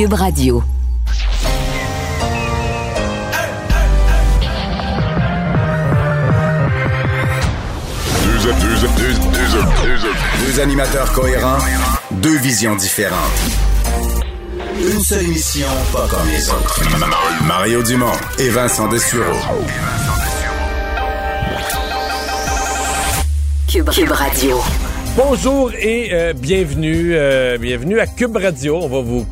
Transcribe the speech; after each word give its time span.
Cube 0.00 0.14
Radio. 0.14 0.62
Deux, 8.24 8.38
deux, 8.38 8.88
deux, 8.96 9.98
deux, 9.98 10.46
deux 10.46 10.60
animateurs 10.60 11.12
cohérents, 11.12 11.58
deux 12.12 12.38
visions 12.38 12.76
différentes. 12.76 13.18
Une 14.78 15.00
seule 15.00 15.24
émission, 15.24 15.66
pas 15.92 16.08
comme 16.08 16.26
les 16.30 16.48
autres. 16.48 16.80
Mario 17.46 17.82
Dumont 17.82 18.06
et 18.38 18.48
Vincent 18.48 18.88
Dessureau. 18.88 19.36
Cube, 23.68 23.90
Cube 23.90 24.12
Radio. 24.12 24.62
Bonjour 25.14 25.72
et 25.74 26.08
euh, 26.14 26.32
bienvenue, 26.32 27.14
euh, 27.14 27.58
bienvenue 27.58 28.00
à 28.00 28.06
Cube 28.06 28.36
Radio. 28.36 28.78
On 28.80 28.88
va 28.88 29.02
vous 29.02 29.26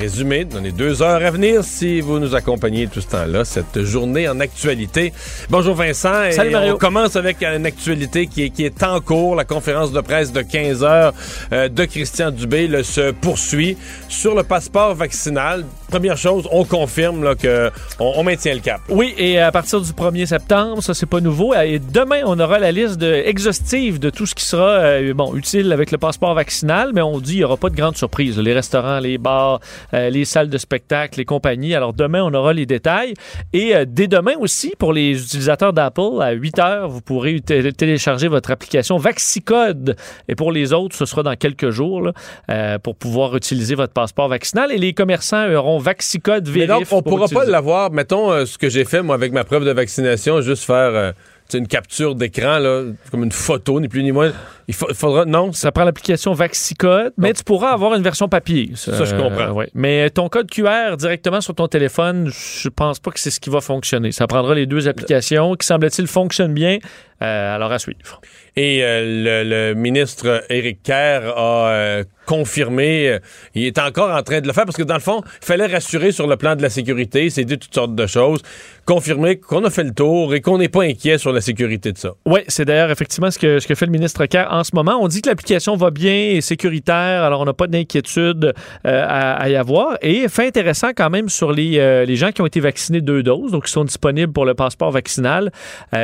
résumer 0.00 0.46
dans 0.46 0.60
les 0.60 0.72
deux 0.72 1.02
heures 1.02 1.22
à 1.22 1.30
venir 1.30 1.62
si 1.62 2.00
vous 2.00 2.18
nous 2.18 2.34
accompagnez 2.34 2.86
tout 2.86 3.02
ce 3.02 3.08
temps-là, 3.08 3.44
cette 3.44 3.82
journée 3.82 4.28
en 4.30 4.40
actualité. 4.40 5.12
Bonjour 5.50 5.74
Vincent. 5.74 6.24
Et 6.24 6.32
Salut 6.32 6.52
Mario. 6.52 6.74
On 6.76 6.78
commence 6.78 7.16
avec 7.16 7.42
une 7.42 7.66
actualité 7.66 8.26
qui 8.26 8.44
est, 8.44 8.50
qui 8.50 8.64
est 8.64 8.82
en 8.82 9.00
cours. 9.00 9.34
La 9.34 9.44
conférence 9.44 9.92
de 9.92 10.00
presse 10.00 10.32
de 10.32 10.40
15 10.40 10.84
heures 10.84 11.12
euh, 11.52 11.68
de 11.68 11.84
Christian 11.84 12.30
Dubé 12.30 12.66
là, 12.66 12.82
se 12.82 13.10
poursuit 13.10 13.76
sur 14.08 14.34
le 14.34 14.42
passeport 14.42 14.94
vaccinal. 14.94 15.66
Première 15.88 16.16
chose, 16.16 16.48
on 16.50 16.64
confirme 16.64 17.22
là, 17.22 17.34
que 17.34 17.70
on, 17.98 18.12
on 18.16 18.22
maintient 18.22 18.54
le 18.54 18.60
cap. 18.60 18.80
Oui, 18.88 19.14
et 19.18 19.38
à 19.38 19.52
partir 19.52 19.82
du 19.82 19.90
1er 19.90 20.24
septembre, 20.24 20.82
ça 20.82 20.94
c'est 20.94 21.04
pas 21.04 21.20
nouveau. 21.20 21.52
Et 21.54 21.78
demain, 21.78 22.22
on 22.24 22.40
aura 22.40 22.58
la 22.58 22.72
liste 22.72 22.96
de, 22.96 23.12
exhaustive 23.12 23.98
de 23.98 24.08
tout 24.08 24.24
ce 24.24 24.34
qui 24.34 24.46
sera 24.46 24.70
euh, 24.78 25.12
bon 25.12 25.34
utile 25.34 25.72
avec 25.72 25.90
le 25.90 25.98
passeport 25.98 26.34
vaccinal, 26.34 26.92
mais 26.94 27.02
on 27.02 27.18
dit 27.18 27.34
il 27.34 27.40
y 27.40 27.44
aura 27.44 27.58
pas 27.58 27.68
de 27.68 27.76
grandes 27.76 27.98
surprises. 27.98 28.38
Les 28.38 28.54
restaurants, 28.54 29.00
les 29.00 29.18
bars, 29.18 29.60
euh, 29.89 29.89
les 29.92 30.24
salles 30.24 30.48
de 30.48 30.58
spectacle, 30.58 31.18
les 31.18 31.24
compagnies. 31.24 31.74
Alors 31.74 31.92
demain, 31.92 32.22
on 32.22 32.32
aura 32.34 32.52
les 32.52 32.66
détails. 32.66 33.14
Et 33.52 33.74
euh, 33.74 33.84
dès 33.86 34.06
demain 34.06 34.34
aussi, 34.38 34.72
pour 34.78 34.92
les 34.92 35.20
utilisateurs 35.22 35.72
d'Apple, 35.72 36.20
à 36.20 36.32
8 36.32 36.58
heures, 36.60 36.88
vous 36.88 37.00
pourrez 37.00 37.40
té- 37.40 37.72
télécharger 37.72 38.28
votre 38.28 38.50
application 38.50 38.96
Vaxicode. 38.98 39.96
Et 40.28 40.34
pour 40.34 40.52
les 40.52 40.72
autres, 40.72 40.96
ce 40.96 41.04
sera 41.04 41.22
dans 41.22 41.36
quelques 41.36 41.70
jours 41.70 42.02
là, 42.02 42.12
euh, 42.50 42.78
pour 42.78 42.96
pouvoir 42.96 43.36
utiliser 43.36 43.74
votre 43.74 43.92
passeport 43.92 44.28
vaccinal. 44.28 44.70
Et 44.72 44.78
les 44.78 44.92
commerçants 44.92 45.50
auront 45.52 45.78
Vaxicode 45.78 46.46
Mais 46.48 46.66
vérif. 46.66 46.68
donc, 46.68 46.86
on 46.92 47.02
pour 47.02 47.16
pourra 47.18 47.28
pas 47.28 47.44
l'avoir. 47.44 47.90
Mettons 47.90 48.30
euh, 48.32 48.46
ce 48.46 48.58
que 48.58 48.68
j'ai 48.68 48.84
fait, 48.84 49.02
moi, 49.02 49.14
avec 49.14 49.32
ma 49.32 49.44
preuve 49.44 49.64
de 49.64 49.72
vaccination, 49.72 50.40
juste 50.40 50.64
faire 50.64 50.74
euh, 50.94 51.12
une 51.58 51.66
capture 51.68 52.14
d'écran, 52.14 52.58
là, 52.58 52.84
comme 53.10 53.24
une 53.24 53.32
photo, 53.32 53.80
ni 53.80 53.88
plus 53.88 54.02
ni 54.02 54.12
moins. 54.12 54.32
Il 54.68 54.74
fa- 54.74 54.92
faudra. 54.94 55.24
Non, 55.24 55.52
Ça 55.52 55.72
prend 55.72 55.84
l'application 55.84 56.32
Vaxicode, 56.32 57.12
mais 57.16 57.32
tu 57.32 57.42
pourras 57.44 57.70
avoir 57.70 57.94
une 57.94 58.02
version 58.02 58.28
papier. 58.28 58.70
Ça, 58.74 59.04
je 59.04 59.14
comprends. 59.16 59.50
ouais. 59.52 59.68
Mais 59.74 60.10
ton 60.10 60.28
code 60.28 60.48
QR 60.50 60.96
directement 60.96 61.40
sur 61.40 61.54
ton 61.54 61.66
téléphone, 61.68 62.30
je 62.32 62.68
pense 62.68 62.98
pas 63.00 63.10
que 63.10 63.18
c'est 63.20 63.30
ce 63.30 63.40
qui 63.40 63.50
va 63.50 63.60
fonctionner. 63.60 64.12
Ça 64.12 64.26
prendra 64.26 64.54
les 64.54 64.66
deux 64.66 64.86
applications 64.88 65.54
qui, 65.56 65.66
semble-t-il, 65.66 66.06
fonctionnent 66.06 66.54
bien. 66.54 66.78
Euh, 67.22 67.54
alors, 67.54 67.70
à 67.70 67.78
suivre. 67.78 68.20
Et 68.56 68.82
euh, 68.82 69.44
le, 69.44 69.72
le 69.72 69.74
ministre 69.74 70.42
Éric 70.48 70.82
Kerr 70.82 71.20
a 71.36 71.68
euh, 71.68 72.04
confirmé, 72.24 73.18
il 73.54 73.64
est 73.64 73.78
encore 73.78 74.10
en 74.10 74.22
train 74.22 74.40
de 74.40 74.46
le 74.46 74.52
faire 74.52 74.64
parce 74.64 74.76
que 74.76 74.82
dans 74.82 74.94
le 74.94 75.00
fond, 75.00 75.20
il 75.42 75.44
fallait 75.44 75.66
rassurer 75.66 76.12
sur 76.12 76.26
le 76.26 76.36
plan 76.36 76.56
de 76.56 76.62
la 76.62 76.70
sécurité, 76.70 77.28
c'est 77.28 77.44
dit 77.44 77.58
toutes 77.58 77.74
sortes 77.74 77.94
de 77.94 78.06
choses, 78.06 78.40
confirmer 78.86 79.36
qu'on 79.36 79.64
a 79.64 79.70
fait 79.70 79.84
le 79.84 79.92
tour 79.92 80.34
et 80.34 80.40
qu'on 80.40 80.58
n'est 80.58 80.68
pas 80.68 80.84
inquiet 80.84 81.18
sur 81.18 81.32
la 81.32 81.40
sécurité 81.40 81.92
de 81.92 81.98
ça. 81.98 82.12
Oui, 82.26 82.40
c'est 82.48 82.64
d'ailleurs 82.64 82.90
effectivement 82.90 83.30
ce 83.30 83.38
que, 83.38 83.58
ce 83.58 83.66
que 83.66 83.74
fait 83.74 83.86
le 83.86 83.92
ministre 83.92 84.24
Kerr 84.26 84.46
en 84.50 84.64
ce 84.64 84.74
moment. 84.74 84.98
On 85.00 85.08
dit 85.08 85.22
que 85.22 85.28
l'application 85.28 85.76
va 85.76 85.90
bien 85.90 86.14
et 86.14 86.40
sécuritaire, 86.40 87.22
alors 87.22 87.40
on 87.40 87.44
n'a 87.44 87.52
pas 87.52 87.66
d'inquiétude 87.66 88.54
à, 88.84 89.34
à 89.34 89.48
y 89.48 89.56
avoir. 89.56 89.98
Et 90.00 90.28
fait 90.28 90.46
intéressant 90.46 90.90
quand 90.96 91.10
même 91.10 91.28
sur 91.28 91.52
les, 91.52 92.04
les 92.06 92.16
gens 92.16 92.30
qui 92.30 92.42
ont 92.42 92.46
été 92.46 92.60
vaccinés 92.60 93.00
deux 93.00 93.22
doses, 93.22 93.50
donc 93.52 93.66
qui 93.66 93.72
sont 93.72 93.84
disponibles 93.84 94.32
pour 94.32 94.44
le 94.44 94.54
passeport 94.54 94.90
vaccinal. 94.90 95.50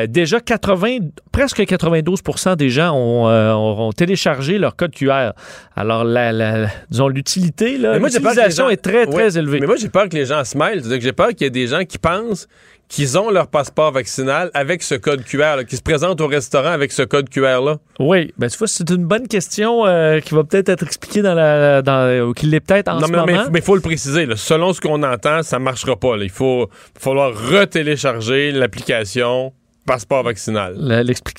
Déjà 0.09 0.41
80, 0.41 0.99
presque 1.33 1.61
92% 1.61 2.57
des 2.57 2.71
gens 2.71 2.95
ont, 2.95 3.29
euh, 3.29 3.53
ont 3.53 3.93
téléchargé 3.93 4.59
leur 4.59 4.77
code 4.77 4.93
QR. 4.95 5.31
Alors, 5.75 6.05
la, 6.05 6.33
la- 6.33 6.67
disons, 6.91 7.09
l'utilité, 7.09 7.79
l'utilisation 7.79 8.65
gens- 8.65 8.71
est 8.71 8.77
très, 8.83 9.07
très 9.07 9.15
Ouais, 9.35 9.39
élevée. 9.39 9.61
Mais 9.61 9.67
moi, 9.67 9.77
j'ai 9.77 9.89
peur 9.89 10.09
que 10.09 10.15
les 10.17 10.27
gens 10.27 10.45
se 10.45 10.57
mêlent. 10.57 10.83
J'ai 11.01 11.13
peur 11.13 11.29
qu'il 11.29 11.43
y 11.43 11.45
ait 11.47 11.51
des 11.51 11.67
gens 11.67 11.85
qui 11.85 11.99
pensent 11.99 12.49
qu'ils 12.89 13.19
ont 13.19 13.31
leur 13.31 13.49
passeport 13.49 13.91
vaccinal 13.91 14.49
avec 14.55 14.81
ce 14.81 14.95
code 14.95 15.25
QR, 15.25 15.65
qui 15.69 15.75
se 15.77 15.83
présentent 15.83 16.21
au 16.21 16.29
restaurant 16.29 16.69
avec 16.71 16.93
ce 16.93 17.03
code 17.03 17.29
QR-là. 17.29 17.79
Oui, 17.99 18.33
ben 18.39 18.49
tu 18.49 18.57
vois, 18.59 18.69
c'est 18.69 18.89
une 18.91 19.05
bonne 19.05 19.27
question 19.27 19.85
euh, 19.85 20.21
qui 20.21 20.35
va 20.35 20.45
peut-être 20.45 20.69
être 20.69 20.85
expliquée 20.85 21.21
dans 21.21 21.35
la, 21.35 21.83
dans, 21.83 22.29
ou 22.29 22.33
qui 22.33 22.47
l'est 22.47 22.61
peut-être 22.61 22.87
en 22.87 23.01
Non, 23.01 23.07
ce 23.09 23.11
mais, 23.11 23.19
moment. 23.19 23.43
mais 23.51 23.59
il 23.59 23.65
faut 23.65 23.75
le 23.75 23.81
préciser. 23.81 24.25
là. 24.25 24.37
Selon 24.37 24.73
ce 24.73 24.81
qu'on 24.81 25.03
entend, 25.03 25.43
ça 25.43 25.59
marchera 25.59 25.97
pas. 25.97 26.17
là. 26.17 26.23
Il 26.23 26.31
faut 26.31 26.71
falloir 26.97 27.33
retélécharger 27.35 28.53
l'application 28.53 29.53
passeport 29.87 30.23
vaccinal. 30.25 30.75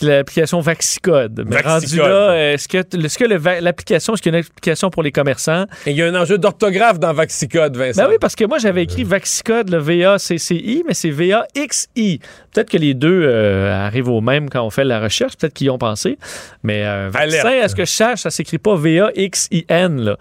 L'application 0.01 0.59
Vaxicode. 0.61 1.43
Mais 1.47 1.61
Vaxicode. 1.61 1.99
rendu 2.01 2.09
là, 2.09 2.53
est-ce 2.53 2.67
que, 2.67 2.77
est-ce 2.77 3.61
l'application, 3.61 4.13
est-ce 4.13 4.21
qu'il 4.21 4.31
y 4.31 4.35
a 4.35 4.39
une 4.39 4.45
application 4.45 4.89
pour 4.89 5.03
les 5.03 5.11
commerçants? 5.11 5.65
Et 5.85 5.91
il 5.91 5.97
y 5.97 6.01
a 6.01 6.07
un 6.07 6.15
enjeu 6.15 6.37
d'orthographe 6.37 6.99
dans 6.99 7.13
Vaxicode, 7.13 7.75
Vincent. 7.77 8.03
Ben 8.03 8.09
oui, 8.09 8.15
parce 8.19 8.35
que 8.35 8.45
moi, 8.45 8.57
j'avais 8.57 8.83
écrit 8.83 9.03
Vaxicode, 9.03 9.69
le 9.69 9.77
V-A-C-C-I, 9.79 10.83
mais 10.87 10.93
c'est 10.93 11.09
V-A-X-I. 11.09 12.19
Peut-être 12.53 12.69
que 12.69 12.77
les 12.77 12.93
deux 12.93 13.23
euh, 13.25 13.71
arrivent 13.85 14.09
au 14.09 14.21
même 14.21 14.49
quand 14.49 14.63
on 14.63 14.69
fait 14.69 14.83
la 14.85 14.99
recherche. 14.99 15.35
Peut-être 15.37 15.53
qu'ils 15.53 15.67
y 15.67 15.69
ont 15.69 15.77
pensé. 15.77 16.17
Mais 16.63 16.85
euh, 16.85 17.09
vaccin, 17.11 17.59
à 17.61 17.67
ce 17.67 17.75
que 17.75 17.85
je 17.85 17.91
sache, 17.91 18.21
ça 18.21 18.29
s'écrit 18.31 18.57
pas 18.57 18.75
V-A-X-I-N. 18.75 20.01
Là? 20.01 20.17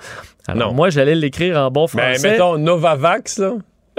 Alors 0.49 0.69
Non. 0.71 0.75
moi, 0.75 0.91
j'allais 0.91 1.15
l'écrire 1.15 1.57
en 1.59 1.71
bon 1.71 1.87
Ben, 1.95 2.15
français. 2.15 2.31
mettons 2.33 2.59
Novavax, 2.59 3.39
là, 3.39 3.55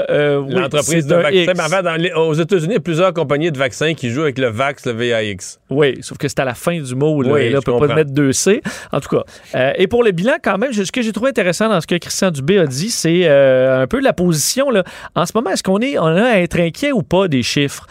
Euh, 0.10 0.38
oui, 0.38 0.54
l'entreprise 0.54 1.08
de 1.08 1.16
vaccins. 1.16 1.54
Mais 1.56 1.60
avant, 1.64 1.82
dans 1.82 1.96
les- 1.96 2.12
aux 2.14 2.34
États-unis, 2.34 2.68
il 2.70 2.74
y 2.74 2.78
a 2.78 2.80
plusieurs 2.82 3.14
compagnies 3.14 3.52
de 3.52 3.58
vaccins 3.58 3.94
qui 3.96 4.10
jouent 4.12 4.22
avec 4.24 4.38
le 4.38 4.48
Vax, 4.50 4.86
le 4.86 4.92
VAX. 4.92 5.60
Oui, 5.70 5.98
sauf 6.02 6.18
que 6.18 6.28
c'est 6.28 6.40
à 6.40 6.46
la 6.46 6.54
fin 6.54 6.80
du 6.80 6.94
mot. 6.96 7.22
Là, 7.24 7.32
Oui, 7.34 7.42
et 7.42 7.50
là, 7.50 7.60
on 7.60 7.62
peut 7.80 7.88
pas 7.88 7.96
mettre 7.96 8.12
2C. 8.12 8.62
En 8.92 9.00
tout 9.00 9.10
cas. 9.10 9.24
Euh, 9.56 9.74
et 9.76 9.88
pour 9.88 10.04
le 10.04 10.12
bilan, 10.12 10.34
quand 10.44 10.58
même, 10.58 10.72
ce 10.72 10.92
que 10.92 11.02
j'ai 11.02 11.12
trouvé 11.12 11.30
intéressant 11.32 11.68
dans 11.70 11.82
ce 11.82 11.88
que 11.88 11.96
Christian 11.96 12.30
Dubé 12.32 12.60
a 12.60 12.68
dit, 12.68 12.90
c'est 12.92 13.22
euh, 13.26 13.82
un 13.82 13.88
peu 13.88 14.00
la 14.00 14.14
position. 14.14 14.70
Là. 14.70 14.84
En 15.16 15.26
ce 15.26 15.32
moment, 15.34 15.50
est-ce 15.50 15.64
qu'on 15.64 15.80
est, 15.80 15.98
on 15.98 16.06
a 16.06 16.24
à 16.26 16.38
être 16.40 16.60
inquiet 16.60 16.92
ou 16.92 17.02
pas 17.02 17.28
des 17.28 17.42
chiffres? 17.44 17.88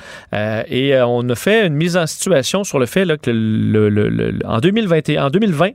Et 0.71 0.95
on 1.01 1.29
a 1.29 1.35
fait 1.35 1.67
une 1.67 1.75
mise 1.75 1.97
en 1.97 2.07
situation 2.07 2.63
sur 2.65 2.79
le 2.79 2.87
fait 2.87 3.05
là, 3.05 3.17
que 3.17 3.31
le, 3.31 3.89
le- 3.89 4.09
le- 4.09 4.31
le- 4.31 4.47
en, 4.47 4.59
2021, 4.61 5.27
en 5.27 5.31
2020, 5.31 5.71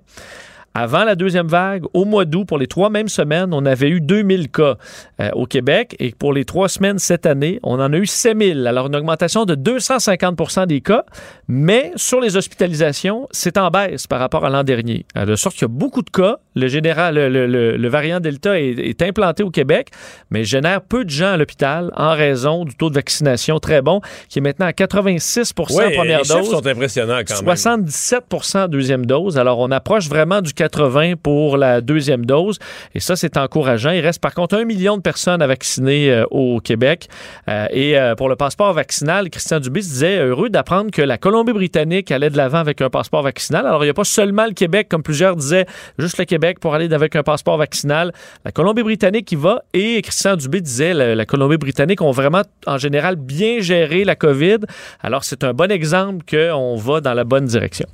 avant 0.73 1.03
la 1.03 1.15
deuxième 1.15 1.47
vague, 1.47 1.83
au 1.93 2.05
mois 2.05 2.25
d'août, 2.25 2.45
pour 2.45 2.57
les 2.57 2.67
trois 2.67 2.89
mêmes 2.89 3.09
semaines, 3.09 3.53
on 3.53 3.65
avait 3.65 3.89
eu 3.89 3.99
2000 4.01 4.49
cas 4.49 4.75
euh, 5.19 5.29
au 5.33 5.45
Québec. 5.45 5.95
Et 5.99 6.11
pour 6.17 6.31
les 6.33 6.45
trois 6.45 6.69
semaines 6.69 6.97
cette 6.99 7.25
année, 7.25 7.59
on 7.63 7.79
en 7.79 7.91
a 7.91 7.97
eu 7.97 8.05
7000. 8.05 8.65
Alors, 8.67 8.87
une 8.87 8.95
augmentation 8.95 9.45
de 9.45 9.55
250% 9.55 10.67
des 10.67 10.81
cas. 10.81 11.03
Mais 11.47 11.91
sur 11.95 12.21
les 12.21 12.37
hospitalisations, 12.37 13.27
c'est 13.31 13.57
en 13.57 13.69
baisse 13.69 14.07
par 14.07 14.19
rapport 14.19 14.45
à 14.45 14.49
l'an 14.49 14.63
dernier. 14.63 15.05
Euh, 15.17 15.25
De 15.25 15.35
sorte 15.35 15.55
qu'il 15.55 15.63
y 15.63 15.65
a 15.65 15.73
beaucoup 15.73 16.01
de 16.01 16.09
cas. 16.09 16.37
Le, 16.55 16.67
général, 16.67 17.15
le, 17.15 17.29
le- 17.29 17.47
le- 17.47 17.77
le 17.77 17.87
variant 17.89 18.19
Delta 18.19 18.59
est, 18.59 18.71
est 18.77 19.01
implanté 19.01 19.43
au 19.43 19.49
Québec, 19.49 19.89
mais 20.31 20.43
génère 20.43 20.81
peu 20.81 21.05
de 21.05 21.09
gens 21.09 21.31
à 21.33 21.37
l'hôpital 21.37 21.91
en 21.95 22.11
raison 22.13 22.65
du 22.65 22.75
taux 22.75 22.89
de 22.89 22.95
vaccination 22.95 23.59
très 23.59 23.81
bon, 23.81 24.01
qui 24.29 24.39
est 24.39 24.41
maintenant 24.41 24.65
à 24.65 24.73
86 24.73 25.53
Ouais, 25.71 25.95
première 25.95 26.19
les 26.19 26.23
chiffres 26.25 26.39
dose. 26.39 26.49
sont 26.51 26.67
impressionnants 26.67 27.19
quand 27.25 27.35
même. 27.35 27.43
77 27.43 28.23
deuxième 28.69 29.05
dose. 29.05 29.37
Alors, 29.37 29.59
on 29.59 29.71
approche 29.71 30.07
vraiment 30.09 30.41
du 30.41 30.53
80 30.61 31.13
pour 31.23 31.57
la 31.57 31.81
deuxième 31.81 32.23
dose. 32.23 32.59
Et 32.93 32.99
ça, 32.99 33.15
c'est 33.15 33.35
encourageant. 33.35 33.89
Il 33.89 34.01
reste 34.01 34.21
par 34.21 34.35
contre 34.35 34.55
un 34.55 34.63
million 34.63 34.95
de 34.95 35.01
personnes 35.01 35.41
à 35.41 35.47
vacciner 35.47 36.11
euh, 36.11 36.25
au 36.29 36.59
Québec. 36.59 37.07
Euh, 37.49 37.65
et 37.71 37.97
euh, 37.97 38.13
pour 38.13 38.29
le 38.29 38.35
passeport 38.35 38.71
vaccinal, 38.71 39.31
Christian 39.31 39.59
Dubé 39.59 39.79
disait 39.79 40.19
heureux 40.19 40.49
d'apprendre 40.49 40.91
que 40.91 41.01
la 41.01 41.17
Colombie-Britannique 41.17 42.11
allait 42.11 42.29
de 42.29 42.37
l'avant 42.37 42.59
avec 42.59 42.79
un 42.81 42.91
passeport 42.91 43.23
vaccinal. 43.23 43.65
Alors, 43.65 43.83
il 43.83 43.87
n'y 43.87 43.89
a 43.89 43.95
pas 43.95 44.03
seulement 44.03 44.45
le 44.45 44.53
Québec, 44.53 44.87
comme 44.87 45.01
plusieurs 45.01 45.35
disaient, 45.35 45.65
juste 45.97 46.19
le 46.19 46.25
Québec 46.25 46.59
pour 46.59 46.75
aller 46.75 46.93
avec 46.93 47.15
un 47.15 47.23
passeport 47.23 47.57
vaccinal. 47.57 48.13
La 48.45 48.51
Colombie-Britannique 48.51 49.25
qui 49.25 49.37
va. 49.37 49.63
Et 49.73 49.99
Christian 50.03 50.35
Dubé 50.35 50.61
disait, 50.61 50.93
la, 50.93 51.15
la 51.15 51.25
Colombie-Britannique 51.25 52.03
ont 52.03 52.11
vraiment, 52.11 52.43
en 52.67 52.77
général, 52.77 53.15
bien 53.15 53.61
géré 53.61 54.03
la 54.03 54.15
COVID. 54.15 54.59
Alors, 55.01 55.23
c'est 55.23 55.43
un 55.43 55.53
bon 55.53 55.71
exemple 55.71 56.23
qu'on 56.29 56.75
va 56.75 57.01
dans 57.01 57.15
la 57.15 57.23
bonne 57.23 57.45
direction. 57.45 57.87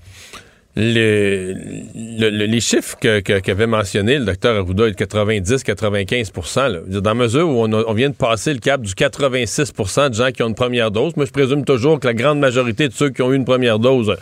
Le- 0.79 1.53
le- 1.95 2.29
le- 2.29 2.45
les 2.45 2.59
chiffres 2.61 2.97
que- 3.01 3.19
que- 3.19 3.39
qu'avait 3.39 3.65
mentionné 3.65 4.19
le 4.19 4.25
docteur 4.25 4.55
Arruda, 4.55 4.85
le 4.85 4.91
90-95 4.93 6.31
là, 6.55 6.69
je 6.69 6.77
veux 6.85 6.89
dire, 6.91 7.01
dans 7.01 7.09
la 7.09 7.15
mesure 7.15 7.49
où 7.49 7.63
on, 7.65 7.93
vient 7.93 8.09
de 8.11 8.15
passer 8.15 8.53
le 8.53 8.59
cap 8.59 8.81
du 8.81 8.93
86% 8.93 10.09
de 10.09 10.13
gens 10.13 10.31
qui 10.31 10.43
ont 10.43 10.49
une 10.49 10.53
première 10.55 10.91
dose, 10.91 11.15
moi 11.15 11.25
je 11.25 11.31
présume 11.31 11.65
toujours 11.65 11.99
que 11.99 12.05
la 12.05 12.13
grande 12.13 12.37
majorité 12.39 12.87
de 12.87 12.93
ceux 12.93 13.09
qui 13.09 13.23
ont 13.23 13.33
eu 13.33 13.35
une 13.35 13.45
première 13.45 13.79
dose, 13.79 14.15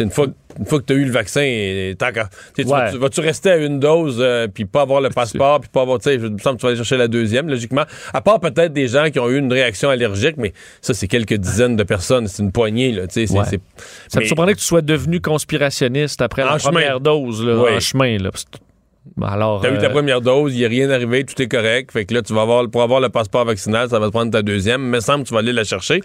une 0.00 0.10
fois, 0.10 0.26
une 0.58 0.66
fois 0.66 0.80
que 0.80 0.84
tu 0.86 0.92
as 0.92 0.96
eu 0.96 1.04
le 1.04 1.10
vaccin, 1.12 1.40
tu 1.42 2.64
Ouais. 2.64 2.90
vas-tu- 2.98 3.20
rester 3.20 3.50
à 3.50 3.56
une 3.56 3.78
dose 3.78 4.18
euh, 4.20 4.48
puis 4.48 4.64
pas 4.64 4.82
avoir 4.82 5.00
le 5.00 5.10
passeport 5.10 5.60
puis 5.60 5.68
pas 5.72 5.82
avoir, 5.82 5.98
tu 5.98 6.04
sais, 6.10 6.18
je 6.18 6.26
me 6.26 6.38
semble 6.38 6.56
que 6.56 6.60
tu 6.60 6.66
vas 6.66 6.68
aller 6.70 6.76
chercher 6.76 6.96
la 6.96 7.08
deuxième, 7.08 7.48
logiquement. 7.48 7.84
À 8.12 8.20
part 8.20 8.40
peut-être 8.40 8.72
des 8.72 8.88
gens 8.88 9.10
qui 9.10 9.18
ont 9.18 9.28
eu 9.30 9.38
une 9.38 9.52
réaction 9.52 9.88
allergique, 9.90 10.36
mais 10.38 10.52
ça 10.80 10.94
c'est 10.94 11.08
quelques 11.08 11.34
dizaines 11.34 11.76
de 11.76 11.82
personnes, 11.84 12.26
c'est 12.26 12.42
une 12.42 12.52
poignée 12.52 12.92
là, 12.92 13.06
tu 13.06 13.26
sais, 13.26 13.32
Ouais. 13.36 13.44
Ça 13.44 13.50
mais- 14.16 14.20
me 14.20 14.24
surprendrait 14.26 14.54
que 14.54 14.60
tu 14.60 14.64
sois 14.66 14.82
devenu 14.82 15.20
conspirationniste 15.20 16.20
après 16.22 16.42
En 16.42 16.52
la 16.52 16.58
chemin. 16.58 16.72
première 16.72 17.00
dose, 17.00 17.44
là, 17.44 17.56
Oui. 17.62 17.70
en 17.76 17.80
chemin. 17.80 18.18
Là. 18.18 18.30
Que 19.18 19.24
Alors, 19.26 19.60
T'as 19.60 19.72
eu 19.72 19.78
ta 19.78 19.86
euh, 19.86 19.90
première 19.90 20.20
dose, 20.20 20.54
il 20.54 20.58
n'y 20.58 20.64
a 20.64 20.68
rien 20.68 20.88
arrivé, 20.90 21.24
tout 21.24 21.40
est 21.42 21.48
correct. 21.48 21.90
Fait 21.92 22.04
que 22.04 22.14
là, 22.14 22.22
tu 22.22 22.32
vas 22.32 22.42
avoir, 22.42 22.68
pour 22.70 22.82
avoir 22.82 23.00
le 23.00 23.08
passeport 23.08 23.44
vaccinal, 23.44 23.88
ça 23.88 23.98
va 23.98 24.06
te 24.06 24.12
prendre 24.12 24.30
ta 24.30 24.42
deuxième. 24.42 24.80
Il 24.82 24.88
me 24.90 25.00
semble 25.00 25.24
que 25.24 25.28
tu 25.28 25.34
vas 25.34 25.40
aller 25.40 25.52
la 25.52 25.64
chercher. 25.64 26.00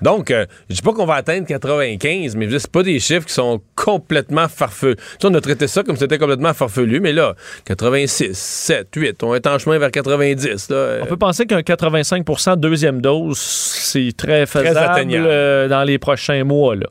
Donc, 0.00 0.30
euh, 0.30 0.46
je 0.70 0.76
dis 0.76 0.82
pas 0.82 0.92
qu'on 0.92 1.04
va 1.04 1.14
atteindre 1.16 1.46
95, 1.46 2.36
mais 2.36 2.48
c'est 2.58 2.70
pas 2.70 2.82
des 2.82 2.98
chiffres 3.00 3.26
qui 3.26 3.34
sont 3.34 3.60
complètement 3.76 4.48
farfelus. 4.48 4.96
Tu 4.96 5.02
sais, 5.20 5.28
on 5.28 5.34
a 5.34 5.40
traité 5.40 5.66
ça 5.66 5.82
comme 5.82 5.96
si 5.96 6.00
c'était 6.00 6.18
complètement 6.18 6.54
farfelu, 6.54 7.00
mais 7.00 7.12
là, 7.12 7.34
86, 7.66 8.36
7, 8.36 8.88
8, 8.96 9.22
on 9.22 9.34
est 9.34 9.46
en 9.46 9.58
chemin 9.58 9.78
vers 9.78 9.90
90. 9.90 10.70
Là. 10.70 10.98
On 11.02 11.06
peut 11.06 11.16
penser 11.16 11.46
qu'un 11.46 11.60
85% 11.60 12.56
deuxième 12.56 13.00
dose, 13.00 13.38
c'est 13.38 14.16
très 14.16 14.46
faisable 14.46 14.78
atteignable. 14.78 15.26
euh, 15.28 15.68
dans 15.68 15.84
les 15.84 15.98
prochains 15.98 16.44
mois. 16.44 16.76
là. 16.76 16.86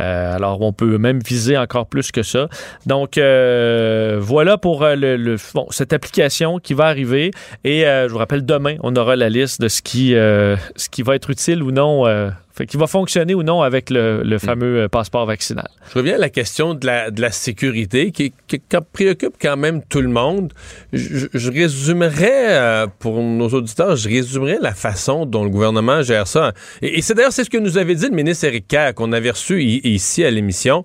Euh, 0.00 0.34
alors, 0.34 0.60
on 0.62 0.72
peut 0.72 0.98
même 0.98 1.20
viser 1.20 1.58
encore 1.58 1.86
plus 1.86 2.10
que 2.10 2.22
ça. 2.22 2.48
Donc, 2.86 3.18
euh, 3.18 4.16
voilà 4.20 4.56
pour 4.56 4.82
euh, 4.82 4.96
le, 5.00 5.16
le- 5.16 5.36
bon, 5.54 5.66
cette 5.70 5.92
application 5.92 6.58
qui 6.58 6.74
va 6.74 6.84
arriver. 6.86 7.30
Et 7.64 7.86
euh, 7.86 8.06
je 8.06 8.12
vous 8.12 8.18
rappelle, 8.18 8.44
demain, 8.44 8.76
on 8.82 8.94
aura 8.96 9.16
la 9.16 9.28
liste 9.28 9.60
de 9.60 9.68
ce 9.68 9.82
qui, 9.82 10.14
euh, 10.14 10.56
ce 10.76 10.88
qui 10.88 11.02
va 11.02 11.14
être 11.16 11.30
utile 11.30 11.62
ou 11.62 11.70
non, 11.72 12.06
euh, 12.06 12.30
qui 12.68 12.76
va 12.76 12.86
fonctionner 12.86 13.34
ou 13.34 13.42
non 13.42 13.62
avec 13.62 13.88
le, 13.88 14.22
le 14.22 14.38
fameux 14.38 14.82
euh, 14.82 14.88
passeport 14.88 15.24
vaccinal. 15.24 15.66
Je 15.90 15.94
reviens 15.98 16.16
à 16.16 16.18
la 16.18 16.28
question 16.28 16.74
de 16.74 16.84
la, 16.86 17.10
de 17.10 17.22
la 17.22 17.30
sécurité 17.30 18.12
qui, 18.12 18.34
qui- 18.46 18.60
préoccupe 18.92 19.34
quand 19.40 19.56
même 19.56 19.80
tout 19.88 20.02
le 20.02 20.08
monde. 20.08 20.52
Je, 20.92 21.26
je 21.32 21.50
résumerais, 21.50 22.86
pour 22.98 23.22
nos 23.22 23.48
auditeurs, 23.48 23.96
je 23.96 24.08
résumerais 24.08 24.58
la 24.60 24.74
façon 24.74 25.24
dont 25.26 25.44
le 25.44 25.50
gouvernement 25.50 26.02
gère 26.02 26.26
ça. 26.26 26.52
Et, 26.82 26.98
et 26.98 27.02
c'est 27.02 27.14
d'ailleurs 27.14 27.32
c'est 27.32 27.44
ce 27.44 27.50
que 27.50 27.56
nous 27.58 27.78
avait 27.78 27.94
dit 27.94 28.08
le 28.08 28.14
ministre 28.14 28.44
Éric 28.44 28.68
Kerr, 28.68 28.92
qu'on 28.94 29.12
avait 29.12 29.30
reçu 29.30 29.62
ici 29.62 30.22
à 30.24 30.30
l'émission. 30.30 30.84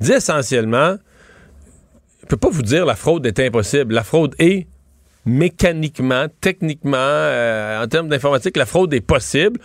Il 0.00 0.06
dit 0.06 0.12
essentiellement, 0.12 0.96
je 2.24 2.28
peux 2.28 2.38
pas 2.38 2.48
vous 2.48 2.62
dire 2.62 2.86
la 2.86 2.96
fraude 2.96 3.26
est 3.26 3.38
impossible. 3.38 3.92
La 3.92 4.02
fraude 4.02 4.34
est 4.38 4.66
mécaniquement, 5.26 6.26
techniquement, 6.40 6.96
euh, 6.96 7.82
en 7.82 7.86
termes 7.86 8.08
d'informatique, 8.08 8.56
la 8.56 8.64
fraude 8.64 8.94
est 8.94 9.02
possible 9.02 9.60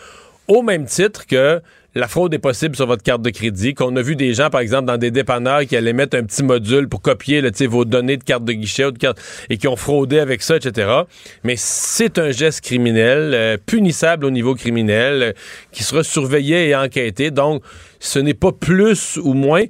au 0.49 0.61
même 0.61 0.85
titre 0.85 1.25
que 1.25 1.61
la 1.95 2.07
fraude 2.07 2.33
est 2.33 2.39
possible 2.39 2.75
sur 2.75 2.85
votre 2.85 3.01
carte 3.01 3.21
de 3.21 3.29
crédit, 3.29 3.73
qu'on 3.73 3.95
a 3.95 4.01
vu 4.01 4.15
des 4.15 4.33
gens, 4.33 4.49
par 4.49 4.61
exemple, 4.61 4.85
dans 4.85 4.97
des 4.97 5.09
dépanneurs 5.09 5.61
qui 5.61 5.75
allaient 5.75 5.93
mettre 5.93 6.17
un 6.17 6.23
petit 6.23 6.43
module 6.43 6.89
pour 6.89 7.01
copier 7.01 7.41
vos 7.67 7.85
données 7.85 8.17
de 8.17 8.23
carte 8.23 8.43
de 8.43 8.53
guichet 8.53 8.85
ou 8.85 8.91
de 8.91 8.97
carte, 8.97 9.19
et 9.49 9.57
qui 9.57 9.67
ont 9.67 9.75
fraudé 9.75 10.19
avec 10.19 10.41
ça, 10.41 10.57
etc. 10.57 10.87
Mais 11.43 11.55
c'est 11.57 12.19
un 12.19 12.31
geste 12.31 12.61
criminel, 12.61 13.31
euh, 13.33 13.57
punissable 13.65 14.25
au 14.25 14.31
niveau 14.31 14.53
criminel, 14.53 15.23
euh, 15.23 15.31
qui 15.71 15.83
sera 15.83 16.03
surveillé 16.03 16.69
et 16.69 16.75
enquêté. 16.75 17.31
Donc, 17.31 17.63
ce 17.99 18.19
n'est 18.19 18.33
pas 18.33 18.51
plus 18.51 19.17
ou 19.17 19.33
moins... 19.33 19.63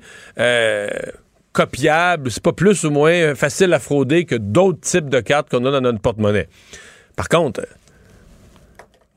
copiable, 1.54 2.32
c'est 2.32 2.44
pas 2.44 2.54
plus 2.54 2.84
ou 2.84 2.92
moins 2.92 3.36
facile 3.36 3.74
à 3.74 3.80
frauder 3.80 4.26
que 4.26 4.36
d'autres 4.36 4.82
types 4.82 5.10
de 5.10 5.20
cartes 5.20 5.50
qu'on 5.50 5.66
a 5.66 5.72
dans 5.72 5.82
notre 5.82 6.00
porte-monnaie. 6.00 6.48
Par 7.16 7.28
contre, 7.28 7.62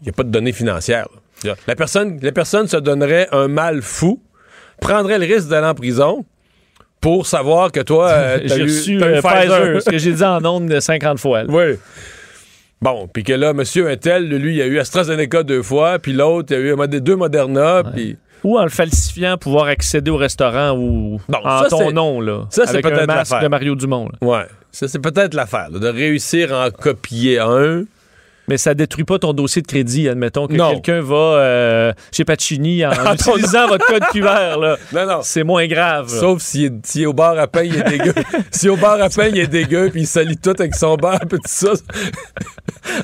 il 0.00 0.04
n'y 0.04 0.08
a 0.10 0.12
pas 0.12 0.24
de 0.24 0.30
données 0.30 0.52
financières. 0.52 1.08
là. 1.44 1.54
La 1.66 1.76
personne, 1.76 2.18
la 2.22 2.32
personne 2.32 2.66
se 2.68 2.76
donnerait 2.76 3.28
un 3.32 3.48
mal 3.48 3.82
fou, 3.82 4.22
prendrait 4.80 5.18
le 5.18 5.26
risque 5.26 5.48
d'aller 5.48 5.66
en 5.66 5.74
prison 5.74 6.24
pour 7.00 7.26
savoir 7.26 7.70
que 7.72 7.80
toi, 7.80 8.08
euh, 8.10 8.38
t'as 8.46 8.54
J'ai 8.54 8.60
eu, 8.60 8.64
reçu 8.64 8.92
eu 8.92 9.02
euh, 9.02 9.20
Pfizer. 9.20 9.82
Ce 9.82 9.90
que 9.90 9.98
j'ai 9.98 10.12
dit 10.12 10.24
en 10.24 10.44
ondes 10.44 10.68
de 10.68 10.80
50 10.80 11.18
fois. 11.18 11.44
là. 11.44 11.52
Oui. 11.52 11.78
Bon, 12.80 13.06
puis 13.06 13.22
que 13.22 13.32
là, 13.32 13.52
monsieur 13.52 13.88
Intel, 13.88 14.28
lui, 14.28 14.56
il 14.56 14.62
a 14.62 14.66
eu 14.66 14.80
AstraZeneca 14.80 15.44
deux 15.44 15.62
fois, 15.62 16.00
puis 16.00 16.12
l'autre, 16.12 16.52
il 16.52 16.56
a 16.56 16.96
eu 16.96 17.00
deux 17.00 17.14
Moderna, 17.16 17.82
puis... 17.94 18.16
Ou 18.44 18.58
en 18.58 18.64
le 18.64 18.70
falsifiant, 18.70 19.36
pouvoir 19.38 19.66
accéder 19.66 20.10
au 20.10 20.16
restaurant 20.16 20.72
ou 20.76 21.20
Bon, 21.28 21.38
en 21.44 21.62
ça, 21.62 21.68
ton 21.68 21.92
nom, 21.92 22.20
là. 22.20 22.46
ça, 22.50 22.66
c'est 22.66 22.80
peut-être 22.80 23.06
masque 23.06 23.30
l'affaire. 23.30 23.42
de 23.42 23.48
Mario 23.48 23.74
Dumont. 23.76 24.08
là. 24.20 24.26
Ouais. 24.28 24.44
Ça, 24.72 24.88
c'est 24.88 24.98
peut-être 24.98 25.34
l'affaire, 25.34 25.70
de 25.70 25.86
réussir 25.88 26.52
à 26.54 26.66
en 26.66 26.70
copier 26.70 27.38
un. 27.38 27.84
Mais 28.48 28.58
ça 28.58 28.74
détruit 28.74 29.04
pas 29.04 29.20
ton 29.20 29.32
dossier 29.32 29.62
de 29.62 29.68
crédit, 29.68 30.08
admettons 30.08 30.48
que 30.48 30.54
quelqu'un 30.56 31.00
va 31.00 31.14
euh, 31.14 31.92
chez 32.10 32.24
Pacini 32.24 32.84
en 32.84 32.90
ton- 33.16 33.36
utilisant 33.36 33.68
votre 33.68 33.86
code 33.86 34.02
QR. 34.12 34.58
Là. 34.58 34.76
Non, 34.92 35.06
non. 35.06 35.20
C'est 35.22 35.44
moins 35.44 35.66
grave. 35.68 36.12
là. 36.12 36.20
Sauf 36.20 36.42
s'il 36.42 36.80
est 36.96 37.06
au 37.06 37.12
bar 37.12 37.38
à 37.38 37.46
pain, 37.46 37.62
il 37.62 37.76
est 37.76 37.88
dégueu. 37.88 38.12
si 38.50 38.68
au 38.68 38.76
bar 38.76 39.00
à 39.00 39.08
pain, 39.10 39.28
il 39.28 39.38
est 39.38 39.46
dégueu, 39.46 39.90
puis 39.92 40.02
il 40.02 40.06
salit 40.08 40.36
tout 40.36 40.54
avec 40.58 40.74
son 40.74 40.96
bar, 40.96 41.20
puis 41.20 41.38
tout 41.38 41.42
ça. 41.46 41.68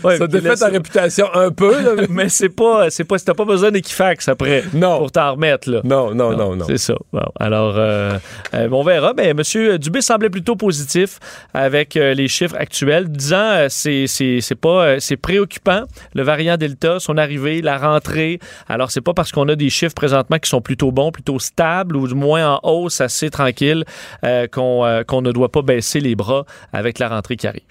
Ouais, 0.04 0.16
ça 0.18 0.26
défait 0.26 0.54
ta 0.56 0.68
réputation 0.68 1.26
un 1.34 1.50
peu, 1.50 1.70
là, 1.82 1.90
mais- 1.96 2.06
Mais 2.18 2.28
c'est 2.28 2.48
pas, 2.48 2.90
c'est 2.90 3.04
pas, 3.04 3.18
t'as 3.18 3.34
pas 3.34 3.44
besoin 3.44 3.70
d'Equifax 3.70 4.26
après 4.28 4.64
Non. 4.74 4.98
pour 4.98 5.12
t'en 5.12 5.32
remettre. 5.32 5.70
Là. 5.70 5.80
Non, 5.84 6.14
non, 6.14 6.36
non, 6.36 6.56
non. 6.56 6.64
C'est 6.66 6.78
ça. 6.78 6.94
Bon, 7.12 7.22
alors, 7.38 7.74
euh, 7.76 8.18
euh, 8.54 8.68
on 8.72 8.82
verra. 8.82 9.12
Mais 9.16 9.28
M. 9.28 9.78
Dubé 9.78 10.00
semblait 10.00 10.30
plutôt 10.30 10.56
positif 10.56 11.20
avec 11.54 11.96
euh, 11.96 12.12
les 12.14 12.26
chiffres 12.28 12.56
actuels, 12.58 13.08
disant 13.08 13.36
euh, 13.38 13.66
c'est 13.68 14.06
c'est 14.08 14.40
c'est 14.40 14.54
pas 14.56 14.84
euh, 14.84 14.96
c'est 14.98 15.16
préoccupant 15.16 15.84
le 16.14 16.22
variant 16.22 16.56
Delta, 16.56 16.98
son 16.98 17.16
arrivée, 17.16 17.62
la 17.62 17.78
rentrée. 17.78 18.40
Alors 18.68 18.90
c'est 18.90 19.00
pas 19.00 19.14
parce 19.14 19.30
qu'on 19.32 19.48
a 19.48 19.54
des 19.54 19.70
chiffres 19.70 19.94
présentement 19.94 20.38
qui 20.38 20.48
sont 20.50 20.60
plutôt 20.60 20.90
bons, 20.90 21.12
plutôt 21.12 21.38
stables 21.38 21.96
ou 21.96 22.08
du 22.08 22.14
moins 22.14 22.54
en 22.54 22.60
hausse, 22.64 23.00
assez 23.00 23.30
tranquille, 23.30 23.84
euh, 24.24 24.46
qu'on 24.48 24.84
euh, 24.84 25.02
qu'on 25.04 25.22
ne 25.22 25.30
doit 25.32 25.50
pas 25.52 25.62
baisser 25.62 26.00
les 26.00 26.16
bras 26.16 26.44
avec 26.72 26.98
la 26.98 27.08
rentrée 27.08 27.36
qui 27.36 27.46
arrive. 27.46 27.62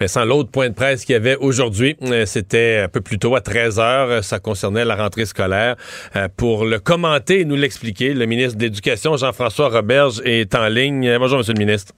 Vincent, 0.00 0.24
l'autre 0.24 0.50
point 0.50 0.68
de 0.68 0.74
presse 0.74 1.04
qu'il 1.04 1.12
y 1.14 1.16
avait 1.16 1.36
aujourd'hui, 1.36 1.96
euh, 2.02 2.26
c'était 2.26 2.82
un 2.84 2.88
peu 2.88 3.00
plus 3.00 3.18
tôt 3.18 3.34
à 3.36 3.40
13 3.40 3.78
heures. 3.78 4.08
euh, 4.10 4.22
Ça 4.22 4.38
concernait 4.38 4.84
la 4.84 4.96
rentrée 4.96 5.26
scolaire. 5.26 5.76
Euh, 6.16 6.28
pour 6.36 6.64
le 6.64 6.78
commenter 6.78 7.40
et 7.40 7.44
nous 7.44 7.56
l'expliquer, 7.56 8.14
le 8.14 8.26
ministre 8.26 8.58
de 8.58 8.64
l'Éducation, 8.64 9.16
Jean-François 9.16 9.68
Roberge, 9.68 10.20
est 10.24 10.54
en 10.54 10.68
ligne. 10.68 11.16
Bonjour, 11.18 11.38
Monsieur 11.38 11.54
le 11.54 11.58
ministre. 11.58 11.92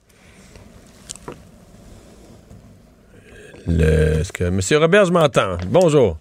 Le- 3.67 4.19
Est-ce 4.21 4.31
que 4.31 4.45
M. 4.45 4.61
Roberge 4.81 5.11
m'entend? 5.11 5.57
Bonjour. 5.67 6.17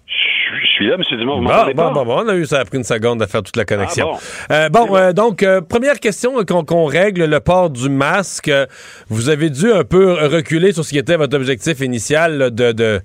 Je 0.78 0.82
suis- 0.84 0.88
là, 0.90 0.96
M. 0.98 1.18
Dumont, 1.18 1.36
vous 1.38 1.44
Bon, 1.44 1.48
bon, 1.48 1.74
pas? 1.74 1.90
bon, 1.90 2.04
bon, 2.04 2.22
on 2.24 2.28
a 2.28 2.34
eu 2.34 2.44
ça 2.44 2.60
a 2.60 2.64
pris 2.66 2.76
une 2.76 2.84
seconde 2.84 3.22
à 3.22 3.26
faire 3.26 3.42
toute 3.42 3.56
la 3.56 3.64
connexion. 3.64 4.10
Ah, 4.50 4.54
Euh, 4.54 4.68
bon, 4.68 4.94
euh, 4.94 5.12
donc, 5.14 5.42
euh, 5.42 5.62
première 5.62 5.98
question 6.00 6.38
euh, 6.38 6.44
qu'on 6.44 6.64
qu'on 6.64 6.84
règle, 6.84 7.24
le 7.24 7.40
port 7.40 7.70
du 7.70 7.88
masque. 7.88 8.48
Euh, 8.48 8.66
Vous 9.08 9.30
avez 9.30 9.48
dû 9.48 9.72
un 9.72 9.84
peu 9.84 10.12
reculer 10.26 10.72
sur 10.72 10.84
ce 10.84 10.90
qui 10.90 10.98
était 10.98 11.16
votre 11.16 11.34
objectif 11.36 11.80
initial 11.80 12.36
là, 12.38 12.50
de, 12.50 12.72
de 12.72 13.00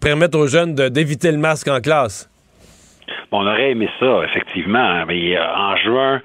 permettre 0.00 0.38
aux 0.38 0.46
jeunes 0.46 0.74
d'éviter 0.74 1.32
le 1.32 1.38
masque 1.38 1.66
en 1.68 1.80
classe. 1.80 2.30
Bon, 3.32 3.40
on 3.42 3.46
aurait 3.46 3.70
aimé 3.72 3.88
ça, 3.98 4.20
effectivement. 4.24 5.04
Mais 5.06 5.36
euh, 5.36 5.42
en 5.56 5.76
juin, 5.76 6.14
euh, 6.14 6.18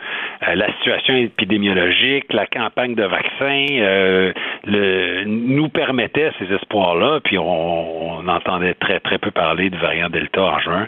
la 0.56 0.72
situation 0.74 1.16
épidémiologique, 1.16 2.32
la 2.34 2.46
campagne 2.46 2.96
de 2.96 3.04
vaccins 3.04 3.68
euh, 3.72 4.34
le, 4.66 5.24
nous 5.26 5.70
permettait 5.70 6.32
ces 6.40 6.54
espoirs-là. 6.54 7.20
Puis 7.24 7.38
on, 7.38 8.20
on 8.20 8.28
entendait 8.28 8.74
très, 8.76 9.00
très 9.00 9.18
peu 9.18 9.32
parler 9.32 9.70
du 9.70 9.78
variant 9.78 10.10
Delta 10.10 10.44
en 10.44 10.60
juin. 10.60 10.88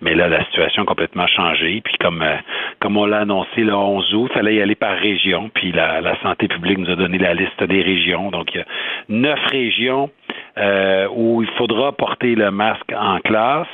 Mais 0.00 0.14
là, 0.14 0.28
la 0.28 0.44
situation 0.46 0.82
a 0.82 0.86
complètement 0.86 1.26
changé. 1.26 1.80
Puis 1.84 1.94
comme, 2.00 2.22
euh, 2.22 2.36
comme 2.80 2.96
on 2.96 3.06
l'a 3.06 3.20
annoncé 3.20 3.62
le 3.62 3.74
11 3.74 4.14
août, 4.14 4.30
il 4.30 4.34
fallait 4.34 4.54
y 4.56 4.62
aller 4.62 4.74
par 4.74 4.96
région. 4.96 5.50
Puis 5.54 5.72
la, 5.72 6.00
la 6.00 6.20
santé 6.22 6.48
publique 6.48 6.78
nous 6.78 6.90
a 6.90 6.96
donné 6.96 7.18
la 7.18 7.34
liste 7.34 7.62
des 7.62 7.82
régions. 7.82 8.30
Donc, 8.30 8.54
il 8.54 8.58
y 8.58 8.60
a 8.60 8.66
neuf 9.08 9.40
régions 9.50 10.10
euh, 10.58 11.06
où 11.14 11.42
il 11.42 11.48
faudra 11.58 11.92
porter 11.92 12.34
le 12.34 12.50
masque 12.50 12.92
en 12.96 13.18
classe 13.20 13.66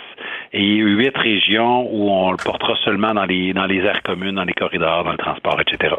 et 0.52 0.76
huit 0.76 1.16
régions 1.16 1.88
où 1.92 2.10
on 2.10 2.30
le 2.30 2.36
portera 2.36 2.74
seulement 2.84 3.14
dans 3.14 3.24
les 3.24 3.52
dans 3.52 3.66
les 3.66 3.78
aires 3.78 4.02
communes, 4.02 4.34
dans 4.34 4.44
les 4.44 4.52
corridors, 4.52 5.04
dans 5.04 5.12
le 5.12 5.18
transport, 5.18 5.58
etc. 5.60 5.94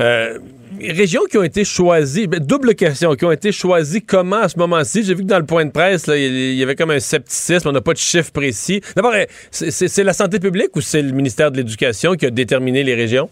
Euh, 0.00 0.38
régions 0.80 1.20
qui 1.30 1.36
ont 1.38 1.42
été 1.42 1.64
choisies, 1.64 2.26
ben, 2.26 2.40
double 2.40 2.74
question, 2.74 3.14
qui 3.14 3.24
ont 3.24 3.30
été 3.30 3.52
choisies 3.52 4.02
comment 4.04 4.36
à 4.42 4.48
ce 4.48 4.58
moment-ci? 4.58 5.04
J'ai 5.04 5.14
vu 5.14 5.22
que 5.22 5.28
dans 5.28 5.38
le 5.38 5.46
point 5.46 5.64
de 5.66 5.70
presse, 5.70 6.06
là, 6.06 6.16
il 6.16 6.54
y 6.54 6.62
avait 6.62 6.74
comme 6.74 6.90
un 6.90 6.98
scepticisme, 6.98 7.68
on 7.68 7.72
n'a 7.72 7.82
pas 7.82 7.92
de 7.92 7.98
chiffre 7.98 8.32
précis. 8.32 8.80
D'abord, 8.96 9.12
euh, 9.14 9.24
c'est- 9.50 10.02
la 10.04 10.14
santé 10.14 10.40
publique 10.40 10.74
ou 10.74 10.80
c'est 10.80 11.02
le 11.02 11.12
ministère 11.12 11.50
de 11.52 11.58
l'Éducation 11.58 12.14
qui 12.14 12.26
a 12.26 12.30
déterminé 12.30 12.82
les 12.82 12.94
régions? 12.94 13.28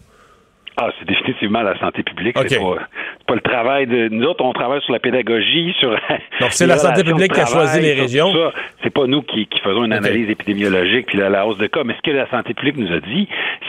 Ah, 0.77 0.89
c'est 0.97 1.05
définitivement 1.05 1.61
la 1.63 1.77
santé 1.79 2.01
publique. 2.03 2.37
C'est 3.31 3.41
pas, 3.41 3.49
le 3.49 3.55
travail 3.55 3.87
de. 3.87 4.09
Nous 4.09 4.25
autres, 4.25 4.43
on 4.43 4.53
travaille 4.53 4.81
sur 4.81 4.93
la 4.93 4.99
pédagogie, 4.99 5.73
sur. 5.79 5.91
Donc, 5.91 6.51
c'est 6.51 6.67
la 6.67 6.77
santé 6.77 7.03
publique 7.03 7.33
qui 7.33 7.39
a 7.39 7.45
choisi 7.45 7.79
les 7.81 7.93
régions. 7.93 8.31
C'est 8.83 8.89
pas 8.89 9.05
nous 9.07 9.21
qui, 9.21 9.45
qui 9.47 9.59
faisons 9.59 9.83
une 9.85 9.93
analyse 9.93 10.29
épidémiologique 10.29 11.05
puis 11.07 11.17
la, 11.17 11.29
la 11.29 11.45
hausse 11.45 11.57
de 11.57 11.67
cas. 11.67 11.83
Mais 11.83 11.95
ce 11.95 12.01
que 12.01 12.15
la 12.15 12.29
santé 12.29 12.53
publique 12.53 12.77
nous 12.77 12.91
a 12.91 12.99
dit, 12.99 13.27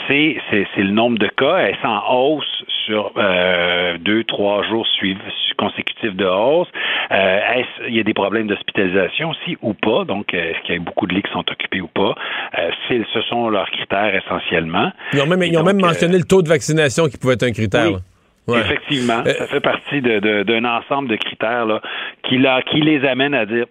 c'est, 0.09 0.37
le 0.77 0.91
nombre 0.91 1.19
de 1.19 1.29
cas. 1.29 1.57
Elle 1.59 1.75
est 1.75 1.87
en 1.87 2.03
hausse 2.15 2.65
sur 2.87 3.13
euh, 3.17 3.97
deux, 3.99 4.25
trois 4.25 4.63
jours 4.65 4.87
suivants 4.87 5.21
consécutifs 5.59 6.17
de 6.17 6.25
hausse. 6.25 6.69
Euh, 7.13 7.39
est-ce- 7.57 7.89
il 7.89 7.95
y 7.97 8.01
a 8.01 8.03
des 8.03 8.15
problèmes 8.15 8.47
d'hospitalisation 8.49 9.31
aussi 9.31 9.57
ou 9.63 9.75
pas? 9.75 10.05
Donc, 10.05 10.33
euh, 10.35 10.39
est-ce 10.51 10.61
qu'il 10.65 10.75
y 10.75 10.79
a 10.79 10.81
beaucoup 10.81 11.07
de 11.07 11.15
lits 11.15 11.23
qui 11.23 11.31
sont 11.33 11.45
occupés 11.49 11.81
ou 11.81 11.87
pas? 11.89 12.15
Euh, 12.59 12.71
c'est- 12.89 13.05
ce 13.13 13.21
sont 13.23 13.49
leurs 13.51 13.71
critères 13.71 14.13
essentiellement. 14.15 14.91
Ils 15.13 15.21
ont 15.21 15.27
même, 15.27 15.43
ils 15.43 15.57
ont 15.57 15.61
donc, 15.61 15.67
même 15.75 15.85
euh, 15.85 15.89
mentionné 15.89 16.19
le 16.19 16.25
taux 16.25 16.43
de 16.43 16.49
vaccination 16.49 17.07
qui 17.09 17.17
pouvait 17.19 17.35
être 17.35 17.45
un 17.45 17.53
critère. 17.53 17.93
Oui. 17.93 17.97
Ouais. 18.49 18.61
Effectivement, 18.61 19.23
Euh, 19.25 19.33
ça 19.35 19.47
fait 19.47 19.61
partie 19.61 20.01
d'un 20.01 20.65
ensemble 20.65 21.09
de 21.09 21.17
critères 21.17 21.65
là, 21.67 21.81
qui, 22.25 22.45
qui 22.71 22.81
les 22.81 23.07
amènent 23.07 23.35
à 23.35 23.47
dire 23.47 23.67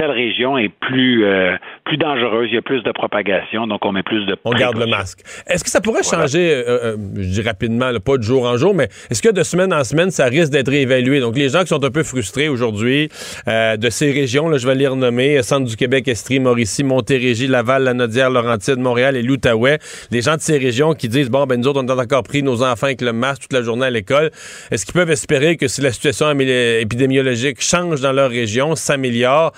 telle 0.00 0.12
région 0.12 0.56
est 0.56 0.70
plus, 0.70 1.26
euh, 1.26 1.56
plus 1.84 1.98
dangereuse, 1.98 2.48
il 2.50 2.54
y 2.54 2.58
a 2.58 2.62
plus 2.62 2.82
de 2.82 2.90
propagation, 2.90 3.66
donc 3.66 3.84
on 3.84 3.92
met 3.92 4.02
plus 4.02 4.24
de 4.24 4.34
On 4.46 4.52
garde 4.52 4.78
le 4.78 4.86
masque. 4.86 5.20
Est-ce 5.46 5.62
que 5.62 5.68
ça 5.68 5.82
pourrait 5.82 6.02
changer, 6.02 6.54
euh, 6.54 6.94
euh, 6.94 6.96
je 7.16 7.28
dis 7.28 7.42
rapidement, 7.42 7.90
pas 8.02 8.16
de 8.16 8.22
jour 8.22 8.46
en 8.46 8.56
jour, 8.56 8.74
mais 8.74 8.88
est-ce 9.10 9.20
que 9.20 9.28
de 9.28 9.42
semaine 9.42 9.74
en 9.74 9.84
semaine, 9.84 10.10
ça 10.10 10.24
risque 10.24 10.52
d'être 10.52 10.70
réévalué? 10.70 11.20
Donc, 11.20 11.36
les 11.36 11.50
gens 11.50 11.60
qui 11.60 11.66
sont 11.66 11.84
un 11.84 11.90
peu 11.90 12.02
frustrés 12.02 12.48
aujourd'hui 12.48 13.10
de 13.46 13.90
ces 13.90 14.10
régions, 14.10 14.48
là, 14.48 14.56
je 14.56 14.66
vais 14.66 14.74
les 14.74 14.86
renommer, 14.86 15.42
Centre 15.42 15.68
du 15.68 15.76
Québec, 15.76 16.08
Estrie, 16.08 16.40
Mauricie, 16.40 16.82
Montérégie, 16.82 17.46
Laval, 17.46 17.82
La 17.84 17.92
Nodière, 17.92 18.30
Laurentide, 18.30 18.78
Montréal 18.78 19.16
et 19.16 19.22
l'Outaouais, 19.22 19.78
les 20.10 20.22
gens 20.22 20.36
de 20.36 20.40
ces 20.40 20.56
régions 20.56 20.94
qui 20.94 21.08
disent, 21.08 21.30
bon, 21.30 21.44
ben 21.44 21.60
nous 21.60 21.68
autres, 21.68 21.82
on 21.84 21.88
a 21.88 22.02
encore 22.02 22.22
pris 22.22 22.42
nos 22.42 22.62
enfants 22.62 22.86
avec 22.86 23.02
le 23.02 23.12
masque 23.12 23.42
toute 23.42 23.52
la 23.52 23.62
journée 23.62 23.86
à 23.86 23.90
l'école, 23.90 24.30
est-ce 24.70 24.86
qu'ils 24.86 24.94
peuvent 24.94 25.10
espérer 25.10 25.58
que 25.58 25.68
si 25.68 25.82
la 25.82 25.92
situation 25.92 26.30
épidémiologique 26.30 27.60
change 27.60 28.00
dans 28.00 28.12
leur 28.12 28.30
région, 28.30 28.74
s'améliore, 28.76 29.52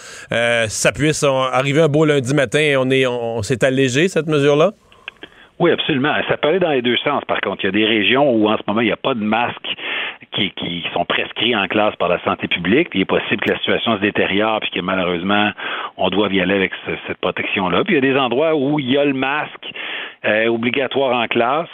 ça 0.68 0.92
puisse 0.92 1.24
arriver 1.24 1.80
un 1.80 1.88
beau 1.88 2.04
lundi 2.04 2.34
matin 2.34 2.58
et 2.58 2.76
on 2.76 2.88
est 2.90 3.06
on, 3.06 3.42
s'est 3.42 3.64
allégé 3.64 4.08
cette 4.08 4.26
mesure-là? 4.26 4.72
Oui, 5.58 5.70
absolument. 5.70 6.12
Ça 6.28 6.36
peut 6.36 6.48
aller 6.48 6.58
dans 6.58 6.70
les 6.70 6.82
deux 6.82 6.96
sens, 6.98 7.24
par 7.26 7.40
contre. 7.40 7.62
Il 7.62 7.66
y 7.66 7.68
a 7.68 7.72
des 7.72 7.86
régions 7.86 8.32
où 8.32 8.48
en 8.48 8.56
ce 8.56 8.62
moment, 8.66 8.80
il 8.80 8.86
n'y 8.86 8.92
a 8.92 8.96
pas 8.96 9.14
de 9.14 9.22
masques 9.22 9.76
qui, 10.32 10.84
sont 10.92 11.04
prescrits 11.04 11.54
en 11.54 11.66
classe 11.68 11.94
par 11.96 12.08
la 12.08 12.22
santé 12.24 12.48
publique. 12.48 12.88
il 12.94 13.02
est 13.02 13.06
possible 13.06 13.40
que 13.42 13.50
la 13.50 13.58
situation 13.58 13.96
se 13.96 14.00
détériore 14.00 14.60
puis 14.60 14.70
que 14.70 14.80
malheureusement, 14.80 15.50
on 15.96 16.10
doit 16.10 16.28
y 16.28 16.40
aller 16.40 16.54
avec 16.54 16.72
cette 17.06 17.18
protection-là. 17.18 17.84
Puis 17.84 17.94
il 17.94 18.04
y 18.04 18.08
a 18.10 18.12
des 18.12 18.18
endroits 18.18 18.54
où 18.54 18.78
il 18.78 18.90
y 18.90 18.98
a 18.98 19.04
le 19.04 19.12
masque 19.12 19.70
euh, 20.24 20.46
obligatoire 20.46 21.16
en 21.16 21.26
classe 21.26 21.68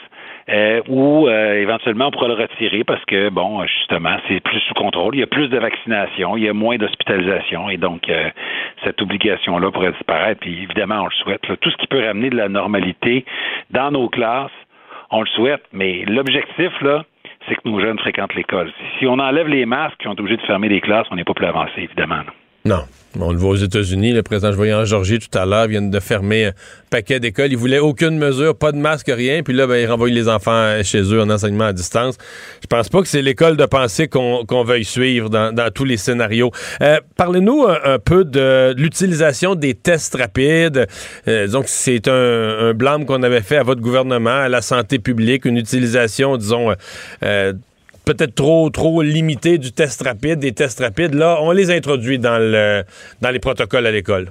euh, 0.50 0.80
ou 0.88 1.28
euh, 1.28 1.54
éventuellement 1.54 2.06
on 2.06 2.10
pourra 2.10 2.28
le 2.28 2.34
retirer 2.34 2.84
parce 2.84 3.04
que, 3.04 3.28
bon, 3.28 3.64
justement, 3.66 4.16
c'est 4.28 4.40
plus 4.40 4.60
sous 4.60 4.74
contrôle. 4.74 5.14
Il 5.14 5.20
y 5.20 5.22
a 5.22 5.26
plus 5.26 5.48
de 5.48 5.58
vaccination, 5.58 6.36
il 6.36 6.44
y 6.44 6.48
a 6.48 6.54
moins 6.54 6.76
d'hospitalisation 6.76 7.68
et 7.68 7.76
donc 7.76 8.08
euh, 8.08 8.30
cette 8.84 9.00
obligation-là 9.02 9.70
pourrait 9.70 9.92
disparaître. 9.92 10.40
Puis 10.40 10.62
évidemment, 10.62 11.02
on 11.02 11.06
le 11.06 11.14
souhaite. 11.22 11.42
Tout 11.60 11.70
ce 11.70 11.76
qui 11.76 11.86
peut 11.86 12.04
ramener 12.04 12.30
de 12.30 12.36
la 12.36 12.48
normalité 12.48 13.24
dans 13.70 13.90
nos 13.90 14.08
classes, 14.08 14.50
on 15.10 15.20
le 15.20 15.28
souhaite. 15.28 15.64
Mais 15.72 16.04
l'objectif, 16.06 16.80
là, 16.80 17.04
c'est 17.46 17.54
que 17.54 17.68
nos 17.68 17.80
jeunes 17.80 17.98
fréquentent 17.98 18.34
l'école. 18.34 18.72
Si 18.98 19.06
on 19.06 19.18
enlève 19.18 19.48
les 19.48 19.66
masques, 19.66 19.98
qui 19.98 20.08
ont 20.08 20.12
obligé 20.12 20.36
de 20.36 20.42
fermer 20.42 20.68
les 20.68 20.80
classes, 20.80 21.06
on 21.10 21.16
n'est 21.16 21.24
pas 21.24 21.34
plus 21.34 21.46
avancé, 21.46 21.82
évidemment. 21.82 22.22
Non. 22.64 22.84
On 23.18 23.32
le 23.32 23.38
voit 23.38 23.50
aux 23.50 23.56
États-Unis, 23.56 24.12
le 24.12 24.22
président, 24.22 24.52
je 24.52 24.56
voyais 24.56 24.74
en 24.74 24.84
Georgie 24.84 25.18
tout 25.18 25.36
à 25.36 25.46
l'heure, 25.46 25.66
viennent 25.66 25.90
de 25.90 25.98
fermer 25.98 26.46
un 26.46 26.52
paquet 26.90 27.18
d'écoles. 27.18 27.50
Ils 27.50 27.56
voulaient 27.56 27.78
aucune 27.78 28.18
mesure, 28.18 28.54
pas 28.54 28.70
de 28.70 28.76
masque, 28.76 29.10
rien. 29.12 29.42
Puis 29.42 29.54
là, 29.54 29.66
ben, 29.66 29.76
ils 29.76 29.86
renvoient 29.86 30.10
les 30.10 30.28
enfants 30.28 30.74
chez 30.84 31.00
eux 31.00 31.20
en 31.20 31.30
enseignement 31.30 31.64
à 31.64 31.72
distance. 31.72 32.16
Je 32.60 32.66
pense 32.66 32.88
pas 32.90 33.00
que 33.00 33.08
c'est 33.08 33.22
l'école 33.22 33.56
de 33.56 33.64
pensée 33.64 34.08
qu'on 34.08 34.62
veuille 34.62 34.84
suivre 34.84 35.30
dans, 35.30 35.72
tous 35.74 35.84
les 35.84 35.96
scénarios. 35.96 36.52
Euh, 36.82 37.00
parlez-nous 37.16 37.66
un, 37.66 37.98
peu 37.98 38.24
de, 38.24 38.74
l'utilisation 38.76 39.54
des 39.54 39.74
tests 39.74 40.14
rapides. 40.14 40.86
Euh, 41.26 41.48
donc, 41.48 41.64
c'est 41.66 42.08
un, 42.08 42.74
blâme 42.74 43.06
qu'on 43.06 43.22
avait 43.22 43.42
fait 43.42 43.56
à 43.56 43.62
votre 43.62 43.80
gouvernement, 43.80 44.30
à 44.30 44.48
la 44.48 44.60
santé 44.60 44.98
publique, 44.98 45.46
une 45.46 45.56
utilisation, 45.56 46.36
disons, 46.36 46.74
euh, 47.22 47.52
peut-être 48.08 48.34
trop, 48.34 48.70
trop 48.70 49.02
limité 49.02 49.58
du 49.58 49.72
test 49.72 50.02
rapide, 50.02 50.38
des 50.38 50.52
tests 50.52 50.80
rapides. 50.80 51.14
Là, 51.14 51.38
on 51.42 51.52
les 51.52 51.70
introduit 51.70 52.18
dans, 52.18 52.38
le, 52.38 52.82
dans 53.20 53.30
les 53.30 53.38
protocoles 53.38 53.86
à 53.86 53.90
l'école. 53.90 54.28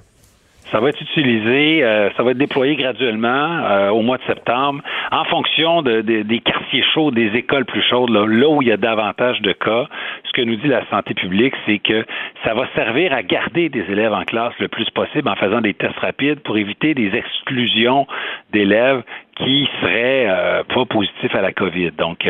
Ça 0.71 0.81
va 0.81 0.89
être 0.89 0.99
utilisé, 0.99 1.81
euh, 1.81 2.09
ça 2.17 2.23
va 2.23 2.31
être 2.31 2.37
déployé 2.37 2.75
graduellement 2.75 3.29
euh, 3.63 3.89
au 3.89 4.01
mois 4.01 4.17
de 4.17 4.23
septembre 4.23 4.83
en 5.11 5.23
fonction 5.25 5.81
de, 5.81 6.01
des 6.01 6.39
quartiers 6.39 6.83
chauds, 6.93 7.11
des 7.11 7.31
écoles 7.35 7.63
plus 7.63 7.81
chaudes, 7.83 8.09
là, 8.09 8.25
là, 8.27 8.49
où 8.49 8.61
il 8.61 8.67
y 8.67 8.71
a 8.71 8.77
davantage 8.77 9.41
de 9.41 9.53
cas. 9.53 9.85
Ce 10.25 10.31
que 10.33 10.41
nous 10.41 10.57
dit 10.57 10.67
la 10.67 10.85
santé 10.89 11.13
publique, 11.13 11.53
c'est 11.65 11.79
que 11.79 12.03
ça 12.43 12.53
va 12.53 12.67
servir 12.75 13.13
à 13.13 13.23
garder 13.23 13.69
des 13.69 13.85
élèves 13.89 14.11
en 14.11 14.23
classe 14.23 14.53
le 14.59 14.67
plus 14.67 14.89
possible 14.89 15.29
en 15.29 15.35
faisant 15.35 15.61
des 15.61 15.73
tests 15.73 15.99
rapides 15.99 16.41
pour 16.41 16.57
éviter 16.57 16.93
des 16.93 17.15
exclusions 17.15 18.05
d'élèves 18.51 19.03
qui 19.37 19.69
seraient 19.79 20.25
euh, 20.27 20.63
pas 20.63 20.85
positifs 20.85 21.33
à 21.33 21.41
la 21.41 21.53
COVID. 21.53 21.91
Donc, 21.91 22.27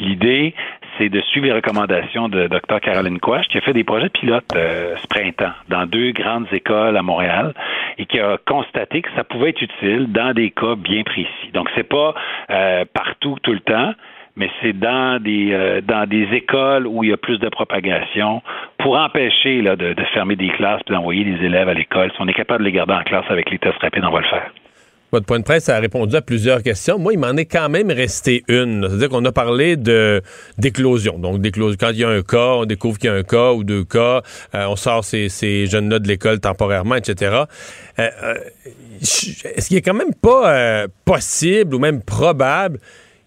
l'idée, 0.00 0.54
c'est 0.98 1.08
de 1.08 1.20
suivre 1.22 1.46
les 1.46 1.52
recommandations 1.52 2.28
de 2.28 2.46
Dr. 2.46 2.80
Caroline 2.80 3.18
Quash, 3.18 3.46
qui 3.48 3.58
a 3.58 3.60
fait 3.60 3.72
des 3.72 3.84
projets 3.84 4.08
pilotes 4.08 4.44
euh, 4.54 4.94
ce 4.96 5.06
printemps 5.06 5.52
dans 5.68 5.86
deux 5.86 6.12
grandes 6.12 6.46
écoles 6.52 6.96
à 6.96 7.02
Montréal 7.02 7.54
et 7.98 8.06
qui 8.06 8.20
a 8.20 8.38
constaté 8.46 9.02
que 9.02 9.10
ça 9.16 9.24
pouvait 9.24 9.50
être 9.50 9.62
utile 9.62 10.12
dans 10.12 10.32
des 10.32 10.50
cas 10.50 10.74
bien 10.76 11.02
précis. 11.02 11.50
Donc, 11.52 11.68
c'est 11.74 11.88
pas 11.88 12.14
euh, 12.50 12.84
partout 12.92 13.36
tout 13.42 13.52
le 13.52 13.60
temps, 13.60 13.92
mais 14.36 14.50
c'est 14.60 14.72
dans 14.72 15.22
des 15.22 15.52
euh, 15.52 15.80
dans 15.80 16.08
des 16.08 16.28
écoles 16.32 16.86
où 16.86 17.04
il 17.04 17.10
y 17.10 17.12
a 17.12 17.16
plus 17.16 17.38
de 17.38 17.48
propagation 17.48 18.42
pour 18.78 18.96
empêcher 18.96 19.62
de 19.62 20.04
fermer 20.12 20.36
des 20.36 20.48
classes 20.50 20.82
et 20.88 20.92
d'envoyer 20.92 21.24
des 21.24 21.44
élèves 21.44 21.68
à 21.68 21.74
l'école. 21.74 22.10
Si 22.12 22.16
on 22.20 22.28
est 22.28 22.34
capable 22.34 22.64
de 22.64 22.70
les 22.70 22.72
garder 22.72 22.94
en 22.94 23.02
classe 23.02 23.26
avec 23.28 23.50
les 23.50 23.58
tests 23.58 23.78
rapides, 23.80 24.04
on 24.04 24.10
va 24.10 24.20
le 24.20 24.26
faire. 24.26 24.50
Votre 25.14 25.26
point 25.26 25.38
de 25.38 25.44
presse 25.44 25.68
a 25.68 25.78
répondu 25.78 26.16
à 26.16 26.22
plusieurs 26.22 26.60
questions. 26.60 26.98
Moi, 26.98 27.12
il 27.12 27.20
m'en 27.20 27.36
est 27.36 27.44
quand 27.44 27.68
même 27.68 27.88
resté 27.92 28.42
une. 28.48 28.84
C'est-à-dire 28.88 29.10
qu'on 29.10 29.24
a 29.24 29.30
parlé 29.30 29.76
de 29.76 30.20
d'éclosion. 30.58 31.20
Donc, 31.20 31.40
d'éclosion. 31.40 31.76
Quand 31.78 31.90
il 31.90 31.98
y 31.98 32.04
a 32.04 32.08
un 32.08 32.22
cas, 32.22 32.54
on 32.56 32.64
découvre 32.64 32.98
qu'il 32.98 33.10
y 33.10 33.12
a 33.12 33.14
un 33.14 33.22
cas 33.22 33.52
ou 33.52 33.62
deux 33.62 33.84
cas, 33.84 34.22
euh, 34.56 34.66
on 34.66 34.74
sort 34.74 35.04
ces, 35.04 35.28
jeunes-là 35.66 36.00
de 36.00 36.08
l'école 36.08 36.40
temporairement, 36.40 36.96
etc. 36.96 37.44
Euh, 38.00 38.08
euh, 38.24 38.34
est-ce 39.00 39.68
qu'il 39.68 39.76
est 39.76 39.82
quand 39.82 39.94
même 39.94 40.14
pas 40.20 40.86
possible 41.04 41.76
ou 41.76 41.78
même 41.78 42.02
probable 42.02 42.80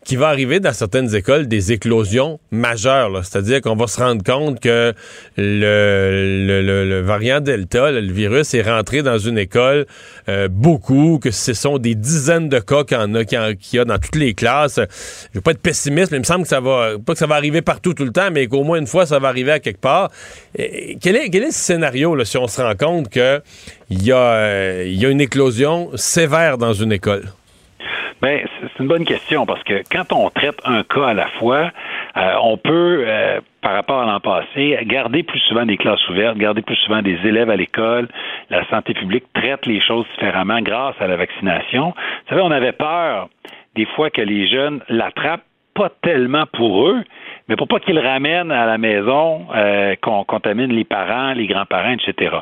qui 0.08 0.16
va 0.16 0.30
arriver 0.30 0.62
dans 0.62 0.72
certaines 0.72 1.14
écoles 1.14 1.50
des 1.50 1.74
éclosions 1.74 2.40
majeures. 2.50 3.26
C'est-à-dire 3.26 3.60
qu'on 3.60 3.76
va 3.76 3.88
se 3.88 4.00
rendre 4.00 4.24
compte 4.24 4.62
que 4.62 4.94
le, 5.36 6.64
le, 6.64 7.02
variant 7.02 7.42
Delta, 7.42 7.92
le 7.92 8.14
virus, 8.14 8.54
est 8.54 8.62
rentré 8.62 9.04
dans 9.04 9.18
une 9.18 9.38
école 9.38 9.86
euh, 10.30 10.48
beaucoup, 10.48 11.20
que 11.22 11.30
ce 11.30 11.54
sont 11.54 11.78
des 11.78 11.94
dizaines 11.94 12.48
de 12.48 12.60
cas 12.60 12.86
qu'il 12.86 12.98
y, 12.98 13.36
a, 13.36 13.54
y 13.74 13.80
a 13.80 13.84
dans 13.84 14.00
toutes 14.00 14.16
les 14.16 14.34
classes. 14.34 14.80
Je 14.80 15.40
veux 15.40 15.42
pas 15.42 15.52
être 15.52 15.62
pessimiste, 15.62 16.12
mais 16.12 16.18
il 16.18 16.22
me 16.22 16.26
semble 16.26 16.44
que 16.44 16.50
ça 16.50 16.62
va, 16.62 16.94
pas 17.06 17.12
que 17.12 17.20
ça 17.20 17.28
va 17.28 17.36
arriver 17.36 17.62
partout 17.62 17.94
tout 17.94 18.06
le 18.06 18.14
temps, 18.14 18.30
mais 18.32 18.48
qu'au 18.48 18.64
moins 18.64 18.80
une 18.80 18.88
fois, 18.88 19.06
ça 19.06 19.20
va 19.20 19.28
arriver 19.28 19.52
à 19.52 19.60
quelque 19.60 19.82
part. 19.82 20.10
quel, 20.56 21.18
est, 21.18 21.30
quel 21.30 21.44
est 21.44 21.48
le 21.48 21.52
scénario 21.52 22.16
là, 22.16 22.24
si 22.24 22.38
on 22.38 22.48
se 22.48 22.62
rend 22.62 22.76
compte 22.76 23.10
qu'il 23.10 23.42
y, 23.90 24.14
a, 24.14 24.18
euh, 24.18 24.84
y 24.88 25.06
a 25.06 25.10
une 25.10 25.20
éclosion 25.20 25.90
sévère 25.96 26.58
dans 26.58 26.72
une 26.72 26.94
école? 26.94 27.26
Bien, 28.22 28.40
c'est 28.62 28.80
une 28.80 28.88
bonne 28.88 29.06
question 29.06 29.46
parce 29.46 29.62
que 29.64 29.84
quand 29.92 30.12
on 30.12 30.32
traite 30.32 30.60
un 30.66 30.82
cas 30.84 31.10
à 31.10 31.14
la 31.14 31.28
fois, 31.28 31.72
euh, 32.18 32.34
on 32.42 32.58
peut, 32.58 33.06
euh, 33.08 33.40
par 33.62 33.74
rapport 33.74 34.02
à 34.02 34.06
l'an 34.06 34.20
passé, 34.20 34.76
garder 34.86 35.22
plus 35.22 35.40
souvent 35.42 35.68
des 35.68 35.78
classes 35.78 36.08
ouvertes, 36.10 36.38
garder 36.38 36.64
plus 36.64 36.78
souvent 36.78 37.04
des 37.04 37.20
élèves 37.26 37.52
à 37.52 37.56
l'école. 37.56 38.08
La 38.50 38.68
santé 38.70 38.96
publique 38.96 39.26
traite 39.34 39.68
les 39.68 39.80
choses 39.80 40.06
différemment 40.16 40.62
grâce 40.62 40.96
à 41.00 41.06
la 41.06 41.16
vaccination. 41.16 41.90
Vous 41.90 42.30
savez, 42.30 42.42
on 42.42 42.50
avait 42.50 42.72
peur 42.72 43.30
des 43.76 43.86
fois 43.86 44.10
que 44.10 44.22
les 44.22 44.48
jeunes 44.48 44.82
l'attrapent 44.90 45.44
pas 45.76 45.92
tellement 46.02 46.46
pour 46.54 46.88
eux, 46.88 47.04
mais 47.48 47.56
pour 47.56 47.68
pas 47.68 47.80
qu'ils 47.80 48.00
ramènent 48.00 48.52
à 48.52 48.66
la 48.66 48.78
maison, 48.78 49.48
euh, 49.56 49.96
qu'on 50.02 50.24
contamine 50.24 50.72
les 50.72 50.84
parents, 50.84 51.34
les 51.34 51.48
grands-parents, 51.48 51.94
etc. 51.94 52.36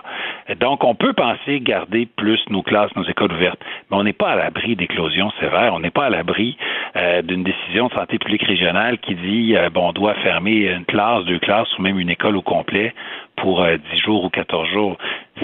Donc, 0.59 0.83
on 0.83 0.95
peut 0.95 1.13
penser 1.13 1.59
garder 1.59 2.07
plus 2.15 2.39
nos 2.50 2.63
classes, 2.63 2.95
nos 2.95 3.03
écoles 3.03 3.31
ouvertes, 3.31 3.59
mais 3.89 3.97
on 3.97 4.03
n'est 4.03 4.13
pas 4.13 4.29
à 4.29 4.35
l'abri 4.35 4.75
d'éclosions 4.75 5.31
sévères, 5.39 5.74
on 5.74 5.79
n'est 5.79 5.91
pas 5.91 6.05
à 6.05 6.09
l'abri 6.09 6.57
euh, 6.95 7.21
d'une 7.21 7.43
décision 7.43 7.88
de 7.88 7.93
santé 7.93 8.17
publique 8.17 8.43
régionale 8.43 8.97
qui 9.00 9.15
dit, 9.15 9.55
euh, 9.55 9.69
bon, 9.69 9.89
on 9.89 9.93
doit 9.93 10.15
fermer 10.15 10.71
une 10.71 10.85
classe, 10.85 11.25
deux 11.25 11.39
classes 11.39 11.77
ou 11.77 11.81
même 11.81 12.00
une 12.00 12.09
école 12.09 12.35
au 12.35 12.41
complet 12.41 12.93
pour 13.37 13.63
euh, 13.63 13.77
dix 13.91 13.99
jours 14.01 14.23
ou 14.23 14.29
14 14.29 14.69
jours. 14.69 14.97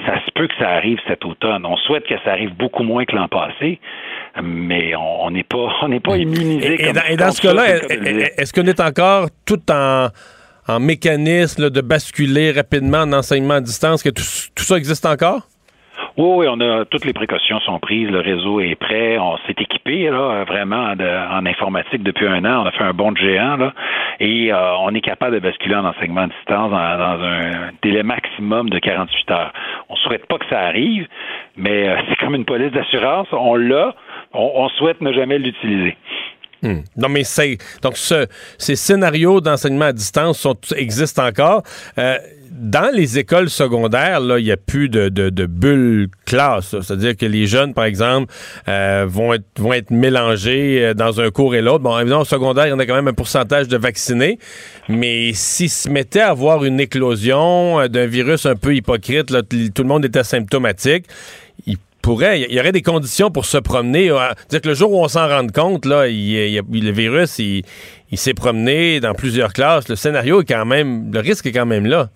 Ça 0.05 0.15
se 0.25 0.31
peut 0.33 0.47
que 0.47 0.53
ça 0.59 0.69
arrive 0.69 0.97
cet 1.07 1.25
automne. 1.25 1.65
On 1.65 1.77
souhaite 1.77 2.05
que 2.07 2.15
ça 2.23 2.31
arrive 2.31 2.53
beaucoup 2.55 2.83
moins 2.83 3.05
que 3.05 3.15
l'an 3.15 3.27
passé, 3.27 3.79
mais 4.41 4.93
on 4.95 5.29
n'est 5.31 5.43
pas 5.43 5.67
on 5.81 5.87
n'est 5.87 5.99
pas 5.99 6.17
immunisé. 6.17 6.89
Et, 6.89 7.17
dans, 7.17 7.31
ce 7.31 7.41
cas-là, 7.41 7.77
est-ce 8.37 8.53
qu'on 8.53 8.67
est 8.67 8.79
encore 8.79 9.27
tout 9.45 9.59
en 9.71 10.07
en 10.67 10.79
mécanisme 10.79 11.69
de 11.69 11.81
basculer 11.81 12.51
rapidement 12.51 12.99
en 12.99 13.13
enseignement 13.13 13.55
à 13.55 13.61
distance, 13.61 14.03
que 14.03 14.09
tout 14.09 14.63
ça 14.63 14.77
existe 14.77 15.05
encore? 15.05 15.47
Oui, 16.17 16.45
on 16.49 16.59
a 16.59 16.85
toutes 16.85 17.05
les 17.05 17.13
précautions 17.13 17.59
sont 17.61 17.79
prises, 17.79 18.09
le 18.09 18.19
réseau 18.19 18.59
est 18.59 18.75
prêt, 18.75 19.17
on 19.17 19.37
s'est 19.47 19.55
équipé 19.57 20.09
là 20.09 20.43
vraiment 20.45 20.93
en 20.93 21.45
informatique 21.45 22.03
depuis 22.03 22.27
un 22.27 22.43
an, 22.45 22.63
on 22.63 22.65
a 22.65 22.71
fait 22.71 22.83
un 22.83 22.93
bond 22.93 23.11
de 23.11 23.17
géant 23.17 23.57
là, 23.57 23.73
et 24.19 24.51
euh, 24.51 24.75
on 24.79 24.93
est 24.93 25.01
capable 25.01 25.35
de 25.35 25.39
basculer 25.39 25.75
en 25.75 25.85
enseignement 25.85 26.21
à 26.21 26.27
distance 26.27 26.71
dans, 26.71 26.77
un 26.77 27.71
délai 27.81 28.03
maximum 28.03 28.69
de 28.69 28.79
48 28.79 29.31
heures. 29.31 29.53
On 29.89 29.95
souhaite 29.95 30.25
pas 30.27 30.37
que 30.37 30.45
ça 30.49 30.59
arrive, 30.59 31.07
mais 31.57 31.89
euh, 31.89 31.95
c'est 32.09 32.17
comme 32.17 32.35
une 32.35 32.45
police 32.45 32.71
d'assurance, 32.71 33.27
on 33.31 33.55
l'a, 33.55 33.95
on, 34.33 34.69
souhaite 34.69 35.01
ne 35.01 35.11
jamais 35.11 35.37
l'utiliser. 35.37 35.97
Hmm. 36.61 36.81
Non, 36.95 37.09
mais 37.09 37.23
c'est. 37.23 37.57
Donc, 37.81 37.97
ce, 37.97 38.27
ces 38.59 38.75
scénarios 38.75 39.41
d'enseignement 39.41 39.85
à 39.85 39.93
distance 39.93 40.47
existent 40.77 41.25
encore. 41.25 41.63
Euh, 41.97 42.17
dans 42.51 42.93
les 42.93 43.17
écoles 43.17 43.49
secondaires, 43.49 44.19
il 44.37 44.43
n'y 44.43 44.51
a 44.51 44.57
plus 44.57 44.89
de, 44.89 45.09
de, 45.09 45.29
de 45.29 45.45
bulles 45.45 46.09
classe. 46.25 46.75
C'est-à-dire 46.81 47.15
que 47.15 47.25
les 47.25 47.47
jeunes, 47.47 47.73
par 47.73 47.85
exemple, 47.85 48.33
euh, 48.67 49.05
vont, 49.07 49.33
être, 49.33 49.45
vont 49.57 49.73
être 49.73 49.91
mélangés 49.91 50.83
euh, 50.83 50.93
dans 50.93 51.21
un 51.21 51.31
cours 51.31 51.55
et 51.55 51.61
l'autre. 51.61 51.83
Bon, 51.83 51.97
évidemment, 51.97 52.21
au 52.21 52.25
secondaire, 52.25 52.67
il 52.67 52.71
y 52.71 52.73
en 52.73 52.79
a 52.79 52.85
quand 52.85 52.95
même 52.95 53.07
un 53.07 53.13
pourcentage 53.13 53.67
de 53.67 53.77
vaccinés. 53.77 54.37
Mais 54.89 55.31
s'ils 55.33 55.69
se 55.69 55.89
mettaient 55.89 56.21
à 56.21 56.29
avoir 56.29 56.65
une 56.65 56.79
éclosion 56.79 57.87
d'un 57.87 58.05
virus 58.05 58.45
un 58.45 58.55
peu 58.55 58.75
hypocrite, 58.75 59.31
là, 59.31 59.41
tout 59.43 59.83
le 59.83 59.87
monde 59.87 60.05
était 60.05 60.19
asymptomatique, 60.19 61.05
pourrait, 62.01 62.41
il 62.41 62.53
y 62.53 62.59
aurait 62.59 62.71
des 62.71 62.81
conditions 62.81 63.31
pour 63.31 63.45
se 63.45 63.57
promener. 63.57 64.11
dire 64.49 64.61
que 64.61 64.67
le 64.67 64.73
jour 64.73 64.91
où 64.91 65.03
on 65.03 65.07
s'en 65.07 65.27
rend 65.27 65.47
compte, 65.47 65.85
là, 65.85 66.07
il, 66.07 66.55
le 66.55 66.91
virus, 66.91 67.39
il, 67.39 67.63
s'est 68.13 68.33
promené 68.33 68.99
dans 68.99 69.13
plusieurs 69.13 69.53
classes. 69.53 69.87
Le 69.87 69.95
scénario 69.95 70.41
est 70.41 70.45
quand 70.45 70.65
même, 70.65 71.13
le 71.13 71.19
risque 71.19 71.45
est 71.45 71.51
quand 71.51 71.65
même 71.65 71.85
là. 71.85 72.09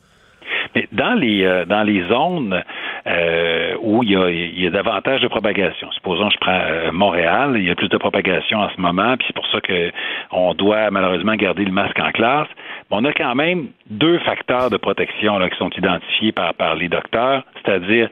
Dans 0.92 1.14
les 1.14 1.46
euh, 1.46 1.66
dans 1.66 1.84
les 1.84 2.04
zones 2.08 2.64
euh, 3.08 3.76
où 3.82 4.04
il 4.04 4.12
y, 4.12 4.16
a, 4.16 4.30
il 4.30 4.60
y, 4.60 4.68
a, 4.68 4.70
davantage 4.70 5.22
de 5.22 5.28
propagation. 5.28 5.92
Supposons 5.92 6.30
je 6.30 6.38
prends 6.38 6.60
euh, 6.60 6.92
Montréal, 6.92 7.54
il 7.56 7.66
y 7.66 7.72
a 7.72 7.76
plus 7.76 7.90
de 7.90 7.98
propagation 7.98 8.60
en 8.60 8.70
ce 8.70 8.82
moment, 8.82 9.16
puis 9.18 9.26
c'est 9.28 9.36
pour 9.36 9.48
ça 9.48 9.62
que 9.62 9.92
on 10.32 10.54
doit 10.54 10.92
malheureusement 10.92 11.36
garder 11.36 11.66
le 11.66 11.72
masque 11.72 12.00
en 12.00 12.12
classe. 12.12 12.48
On 12.92 13.04
a 13.06 13.14
quand 13.14 13.36
même 13.36 13.68
deux 13.90 14.20
facteurs 14.20 14.70
de 14.70 14.78
protection 14.78 15.38
là, 15.38 15.50
qui 15.50 15.58
sont 15.58 15.70
identifiés 15.72 16.32
par, 16.32 16.54
par 16.54 16.76
les 16.76 16.88
docteurs, 16.88 17.44
c'est-à-dire 17.64 18.10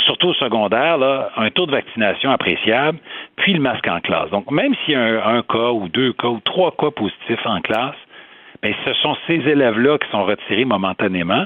surtout 0.00 0.28
au 0.28 0.34
secondaire, 0.34 0.98
là, 0.98 1.30
un 1.36 1.50
taux 1.50 1.66
de 1.66 1.72
vaccination 1.72 2.30
appréciable, 2.30 2.98
puis 3.36 3.52
le 3.54 3.60
masque 3.60 3.86
en 3.88 4.00
classe. 4.00 4.30
Donc, 4.30 4.50
même 4.50 4.74
s'il 4.84 4.94
y 4.94 4.96
a 4.96 5.26
un, 5.26 5.42
cas 5.42 5.70
ou 5.70 5.88
deux 5.88 6.12
cas 6.12 6.28
ou 6.28 6.40
trois 6.44 6.72
cas 6.72 6.90
positifs 6.90 7.44
en 7.44 7.60
classe, 7.60 7.96
mais 8.62 8.74
ce 8.84 8.92
sont 8.94 9.16
ces 9.26 9.34
élèves-là 9.34 9.98
qui 9.98 10.08
sont 10.10 10.24
retirés 10.24 10.64
momentanément, 10.64 11.44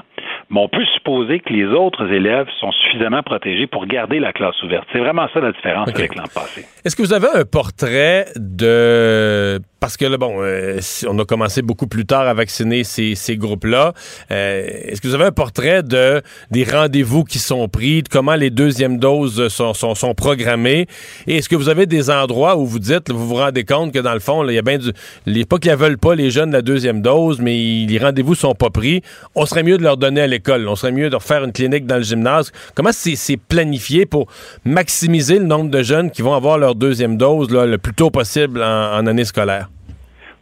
mais 0.49 0.59
on 0.59 0.69
peut 0.69 0.85
supposer 0.95 1.39
que 1.39 1.51
les 1.51 1.65
autres 1.65 2.11
élèves 2.11 2.47
sont 2.59 2.71
suffisamment 2.71 3.23
protégés 3.23 3.67
pour 3.67 3.85
garder 3.85 4.19
la 4.19 4.33
classe 4.33 4.61
ouverte. 4.63 4.87
C'est 4.91 4.99
vraiment 4.99 5.27
ça 5.33 5.39
la 5.39 5.51
différence 5.51 5.89
avec 5.89 6.15
l'an 6.15 6.23
passé. 6.33 6.65
Est-ce 6.85 6.95
que 6.95 7.01
vous 7.01 7.13
avez 7.13 7.27
un 7.33 7.45
portrait 7.45 8.25
de 8.35 9.59
parce 9.79 9.95
que 9.95 10.05
là, 10.05 10.17
bon, 10.17 10.41
euh, 10.41 10.79
on 11.07 11.19
a 11.19 11.25
commencé 11.25 11.61
beaucoup 11.61 11.85
plus 11.85 12.05
tard 12.05 12.27
à 12.27 12.33
vacciner 12.33 12.83
ces, 12.83 13.13
ces 13.13 13.37
groupes-là. 13.37 13.93
Euh, 14.31 14.65
est-ce 14.65 15.01
que 15.01 15.07
vous 15.07 15.13
avez 15.13 15.25
un 15.25 15.31
portrait 15.31 15.83
de 15.83 16.21
des 16.49 16.63
rendez-vous 16.63 17.23
qui 17.23 17.37
sont 17.37 17.67
pris, 17.67 18.01
de 18.01 18.09
comment 18.09 18.35
les 18.35 18.49
deuxièmes 18.49 18.97
doses 18.97 19.49
sont, 19.49 19.73
sont, 19.73 19.93
sont 19.93 20.15
programmées? 20.15 20.87
Et 21.27 21.37
est-ce 21.37 21.47
que 21.47 21.55
vous 21.55 21.69
avez 21.69 21.85
des 21.85 22.09
endroits 22.09 22.57
où 22.57 22.65
vous 22.65 22.79
dites, 22.79 23.11
vous 23.11 23.27
vous 23.27 23.35
rendez 23.35 23.65
compte 23.65 23.93
que 23.93 23.99
dans 23.99 24.13
le 24.13 24.19
fond, 24.19 24.43
il 24.47 24.55
y 24.55 24.57
a 24.57 24.63
bien 24.63 24.79
du. 24.79 24.91
Les, 25.27 25.45
pas 25.45 25.59
qu'ils 25.59 25.71
ne 25.71 25.77
veulent 25.77 25.99
pas 25.99 26.15
les 26.15 26.31
jeunes 26.31 26.51
la 26.51 26.63
deuxième 26.63 27.01
dose, 27.01 27.39
mais 27.39 27.85
les 27.87 27.99
rendez-vous 27.99 28.33
sont 28.33 28.55
pas 28.55 28.71
pris. 28.71 29.01
On 29.35 29.45
serait 29.45 29.63
mieux 29.63 29.77
de 29.77 29.83
leur 29.83 29.97
donner 29.97 30.16
à 30.21 30.27
l'école. 30.27 30.67
On 30.67 30.75
serait 30.75 30.91
mieux 30.91 31.09
de 31.09 31.15
refaire 31.15 31.43
une 31.43 31.53
clinique 31.53 31.85
dans 31.85 31.97
le 31.97 32.03
gymnase. 32.03 32.51
Comment 32.75 32.91
c'est 32.91 33.37
planifié 33.37 34.05
pour 34.05 34.27
maximiser 34.65 35.39
le 35.39 35.45
nombre 35.45 35.69
de 35.69 35.83
jeunes 35.83 36.11
qui 36.11 36.21
vont 36.21 36.33
avoir 36.33 36.57
leur 36.57 36.75
deuxième 36.75 37.17
dose 37.17 37.51
le 37.51 37.77
plus 37.77 37.93
tôt 37.93 38.09
possible 38.09 38.61
en 38.61 39.05
année 39.05 39.25
scolaire? 39.25 39.67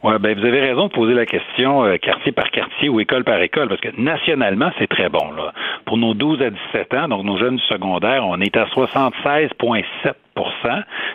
Ouais, 0.05 0.19
ben 0.19 0.37
vous 0.37 0.45
avez 0.45 0.61
raison 0.61 0.85
de 0.85 0.91
poser 0.91 1.15
la 1.15 1.25
question 1.25 1.83
euh, 1.83 1.97
quartier 1.97 2.31
par 2.31 2.51
quartier 2.51 2.89
ou 2.89 2.99
école 2.99 3.23
par 3.23 3.41
école, 3.41 3.69
parce 3.69 3.81
que 3.81 3.89
nationalement, 3.99 4.69
c'est 4.77 4.85
très 4.85 5.09
bon. 5.09 5.31
Là. 5.31 5.51
Pour 5.85 5.97
nos 5.97 6.13
12 6.13 6.43
à 6.43 6.51
17 6.51 6.93
ans, 6.93 7.07
donc 7.07 7.25
nos 7.25 7.39
jeunes 7.39 7.55
du 7.55 7.63
secondaire, 7.63 8.23
on 8.23 8.39
est 8.39 8.55
à 8.55 8.65
76,7 8.65 10.13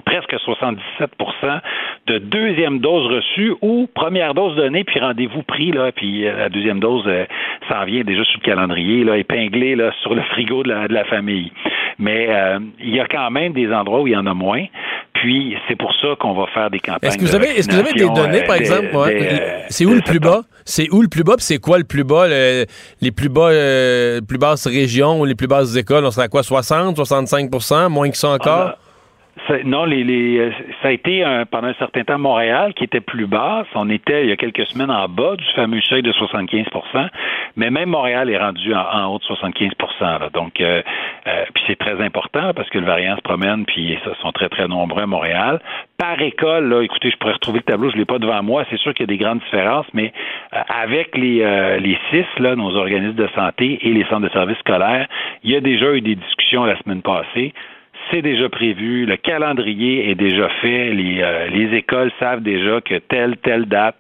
presque 0.05 0.35
77% 0.35 1.61
de 2.07 2.19
deuxième 2.19 2.79
dose 2.79 3.07
reçue 3.13 3.55
ou 3.63 3.89
première 3.95 4.35
dose 4.35 4.57
donnée, 4.57 4.85
puis 4.85 5.01
rendez-vous 5.01 5.43
pris, 5.43 5.73
là, 5.73 5.93
puis 5.93 6.27
euh, 6.27 6.37
la 6.37 6.49
deuxième 6.49 6.81
dose 6.81 7.05
euh, 7.07 7.25
s'en 7.69 7.85
vient 7.85 8.03
déjà 8.03 8.25
sur 8.25 8.41
le 8.41 8.45
calendrier, 8.45 9.05
là, 9.05 9.17
épinglé 9.17 9.77
là, 9.77 9.93
sur 10.03 10.15
le 10.15 10.23
frigo 10.23 10.63
de 10.63 10.71
la, 10.71 10.89
de 10.89 10.95
la 10.95 11.05
famille. 11.05 11.53
Mais 11.99 12.29
euh, 12.31 12.59
il 12.81 12.95
y 12.95 13.01
a 13.01 13.07
quand 13.07 13.31
même 13.31 13.53
des 13.53 13.71
endroits 13.73 14.01
où 14.01 14.07
il 14.07 14.15
y 14.15 14.17
en 14.17 14.27
a 14.27 14.35
moins. 14.35 14.65
Puis 15.13 15.55
c'est 15.69 15.77
pour 15.77 15.93
ça 16.01 16.09
qu'on 16.19 16.33
va 16.33 16.47
faire 16.47 16.71
des 16.71 16.79
campagnes. 16.79 17.11
Est-ce 17.11 17.19
que 17.19 17.25
vous 17.25 17.35
avez, 17.35 17.49
est-ce 17.49 17.69
que 17.69 17.75
vous 17.75 17.81
avez 17.81 17.93
des 17.93 18.09
données, 18.09 18.43
par 18.47 18.57
exemple? 18.57 18.89
c'est 19.69 19.85
où 19.85 19.93
le 19.93 20.01
plus 20.01 20.21
bas? 20.21 20.43
C'est 20.65 20.89
où 20.93 21.03
le 21.03 21.09
plus 21.09 21.25
bas? 21.25 21.35
Puis 21.37 21.45
c'est 21.45 21.59
quoi 21.59 21.77
le 21.77 21.85
plus 21.85 22.05
bas? 22.05 22.27
les 22.29 23.11
plus 23.11 23.29
bas, 23.29 23.51
plus 24.27 24.39
basses 24.39 24.67
régions 24.67 25.21
ou 25.21 25.27
les 25.27 25.35
plus 25.35 25.49
basses 25.49 25.77
écoles? 25.77 26.07
On 26.07 26.11
serait 26.11 26.27
à 26.27 26.29
quoi? 26.29 26.43
60, 26.43 26.97
65% 26.97 27.91
moins 27.91 28.09
que 28.09 28.17
ça 28.17 28.31
encore? 28.31 28.77
Non, 29.65 29.85
les, 29.85 30.05
les, 30.05 30.39
euh, 30.39 30.51
ça 30.83 30.89
a 30.89 30.91
été 30.93 31.25
pendant 31.51 31.69
un 31.69 31.75
certain 31.75 32.05
temps 32.05 32.19
Montréal 32.19 32.75
qui 32.75 32.85
était 32.85 33.01
plus 33.01 33.27
basse. 33.27 33.67
On 33.75 33.89
était 33.91 34.25
il 34.25 34.29
y 34.29 34.33
a 34.33 34.37
quelques 34.37 34.67
semaines 34.67 34.91
en 34.91 35.09
bas 35.09 35.37
du 35.37 35.45
fameux 35.55 35.81
seuil 35.83 36.03
de 36.03 36.13
75% 36.13 37.09
mais 37.57 37.71
même 37.71 37.91
Montréal 37.91 38.31
est 38.31 38.39
rendu 38.39 38.75
en, 38.75 39.07
haut 39.07 39.19
de 39.19 39.25
75% 39.25 40.31
Donc, 40.33 40.61
euh, 40.61 40.83
euh, 41.27 41.45
c'est 41.67 41.77
très 41.77 42.01
important 42.03 42.53
parce 42.55 42.69
que 42.71 42.79
le 42.79 42.87
variant 42.87 43.17
se 43.17 43.23
promène, 43.23 43.65
puis 43.65 43.93
ils 43.93 44.15
sont 44.23 44.33
très, 44.33 44.49
très 44.49 44.69
nombreux 44.69 45.03
à 45.03 45.07
Montréal. 45.07 45.61
Par 45.99 46.21
école, 46.23 46.69
là, 46.69 46.83
écoutez, 46.83 47.11
je 47.11 47.17
pourrais 47.17 47.35
retrouver 47.35 47.59
le 47.59 47.65
tableau, 47.65 47.91
je 47.91 47.97
l'ai 47.97 48.05
pas 48.05 48.19
devant 48.19 48.43
moi. 48.43 48.65
C'est 48.71 48.79
sûr 48.79 48.95
qu'il 48.95 49.05
y 49.05 49.09
a 49.11 49.15
des 49.15 49.23
grandes 49.23 49.41
différences, 49.41 49.87
mais 49.93 50.13
avec 50.51 51.17
les, 51.17 51.79
les 51.81 51.99
six, 52.11 52.25
là, 52.39 52.57
nos 52.57 52.75
organismes 52.75 53.15
de 53.15 53.29
santé 53.35 53.79
et 53.83 53.93
les 53.93 54.05
centres 54.05 54.27
de 54.27 54.31
services 54.31 54.59
scolaires, 54.59 55.07
il 55.45 55.51
y 55.51 55.57
a 55.57 55.61
déjà 55.61 55.93
eu 55.93 56.01
des 56.01 56.15
discussions 56.15 56.65
la 56.65 56.79
semaine 56.79 57.03
passée 57.03 57.53
c'est 58.11 58.23
déjà 58.23 58.49
prévu, 58.49 59.07
le 59.07 59.17
calendrier 59.17 60.11
est 60.11 60.15
déjà 60.15 60.49
fait, 60.61 60.93
les, 60.93 61.21
euh, 61.23 61.49
les 61.49 61.77
écoles 61.77 62.11
savent 62.19 62.43
déjà 62.43 62.81
que 62.81 62.99
telle, 62.99 63.37
telle 63.39 63.67
date, 63.67 63.97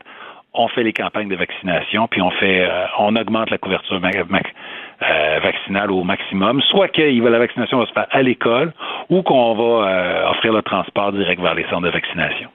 on 0.52 0.68
fait 0.68 0.82
les 0.82 0.92
campagnes 0.92 1.28
de 1.28 1.36
vaccination, 1.36 2.08
puis 2.08 2.20
on 2.20 2.30
fait, 2.30 2.62
euh, 2.62 2.84
on 2.98 3.14
augmente 3.16 3.50
la 3.50 3.58
couverture 3.58 4.00
euh, 4.02 5.38
vaccinale 5.42 5.90
au 5.90 6.02
maximum, 6.02 6.60
soit 6.62 6.88
que 6.88 7.02
la 7.02 7.38
vaccination 7.38 7.78
va 7.78 7.86
se 7.86 7.92
faire 7.92 8.06
à 8.10 8.22
l'école 8.22 8.72
ou 9.08 9.22
qu'on 9.22 9.54
va 9.54 10.30
offrir 10.30 10.52
le 10.52 10.62
transport 10.62 11.12
direct 11.12 11.40
vers 11.40 11.54
les 11.54 11.64
centres 11.64 11.82
de 11.82 11.90
vaccination. 11.90 12.48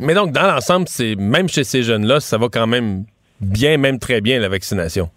Mais 0.00 0.14
donc, 0.14 0.32
dans 0.32 0.46
l'ensemble, 0.46 0.86
c'est 0.88 1.14
même 1.16 1.48
chez 1.48 1.64
ces 1.64 1.82
jeunes-là, 1.82 2.20
ça 2.20 2.38
va 2.38 2.46
quand 2.52 2.66
même 2.66 3.04
bien, 3.40 3.76
même 3.76 3.98
très 3.98 4.20
bien, 4.20 4.40
la 4.40 4.48
vaccination? 4.48 5.08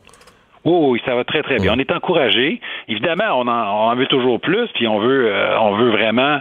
Oui, 0.67 1.01
ça 1.05 1.15
va 1.15 1.23
très, 1.23 1.41
très 1.43 1.57
bien. 1.57 1.73
On 1.73 1.79
est 1.79 1.91
encouragé. 1.91 2.59
Évidemment, 2.89 3.39
on 3.39 3.47
en, 3.47 3.95
veut 3.95 4.07
toujours 4.07 4.39
plus, 4.41 4.67
puis 4.73 4.87
on 4.87 4.99
veut, 4.99 5.27
euh, 5.27 5.57
on 5.59 5.75
veut 5.75 5.91
vraiment 5.91 6.39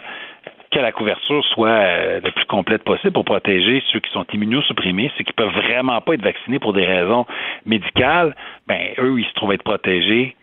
que 0.72 0.80
la 0.80 0.90
couverture 0.90 1.44
soit 1.46 1.68
euh, 1.68 2.20
le 2.24 2.30
plus 2.32 2.44
complète 2.46 2.82
possible 2.82 3.12
pour 3.12 3.24
protéger 3.24 3.82
ceux 3.92 4.00
qui 4.00 4.10
sont 4.10 4.26
immunosupprimés, 4.32 5.12
ceux 5.16 5.22
qui 5.22 5.32
peuvent 5.32 5.54
vraiment 5.54 6.00
pas 6.00 6.14
être 6.14 6.22
vaccinés 6.22 6.58
pour 6.58 6.72
des 6.72 6.84
raisons 6.84 7.24
médicales. 7.66 8.34
Ben, 8.66 8.88
eux, 8.98 9.20
ils 9.20 9.26
se 9.26 9.32
trouvent 9.34 9.52
être 9.52 9.62
protégés 9.62 10.34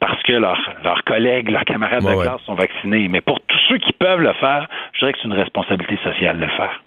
parce 0.00 0.20
que 0.24 0.32
leurs 0.32 1.04
collègues, 1.06 1.48
leurs 1.48 1.64
camarades 1.64 2.02
de 2.02 2.22
classe 2.22 2.40
sont 2.44 2.54
vaccinés. 2.54 3.06
Mais 3.06 3.20
pour 3.20 3.38
tous 3.40 3.58
ceux 3.68 3.78
qui 3.78 3.92
peuvent 3.92 4.20
le 4.20 4.32
faire, 4.32 4.68
je 4.94 4.98
dirais 4.98 5.12
que 5.12 5.20
c'est 5.22 5.28
une 5.28 5.34
responsabilité 5.34 5.96
sociale 6.02 6.38
de 6.38 6.44
le 6.44 6.50
faire. 6.50 6.82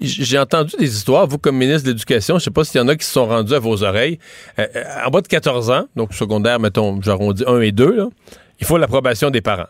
J'ai 0.00 0.38
entendu 0.38 0.74
des 0.78 0.96
histoires, 0.96 1.26
vous 1.26 1.38
comme 1.38 1.56
ministre 1.56 1.86
de 1.86 1.92
l'Éducation, 1.92 2.38
je 2.38 2.44
sais 2.44 2.50
pas 2.50 2.64
s'il 2.64 2.80
y 2.80 2.84
en 2.84 2.88
a 2.88 2.96
qui 2.96 3.04
se 3.04 3.12
sont 3.12 3.26
rendus 3.26 3.52
à 3.52 3.58
vos 3.58 3.82
oreilles. 3.84 4.18
Euh, 4.58 4.66
euh, 4.74 4.84
en 5.06 5.10
bas 5.10 5.20
de 5.20 5.28
14 5.28 5.70
ans, 5.70 5.84
donc 5.94 6.14
secondaire, 6.14 6.58
mettons, 6.58 7.00
j'arrondis 7.02 7.44
1 7.46 7.60
et 7.60 7.72
2, 7.72 8.08
il 8.60 8.66
faut 8.66 8.78
l'approbation 8.78 9.30
des 9.30 9.42
parents 9.42 9.68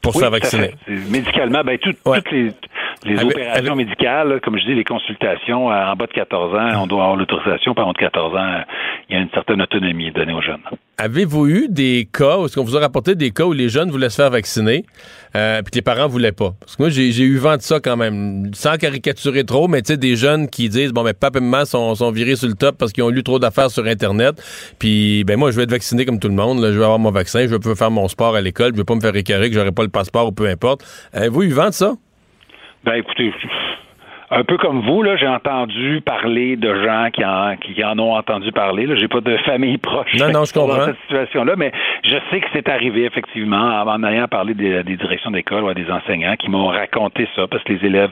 pour 0.00 0.14
se 0.14 0.20
faire 0.20 0.30
vacciner. 0.30 0.74
Médicalement, 1.10 1.62
ben, 1.62 1.78
toutes 1.78 1.98
les, 2.32 2.52
les 3.04 3.22
opérations 3.22 3.76
médicales, 3.76 4.40
comme 4.42 4.58
je 4.58 4.64
dis, 4.64 4.74
les 4.74 4.84
consultations 4.84 5.66
en 5.66 5.96
bas 5.96 6.06
de 6.06 6.12
14 6.12 6.54
ans, 6.54 6.82
on 6.82 6.86
doit 6.86 7.02
avoir 7.02 7.16
l'autorisation. 7.16 7.74
Par 7.74 7.84
contre, 7.84 8.00
14 8.00 8.36
ans, 8.36 8.60
il 9.08 9.16
y 9.16 9.18
a 9.18 9.22
une 9.22 9.30
certaine 9.30 9.62
autonomie 9.62 10.10
donnée 10.10 10.32
aux 10.32 10.40
jeunes. 10.40 10.62
Avez-vous 10.98 11.46
eu 11.46 11.66
des 11.68 12.08
cas, 12.10 12.38
est-ce 12.44 12.56
qu'on 12.56 12.64
vous 12.64 12.76
a 12.76 12.80
rapporté 12.80 13.14
des 13.14 13.30
cas 13.30 13.44
où 13.44 13.52
les 13.52 13.68
jeunes 13.68 13.90
voulaient 13.90 14.08
se 14.08 14.16
faire 14.16 14.30
vacciner, 14.30 14.84
euh, 15.36 15.60
puis 15.62 15.72
que 15.72 15.76
les 15.76 15.82
parents 15.82 16.08
voulaient 16.08 16.32
pas? 16.32 16.54
Parce 16.58 16.76
que 16.76 16.82
moi, 16.82 16.90
j'ai 16.90 17.22
eu 17.22 17.36
vent 17.36 17.56
de 17.56 17.62
ça 17.62 17.80
quand 17.80 17.98
même, 17.98 18.50
sans 18.54 18.76
caricaturer 18.76 19.44
trop, 19.44 19.68
mais 19.68 19.82
tu 19.82 19.92
sais, 19.92 19.98
des 19.98 20.16
jeunes 20.16 20.48
qui 20.48 20.70
disent, 20.70 20.92
bon, 20.92 21.04
ben, 21.04 21.12
papa 21.12 21.38
et 21.38 21.42
maman 21.42 21.66
sont, 21.66 21.94
sont 21.94 22.10
virés 22.10 22.36
sur 22.36 22.48
le 22.48 22.54
top 22.54 22.78
parce 22.78 22.92
qu'ils 22.92 23.04
ont 23.04 23.10
lu 23.10 23.22
trop 23.22 23.38
d'affaires 23.38 23.70
sur 23.70 23.84
Internet, 23.84 24.42
puis, 24.78 25.22
ben, 25.24 25.38
moi, 25.38 25.50
je 25.50 25.56
vais 25.56 25.64
être 25.64 25.70
vacciné 25.70 26.06
comme 26.06 26.18
tout 26.18 26.28
le 26.28 26.34
monde, 26.34 26.60
je 26.60 26.78
vais 26.78 26.84
avoir 26.84 26.98
mon 26.98 27.10
vaccin, 27.10 27.46
je 27.46 27.54
vais 27.54 27.74
faire 27.74 27.90
mon 27.90 28.08
sport 28.08 28.34
à 28.34 28.40
l'école, 28.40 28.72
je 28.72 28.78
vais 28.78 28.84
pas 28.84 28.94
me 28.94 29.00
faire 29.00 29.14
écœurer 29.14 29.50
que 29.50 29.54
j'aurai 29.54 29.72
pas 29.72 29.82
le 29.82 29.90
passeport 29.90 30.28
ou 30.28 30.32
peu 30.32 30.48
importe. 30.48 30.82
Avez-vous 31.12 31.42
eu 31.42 31.50
vent 31.50 31.68
de 31.68 31.74
ça? 31.74 31.92
Ben, 32.86 32.94
écoutez, 32.94 33.34
un 34.30 34.42
peu 34.42 34.56
comme 34.56 34.80
vous, 34.80 35.02
là, 35.02 35.16
j'ai 35.16 35.28
entendu 35.28 36.00
parler 36.00 36.56
de 36.56 36.74
gens 36.84 37.10
qui 37.12 37.24
en, 37.24 37.56
qui 37.56 37.84
en 37.84 37.98
ont 37.98 38.14
entendu 38.14 38.50
parler. 38.50 38.86
Là, 38.86 38.96
j'ai 38.96 39.06
pas 39.06 39.20
de 39.20 39.36
famille 39.38 39.78
proche 39.78 40.14
non, 40.18 40.30
non, 40.30 40.44
je 40.44 40.52
comprends. 40.52 40.78
dans 40.78 40.84
cette 40.86 41.00
situation-là, 41.02 41.54
mais 41.56 41.70
je 42.02 42.16
sais 42.30 42.40
que 42.40 42.46
c'est 42.52 42.68
arrivé 42.68 43.04
effectivement 43.04 43.82
en 43.82 44.02
ayant 44.04 44.26
parlé 44.26 44.54
des, 44.54 44.82
directions 44.82 45.30
d'école 45.30 45.64
ou 45.64 45.68
à 45.68 45.74
des 45.74 45.88
enseignants 45.90 46.34
qui 46.36 46.50
m'ont 46.50 46.66
raconté 46.66 47.28
ça 47.36 47.46
parce 47.46 47.62
que 47.62 47.74
les 47.74 47.86
élèves 47.86 48.10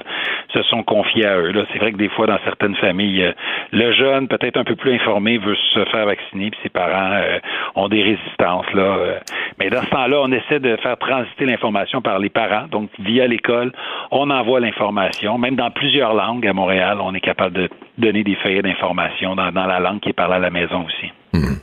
se 0.53 0.62
sont 0.64 0.83
confiés 0.85 1.27
à 1.27 1.37
eux. 1.38 1.50
Là, 1.50 1.64
c'est 1.72 1.79
vrai 1.79 1.92
que 1.92 1.96
des 1.96 2.09
fois 2.11 2.27
dans 2.27 2.38
certaines 2.44 2.77
familles, 2.77 3.24
euh, 3.24 3.33
le 3.72 3.92
jeune 3.92 4.29
peut-être 4.29 4.57
un 4.57 4.64
peu 4.64 4.77
plus 4.77 4.94
informé 4.94 5.38
veut 5.38 5.57
se 5.74 5.85
faire 5.87 6.07
vacciner, 6.07 6.50
puis 6.50 6.61
ses 6.62 6.68
parents 6.68 7.12
euh, 7.12 7.38
ont 7.74 7.88
des 7.88 8.03
résistances 8.03 8.70
là. 8.72 8.83
Euh. 8.83 9.18
mais 9.59 9.70
dans 9.70 9.83
ce 9.83 9.90
temps-là, 9.90 10.18
on 10.22 10.31
essaie 10.31 10.61
de 10.61 10.77
faire 10.77 10.96
transiter 10.98 11.44
l'information 11.46 12.03
par 12.03 12.18
les 12.18 12.29
parents, 12.29 12.66
donc 12.70 12.90
via 13.00 13.27
l'école, 13.27 13.72
on 14.11 14.31
envoie 14.31 14.61
l'information, 14.61 15.38
même 15.38 15.57
dans 15.57 15.70
plusieurs 15.70 16.04
langues 16.12 16.47
à 16.47 16.53
Montréal. 16.53 16.99
On 17.01 17.14
est 17.14 17.21
capable 17.21 17.55
de 17.55 17.69
donner 17.97 18.25
des 18.25 18.37
feuillets 18.37 18.62
d'information 18.62 19.35
dans, 19.35 19.51
la 19.51 19.81
langue 19.81 20.01
qui 20.01 20.11
est 20.11 20.14
parlée 20.14 20.35
à 20.35 20.38
la 20.38 20.51
maison 20.51 20.85
aussi. 20.85 21.12
Hmm. 21.33 21.57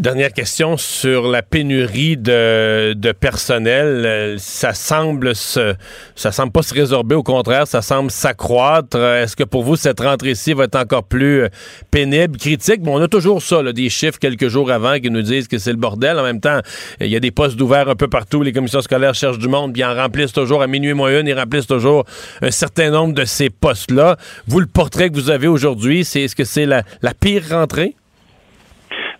Dernière 0.00 0.32
question 0.32 0.78
sur 0.78 1.28
la 1.28 1.42
pénurie 1.42 2.16
de, 2.16 2.94
de 2.94 3.12
personnel. 3.12 4.36
Ça 4.38 4.72
semble 4.72 5.34
se, 5.34 5.74
ça 6.16 6.32
semble 6.32 6.52
pas 6.52 6.62
se 6.62 6.72
résorber, 6.72 7.14
au 7.14 7.22
contraire, 7.22 7.66
ça 7.66 7.82
semble 7.82 8.10
s'accroître. 8.10 8.96
Est-ce 8.96 9.36
que 9.36 9.44
pour 9.44 9.62
vous, 9.62 9.76
cette 9.76 10.00
rentrée-ci 10.00 10.54
va 10.54 10.64
être 10.64 10.76
encore 10.76 11.04
plus 11.04 11.42
euh, 11.42 11.48
pénible, 11.90 12.38
critique? 12.38 12.80
Bon, 12.80 12.98
on 12.98 13.02
a 13.02 13.08
toujours 13.08 13.42
ça, 13.42 13.62
là, 13.62 13.74
des 13.74 13.90
chiffres 13.90 14.18
quelques 14.18 14.48
jours 14.48 14.70
avant 14.70 14.98
qui 14.98 15.10
nous 15.10 15.20
disent 15.20 15.48
que 15.48 15.58
c'est 15.58 15.72
le 15.72 15.76
bordel. 15.76 16.18
En 16.18 16.22
même 16.22 16.40
temps, 16.40 16.60
il 16.98 17.08
y 17.08 17.16
a 17.16 17.20
des 17.20 17.30
postes 17.30 17.60
ouverts 17.60 17.90
un 17.90 17.94
peu 17.94 18.08
partout. 18.08 18.42
Les 18.42 18.54
commissions 18.54 18.80
scolaires 18.80 19.14
cherchent 19.14 19.38
du 19.38 19.48
monde, 19.48 19.74
puis 19.74 19.84
en 19.84 19.94
remplissent 19.94 20.32
toujours 20.32 20.62
à 20.62 20.66
minuit 20.66 20.94
moins 20.94 21.20
une, 21.20 21.26
ils 21.26 21.38
remplissent 21.38 21.66
toujours 21.66 22.06
un 22.40 22.50
certain 22.50 22.88
nombre 22.88 23.12
de 23.12 23.26
ces 23.26 23.50
postes-là. 23.50 24.16
Vous, 24.46 24.60
le 24.60 24.66
portrait 24.66 25.10
que 25.10 25.14
vous 25.14 25.28
avez 25.28 25.46
aujourd'hui, 25.46 26.06
c'est 26.06 26.22
est-ce 26.22 26.34
que 26.34 26.44
c'est 26.44 26.64
la, 26.64 26.84
la 27.02 27.12
pire 27.12 27.42
rentrée? 27.50 27.96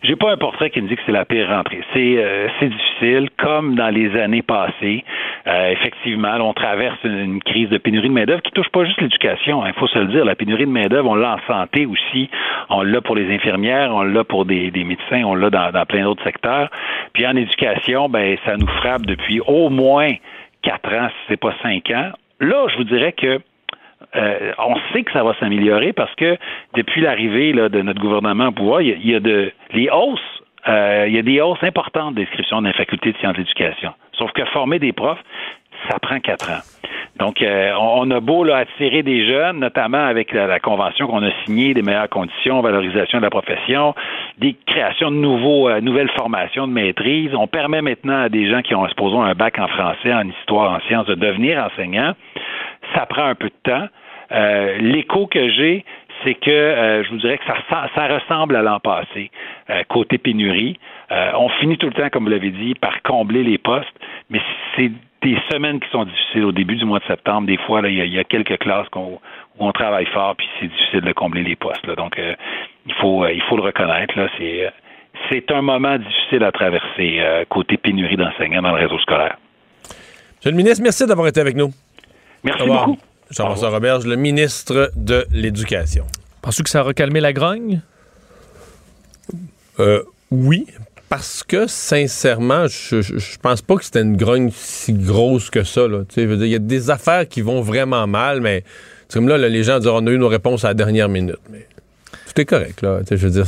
J'ai 0.02 0.16
pas 0.16 0.32
un 0.32 0.38
portrait 0.38 0.70
qui 0.70 0.80
me 0.80 0.88
dit 0.88 0.96
que 0.96 1.02
c'est 1.04 1.12
la 1.12 1.26
pire 1.26 1.48
rentrée. 1.48 1.82
C'est 1.92 2.14
euh, 2.16 2.48
difficile, 2.62 3.28
comme 3.36 3.74
dans 3.74 3.90
les 3.90 4.18
années 4.18 4.40
passées. 4.40 5.04
Euh, 5.46 5.70
effectivement, 5.72 6.36
on 6.40 6.54
traverse 6.54 6.98
une, 7.04 7.42
crise 7.42 7.68
de 7.68 7.76
pénurie 7.76 8.08
de 8.08 8.14
main-d'œuvre 8.14 8.40
qui 8.40 8.50
touche 8.52 8.70
pas 8.70 8.84
juste 8.86 9.00
l'éducation. 9.00 9.64
Il 9.64 9.68
hein, 9.68 9.72
faut 9.76 9.88
se 9.88 9.98
le 9.98 10.06
dire. 10.06 10.24
La 10.24 10.34
pénurie 10.34 10.64
de 10.64 10.70
main-d'œuvre, 10.70 11.10
on 11.10 11.14
l'a 11.16 11.34
en 11.34 11.46
santé 11.46 11.84
aussi. 11.84 12.30
On 12.70 12.82
l'a 12.82 13.02
pour 13.02 13.14
les 13.14 13.34
infirmières, 13.34 13.94
on 13.94 14.02
l'a 14.02 14.24
pour 14.24 14.46
des, 14.46 14.70
des, 14.70 14.84
médecins, 14.84 15.22
on 15.24 15.34
l'a 15.34 15.50
dans, 15.50 15.70
dans 15.70 15.84
plein 15.84 16.04
d'autres 16.04 16.24
secteurs. 16.24 16.70
Puis 17.12 17.26
en 17.26 17.36
éducation, 17.36 18.08
ben 18.08 18.38
ça 18.46 18.56
nous 18.56 18.68
frappe 18.68 19.04
depuis 19.04 19.40
au 19.46 19.68
moins 19.68 20.12
quatre 20.62 20.94
ans, 20.94 21.08
si 21.08 21.16
c'est 21.28 21.40
pas 21.40 21.54
cinq 21.62 21.90
ans. 21.90 22.10
Là, 22.40 22.68
je 22.68 22.76
vous 22.78 22.84
dirais 22.84 23.12
que 23.12 23.40
euh, 24.16 24.52
on 24.58 24.74
sait 24.92 25.02
que 25.02 25.12
ça 25.12 25.22
va 25.22 25.34
s'améliorer 25.38 25.92
parce 25.92 26.14
que 26.16 26.36
depuis 26.74 27.00
l'arrivée 27.00 27.52
de 27.52 27.82
notre 27.82 28.00
gouvernement 28.00 28.48
au 28.48 28.52
pouvoir, 28.52 28.82
il 28.82 29.06
y 29.06 29.14
a, 29.14 29.20
de 29.20 29.52
les 29.72 29.88
hausses, 29.88 30.20
euh, 30.68 31.04
il 31.08 31.14
y 31.14 31.18
a 31.18 31.22
des 31.22 31.40
hausses 31.40 31.62
importantes 31.62 32.14
d'inscription 32.14 32.60
dans 32.60 32.68
la 32.68 32.74
faculté 32.74 33.12
de 33.12 33.18
sciences 33.18 33.36
d'éducation. 33.36 33.92
Sauf 34.12 34.32
que 34.32 34.44
former 34.46 34.78
des 34.78 34.92
profs, 34.92 35.22
ça 35.88 35.98
prend 35.98 36.18
quatre 36.20 36.50
ans. 36.50 36.62
Donc, 37.18 37.42
euh, 37.42 37.72
on, 37.78 38.10
a 38.10 38.20
beau 38.20 38.44
là, 38.44 38.58
attirer 38.58 39.02
des 39.02 39.26
jeunes, 39.26 39.58
notamment 39.58 40.04
avec 40.04 40.32
la, 40.32 40.58
convention 40.58 41.06
qu'on 41.06 41.22
a 41.22 41.30
signée, 41.44 41.74
des 41.74 41.82
meilleures 41.82 42.08
conditions, 42.08 42.62
valorisation 42.62 43.18
de 43.18 43.24
la 43.24 43.30
profession, 43.30 43.94
des 44.38 44.56
créations 44.66 45.10
de 45.10 45.16
nouveaux, 45.16 45.70
nouvelles 45.80 46.10
formations 46.16 46.66
de 46.66 46.72
maîtrise. 46.72 47.30
On 47.34 47.46
permet 47.46 47.82
maintenant 47.82 48.22
à 48.22 48.28
des 48.30 48.50
gens 48.50 48.62
qui 48.62 48.74
ont, 48.74 48.88
supposons, 48.88 49.22
un 49.22 49.34
bac 49.34 49.58
en 49.58 49.68
français, 49.68 50.14
en 50.14 50.26
histoire, 50.28 50.72
en 50.72 50.80
sciences, 50.88 51.06
de 51.06 51.14
devenir 51.14 51.62
enseignants. 51.62 52.14
Ça 52.94 53.04
prend 53.04 53.24
un 53.24 53.34
peu 53.34 53.48
de 53.48 53.70
temps. 53.70 53.86
Euh, 54.32 54.78
l'écho 54.78 55.26
que 55.26 55.50
j'ai, 55.50 55.84
c'est 56.24 56.34
que 56.34 56.50
euh, 56.50 57.04
je 57.04 57.10
vous 57.10 57.18
dirais 57.18 57.38
que 57.38 57.44
ça, 57.44 57.88
ça 57.94 58.06
ressemble 58.06 58.56
à 58.56 58.62
l'an 58.62 58.80
passé, 58.80 59.30
euh, 59.70 59.82
côté 59.88 60.18
pénurie. 60.18 60.78
on 61.10 61.48
finit 61.60 61.78
tout 61.78 61.86
le 61.86 61.92
temps, 61.92 62.08
comme 62.10 62.24
vous 62.24 62.30
l'avez 62.30 62.50
dit, 62.50 62.74
par 62.74 63.02
combler 63.02 63.42
les 63.42 63.58
postes, 63.58 63.88
mais 64.28 64.40
c'est 64.76 64.90
des 65.22 65.36
semaines 65.50 65.80
qui 65.80 65.90
sont 65.90 66.04
difficiles 66.04 66.44
au 66.44 66.52
début 66.52 66.76
du 66.76 66.84
mois 66.84 66.98
de 66.98 67.04
septembre. 67.04 67.46
Des 67.46 67.58
fois, 67.58 67.82
il 67.86 68.14
y, 68.14 68.18
a 68.18 68.24
quelques 68.24 68.58
classes 68.58 68.86
où 68.96 69.18
on 69.58 69.72
travaille 69.72 70.06
fort, 70.06 70.34
puis 70.36 70.48
c'est 70.58 70.68
difficile 70.68 71.02
de 71.02 71.12
combler 71.12 71.42
les 71.42 71.56
postes. 71.56 71.86
Donc, 71.96 72.18
il 72.86 72.94
faut 72.94 73.26
il 73.26 73.42
faut 73.42 73.56
le 73.56 73.62
reconnaître. 73.62 74.18
Là, 74.18 74.28
c'est 74.38 74.72
c'est 75.28 75.50
un 75.50 75.60
moment 75.60 75.98
difficile 75.98 76.42
à 76.42 76.52
traverser 76.52 77.20
côté 77.50 77.76
pénurie 77.76 78.16
d'enseignants 78.16 78.62
dans 78.62 78.74
le 78.74 78.82
réseau 78.82 78.98
scolaire. 79.00 79.36
Monsieur 80.36 80.52
le 80.52 80.56
ministre, 80.56 80.82
merci 80.82 81.06
d'avoir 81.06 81.26
été 81.26 81.40
avec 81.40 81.54
nous. 81.54 81.70
Merci 82.42 82.66
beaucoup. 82.66 82.96
Jean-François 83.30 83.70
Roberge, 83.70 84.06
le 84.06 84.16
ministre 84.16 84.90
de 84.96 85.26
l'Éducation. 85.30 86.06
Penses-tu 86.42 86.62
que 86.62 86.70
ça 86.70 86.80
a 86.80 86.82
recalmé 86.82 87.20
la 87.20 87.32
grogne? 87.32 87.82
Euh, 89.78 90.02
oui, 90.30 90.66
parce 91.08 91.42
que 91.42 91.66
sincèrement, 91.66 92.66
je, 92.66 93.02
je, 93.02 93.38
pense 93.38 93.62
pas 93.62 93.76
que 93.76 93.84
c'était 93.84 94.02
une 94.02 94.16
grogne 94.16 94.50
si 94.54 94.92
grosse 94.92 95.50
que 95.50 95.64
ça. 95.64 95.82
Il 96.16 96.46
y 96.46 96.54
a 96.54 96.58
des 96.58 96.90
affaires 96.90 97.28
qui 97.28 97.40
vont 97.40 97.60
vraiment 97.62 98.06
mal, 98.06 98.40
mais 98.40 98.64
comme 99.12 99.28
là, 99.28 99.36
les 99.36 99.62
gens 99.64 99.78
diront 99.78 100.02
on 100.02 100.06
a 100.06 100.10
eu 100.10 100.18
nos 100.18 100.28
réponses 100.28 100.64
à 100.64 100.68
la 100.68 100.74
dernière 100.74 101.08
minute. 101.08 101.40
Mais 101.50 101.66
tout 102.26 102.40
est 102.40 102.44
correct. 102.44 102.82
Là, 102.82 103.00
je 103.10 103.16
veux 103.16 103.30
dire. 103.30 103.46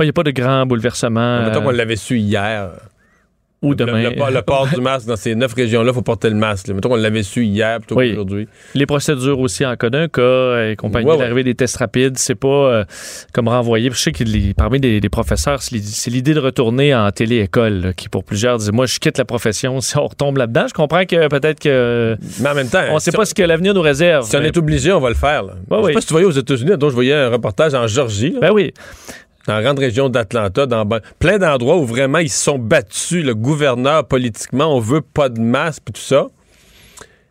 Il 0.00 0.04
n'y 0.04 0.10
a 0.10 0.12
pas 0.12 0.22
de 0.22 0.30
grand 0.30 0.66
bouleversement. 0.66 1.44
Mettons 1.44 1.62
qu'on 1.62 1.70
l'avait 1.70 1.96
su 1.96 2.18
hier. 2.18 2.70
Ou 3.62 3.76
demain. 3.76 4.10
Le, 4.10 4.40
port 4.40 4.66
du 4.66 4.80
masque 4.80 5.06
dans 5.06 5.16
ces 5.16 5.36
neuf 5.36 5.54
régions-là, 5.54 5.92
il 5.92 5.94
faut 5.94 6.02
porter 6.02 6.28
le 6.28 6.34
masque. 6.34 6.68
Mettons 6.68 6.88
qu'on 6.88 6.96
l'avait 6.96 7.22
su 7.22 7.44
hier 7.44 7.78
plutôt 7.78 7.94
qu'aujourd'hui. 7.94 8.48
Les 8.74 8.86
procédures 8.86 9.38
aussi 9.38 9.64
en 9.64 9.76
cas 9.76 9.88
d'un 9.88 10.08
cas 10.08 10.68
et 10.68 10.76
compagnie 10.76 11.08
ouais, 11.08 11.16
l'arrivée 11.16 11.44
des 11.44 11.54
tests 11.54 11.76
rapides, 11.76 12.18
c'est 12.18 12.34
pas 12.34 12.48
euh, 12.48 12.84
comme 13.32 13.46
renvoyer. 13.46 13.90
Je 13.90 13.96
sais 13.96 14.10
que 14.10 14.52
parmi 14.54 14.80
des, 14.80 15.00
professeurs, 15.08 15.62
c'est 15.62 16.10
l'idée 16.10 16.34
de 16.34 16.40
retourner 16.40 16.94
en 16.94 17.10
télé-école 17.12 17.92
qui 17.96 18.08
pour 18.08 18.24
plusieurs 18.24 18.58
disent 18.58 18.72
moi 18.72 18.86
je 18.86 18.98
quitte 18.98 19.18
la 19.18 19.24
profession 19.24 19.80
si 19.80 19.96
on 19.96 20.06
retombe 20.06 20.38
là-dedans. 20.38 20.66
Je 20.68 20.74
comprends 20.74 21.04
que 21.04 21.28
peut-être 21.28 21.60
que. 21.60 22.16
Mais 22.40 22.48
en 22.48 22.54
même 22.54 22.68
temps. 22.68 22.82
On 22.90 22.94
ne 22.94 23.00
sait 23.00 23.12
pas 23.12 23.24
ce 23.24 23.34
que 23.34 23.42
l'avenir 23.42 23.74
nous 23.74 23.80
réserve. 23.80 24.26
Si 24.26 24.36
on 24.36 24.42
est 24.42 24.56
obligé, 24.56 24.92
on 24.92 25.00
va 25.00 25.08
le 25.08 25.14
faire. 25.14 25.44
Là. 25.44 25.54
je 25.70 25.86
sais 25.86 25.92
pas 25.92 26.00
si 26.00 26.06
tu 26.06 26.14
voyais 26.14 26.26
aux 26.26 26.32
États-Unis, 26.32 26.76
donc 26.76 26.90
je 26.90 26.94
voyais 26.94 27.14
un 27.14 27.28
reportage 27.28 27.74
en 27.74 27.86
Georgie. 27.86 28.36
Ben 28.40 28.50
oui 28.52 28.72
dans 29.46 29.54
la 29.54 29.62
grande 29.62 29.78
région 29.78 30.08
d'Atlanta, 30.08 30.66
dans 30.66 30.88
plein 31.18 31.38
d'endroits 31.38 31.76
où 31.76 31.84
vraiment 31.84 32.18
ils 32.18 32.30
se 32.30 32.44
sont 32.44 32.58
battus, 32.58 33.24
le 33.24 33.34
gouverneur 33.34 34.06
politiquement, 34.06 34.74
on 34.74 34.80
veut 34.80 35.00
pas 35.00 35.28
de 35.28 35.40
masque 35.40 35.82
et 35.88 35.92
tout 35.92 36.00
ça. 36.00 36.26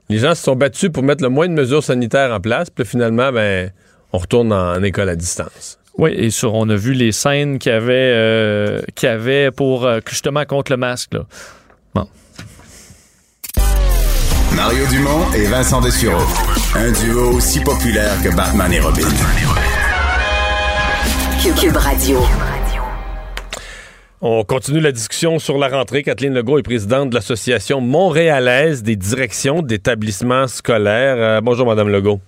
Les 0.09 0.17
gens 0.17 0.35
se 0.35 0.43
sont 0.43 0.55
battus 0.55 0.89
pour 0.91 1.03
mettre 1.03 1.23
le 1.23 1.29
moins 1.29 1.47
de 1.47 1.53
mesures 1.53 1.83
sanitaires 1.83 2.33
en 2.33 2.41
place, 2.41 2.69
puis 2.69 2.85
finalement, 2.85 3.31
ben, 3.31 3.71
on 4.11 4.17
retourne 4.17 4.51
en, 4.51 4.83
école 4.83 5.07
à 5.07 5.15
distance. 5.15 5.79
Oui, 5.97 6.11
et 6.13 6.31
sur, 6.31 6.53
on 6.53 6.67
a 6.69 6.75
vu 6.75 6.93
les 6.93 7.13
scènes 7.13 7.59
qu'il 7.59 7.71
y 7.71 7.75
avait, 7.75 7.93
euh, 7.93 8.81
avait 9.03 9.51
pour 9.51 9.85
euh, 9.85 9.99
justement 10.09 10.43
contre 10.45 10.71
le 10.71 10.77
masque. 10.77 11.13
Là. 11.13 11.21
Bon. 11.95 12.07
Mario 14.55 14.85
Dumont 14.87 15.31
et 15.33 15.45
Vincent 15.45 15.79
Dessureau. 15.79 16.25
Un 16.75 16.91
duo 16.91 17.37
aussi 17.37 17.61
populaire 17.61 18.21
que 18.21 18.35
Batman 18.35 18.71
et 18.73 18.79
Robin. 18.79 19.07
Cube 21.41 21.75
Radio. 21.75 22.19
On 24.21 24.43
continue 24.43 24.79
la 24.79 24.91
discussion 24.91 25.39
sur 25.39 25.57
la 25.57 25.69
rentrée. 25.69 26.03
Kathleen 26.03 26.35
Legault 26.35 26.59
est 26.59 26.63
présidente 26.63 27.09
de 27.09 27.15
l'Association 27.15 27.81
montréalaise 27.81 28.83
des 28.83 28.95
directions 28.95 29.63
d'établissements 29.63 30.45
scolaires. 30.45 31.15
Euh, 31.17 31.41
bonjour, 31.41 31.65
Madame 31.65 31.89
Legault. 31.89 32.19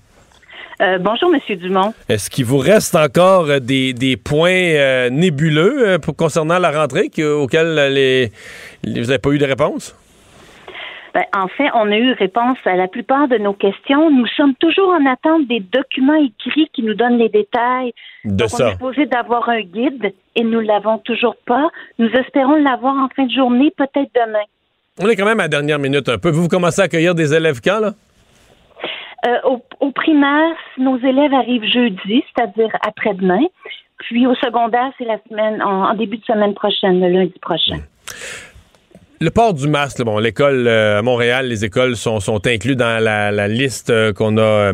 Euh, 0.81 0.97
bonjour, 0.97 1.29
Monsieur 1.29 1.55
Dumont. 1.55 1.93
Est-ce 2.09 2.31
qu'il 2.31 2.45
vous 2.45 2.57
reste 2.57 2.95
encore 2.95 3.61
des, 3.61 4.17
points 4.17 4.49
euh, 4.49 5.11
nébuleux 5.11 5.99
pour, 6.01 6.15
concernant 6.15 6.57
la 6.57 6.71
rentrée 6.71 7.11
auxquels 7.23 7.93
les, 7.93 8.31
vous 8.83 8.93
n'avez 8.93 9.19
pas 9.19 9.29
eu 9.29 9.37
de 9.37 9.45
réponse? 9.45 9.95
Ben, 11.13 11.25
en 11.35 11.47
fait, 11.47 11.69
on 11.75 11.91
a 11.91 11.97
eu 11.97 12.13
réponse 12.13 12.57
à 12.65 12.75
la 12.75 12.87
plupart 12.87 13.27
de 13.27 13.37
nos 13.37 13.53
questions. 13.53 14.09
Nous 14.09 14.25
sommes 14.35 14.55
toujours 14.55 14.89
en 14.89 15.05
attente 15.05 15.47
des 15.47 15.59
documents 15.59 16.15
écrits 16.15 16.69
qui 16.73 16.81
nous 16.81 16.95
donnent 16.95 17.19
les 17.19 17.29
détails. 17.29 17.93
De 18.25 18.47
ça. 18.47 18.65
On 18.65 18.67
est 18.67 18.71
supposé 18.71 19.05
d'avoir 19.05 19.47
un 19.47 19.61
guide 19.61 20.11
et 20.35 20.43
nous 20.43 20.59
l'avons 20.59 20.97
toujours 20.97 21.35
pas. 21.45 21.69
Nous 21.99 22.09
espérons 22.09 22.55
l'avoir 22.55 22.95
en 22.95 23.09
fin 23.15 23.25
de 23.25 23.31
journée, 23.31 23.71
peut-être 23.77 24.09
demain. 24.15 24.43
On 24.99 25.07
est 25.07 25.15
quand 25.15 25.25
même 25.25 25.39
à 25.39 25.43
la 25.43 25.49
dernière 25.49 25.77
minute 25.77 26.09
un 26.09 26.17
peu. 26.17 26.31
Vous, 26.31 26.47
commencez 26.47 26.81
à 26.81 26.85
accueillir 26.85 27.13
des 27.13 27.33
élèves 27.33 27.61
quand, 27.63 27.79
là? 27.79 27.91
Euh, 29.25 29.57
au, 29.79 29.91
primaire, 29.91 30.55
nos 30.77 30.97
élèves 30.97 31.33
arrivent 31.33 31.63
jeudi, 31.63 32.23
c'est-à-dire 32.35 32.69
après-demain. 32.85 33.45
Puis 33.99 34.27
au 34.27 34.35
secondaire, 34.35 34.91
c'est 34.97 35.05
la 35.05 35.17
semaine, 35.29 35.61
en, 35.61 35.93
début 35.93 36.17
de 36.17 36.25
semaine 36.25 36.53
prochaine, 36.53 36.99
le 36.99 37.07
lundi 37.07 37.39
prochain. 37.39 37.77
Hmm 37.77 38.52
le 39.23 39.31
port 39.31 39.53
du 39.53 39.69
masque, 39.69 40.03
bon, 40.03 40.19
l'école 40.19 40.67
euh, 40.67 40.99
à 40.99 41.01
Montréal, 41.01 41.47
les 41.47 41.63
écoles 41.63 41.95
sont, 41.95 42.19
sont 42.19 42.45
inclus 42.45 42.75
dans 42.75 43.01
la, 43.01 43.47
liste 43.47 43.89
euh, 43.89 44.11
qu'on 44.11 44.35
a 44.37 44.41
euh, 44.41 44.73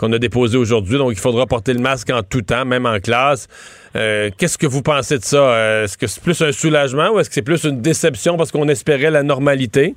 a 0.00 0.18
déposée 0.20 0.56
aujourd'hui. 0.56 0.98
Donc, 0.98 1.10
il 1.10 1.18
faudra 1.18 1.46
porter 1.46 1.74
le 1.74 1.80
masque 1.80 2.08
en 2.10 2.22
tout 2.22 2.42
temps, 2.42 2.64
même 2.64 2.86
en 2.86 3.00
classe. 3.00 3.48
Qu'est-ce 3.94 4.56
que 4.56 4.68
vous 4.68 4.82
pensez 4.82 5.18
de 5.18 5.24
ça? 5.24 5.82
Est-ce 5.82 5.98
que 5.98 6.06
c'est 6.06 6.22
plus 6.22 6.40
un 6.42 6.52
soulagement 6.52 7.10
ou 7.10 7.18
est-ce 7.18 7.28
que 7.28 7.34
c'est 7.34 7.42
plus 7.42 7.64
une 7.64 7.82
déception 7.82 8.36
parce 8.36 8.52
qu'on 8.52 8.68
espérait 8.68 9.10
la 9.10 9.24
normalité? 9.24 9.96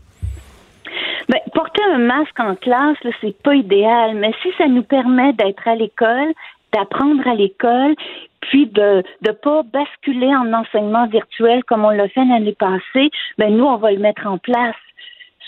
Bien, 1.29 1.39
porter 1.53 1.83
un 1.93 1.99
masque 1.99 2.39
en 2.39 2.55
classe, 2.55 2.97
c'est 3.21 3.37
pas 3.43 3.53
idéal, 3.53 4.15
mais 4.15 4.31
si 4.41 4.49
ça 4.57 4.67
nous 4.67 4.81
permet 4.81 5.33
d'être 5.33 5.67
à 5.67 5.75
l'école, 5.75 6.33
d'apprendre 6.73 7.27
à 7.27 7.35
l'école, 7.35 7.93
puis 8.41 8.67
de 8.67 9.03
ne 9.25 9.31
pas 9.31 9.63
basculer 9.63 10.27
en 10.35 10.53
enseignement 10.53 11.07
virtuel 11.07 11.63
comme 11.63 11.85
on 11.85 11.89
l'a 11.89 12.09
fait 12.09 12.25
l'année 12.25 12.55
passée, 12.57 13.09
ben 13.37 13.55
nous, 13.55 13.65
on 13.65 13.77
va 13.77 13.91
le 13.91 13.99
mettre 13.99 14.27
en 14.27 14.37
place. 14.37 14.75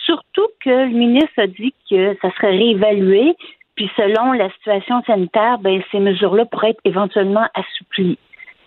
Surtout 0.06 0.47
que 0.63 0.69
le 0.69 0.89
ministre 0.89 1.34
a 1.38 1.47
dit 1.47 1.73
que 1.89 2.15
ça 2.21 2.29
serait 2.36 2.51
réévalué, 2.51 3.36
puis 3.75 3.89
selon 3.95 4.34
la 4.34 4.49
situation 4.51 5.01
sanitaire, 5.03 5.60
ben 5.60 5.82
ces 5.91 5.99
mesures-là 5.99 6.45
pourraient 6.45 6.71
être 6.71 6.82
éventuellement 6.86 7.47
assouplies. 7.53 8.17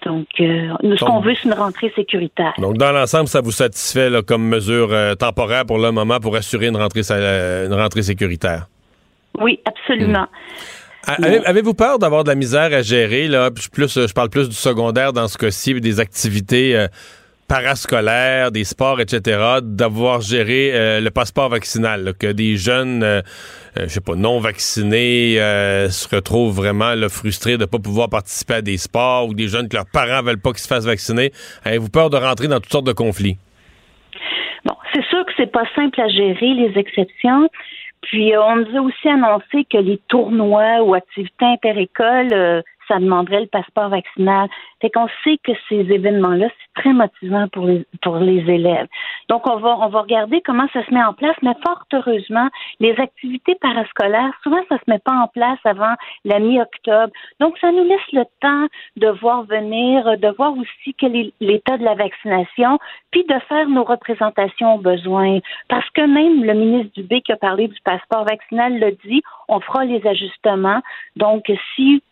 Donc, 0.04 0.26
euh, 0.40 0.72
nous, 0.82 0.96
ce 0.96 1.04
qu'on 1.04 1.20
veut, 1.20 1.34
c'est 1.34 1.48
une 1.48 1.54
rentrée 1.54 1.92
sécuritaire. 1.96 2.54
Donc, 2.58 2.76
dans 2.76 2.92
l'ensemble, 2.92 3.26
ça 3.26 3.40
vous 3.40 3.50
satisfait 3.50 4.08
comme 4.26 4.46
mesure 4.46 4.92
euh, 4.92 5.14
temporaire 5.14 5.66
pour 5.66 5.78
le 5.78 5.90
moment 5.90 6.20
pour 6.20 6.36
assurer 6.36 6.68
une 6.68 6.76
rentrée, 6.76 7.00
une 7.10 7.74
rentrée 7.74 8.02
sécuritaire? 8.02 8.66
Oui, 9.40 9.58
absolument. 9.64 10.22
Hmm. 10.22 10.75
Avez-vous 11.06 11.74
peur 11.74 11.98
d'avoir 11.98 12.24
de 12.24 12.28
la 12.28 12.34
misère 12.34 12.72
à 12.72 12.82
gérer? 12.82 13.28
Là? 13.28 13.50
Plus, 13.50 14.06
je 14.06 14.12
parle 14.12 14.28
plus 14.28 14.48
du 14.48 14.56
secondaire 14.56 15.12
dans 15.12 15.28
ce 15.28 15.38
cas-ci, 15.38 15.80
des 15.80 16.00
activités 16.00 16.76
euh, 16.76 16.88
parascolaires, 17.46 18.50
des 18.50 18.64
sports, 18.64 19.00
etc., 19.00 19.60
d'avoir 19.62 20.20
géré 20.20 20.72
euh, 20.74 21.00
le 21.00 21.10
passeport 21.10 21.48
vaccinal, 21.48 22.12
que 22.18 22.32
des 22.32 22.56
jeunes, 22.56 23.04
euh, 23.04 23.22
je 23.76 23.86
sais 23.86 24.00
pas, 24.00 24.16
non 24.16 24.40
vaccinés 24.40 25.36
se 25.90 26.14
retrouvent 26.14 26.56
vraiment 26.56 26.94
frustrés 27.08 27.56
de 27.56 27.62
ne 27.62 27.66
pas 27.66 27.78
pouvoir 27.78 28.08
participer 28.08 28.54
à 28.54 28.62
des 28.62 28.76
sports 28.76 29.28
ou 29.28 29.34
des 29.34 29.46
jeunes 29.46 29.68
que 29.68 29.76
leurs 29.76 29.86
parents 29.86 30.22
veulent 30.22 30.40
pas 30.40 30.50
qu'ils 30.50 30.60
se 30.60 30.68
fassent 30.68 30.86
vacciner. 30.86 31.30
Avez-vous 31.64 31.90
peur 31.90 32.10
de 32.10 32.16
rentrer 32.16 32.48
dans 32.48 32.58
toutes 32.58 32.72
sortes 32.72 32.86
de 32.86 32.92
conflits? 32.92 33.36
Bon, 34.64 34.74
c'est 34.92 35.04
sûr 35.04 35.24
que 35.24 35.32
c'est 35.36 35.52
pas 35.52 35.64
simple 35.76 36.00
à 36.00 36.08
gérer 36.08 36.54
les 36.54 36.72
exceptions. 36.76 37.48
Puis 38.02 38.36
on 38.36 38.56
nous 38.56 38.76
a 38.76 38.80
aussi 38.80 39.08
annoncé 39.08 39.64
que 39.64 39.78
les 39.78 39.98
tournois 40.08 40.82
ou 40.82 40.94
activités 40.94 41.44
interécoles 41.44 42.62
ça 42.88 42.98
demanderait 42.98 43.42
le 43.42 43.46
passeport 43.46 43.88
vaccinal. 43.88 44.48
Fait 44.80 44.90
qu'on 44.90 45.08
sait 45.24 45.38
que 45.42 45.52
ces 45.68 45.80
événements-là, 45.80 46.48
c'est 46.48 46.82
très 46.82 46.92
motivant 46.92 47.48
pour 47.48 47.66
les, 47.66 47.86
pour 48.02 48.16
les 48.16 48.40
élèves. 48.50 48.86
Donc, 49.28 49.46
on 49.48 49.56
va, 49.56 49.78
on 49.78 49.88
va 49.88 50.02
regarder 50.02 50.40
comment 50.42 50.66
ça 50.72 50.84
se 50.84 50.92
met 50.92 51.02
en 51.02 51.14
place, 51.14 51.36
mais 51.42 51.54
fort 51.64 51.84
heureusement, 51.92 52.48
les 52.80 52.94
activités 52.98 53.54
parascolaires, 53.56 54.32
souvent, 54.42 54.60
ça 54.68 54.76
se 54.76 54.90
met 54.90 54.98
pas 54.98 55.14
en 55.14 55.28
place 55.28 55.58
avant 55.64 55.94
la 56.24 56.38
mi-octobre. 56.38 57.12
Donc, 57.40 57.56
ça 57.58 57.72
nous 57.72 57.84
laisse 57.84 58.12
le 58.12 58.24
temps 58.40 58.66
de 58.96 59.08
voir 59.08 59.44
venir, 59.44 60.18
de 60.18 60.28
voir 60.36 60.52
aussi 60.56 60.94
quel 60.98 61.16
est 61.16 61.32
l'état 61.40 61.78
de 61.78 61.84
la 61.84 61.94
vaccination, 61.94 62.78
puis 63.10 63.24
de 63.24 63.38
faire 63.48 63.68
nos 63.68 63.84
représentations 63.84 64.74
aux 64.74 64.80
besoins. 64.80 65.38
Parce 65.68 65.88
que 65.90 66.02
même 66.02 66.44
le 66.44 66.54
ministre 66.54 66.92
Dubé 66.94 67.22
qui 67.22 67.32
a 67.32 67.36
parlé 67.36 67.68
du 67.68 67.80
passeport 67.82 68.24
vaccinal 68.24 68.78
l'a 68.78 68.90
dit, 68.90 69.22
on 69.48 69.60
fera 69.60 69.84
les 69.84 70.06
ajustements. 70.06 70.82
Donc, 71.16 71.50
si 71.74 72.02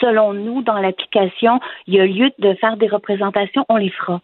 selon 0.00 0.32
nous, 0.32 0.62
dans 0.62 0.78
l'application, 0.78 1.60
il 1.86 1.94
y 1.94 2.00
a 2.00 2.06
lieu 2.06 2.30
de 2.38 2.54
faire 2.54 2.76
des 2.76 2.88
représentations, 2.88 3.64
on 3.68 3.76
les 3.76 3.90
fera. 3.90 4.20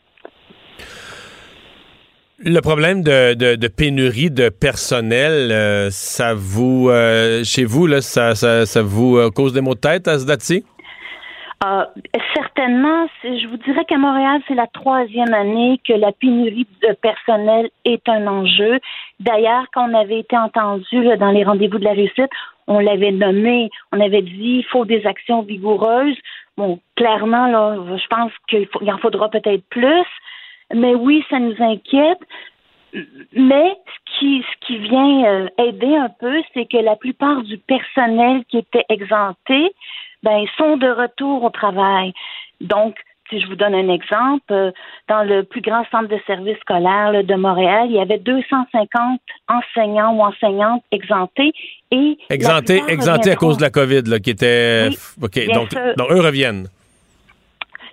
Le 2.42 2.60
problème 2.60 3.02
de, 3.02 3.66
pénurie 3.68 4.30
de 4.30 4.48
personnel, 4.48 5.52
euh, 5.52 5.90
ça 5.90 6.32
vous, 6.34 6.88
euh, 6.88 7.44
chez 7.44 7.64
vous, 7.64 7.86
là, 7.86 8.00
ça, 8.00 8.32
vous 8.82 9.18
euh, 9.18 9.30
cause 9.30 9.52
des 9.52 9.60
maux 9.60 9.74
de 9.74 9.80
tête 9.80 10.08
à 10.08 10.18
ce 10.18 10.24
date-ci? 10.24 10.64
Certainement. 12.34 13.06
Je 13.22 13.46
vous 13.46 13.58
dirais 13.58 13.84
qu'à 13.84 13.98
Montréal, 13.98 14.40
c'est 14.48 14.54
la 14.54 14.66
troisième 14.66 15.34
année 15.34 15.80
que 15.86 15.92
la 15.92 16.12
pénurie 16.12 16.66
de 16.82 16.94
personnel 16.94 17.70
est 17.84 18.08
un 18.08 18.26
enjeu. 18.26 18.80
D'ailleurs, 19.18 19.64
quand 19.72 19.90
on 19.90 19.94
avait 19.94 20.20
été 20.20 20.36
entendu 20.36 21.16
dans 21.18 21.30
les 21.30 21.44
rendez-vous 21.44 21.78
de 21.78 21.84
la 21.84 21.92
réussite, 21.92 22.30
on 22.66 22.78
l'avait 22.78 23.12
nommé, 23.12 23.70
on 23.92 24.00
avait 24.00 24.22
dit 24.22 24.62
il 24.62 24.64
faut 24.70 24.84
des 24.84 25.06
actions 25.06 25.42
vigoureuses. 25.42 26.16
Bon, 26.56 26.78
clairement, 26.96 27.46
là, 27.46 27.76
je 27.96 28.06
pense 28.06 28.32
qu'il 28.48 28.68
en 28.90 28.98
faudra 28.98 29.28
peut-être 29.28 29.64
plus. 29.70 30.06
Mais 30.74 30.94
oui, 30.94 31.24
ça 31.28 31.38
nous 31.38 31.56
inquiète. 31.58 32.20
Mais 33.34 33.76
ce 33.86 34.18
qui, 34.18 34.42
ce 34.42 34.66
qui 34.66 34.78
vient 34.78 35.24
euh, 35.24 35.48
aider 35.58 35.94
un 35.96 36.08
peu, 36.08 36.42
c'est 36.54 36.66
que 36.66 36.78
la 36.78 36.96
plupart 36.96 37.42
du 37.42 37.58
personnel 37.58 38.44
qui 38.48 38.58
était 38.58 38.84
exempté, 38.88 39.72
ben, 40.22 40.44
sont 40.56 40.76
de 40.76 40.88
retour 40.88 41.42
au 41.44 41.50
travail. 41.50 42.12
Donc, 42.60 42.96
si 43.30 43.40
je 43.40 43.46
vous 43.46 43.54
donne 43.54 43.74
un 43.74 43.88
exemple, 43.88 44.52
euh, 44.52 44.72
dans 45.08 45.22
le 45.22 45.44
plus 45.44 45.60
grand 45.60 45.84
centre 45.90 46.08
de 46.08 46.18
services 46.26 46.58
scolaires 46.58 47.24
de 47.24 47.34
Montréal, 47.34 47.86
il 47.88 47.94
y 47.94 48.00
avait 48.00 48.18
250 48.18 49.20
enseignants 49.48 50.14
ou 50.14 50.22
enseignantes 50.22 50.82
exemptés 50.90 51.52
et 51.92 52.18
exemptés, 52.28 52.82
exemptés 52.88 53.30
à 53.30 53.36
cause 53.36 53.56
de 53.56 53.62
la 53.62 53.70
COVID, 53.70 54.02
là, 54.06 54.18
qui 54.18 54.30
était. 54.30 54.88
ok, 55.22 55.46
donc, 55.54 55.70
donc, 55.96 56.10
eux 56.10 56.20
reviennent. 56.20 56.66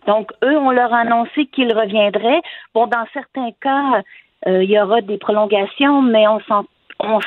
Donc 0.08 0.32
eux, 0.44 0.58
on 0.58 0.72
leur 0.72 0.94
a 0.94 1.00
annoncé 1.00 1.46
qu'ils 1.48 1.74
reviendraient. 1.74 2.42
Bon, 2.74 2.88
dans 2.88 3.06
certains 3.14 3.52
cas, 3.62 4.02
euh, 4.48 4.64
il 4.64 4.72
y 4.72 4.80
aura 4.80 5.02
des 5.02 5.18
prolongations, 5.18 6.02
mais 6.02 6.28
on 6.28 6.40
s'en 6.42 6.66
on 7.00 7.20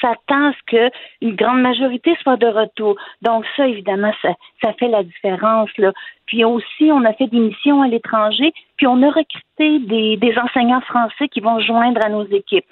s'attend 0.00 0.50
à 0.50 0.52
ce 0.52 0.90
qu'une 1.20 1.36
grande 1.36 1.60
majorité 1.60 2.16
soit 2.22 2.36
de 2.36 2.46
retour. 2.46 2.96
Donc 3.22 3.44
ça, 3.56 3.66
évidemment, 3.66 4.12
ça, 4.22 4.30
ça 4.62 4.72
fait 4.74 4.88
la 4.88 5.02
différence. 5.02 5.70
Là. 5.78 5.92
Puis 6.26 6.44
aussi, 6.44 6.90
on 6.92 7.04
a 7.04 7.12
fait 7.12 7.28
des 7.28 7.38
missions 7.38 7.82
à 7.82 7.88
l'étranger, 7.88 8.52
puis 8.76 8.86
on 8.86 9.02
a 9.02 9.08
recruté 9.08 9.78
des, 9.80 10.16
des 10.16 10.38
enseignants 10.38 10.80
français 10.80 11.28
qui 11.28 11.40
vont 11.40 11.60
joindre 11.60 12.04
à 12.04 12.08
nos 12.08 12.26
équipes. 12.26 12.66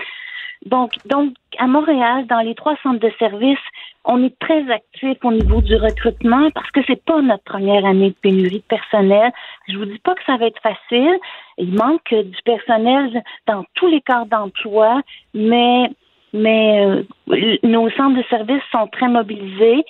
Donc, 0.66 0.92
donc, 1.04 1.34
à 1.58 1.66
Montréal, 1.66 2.26
dans 2.26 2.40
les 2.40 2.54
trois 2.54 2.76
centres 2.82 3.00
de 3.00 3.12
services, 3.18 3.58
on 4.04 4.22
est 4.22 4.38
très 4.38 4.70
actif 4.70 5.18
au 5.22 5.32
niveau 5.32 5.60
du 5.60 5.76
recrutement 5.76 6.50
parce 6.54 6.70
que 6.70 6.80
c'est 6.86 7.02
pas 7.04 7.20
notre 7.20 7.44
première 7.44 7.84
année 7.84 8.10
de 8.10 8.14
pénurie 8.14 8.58
de 8.58 8.76
personnel. 8.76 9.30
Je 9.68 9.76
vous 9.76 9.84
dis 9.84 9.98
pas 9.98 10.14
que 10.14 10.24
ça 10.26 10.36
va 10.36 10.46
être 10.46 10.60
facile. 10.62 11.18
Il 11.58 11.74
manque 11.74 12.14
du 12.14 12.42
personnel 12.44 13.22
dans 13.46 13.64
tous 13.74 13.88
les 13.88 14.00
corps 14.00 14.26
d'emploi, 14.26 15.02
mais 15.34 15.90
mais 16.34 16.84
euh, 16.84 17.56
nos 17.62 17.88
centres 17.90 18.18
de 18.18 18.24
services 18.28 18.62
sont 18.72 18.88
très 18.88 19.08
mobilisés. 19.08 19.84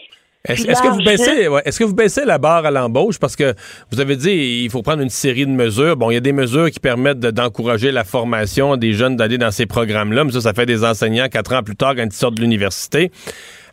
Est-ce 0.46 0.82
que 0.82 0.88
vous 0.88 1.02
baissez, 1.02 1.48
est-ce 1.64 1.78
que 1.78 1.84
vous 1.84 1.94
baissez 1.94 2.26
la 2.26 2.36
barre 2.36 2.66
à 2.66 2.70
l'embauche? 2.70 3.18
Parce 3.18 3.34
que 3.34 3.54
vous 3.90 3.98
avez 3.98 4.14
dit 4.14 4.62
il 4.64 4.70
faut 4.70 4.82
prendre 4.82 5.02
une 5.02 5.08
série 5.08 5.46
de 5.46 5.50
mesures. 5.50 5.96
Bon, 5.96 6.10
il 6.10 6.14
y 6.14 6.16
a 6.18 6.20
des 6.20 6.34
mesures 6.34 6.70
qui 6.70 6.80
permettent 6.80 7.20
d'encourager 7.20 7.90
la 7.90 8.04
formation 8.04 8.76
des 8.76 8.92
jeunes 8.92 9.16
d'aller 9.16 9.38
dans 9.38 9.50
ces 9.50 9.64
programmes-là, 9.64 10.24
mais 10.24 10.32
ça, 10.32 10.42
ça 10.42 10.52
fait 10.52 10.66
des 10.66 10.84
enseignants 10.84 11.28
quatre 11.28 11.54
ans 11.54 11.62
plus 11.62 11.76
tard 11.76 11.94
quand 11.96 12.04
ils 12.04 12.12
sortent 12.12 12.34
de 12.34 12.42
l'université. 12.42 13.10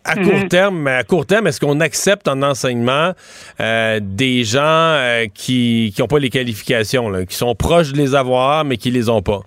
À 0.05 0.15
court 0.15 0.33
mhm. 0.33 0.47
terme, 0.47 0.87
à 0.87 1.03
court 1.03 1.25
terme, 1.25 1.47
est-ce 1.47 1.59
qu'on 1.59 1.81
accepte 1.81 2.29
en 2.29 2.41
enseignement 2.41 3.11
euh, 3.59 3.99
des 4.01 4.45
gens 4.45 4.61
euh, 4.63 5.25
qui 5.31 5.93
n'ont 5.99 6.07
pas 6.07 6.19
les 6.19 6.29
qualifications, 6.29 7.25
qui 7.25 7.35
sont 7.35 7.53
proches 7.53 7.91
de 7.91 7.97
les 7.97 8.15
avoir, 8.15 8.63
mais 8.63 8.77
qui 8.77 8.91
les 8.91 9.09
ont 9.09 9.21
pas? 9.21 9.41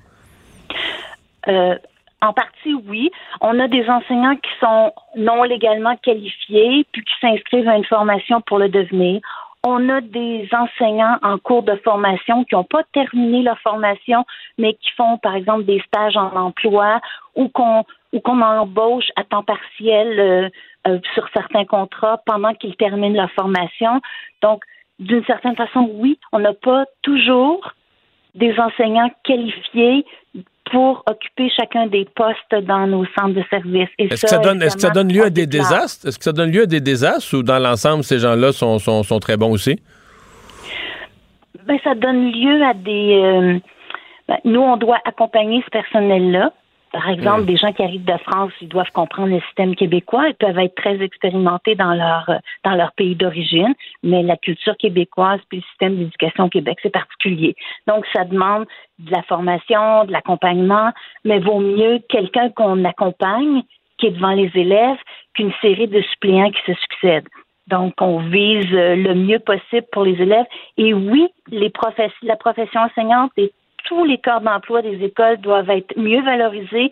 En 2.22 2.32
partie, 2.32 2.74
oui. 2.88 3.10
On 3.40 3.58
a 3.60 3.68
des 3.68 3.88
enseignants 3.88 4.36
qui 4.36 4.50
sont 4.60 4.92
non 5.16 5.42
légalement 5.42 5.96
qualifiés, 5.96 6.86
puis 6.92 7.04
qui 7.04 7.14
s'inscrivent 7.20 7.68
à 7.68 7.76
une 7.76 7.84
formation 7.84 8.40
pour 8.40 8.58
le 8.58 8.68
devenir. 8.68 9.20
On 9.66 9.88
a 9.88 10.00
des 10.00 10.48
enseignants 10.52 11.16
en 11.22 11.38
cours 11.38 11.62
de 11.62 11.74
formation 11.76 12.44
qui 12.44 12.54
n'ont 12.54 12.64
pas 12.64 12.82
terminé 12.92 13.42
leur 13.42 13.58
formation, 13.60 14.24
mais 14.58 14.74
qui 14.74 14.90
font, 14.96 15.16
par 15.18 15.34
exemple, 15.34 15.64
des 15.64 15.80
stages 15.86 16.16
en 16.16 16.34
emploi 16.36 17.00
ou 17.34 17.48
qu'on 17.48 17.84
embauche 18.42 19.10
à 19.16 19.24
temps 19.24 19.42
partiel 19.42 20.20
euh, 20.20 20.48
euh, 20.86 20.98
sur 21.14 21.26
certains 21.32 21.64
contrats 21.64 22.20
pendant 22.26 22.52
qu'ils 22.54 22.76
terminent 22.76 23.16
leur 23.16 23.30
formation. 23.30 24.02
Donc, 24.42 24.64
d'une 24.98 25.24
certaine 25.24 25.56
façon, 25.56 25.90
oui, 25.94 26.18
on 26.32 26.38
n'a 26.38 26.52
pas 26.52 26.84
toujours 27.02 27.72
des 28.34 28.58
enseignants 28.58 29.10
qualifiés 29.24 30.04
pour 30.70 31.02
occuper 31.06 31.50
chacun 31.50 31.86
des 31.86 32.06
postes 32.16 32.64
dans 32.66 32.86
nos 32.86 33.04
centres 33.16 33.34
de 33.34 33.44
services. 33.50 33.88
Est-ce 33.98 34.22
que 34.22 34.28
ça 34.28 34.38
donne, 34.38 34.60
que 34.60 34.80
ça 34.80 34.90
donne 34.90 35.12
lieu 35.12 35.24
à 35.24 35.30
des 35.30 35.46
désastres? 35.46 36.08
Est-ce 36.08 36.18
que 36.18 36.24
ça 36.24 36.32
donne 36.32 36.50
lieu 36.50 36.62
à 36.62 36.66
des 36.66 36.80
désastres 36.80 37.36
ou 37.36 37.42
dans 37.42 37.58
l'ensemble, 37.58 38.02
ces 38.02 38.18
gens-là 38.18 38.52
sont, 38.52 38.78
sont, 38.78 39.02
sont, 39.02 39.18
très 39.18 39.36
bons 39.36 39.50
aussi? 39.50 39.80
Ben, 41.66 41.78
ça 41.84 41.94
donne 41.94 42.30
lieu 42.32 42.62
à 42.64 42.74
des... 42.74 43.20
Euh, 43.22 43.58
ben, 44.28 44.38
nous, 44.44 44.60
on 44.60 44.76
doit 44.76 44.98
accompagner 45.04 45.62
ce 45.64 45.70
personnel-là. 45.70 46.52
Par 46.94 47.08
exemple, 47.08 47.46
des 47.46 47.56
gens 47.56 47.72
qui 47.72 47.82
arrivent 47.82 48.04
de 48.04 48.16
France, 48.18 48.52
ils 48.60 48.68
doivent 48.68 48.92
comprendre 48.92 49.34
le 49.34 49.40
système 49.40 49.74
québécois. 49.74 50.28
Ils 50.28 50.36
peuvent 50.36 50.60
être 50.60 50.76
très 50.76 51.02
expérimentés 51.02 51.74
dans 51.74 51.92
leur 51.92 52.30
dans 52.62 52.76
leur 52.76 52.92
pays 52.92 53.16
d'origine, 53.16 53.74
mais 54.04 54.22
la 54.22 54.36
culture 54.36 54.76
québécoise 54.76 55.40
puis 55.48 55.58
le 55.58 55.64
système 55.64 55.96
d'éducation 55.96 56.44
au 56.44 56.48
Québec, 56.48 56.78
c'est 56.84 56.92
particulier. 56.92 57.56
Donc, 57.88 58.06
ça 58.14 58.24
demande 58.24 58.66
de 59.00 59.10
la 59.10 59.24
formation, 59.24 60.04
de 60.04 60.12
l'accompagnement, 60.12 60.92
mais 61.24 61.40
vaut 61.40 61.58
mieux 61.58 61.98
quelqu'un 62.08 62.50
qu'on 62.50 62.84
accompagne 62.84 63.62
qui 63.98 64.06
est 64.06 64.12
devant 64.12 64.30
les 64.30 64.52
élèves 64.54 64.98
qu'une 65.34 65.52
série 65.62 65.88
de 65.88 66.00
suppléants 66.00 66.52
qui 66.52 66.72
se 66.72 66.78
succèdent. 66.78 67.28
Donc, 67.66 67.94
on 68.00 68.18
vise 68.18 68.70
le 68.70 69.14
mieux 69.14 69.40
possible 69.40 69.86
pour 69.90 70.04
les 70.04 70.22
élèves. 70.22 70.46
Et 70.76 70.94
oui, 70.94 71.26
les 71.48 71.72
la 72.22 72.36
profession 72.36 72.82
enseignante 72.82 73.32
est 73.36 73.52
tous 73.84 74.04
les 74.04 74.18
corps 74.18 74.40
d'emploi 74.40 74.82
des 74.82 75.02
écoles 75.04 75.38
doivent 75.38 75.70
être 75.70 75.96
mieux 75.96 76.22
valorisés. 76.22 76.90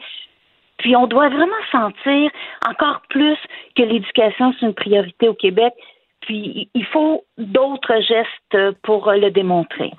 Puis 0.78 0.96
on 0.96 1.06
doit 1.06 1.28
vraiment 1.28 1.52
sentir 1.70 2.30
encore 2.68 3.02
plus 3.08 3.38
que 3.76 3.82
l'éducation, 3.82 4.52
c'est 4.58 4.66
une 4.66 4.74
priorité 4.74 5.28
au 5.28 5.34
Québec. 5.34 5.72
Puis 6.20 6.68
il 6.74 6.84
faut 6.86 7.24
d'autres 7.38 8.00
gestes 8.00 8.74
pour 8.82 9.10
le 9.12 9.30
démontrer. 9.30 9.92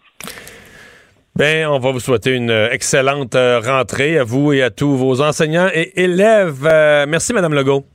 Bien, 1.35 1.71
on 1.71 1.79
va 1.79 1.91
vous 1.91 1.99
souhaiter 1.99 2.35
une 2.35 2.51
excellente 2.51 3.33
euh, 3.33 3.59
rentrée 3.59 4.19
à 4.19 4.23
vous 4.23 4.53
et 4.53 4.61
à 4.61 4.69
tous 4.69 4.95
vos 4.95 5.19
enseignants 5.19 5.67
et 5.73 6.03
élèves. 6.03 6.63
Euh, 6.63 7.05
merci, 7.07 7.33
Madame 7.33 7.55
Legault. 7.55 7.85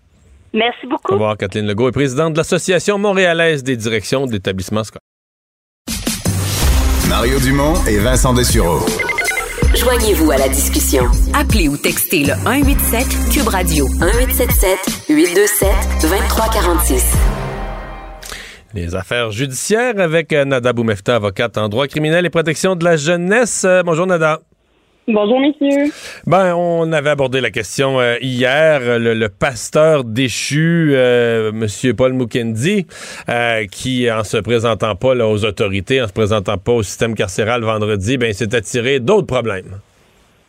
Merci 0.53 0.87
beaucoup. 0.87 1.13
Au 1.13 1.15
revoir, 1.15 1.37
Kathleen 1.37 1.67
Legault 1.67 1.89
est 1.89 1.93
présidente 1.93 2.33
de 2.33 2.39
l'Association 2.39 2.99
montréalaise 2.99 3.63
des 3.63 3.77
directions 3.77 4.27
d'établissements 4.27 4.83
scolaires. 4.83 5.08
Mario 7.09 7.39
Dumont 7.41 7.75
et 7.87 7.99
Vincent 7.99 8.35
Dessureau. 8.35 8.81
Joignez-vous 9.75 10.31
à 10.31 10.37
la 10.37 10.49
discussion. 10.49 11.05
Appelez 11.33 11.67
ou 11.69 11.77
textez 11.77 12.21
le 12.21 12.35
187 12.35 13.07
Cube 13.33 13.49
Radio 13.49 13.89
1877 13.89 15.07
827 15.09 15.69
2346. 16.03 17.05
Les 18.75 18.95
affaires 18.95 19.31
judiciaires 19.31 19.99
avec 19.99 20.35
euh, 20.35 20.45
Nada 20.45 20.75
Boumefta, 20.75 21.17
avocate 21.17 21.57
en 21.57 21.71
droit 21.71 21.87
criminel 21.87 22.27
et 22.27 22.31
protection 22.31 22.77
de 22.77 22.85
la 22.85 22.97
jeunesse. 22.97 23.65
Euh, 23.65 23.83
bonjour 23.83 24.07
Nada. 24.07 24.41
Bonjour, 25.11 25.41
messieurs. 25.41 25.91
Ben, 26.27 26.55
on 26.55 26.93
avait 26.93 27.09
abordé 27.09 27.41
la 27.41 27.51
question 27.51 27.99
euh, 27.99 28.17
hier. 28.21 28.99
Le, 28.99 29.29
pasteur 29.29 30.05
déchu, 30.05 30.91
euh, 30.93 31.51
M. 31.51 31.97
Paul 31.97 32.13
Mukendi, 32.13 32.87
qui, 33.73 34.11
en 34.11 34.23
se 34.23 34.37
présentant 34.37 34.95
pas 34.97 35.15
aux 35.15 35.45
autorités, 35.47 36.03
en 36.03 36.09
se 36.09 36.13
présentant 36.13 36.59
pas 36.59 36.73
au 36.73 36.83
système 36.83 37.15
carcéral 37.15 37.63
vendredi, 37.63 38.19
ben, 38.19 38.35
s'est 38.35 38.55
attiré 38.55 39.01
d'autres 39.01 39.27
problèmes. 39.27 39.81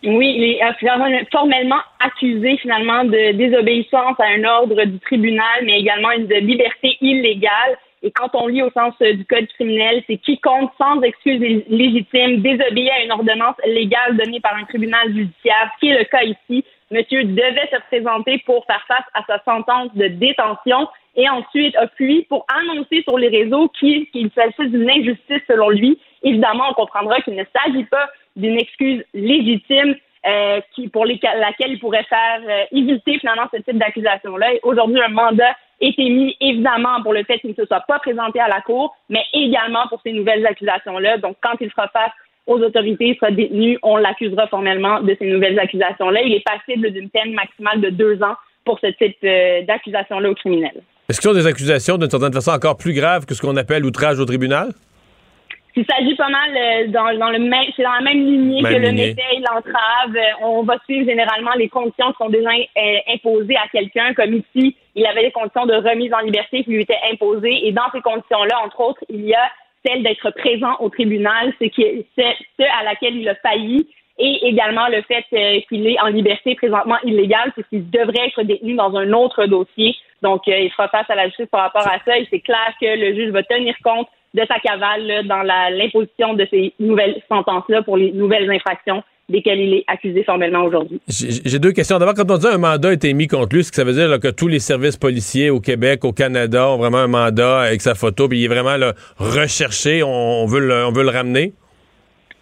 Oui, 0.03 0.33
il 0.37 0.43
est 0.43 1.29
formellement 1.31 1.79
accusé 2.05 2.57
finalement 2.57 3.05
de 3.05 3.31
désobéissance 3.37 4.15
à 4.19 4.25
un 4.37 4.43
ordre 4.43 4.83
du 4.85 4.99
tribunal, 4.99 5.63
mais 5.65 5.79
également 5.79 6.11
une 6.11 6.27
de 6.27 6.35
liberté 6.35 6.97
illégale. 6.99 7.77
Et 8.01 8.11
quand 8.11 8.29
on 8.33 8.47
lit 8.47 8.63
au 8.63 8.71
sens 8.71 8.93
euh, 9.01 9.13
du 9.13 9.25
code 9.25 9.47
criminel, 9.47 10.03
c'est 10.07 10.17
quiconque 10.17 10.71
sans 10.77 11.01
excuse 11.01 11.39
légitime 11.67 12.41
désobéit 12.41 12.89
à 12.91 13.03
une 13.03 13.11
ordonnance 13.11 13.55
légale 13.65 14.15
donnée 14.15 14.39
par 14.39 14.55
un 14.55 14.63
tribunal 14.63 15.13
judiciaire, 15.13 15.71
ce 15.75 15.79
qui 15.79 15.91
est 15.91 15.99
le 15.99 16.05
cas 16.05 16.23
ici. 16.23 16.63
Monsieur 16.91 17.23
devait 17.23 17.69
se 17.71 17.79
présenter 17.87 18.41
pour 18.45 18.65
faire 18.65 18.83
face 18.87 19.05
à 19.13 19.23
sa 19.25 19.43
sentence 19.43 19.93
de 19.95 20.07
détention 20.07 20.87
et 21.15 21.29
ensuite 21.29 21.75
a 21.75 21.87
pour 22.29 22.45
annoncer 22.47 23.03
sur 23.03 23.17
les 23.17 23.27
réseaux 23.27 23.67
qu'il 23.69 24.07
s'agissait 24.33 24.67
d'une 24.67 24.89
injustice 24.89 25.41
selon 25.47 25.69
lui. 25.69 25.99
Évidemment, 26.23 26.65
on 26.69 26.73
comprendra 26.73 27.19
qu'il 27.21 27.35
ne 27.35 27.43
s'agit 27.55 27.85
pas 27.85 28.09
d'une 28.35 28.57
excuse 28.57 29.03
légitime 29.13 29.95
euh, 30.25 30.61
qui, 30.73 30.87
pour 30.87 31.05
laquelle 31.05 31.71
il 31.71 31.79
pourrait 31.79 32.03
faire 32.03 32.41
euh, 32.47 32.63
éviter 32.71 33.19
finalement 33.19 33.47
ce 33.53 33.61
type 33.61 33.77
d'accusation-là. 33.77 34.47
Aujourd'hui, 34.63 35.01
un 35.01 35.09
mandat 35.09 35.55
est 35.81 35.97
émis 35.97 36.35
évidemment 36.41 37.01
pour 37.03 37.13
le 37.13 37.23
fait 37.23 37.39
qu'il 37.39 37.51
ne 37.51 37.55
se 37.55 37.65
soit 37.65 37.83
pas 37.87 37.99
présenté 37.99 38.39
à 38.39 38.47
la 38.47 38.61
Cour, 38.61 38.95
mais 39.09 39.23
également 39.33 39.87
pour 39.89 40.01
ces 40.03 40.11
nouvelles 40.11 40.45
accusations-là. 40.45 41.17
Donc, 41.17 41.37
quand 41.41 41.55
il 41.61 41.69
sera 41.69 41.87
face 41.89 42.11
aux 42.47 42.59
autorités, 42.59 43.09
il 43.09 43.15
sera 43.15 43.31
détenu, 43.31 43.77
on 43.83 43.97
l'accusera 43.97 44.47
formellement 44.47 45.01
de 45.01 45.15
ces 45.19 45.27
nouvelles 45.27 45.59
accusations-là. 45.59 46.21
Il 46.23 46.33
est 46.33 46.43
passible 46.43 46.91
d'une 46.91 47.09
peine 47.09 47.33
maximale 47.33 47.79
de 47.79 47.89
deux 47.89 48.21
ans 48.23 48.35
pour 48.65 48.79
ce 48.79 48.87
type 48.87 49.17
euh, 49.23 49.61
d'accusation-là 49.63 50.29
au 50.29 50.35
criminel. 50.35 50.81
Est-ce 51.07 51.21
qu'ils 51.21 51.29
sont 51.29 51.35
des 51.35 51.47
accusations 51.47 51.97
d'une 51.97 52.09
certaine 52.09 52.33
façon 52.33 52.51
encore 52.51 52.77
plus 52.77 52.93
graves 52.93 53.25
que 53.25 53.33
ce 53.33 53.41
qu'on 53.41 53.55
appelle 53.55 53.85
outrage 53.85 54.19
au 54.19 54.25
tribunal? 54.25 54.69
Il 55.75 55.85
s'agit 55.85 56.15
pas 56.15 56.29
mal 56.29 56.49
euh, 56.55 56.87
dans, 56.87 57.17
dans, 57.17 57.29
le 57.29 57.39
même, 57.39 57.63
c'est 57.75 57.83
dans 57.83 57.93
la 57.93 58.01
même 58.01 58.25
lignée 58.25 58.61
que 58.61 58.67
le 58.67 58.91
méfait 58.91 59.21
et 59.33 59.39
l'entrave. 59.39 60.15
Euh, 60.15 60.45
on 60.45 60.63
va 60.63 60.77
suivre 60.85 61.07
généralement 61.07 61.53
les 61.55 61.69
conditions 61.69 62.11
qui 62.11 62.17
sont 62.17 62.29
déjà 62.29 62.49
imposées 63.13 63.55
à 63.55 63.67
quelqu'un, 63.71 64.13
comme 64.13 64.33
ici, 64.33 64.75
il 64.99 65.05
avait 65.05 65.23
des 65.23 65.31
conditions 65.31 65.65
de 65.65 65.75
remise 65.75 66.13
en 66.13 66.19
liberté 66.19 66.63
qui 66.63 66.71
lui 66.71 66.81
étaient 66.81 66.99
imposées. 67.11 67.67
Et 67.67 67.71
dans 67.71 67.89
ces 67.93 68.01
conditions-là, 68.01 68.59
entre 68.63 68.79
autres, 68.81 69.03
il 69.09 69.25
y 69.25 69.33
a 69.33 69.49
celle 69.85 70.03
d'être 70.03 70.29
présent 70.31 70.75
au 70.79 70.89
tribunal, 70.89 71.53
ce 71.59 71.65
qui 71.65 71.83
est 71.83 72.05
ce 72.17 72.63
à 72.63 72.83
laquelle 72.83 73.15
il 73.15 73.29
a 73.29 73.35
failli, 73.35 73.87
et 74.17 74.45
également 74.45 74.89
le 74.89 75.01
fait 75.03 75.23
qu'il 75.69 75.87
est 75.87 75.99
en 76.01 76.07
liberté 76.07 76.55
présentement 76.55 76.97
illégale, 77.03 77.53
puisqu'il 77.53 77.89
devrait 77.89 78.27
être 78.27 78.43
détenu 78.43 78.73
dans 78.73 78.93
un 78.97 79.13
autre 79.13 79.45
dossier. 79.45 79.95
Donc, 80.21 80.41
il 80.47 80.69
fera 80.71 80.89
face 80.89 81.09
à 81.09 81.15
la 81.15 81.27
justice 81.27 81.47
par 81.47 81.61
rapport 81.61 81.87
à 81.87 81.99
ça. 82.03 82.17
Et 82.17 82.27
c'est 82.29 82.41
clair 82.41 82.73
que 82.81 82.99
le 82.99 83.15
juge 83.15 83.31
va 83.31 83.43
tenir 83.43 83.73
compte 83.81 84.09
de 84.33 84.43
sa 84.45 84.59
cavale 84.59 85.25
dans 85.25 85.43
l'imposition 85.43 86.33
de 86.33 86.45
ces 86.51 86.73
nouvelles 86.79 87.21
sentences-là 87.29 87.83
pour 87.83 87.95
les 87.95 88.11
nouvelles 88.11 88.51
infractions 88.51 89.01
desquelles 89.29 89.59
il 89.59 89.73
est 89.75 89.83
accusé 89.87 90.23
formellement 90.23 90.63
aujourd'hui. 90.63 90.99
J'ai 91.07 91.59
deux 91.59 91.71
questions. 91.71 91.97
D'abord, 91.97 92.15
quand 92.15 92.29
on 92.29 92.37
dit 92.37 92.47
un 92.47 92.57
mandat 92.57 92.89
a 92.89 92.93
été 92.93 93.13
mis 93.13 93.27
contre 93.27 93.55
lui, 93.55 93.63
ce 93.63 93.71
que 93.71 93.75
ça 93.75 93.83
veut 93.83 93.93
dire 93.93 94.19
que 94.19 94.29
tous 94.29 94.47
les 94.47 94.59
services 94.59 94.97
policiers 94.97 95.49
au 95.49 95.59
Québec, 95.59 96.03
au 96.03 96.11
Canada 96.11 96.69
ont 96.69 96.77
vraiment 96.77 96.97
un 96.97 97.07
mandat 97.07 97.61
avec 97.61 97.81
sa 97.81 97.95
photo, 97.95 98.27
puis 98.27 98.39
il 98.39 98.45
est 98.45 98.47
vraiment 98.47 98.75
recherché, 99.17 100.03
on, 100.03 100.45
veut 100.45 100.59
le, 100.59 100.85
on 100.85 100.91
veut 100.91 101.03
le 101.03 101.09
ramener? 101.09 101.53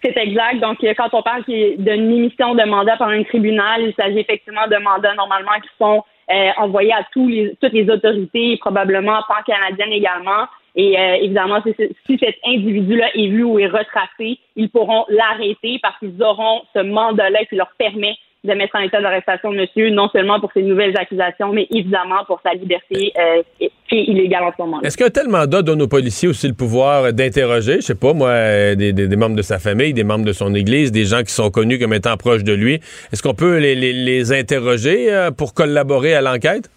C'est 0.03 0.17
exact. 0.17 0.59
Donc, 0.59 0.77
quand 0.81 1.09
on 1.13 1.21
parle 1.21 1.43
d'une 1.45 2.11
émission 2.11 2.55
de 2.55 2.63
mandat 2.63 2.97
par 2.97 3.09
un 3.09 3.23
tribunal, 3.23 3.81
il 3.81 3.93
s'agit 3.95 4.19
effectivement 4.19 4.67
de 4.67 4.77
mandats 4.77 5.15
normalement 5.15 5.59
qui 5.61 5.69
sont 5.79 6.03
euh, 6.31 6.49
envoyés 6.57 6.93
à 6.93 7.05
tous 7.11 7.27
les, 7.27 7.55
toutes 7.61 7.73
les 7.73 7.89
autorités, 7.89 8.57
probablement 8.57 9.19
pan-canadiennes 9.27 9.93
également. 9.93 10.45
Et 10.77 10.95
euh, 10.95 11.15
évidemment, 11.23 11.59
si, 11.65 12.19
cet 12.19 12.35
individu-là 12.45 13.07
est 13.15 13.27
vu 13.27 13.43
ou 13.43 13.57
est 13.57 13.67
retracé, 13.67 14.37
ils 14.55 14.69
pourront 14.69 15.05
l'arrêter 15.09 15.79
parce 15.81 15.97
qu'ils 15.97 16.21
auront 16.21 16.61
ce 16.75 16.79
mandat-là 16.83 17.39
qui 17.49 17.55
leur 17.55 17.71
permet 17.79 18.13
de 18.43 18.53
mettre 18.53 18.75
en 18.75 18.81
état 18.81 19.01
d'arrestation 19.01 19.51
monsieur, 19.51 19.89
non 19.89 20.07
seulement 20.09 20.39
pour 20.39 20.51
ses 20.53 20.61
nouvelles 20.61 20.95
accusations, 20.95 21.51
mais 21.51 21.65
évidemment 21.71 22.23
pour 22.27 22.39
sa 22.43 22.53
liberté 22.53 23.11
euh, 23.17 23.41
qui 23.57 23.95
est 23.95 24.03
illégale 24.03 24.43
en 24.43 24.51
ce 24.55 24.61
moment. 24.61 24.81
Est-ce 24.83 24.95
qu'un 24.95 25.09
tel 25.09 25.27
mandat 25.27 25.63
donne 25.63 25.81
aux 25.81 25.87
policiers 25.87 26.29
aussi 26.29 26.47
le 26.47 26.53
pouvoir 26.53 27.11
d'interroger, 27.11 27.77
je 27.77 27.81
sais 27.81 27.95
pas 27.95 28.13
moi, 28.13 28.75
des, 28.75 28.93
membres 29.17 29.35
de 29.35 29.41
sa 29.41 29.57
famille, 29.57 29.93
des 29.93 30.03
membres 30.03 30.25
de 30.25 30.31
son 30.31 30.53
église, 30.53 30.91
des 30.91 31.05
gens 31.05 31.23
qui 31.23 31.33
sont 31.33 31.49
connus 31.49 31.79
comme 31.79 31.93
étant 31.93 32.15
proches 32.15 32.43
de 32.43 32.53
lui? 32.53 32.75
Est-ce 33.11 33.23
qu'on 33.23 33.33
peut 33.33 33.57
les 33.57 34.31
interroger 34.31 35.11
euh, 35.11 35.31
pour 35.31 35.55
collaborer 35.55 36.13
à 36.13 36.21
l'enquête? 36.21 36.69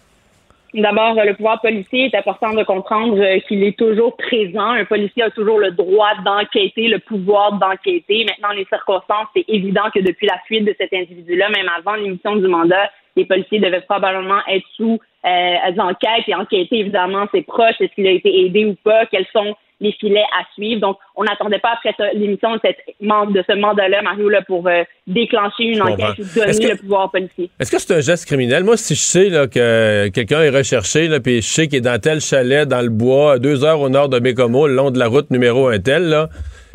D'abord, 0.73 1.15
le 1.15 1.33
pouvoir 1.33 1.59
policier 1.59 2.05
est 2.05 2.15
important 2.15 2.53
de 2.53 2.63
comprendre 2.63 3.19
euh, 3.19 3.39
qu'il 3.39 3.61
est 3.61 3.77
toujours 3.77 4.15
présent. 4.15 4.69
Un 4.69 4.85
policier 4.85 5.23
a 5.23 5.29
toujours 5.29 5.59
le 5.59 5.71
droit 5.71 6.15
d'enquêter, 6.23 6.87
le 6.87 6.99
pouvoir 6.99 7.53
d'enquêter. 7.53 8.23
Maintenant, 8.23 8.55
les 8.55 8.65
circonstances, 8.65 9.27
c'est 9.35 9.43
évident 9.49 9.89
que 9.93 9.99
depuis 9.99 10.27
la 10.27 10.37
fuite 10.45 10.63
de 10.63 10.73
cet 10.79 10.93
individu-là, 10.93 11.49
même 11.49 11.69
avant 11.77 11.95
l'émission 11.95 12.37
du 12.37 12.47
mandat, 12.47 12.89
les 13.17 13.25
policiers 13.25 13.59
devaient 13.59 13.81
probablement 13.81 14.39
être 14.47 14.65
sous 14.77 14.97
euh, 15.25 15.77
enquêtes 15.77 16.27
et 16.27 16.35
enquêter 16.35 16.79
évidemment 16.79 17.25
ses 17.33 17.41
proches, 17.41 17.75
est-ce 17.81 17.93
qu'il 17.93 18.07
a 18.07 18.11
été 18.11 18.45
aidé 18.45 18.65
ou 18.65 18.75
pas, 18.81 19.05
quels 19.07 19.27
sont 19.33 19.55
les 19.81 19.91
filets 19.93 20.23
à 20.39 20.45
suivre. 20.53 20.79
Donc, 20.79 20.97
on 21.15 21.23
n'attendait 21.23 21.59
pas 21.59 21.73
après 21.73 21.93
l'émission 22.13 22.53
de, 22.53 22.59
de 22.59 23.43
ce 23.47 23.59
mandat-là, 23.59 24.01
Mario, 24.01 24.29
là, 24.29 24.41
pour 24.43 24.65
euh, 24.67 24.83
déclencher 25.07 25.63
une 25.63 25.81
enquête 25.81 26.17
ou 26.19 26.39
donner 26.39 26.67
le 26.69 26.77
pouvoir 26.77 27.11
policier. 27.11 27.49
Est-ce 27.59 27.71
que 27.71 27.79
c'est 27.79 27.93
un 27.93 27.99
geste 27.99 28.25
criminel? 28.25 28.63
Moi, 28.63 28.77
si 28.77 28.95
je 28.95 29.01
sais 29.01 29.29
là, 29.29 29.47
que 29.47 30.07
quelqu'un 30.09 30.41
est 30.41 30.49
recherché, 30.49 31.07
là, 31.07 31.19
puis 31.19 31.41
je 31.41 31.47
sais 31.47 31.67
qu'il 31.67 31.79
est 31.79 31.81
dans 31.81 31.99
tel 31.99 32.21
chalet, 32.21 32.67
dans 32.67 32.81
le 32.81 32.89
bois, 32.89 33.33
à 33.33 33.39
deux 33.39 33.65
heures 33.65 33.81
au 33.81 33.89
nord 33.89 34.07
de 34.07 34.19
Bécomo, 34.19 34.67
le 34.67 34.75
long 34.75 34.91
de 34.91 34.99
la 34.99 35.07
route 35.07 35.31
numéro 35.31 35.67
un 35.67 35.79
tel, 35.79 36.03
là, 36.03 36.29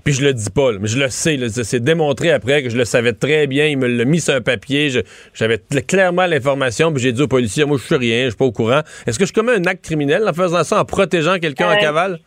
puis 0.07 0.15
je 0.15 0.23
le 0.23 0.33
dis 0.33 0.51
pas, 0.51 0.71
mais 0.81 0.87
je 0.87 1.01
le 1.01 1.09
sais. 1.09 1.37
C'est 1.49 1.83
démontré 1.83 2.31
après 2.31 2.63
que 2.63 2.71
je 2.71 2.77
le 2.77 2.85
savais 2.85 3.13
très 3.13 3.49
bien. 3.49 3.67
Il 3.67 3.77
me 3.77 3.89
l'a 3.89 4.05
mis 4.05 4.21
sur 4.21 4.35
un 4.35 4.41
papier. 4.41 4.89
J'avais 5.35 5.59
clairement 5.85 6.27
l'information. 6.27 6.93
Puis 6.93 7.03
j'ai 7.03 7.11
dit 7.11 7.23
au 7.23 7.27
policier, 7.27 7.65
moi, 7.65 7.77
je 7.77 7.83
suis 7.83 7.97
rien, 7.97 8.27
je 8.27 8.29
suis 8.29 8.37
pas 8.37 8.45
au 8.45 8.53
courant. 8.53 8.83
Est-ce 9.09 9.19
que 9.19 9.27
je 9.27 9.33
commets 9.33 9.55
un 9.55 9.65
acte 9.65 9.85
criminel 9.85 10.23
en 10.29 10.33
faisant 10.33 10.63
ça, 10.63 10.81
en 10.81 10.85
protégeant 10.85 11.41
quelqu'un 11.41 11.71
en 11.71 11.77
euh, 11.77 11.81
cavale? 11.81 12.21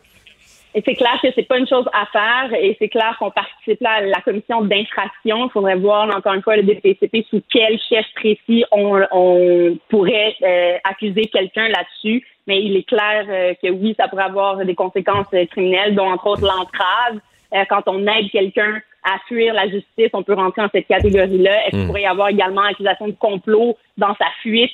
Et 0.74 0.82
c'est 0.84 0.94
clair 0.94 1.18
que 1.20 1.28
c'est 1.34 1.48
pas 1.48 1.58
une 1.58 1.66
chose 1.66 1.86
à 1.92 2.06
faire 2.06 2.54
et 2.54 2.76
c'est 2.78 2.88
clair 2.88 3.16
qu'on 3.18 3.30
participe 3.30 3.80
là 3.80 3.94
à 3.94 4.00
la 4.02 4.20
commission 4.20 4.62
d'infraction. 4.62 5.46
Il 5.46 5.50
faudrait 5.50 5.76
voir 5.76 6.14
encore 6.16 6.34
une 6.34 6.42
fois 6.42 6.56
le 6.56 6.62
DPCP 6.62 7.26
sous 7.28 7.42
quel 7.50 7.78
chef 7.80 8.06
précis 8.14 8.64
on, 8.70 9.00
on 9.10 9.76
pourrait 9.88 10.36
euh, 10.42 10.76
accuser 10.84 11.26
quelqu'un 11.26 11.68
là-dessus. 11.68 12.24
Mais 12.46 12.62
il 12.62 12.76
est 12.76 12.88
clair 12.88 13.26
euh, 13.28 13.54
que 13.60 13.68
oui, 13.68 13.94
ça 13.98 14.06
pourrait 14.06 14.24
avoir 14.24 14.64
des 14.64 14.74
conséquences 14.76 15.26
euh, 15.34 15.44
criminelles, 15.46 15.96
dont 15.96 16.08
entre 16.08 16.26
autres 16.28 16.42
l'entrave. 16.42 17.20
quand 17.68 17.82
on 17.86 18.06
aide 18.06 18.30
quelqu'un 18.30 18.80
à 19.02 19.18
fuir 19.26 19.54
la 19.54 19.68
justice, 19.68 20.10
on 20.12 20.22
peut 20.22 20.34
rentrer 20.34 20.62
dans 20.62 20.70
cette 20.72 20.86
catégorie-là. 20.86 21.66
Est-ce 21.66 21.70
qu'il 21.70 21.80
hmm. 21.80 21.86
pourrait 21.86 22.02
y 22.02 22.06
avoir 22.06 22.28
également 22.28 22.62
accusation 22.62 23.08
de 23.08 23.16
complot 23.18 23.76
dans 23.96 24.14
sa 24.16 24.26
fuite? 24.40 24.70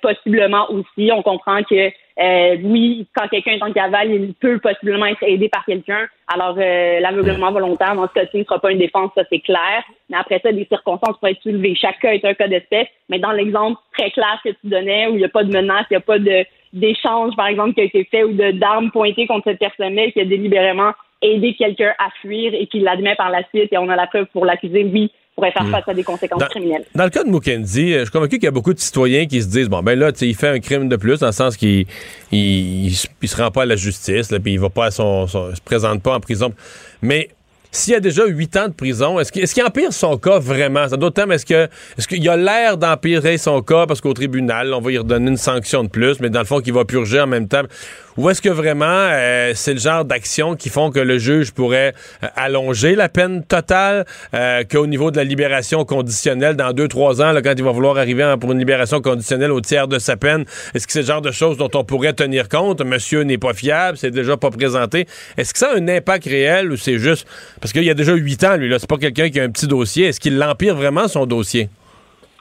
Possiblement 0.00 0.70
aussi. 0.70 1.10
On 1.12 1.22
comprend 1.22 1.62
que 1.62 1.90
euh, 2.20 2.56
oui, 2.62 3.08
quand 3.14 3.26
quelqu'un 3.28 3.52
est 3.52 3.62
en 3.62 3.72
cavale, 3.72 4.12
il 4.12 4.34
peut 4.34 4.58
possiblement 4.60 5.06
être 5.06 5.22
aidé 5.22 5.48
par 5.48 5.64
quelqu'un. 5.64 6.06
Alors, 6.32 6.56
euh, 6.58 7.00
l'aveuglement 7.00 7.50
volontaire, 7.50 7.96
dans 7.96 8.06
ce 8.06 8.12
cas-ci, 8.12 8.38
ne 8.38 8.44
sera 8.44 8.60
pas 8.60 8.70
une 8.70 8.78
défense, 8.78 9.10
ça 9.16 9.24
c'est 9.30 9.40
clair. 9.40 9.82
Mais 10.08 10.16
après 10.16 10.40
ça, 10.40 10.52
des 10.52 10.66
circonstances 10.66 11.18
pourraient 11.18 11.32
être 11.32 11.42
soulevées. 11.42 11.74
Chaque 11.74 11.98
cas 11.98 12.12
est 12.12 12.24
un 12.24 12.34
cas 12.34 12.46
d'espèce. 12.46 12.86
Mais 13.08 13.18
dans 13.18 13.32
l'exemple 13.32 13.80
très 13.98 14.10
clair 14.10 14.40
que 14.44 14.50
tu 14.50 14.68
donnais, 14.68 15.08
où 15.08 15.14
il 15.14 15.18
n'y 15.18 15.24
a 15.24 15.28
pas 15.28 15.42
de 15.42 15.52
menace, 15.52 15.86
il 15.90 15.94
n'y 15.94 15.98
a 15.98 16.00
pas 16.00 16.18
de 16.18 16.44
d'échange, 16.72 17.36
par 17.36 17.46
exemple, 17.46 17.74
qui 17.74 17.82
a 17.82 17.84
été 17.84 18.04
fait 18.04 18.24
ou 18.24 18.32
de 18.32 18.50
d'armes 18.50 18.90
pointées 18.90 19.28
contre 19.28 19.44
cette 19.44 19.60
personne-là 19.60 20.10
qui 20.10 20.20
a 20.20 20.24
délibérément 20.24 20.90
aidé 21.22 21.54
quelqu'un 21.54 21.94
à 21.98 22.10
fuir 22.20 22.52
et 22.52 22.66
qui 22.66 22.80
l'admet 22.80 23.14
par 23.14 23.30
la 23.30 23.44
suite 23.48 23.72
et 23.72 23.78
on 23.78 23.88
a 23.88 23.96
la 23.96 24.08
preuve 24.08 24.26
pour 24.26 24.44
l'accuser, 24.44 24.84
oui, 24.84 25.12
pourrait 25.34 25.52
faire 25.52 25.64
mm. 25.64 25.70
face 25.70 25.88
à 25.88 25.94
des 25.94 26.04
conséquences 26.04 26.44
criminelles. 26.44 26.84
Dans 26.94 27.04
le 27.04 27.10
cas 27.10 27.24
de 27.24 27.30
Mukendi, 27.30 27.92
euh, 27.92 27.98
je 28.00 28.04
suis 28.04 28.12
convaincu 28.12 28.36
qu'il 28.36 28.44
y 28.44 28.48
a 28.48 28.52
beaucoup 28.52 28.74
de 28.74 28.78
citoyens 28.78 29.26
qui 29.26 29.42
se 29.42 29.48
disent 29.48 29.68
bon 29.68 29.82
ben 29.82 29.98
là, 29.98 30.10
il 30.20 30.34
fait 30.34 30.48
un 30.48 30.60
crime 30.60 30.88
de 30.88 30.96
plus 30.96 31.20
dans 31.20 31.26
le 31.26 31.32
sens 31.32 31.56
qu'il 31.56 31.86
il, 32.30 32.94
se 32.94 33.36
rend 33.36 33.50
pas 33.50 33.62
à 33.62 33.66
la 33.66 33.76
justice, 33.76 34.30
là, 34.30 34.38
puis 34.38 34.52
il 34.52 34.60
va 34.60 34.70
pas 34.70 34.86
à 34.86 34.90
son, 34.90 35.26
se 35.26 35.60
présente 35.64 36.02
pas 36.02 36.14
en 36.14 36.20
prison. 36.20 36.52
Mais 37.02 37.28
s'il 37.76 37.92
y 37.92 37.96
a 37.96 38.00
déjà 38.00 38.26
huit 38.26 38.56
ans 38.56 38.68
de 38.68 38.72
prison, 38.72 39.18
est-ce 39.18 39.32
qu'il 39.32 39.64
empire 39.64 39.92
son 39.92 40.16
cas 40.16 40.38
vraiment? 40.38 40.88
Ça 40.88 40.96
d'autres 40.96 41.14
est-ce 41.30 41.46
que 41.46 41.68
est-ce 41.98 42.08
qu'il 42.08 42.28
a 42.28 42.36
l'air 42.36 42.76
d'empirer 42.76 43.38
son 43.38 43.62
cas 43.62 43.86
parce 43.86 44.00
qu'au 44.00 44.12
tribunal, 44.12 44.72
on 44.74 44.80
va 44.80 44.90
lui 44.90 44.98
redonner 44.98 45.30
une 45.30 45.36
sanction 45.36 45.84
de 45.84 45.88
plus, 45.88 46.20
mais 46.20 46.30
dans 46.30 46.40
le 46.40 46.44
fond, 46.44 46.60
qu'il 46.60 46.72
va 46.72 46.84
purger 46.84 47.20
en 47.20 47.26
même 47.26 47.48
temps? 47.48 47.62
Ou 48.16 48.30
est-ce 48.30 48.40
que 48.40 48.48
vraiment 48.48 48.86
euh, 48.86 49.52
c'est 49.56 49.74
le 49.74 49.80
genre 49.80 50.04
d'action 50.04 50.54
qui 50.54 50.68
font 50.68 50.90
que 50.90 51.00
le 51.00 51.18
juge 51.18 51.50
pourrait 51.50 51.94
euh, 52.22 52.28
allonger 52.36 52.94
la 52.94 53.08
peine 53.08 53.42
totale, 53.44 54.04
euh, 54.34 54.62
qu'au 54.70 54.86
niveau 54.86 55.10
de 55.10 55.16
la 55.16 55.24
libération 55.24 55.84
conditionnelle, 55.84 56.54
dans 56.54 56.72
deux, 56.72 56.86
trois 56.86 57.20
ans, 57.22 57.32
là, 57.32 57.42
quand 57.42 57.54
il 57.56 57.64
va 57.64 57.72
vouloir 57.72 57.98
arriver 57.98 58.34
pour 58.40 58.52
une 58.52 58.58
libération 58.58 59.00
conditionnelle 59.00 59.50
au 59.50 59.60
tiers 59.60 59.88
de 59.88 59.98
sa 59.98 60.16
peine, 60.16 60.44
est-ce 60.74 60.86
que 60.86 60.92
c'est 60.92 61.00
le 61.00 61.06
genre 61.06 61.22
de 61.22 61.32
choses 61.32 61.56
dont 61.56 61.70
on 61.74 61.82
pourrait 61.82 62.12
tenir 62.12 62.48
compte? 62.48 62.82
Monsieur 62.84 63.22
n'est 63.22 63.38
pas 63.38 63.52
fiable, 63.52 63.98
c'est 63.98 64.12
déjà 64.12 64.36
pas 64.36 64.50
présenté. 64.50 65.06
Est-ce 65.36 65.52
que 65.52 65.58
ça 65.58 65.72
a 65.72 65.76
un 65.76 65.88
impact 65.88 66.26
réel 66.26 66.70
ou 66.70 66.76
c'est 66.76 66.98
juste... 66.98 67.26
Parce 67.64 67.72
qu'il 67.72 67.84
y 67.84 67.88
a 67.88 67.94
déjà 67.94 68.12
huit 68.12 68.44
ans, 68.44 68.58
lui, 68.58 68.68
là, 68.68 68.78
c'est 68.78 68.90
pas 68.90 68.98
quelqu'un 68.98 69.30
qui 69.30 69.40
a 69.40 69.42
un 69.42 69.48
petit 69.48 69.66
dossier. 69.66 70.08
Est-ce 70.08 70.20
qu'il 70.20 70.36
l'empire 70.36 70.74
vraiment, 70.74 71.08
son 71.08 71.24
dossier? 71.24 71.70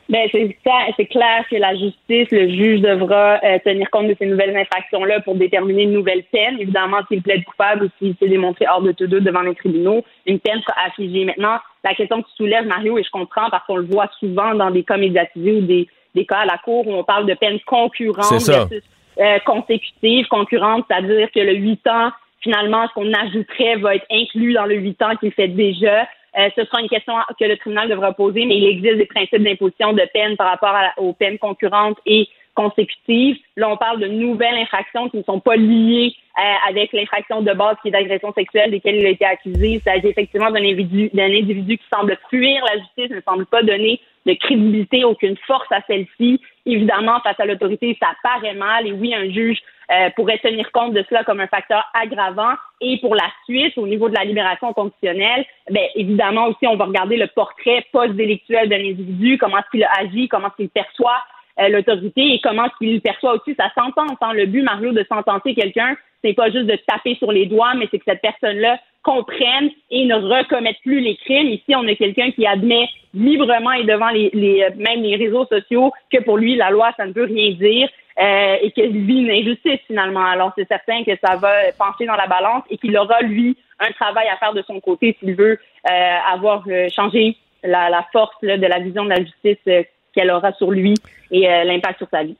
Ben, 0.09 0.27
c'est 0.33 1.05
clair 1.05 1.45
que 1.49 1.55
la 1.55 1.73
justice, 1.75 2.27
le 2.29 2.49
juge 2.49 2.81
devra 2.81 3.39
euh, 3.41 3.57
tenir 3.63 3.89
compte 3.89 4.09
de 4.09 4.17
ces 4.19 4.25
nouvelles 4.25 4.53
infractions-là 4.53 5.21
pour 5.21 5.35
déterminer 5.35 5.83
une 5.83 5.93
nouvelle 5.93 6.23
peine. 6.29 6.57
Évidemment, 6.59 6.97
s'il 7.07 7.21
plaide 7.21 7.45
coupable 7.45 7.85
ou 7.85 7.89
s'il 7.97 8.17
s'est 8.17 8.27
démontré 8.27 8.65
hors 8.69 8.81
de 8.81 8.91
tout 8.91 9.07
doute 9.07 9.23
devant 9.23 9.43
les 9.43 9.55
tribunaux, 9.55 10.03
une 10.25 10.41
peine 10.41 10.59
sera 10.59 10.75
affligée. 10.87 11.23
Maintenant, 11.23 11.55
la 11.85 11.93
question 11.93 12.21
que 12.21 12.27
tu 12.27 12.35
soulèves, 12.35 12.67
Mario, 12.67 12.97
et 12.97 13.03
je 13.03 13.09
comprends 13.09 13.49
parce 13.49 13.65
qu'on 13.65 13.77
le 13.77 13.85
voit 13.85 14.09
souvent 14.19 14.53
dans 14.55 14.71
des 14.71 14.83
cas 14.83 14.97
médiatisés 14.97 15.53
ou 15.53 15.61
des, 15.61 15.87
des 16.15 16.25
cas 16.25 16.39
à 16.39 16.45
la 16.45 16.57
cour 16.57 16.85
où 16.85 16.93
on 16.95 17.05
parle 17.05 17.27
de 17.27 17.33
peines 17.35 17.61
concurrentes 17.65 18.45
versus 18.45 18.83
euh, 19.19 19.39
consécutives. 19.45 20.27
Concurrentes, 20.27 20.83
c'est-à-dire 20.89 21.31
que 21.33 21.39
le 21.39 21.53
8 21.53 21.87
ans, 21.87 22.11
finalement, 22.43 22.87
ce 22.87 22.93
qu'on 22.93 23.11
ajouterait 23.13 23.77
va 23.77 23.95
être 23.95 24.05
inclus 24.11 24.53
dans 24.53 24.65
le 24.65 24.75
8 24.75 25.01
ans 25.01 25.15
qu'il 25.15 25.31
fait 25.31 25.47
déjà. 25.47 26.07
Euh, 26.37 26.49
ce 26.55 26.65
sera 26.65 26.81
une 26.81 26.89
question 26.89 27.13
que 27.39 27.45
le 27.45 27.57
tribunal 27.57 27.89
devra 27.89 28.11
poser, 28.13 28.45
mais 28.45 28.57
il 28.57 28.67
existe 28.67 28.97
des 28.97 29.05
principes 29.05 29.43
d'imposition 29.43 29.93
de 29.93 30.03
peine 30.13 30.35
par 30.35 30.49
rapport 30.49 30.75
aux 30.97 31.13
peines 31.13 31.37
concurrentes 31.37 31.99
et 32.05 32.27
consécutives. 32.55 33.37
Là, 33.55 33.69
on 33.69 33.77
parle 33.77 33.99
de 33.99 34.07
nouvelles 34.07 34.55
infractions 34.55 35.09
qui 35.09 35.17
ne 35.17 35.23
sont 35.23 35.39
pas 35.39 35.55
liées 35.55 36.13
euh, 36.37 36.69
avec 36.69 36.91
l'infraction 36.93 37.41
de 37.41 37.53
base 37.53 37.77
qui 37.81 37.87
est 37.87 37.91
d'agression 37.91 38.33
sexuelle 38.33 38.71
desquelles 38.71 38.95
il 38.95 39.05
a 39.05 39.09
été 39.09 39.25
accusé. 39.25 39.73
Il 39.73 39.81
s'agit 39.81 40.07
effectivement 40.07 40.51
d'un 40.51 40.61
individu, 40.61 41.09
d'un 41.13 41.25
individu 41.25 41.77
qui 41.77 41.85
semble 41.93 42.17
fuir 42.29 42.63
la 42.65 42.79
justice, 42.79 43.15
ne 43.15 43.21
semble 43.21 43.45
pas 43.45 43.63
donner 43.63 43.99
de 44.25 44.33
crédibilité, 44.33 45.03
aucune 45.03 45.37
force 45.45 45.71
à 45.71 45.81
celle-ci. 45.87 46.39
Évidemment, 46.65 47.19
face 47.21 47.39
à 47.39 47.45
l'autorité, 47.45 47.97
ça 47.99 48.09
paraît 48.23 48.55
mal. 48.55 48.87
Et 48.87 48.91
oui, 48.91 49.13
un 49.13 49.29
juge 49.29 49.59
euh, 49.91 50.09
pourrait 50.15 50.39
tenir 50.39 50.71
compte 50.71 50.93
de 50.93 51.03
cela 51.09 51.23
comme 51.23 51.39
un 51.39 51.47
facteur 51.47 51.83
aggravant. 51.93 52.53
Et 52.81 52.99
pour 52.99 53.15
la 53.15 53.29
suite, 53.45 53.77
au 53.77 53.87
niveau 53.87 54.09
de 54.09 54.15
la 54.15 54.23
libération 54.23 54.73
conditionnelle, 54.73 55.45
ben, 55.69 55.83
évidemment 55.95 56.47
aussi, 56.47 56.67
on 56.67 56.75
va 56.75 56.85
regarder 56.85 57.17
le 57.17 57.27
portrait 57.27 57.85
post-délictuel 57.91 58.69
d'un 58.69 58.79
individu, 58.79 59.37
comment 59.37 59.57
est-ce 59.57 59.69
qu'il 59.71 59.83
a 59.83 59.91
agi, 59.99 60.27
comment 60.27 60.47
est-ce 60.47 60.57
qu'il 60.57 60.69
perçoit 60.69 61.21
l'autorité 61.57 62.33
et 62.33 62.39
comment 62.41 62.67
qu'il 62.77 63.01
perçoit 63.01 63.35
aussi 63.35 63.55
sa 63.55 63.69
sentence. 63.73 64.17
Hein. 64.21 64.33
Le 64.33 64.45
but, 64.45 64.63
Mario, 64.63 64.91
de 64.91 65.05
sentencer 65.07 65.53
quelqu'un, 65.53 65.95
c'est 66.23 66.33
pas 66.33 66.49
juste 66.49 66.65
de 66.65 66.77
taper 66.87 67.15
sur 67.15 67.31
les 67.31 67.45
doigts, 67.45 67.73
mais 67.75 67.87
c'est 67.91 67.99
que 67.99 68.05
cette 68.07 68.21
personne-là 68.21 68.79
comprenne 69.03 69.69
et 69.91 70.05
ne 70.05 70.15
recommette 70.15 70.77
plus 70.81 71.01
les 71.01 71.17
crimes. 71.17 71.47
Ici, 71.47 71.75
on 71.75 71.87
a 71.87 71.95
quelqu'un 71.95 72.31
qui 72.31 72.47
admet 72.47 72.87
librement 73.13 73.73
et 73.73 73.83
devant 73.83 74.09
les, 74.09 74.29
les, 74.33 74.65
même 74.77 75.01
les 75.01 75.17
réseaux 75.17 75.45
sociaux 75.45 75.91
que 76.11 76.23
pour 76.23 76.37
lui, 76.37 76.55
la 76.55 76.71
loi, 76.71 76.91
ça 76.97 77.05
ne 77.05 77.13
veut 77.13 77.25
rien 77.25 77.51
dire. 77.51 77.89
Euh, 78.19 78.57
et 78.61 78.69
qu'il 78.69 79.05
vit 79.05 79.23
une 79.23 79.31
injustice 79.31 79.79
finalement. 79.87 80.23
Alors 80.23 80.51
c'est 80.55 80.67
certain 80.67 81.03
que 81.03 81.13
ça 81.23 81.35
va 81.35 81.51
pencher 81.79 82.05
dans 82.05 82.15
la 82.15 82.27
balance 82.27 82.63
et 82.69 82.77
qu'il 82.77 82.95
aura 82.95 83.21
lui 83.21 83.57
un 83.79 83.91
travail 83.93 84.27
à 84.27 84.37
faire 84.37 84.53
de 84.53 84.61
son 84.67 84.79
côté 84.79 85.17
s'il 85.19 85.33
veut 85.33 85.57
euh, 85.89 86.17
avoir 86.31 86.63
euh, 86.67 86.89
changé 86.89 87.35
la, 87.63 87.89
la 87.89 88.05
force 88.11 88.35
là, 88.43 88.57
de 88.57 88.67
la 88.67 88.77
vision 88.77 89.03
de 89.05 89.09
la 89.09 89.23
justice 89.23 89.57
euh, 89.67 89.81
qu'elle 90.13 90.31
aura 90.31 90.53
sur 90.53 90.71
lui 90.71 90.93
et 91.31 91.49
euh, 91.49 91.63
l'impact 91.63 91.99
sur 91.99 92.07
sa 92.09 92.23
vie. 92.23 92.37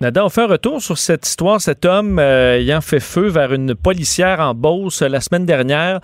Nada, 0.00 0.24
on 0.24 0.28
fait 0.28 0.42
un 0.42 0.48
retour 0.48 0.82
sur 0.82 0.98
cette 0.98 1.24
histoire, 1.24 1.60
cet 1.60 1.84
homme 1.84 2.18
euh, 2.18 2.58
ayant 2.58 2.80
fait 2.80 2.98
feu 2.98 3.28
vers 3.28 3.52
une 3.52 3.76
policière 3.76 4.40
en 4.40 4.52
Beauce 4.52 5.02
euh, 5.02 5.08
la 5.08 5.20
semaine 5.20 5.46
dernière 5.46 6.00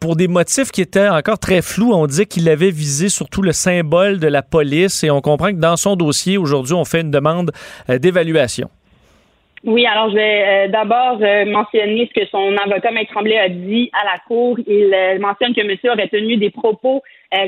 pour 0.00 0.16
des 0.16 0.26
motifs 0.26 0.72
qui 0.72 0.80
étaient 0.80 1.08
encore 1.08 1.38
très 1.38 1.62
flous. 1.62 1.92
On 1.92 2.08
dit 2.08 2.26
qu'il 2.26 2.48
avait 2.48 2.72
visé 2.72 3.08
surtout 3.08 3.42
le 3.42 3.52
symbole 3.52 4.18
de 4.18 4.26
la 4.26 4.42
police 4.42 5.04
et 5.04 5.10
on 5.10 5.20
comprend 5.20 5.50
que 5.50 5.60
dans 5.60 5.76
son 5.76 5.94
dossier, 5.94 6.38
aujourd'hui, 6.38 6.74
on 6.74 6.84
fait 6.84 7.02
une 7.02 7.12
demande 7.12 7.52
d'évaluation. 7.88 8.68
Oui, 9.64 9.86
alors 9.86 10.10
je 10.10 10.16
vais 10.16 10.68
d'abord 10.68 11.18
mentionner 11.46 12.10
ce 12.12 12.20
que 12.20 12.26
son 12.26 12.56
avocat, 12.56 12.90
Maître 12.90 13.12
Tremblay, 13.12 13.38
a 13.38 13.48
dit 13.48 13.90
à 13.92 14.04
la 14.04 14.18
Cour. 14.26 14.58
Il 14.66 15.18
mentionne 15.20 15.54
que 15.54 15.64
monsieur 15.64 15.92
aurait 15.92 16.08
tenu 16.08 16.36
des 16.36 16.50
propos 16.50 17.02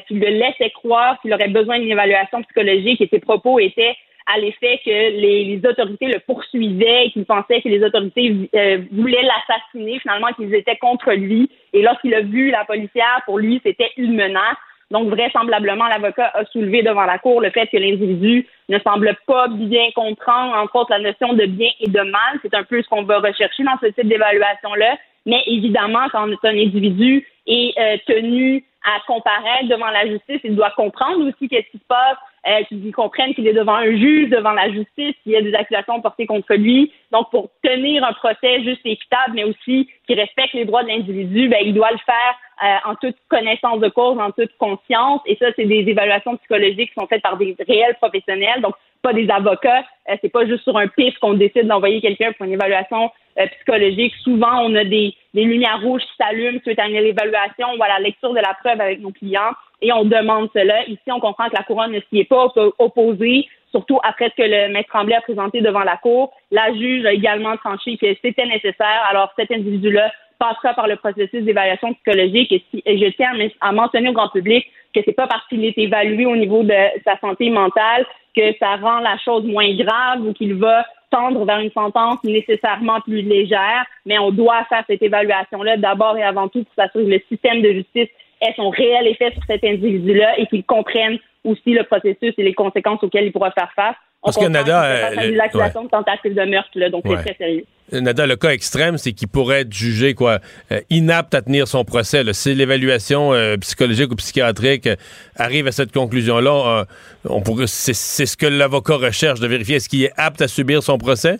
qui 0.06 0.14
le 0.14 0.28
laissaient 0.28 0.70
croire 0.70 1.20
qu'il 1.20 1.34
aurait 1.34 1.48
besoin 1.48 1.78
d'une 1.78 1.90
évaluation 1.90 2.42
psychologique 2.42 3.00
et 3.00 3.08
ses 3.08 3.18
propos 3.18 3.58
étaient 3.58 3.96
à 4.26 4.38
l'effet 4.38 4.80
que 4.84 4.90
les, 4.90 5.60
autorités 5.64 6.06
le 6.06 6.18
poursuivaient, 6.20 7.10
qu'il 7.12 7.24
pensait 7.26 7.60
que 7.60 7.68
les 7.68 7.82
autorités 7.84 8.48
euh, 8.54 8.78
voulaient 8.90 9.22
l'assassiner, 9.22 9.98
finalement 9.98 10.32
qu'ils 10.32 10.54
étaient 10.54 10.76
contre 10.76 11.12
lui. 11.12 11.50
Et 11.72 11.82
lorsqu'il 11.82 12.14
a 12.14 12.22
vu 12.22 12.50
la 12.50 12.64
policière, 12.64 13.20
pour 13.26 13.38
lui, 13.38 13.60
c'était 13.64 13.90
une 13.96 14.14
menace. 14.14 14.56
Donc, 14.90 15.08
vraisemblablement, 15.08 15.86
l'avocat 15.88 16.30
a 16.34 16.44
soulevé 16.46 16.82
devant 16.82 17.04
la 17.04 17.18
Cour 17.18 17.40
le 17.40 17.50
fait 17.50 17.66
que 17.66 17.76
l'individu 17.76 18.46
ne 18.68 18.78
semble 18.80 19.16
pas 19.26 19.48
bien 19.48 19.90
comprendre, 19.94 20.54
entre 20.56 20.76
autres, 20.76 20.90
la 20.90 21.00
notion 21.00 21.32
de 21.32 21.46
bien 21.46 21.70
et 21.80 21.88
de 21.88 22.00
mal. 22.00 22.38
C'est 22.42 22.54
un 22.54 22.64
peu 22.64 22.82
ce 22.82 22.88
qu'on 22.88 23.02
va 23.02 23.18
rechercher 23.18 23.64
dans 23.64 23.78
ce 23.80 23.86
type 23.86 24.08
d'évaluation-là. 24.08 24.96
Mais 25.26 25.42
évidemment, 25.46 26.06
quand 26.12 26.28
un 26.44 26.48
individu 26.48 27.26
est 27.46 27.78
euh, 27.78 27.96
tenu 28.06 28.64
à 28.84 29.00
comparaître 29.06 29.68
devant 29.68 29.88
la 29.88 30.06
justice, 30.06 30.40
il 30.44 30.56
doit 30.56 30.70
comprendre 30.70 31.26
aussi 31.26 31.48
qu'est-ce 31.48 31.70
qui 31.70 31.78
se 31.78 31.86
passe 31.88 32.16
euh, 32.46 32.62
qu'ils 32.64 32.92
comprennent 32.92 33.34
qu'il 33.34 33.46
est 33.48 33.54
devant 33.54 33.76
un 33.76 33.96
juge, 33.96 34.28
devant 34.28 34.52
la 34.52 34.70
justice, 34.70 35.14
qu'il 35.22 35.32
y 35.32 35.36
a 35.36 35.40
des 35.40 35.54
accusations 35.54 36.02
portées 36.02 36.26
contre 36.26 36.54
lui. 36.54 36.92
Donc, 37.10 37.30
pour 37.30 37.48
tenir 37.62 38.04
un 38.04 38.12
procès 38.12 38.62
juste 38.62 38.82
et 38.84 38.92
équitable, 38.92 39.32
mais 39.34 39.44
aussi 39.44 39.88
qui 40.06 40.14
respecte 40.14 40.52
les 40.52 40.66
droits 40.66 40.82
de 40.82 40.88
l'individu, 40.88 41.48
ben, 41.48 41.60
il 41.64 41.72
doit 41.72 41.90
le 41.90 41.98
faire 41.98 42.36
euh, 42.62 42.90
en 42.90 42.96
toute 42.96 43.16
connaissance 43.28 43.80
de 43.80 43.88
cause, 43.88 44.18
en 44.18 44.30
toute 44.30 44.54
conscience. 44.58 45.22
Et 45.24 45.36
ça, 45.36 45.46
c'est 45.56 45.64
des 45.64 45.88
évaluations 45.88 46.36
psychologiques 46.36 46.90
qui 46.90 47.00
sont 47.00 47.06
faites 47.06 47.22
par 47.22 47.38
des 47.38 47.56
réels 47.66 47.94
professionnels, 47.94 48.60
donc 48.60 48.74
pas 49.04 49.12
des 49.12 49.28
avocats. 49.30 49.84
Euh, 50.08 50.16
c'est 50.20 50.32
pas 50.32 50.46
juste 50.46 50.64
sur 50.64 50.76
un 50.76 50.88
pif 50.88 51.16
qu'on 51.18 51.34
décide 51.34 51.66
d'envoyer 51.66 52.00
quelqu'un 52.00 52.32
pour 52.32 52.46
une 52.46 52.54
évaluation 52.54 53.10
euh, 53.38 53.46
psychologique. 53.56 54.14
Souvent, 54.22 54.62
on 54.62 54.74
a 54.74 54.84
des, 54.84 55.14
des 55.34 55.44
lumières 55.44 55.80
rouges 55.82 56.02
qui 56.02 56.16
s'allument 56.18 56.60
suite 56.64 56.78
à 56.78 56.88
une 56.88 56.96
évaluation 56.96 57.68
ou 57.78 57.82
à 57.82 57.88
la 57.88 57.98
lecture 58.00 58.32
de 58.32 58.40
la 58.40 58.54
preuve 58.54 58.80
avec 58.80 59.00
nos 59.00 59.12
clients 59.12 59.52
et 59.82 59.92
on 59.92 60.04
demande 60.04 60.48
cela. 60.54 60.82
Ici, 60.88 61.12
on 61.12 61.20
comprend 61.20 61.48
que 61.48 61.56
la 61.56 61.62
couronne 61.62 61.92
ne 61.92 62.00
s'y 62.08 62.20
est 62.20 62.24
pas 62.24 62.52
opposée, 62.78 63.46
surtout 63.70 64.00
après 64.02 64.30
ce 64.30 64.42
que 64.42 64.48
le 64.48 64.72
maître 64.72 64.88
Tremblay 64.88 65.14
a 65.14 65.20
présenté 65.20 65.60
devant 65.60 65.84
la 65.84 65.98
Cour. 65.98 66.32
La 66.50 66.72
juge 66.72 67.04
a 67.04 67.12
également 67.12 67.56
tranché 67.58 67.98
que 67.98 68.06
c'était 68.22 68.46
nécessaire. 68.46 69.02
Alors, 69.10 69.32
cet 69.36 69.50
individu-là 69.50 70.10
passera 70.38 70.72
par 70.74 70.88
le 70.88 70.96
processus 70.96 71.44
d'évaluation 71.44 71.92
psychologique 71.94 72.52
et, 72.52 72.98
je 72.98 73.10
tiens 73.16 73.32
à 73.60 73.72
mentionner 73.72 74.08
au 74.08 74.12
grand 74.12 74.30
public 74.30 74.66
que 74.94 75.00
c'est 75.04 75.12
pas 75.12 75.26
parce 75.26 75.46
qu'il 75.48 75.64
est 75.64 75.76
évalué 75.76 76.26
au 76.26 76.36
niveau 76.36 76.62
de 76.62 76.74
sa 77.04 77.18
santé 77.18 77.50
mentale 77.50 78.06
que 78.36 78.52
ça 78.58 78.76
rend 78.76 78.98
la 79.00 79.16
chose 79.18 79.44
moins 79.44 79.74
grave 79.74 80.26
ou 80.26 80.32
qu'il 80.32 80.54
va 80.54 80.84
tendre 81.10 81.44
vers 81.44 81.60
une 81.60 81.70
sentence 81.70 82.22
nécessairement 82.24 83.00
plus 83.00 83.22
légère, 83.22 83.84
mais 84.04 84.18
on 84.18 84.30
doit 84.30 84.64
faire 84.64 84.84
cette 84.88 85.02
évaluation-là 85.02 85.76
d'abord 85.76 86.16
et 86.16 86.22
avant 86.22 86.48
tout 86.48 86.64
pour 86.64 86.74
s'assurer 86.74 87.04
que 87.04 87.10
le 87.10 87.22
système 87.28 87.62
de 87.62 87.72
justice 87.72 88.08
ait 88.40 88.54
son 88.56 88.70
réel 88.70 89.06
effet 89.06 89.30
sur 89.32 89.42
cet 89.46 89.62
individu-là 89.62 90.38
et 90.38 90.46
qu'il 90.46 90.64
comprenne 90.64 91.18
aussi 91.44 91.72
le 91.72 91.84
processus 91.84 92.34
et 92.36 92.42
les 92.42 92.54
conséquences 92.54 93.02
auxquelles 93.02 93.26
il 93.26 93.32
pourra 93.32 93.52
faire 93.52 93.70
face. 93.76 93.96
Parce 94.24 94.38
que 94.38 94.46
Nada. 94.46 94.84
Euh, 94.84 95.30
l'accusation 95.32 95.84
de 95.84 95.88
tentative 95.90 96.34
de 96.34 96.44
meurtre, 96.44 96.70
là, 96.76 96.88
donc 96.88 97.04
c'est 97.06 97.16
très 97.16 97.34
sérieux. 97.34 97.64
Nada, 97.92 98.26
le 98.26 98.36
cas 98.36 98.50
extrême, 98.50 98.96
c'est 98.96 99.12
qu'il 99.12 99.28
pourrait 99.28 99.60
être 99.60 99.72
jugé 99.72 100.14
quoi, 100.14 100.38
euh, 100.72 100.80
inapte 100.88 101.34
à 101.34 101.42
tenir 101.42 101.68
son 101.68 101.84
procès. 101.84 102.24
Si 102.32 102.54
l'évaluation 102.54 103.34
euh, 103.34 103.58
psychologique 103.58 104.10
ou 104.10 104.16
psychiatrique 104.16 104.88
arrive 105.36 105.66
à 105.66 105.72
cette 105.72 105.92
conclusion-là, 105.92 106.86
on 107.28 107.42
pourrait, 107.42 107.66
c'est, 107.66 107.92
ce 107.92 108.36
que 108.36 108.46
l'avocat 108.46 108.96
recherche 108.96 109.40
de 109.40 109.46
vérifier. 109.46 109.76
Est-ce 109.76 109.90
qu'il 109.90 110.02
est 110.02 110.12
apte 110.16 110.40
à 110.40 110.48
subir 110.48 110.82
son 110.82 110.96
procès? 110.96 111.38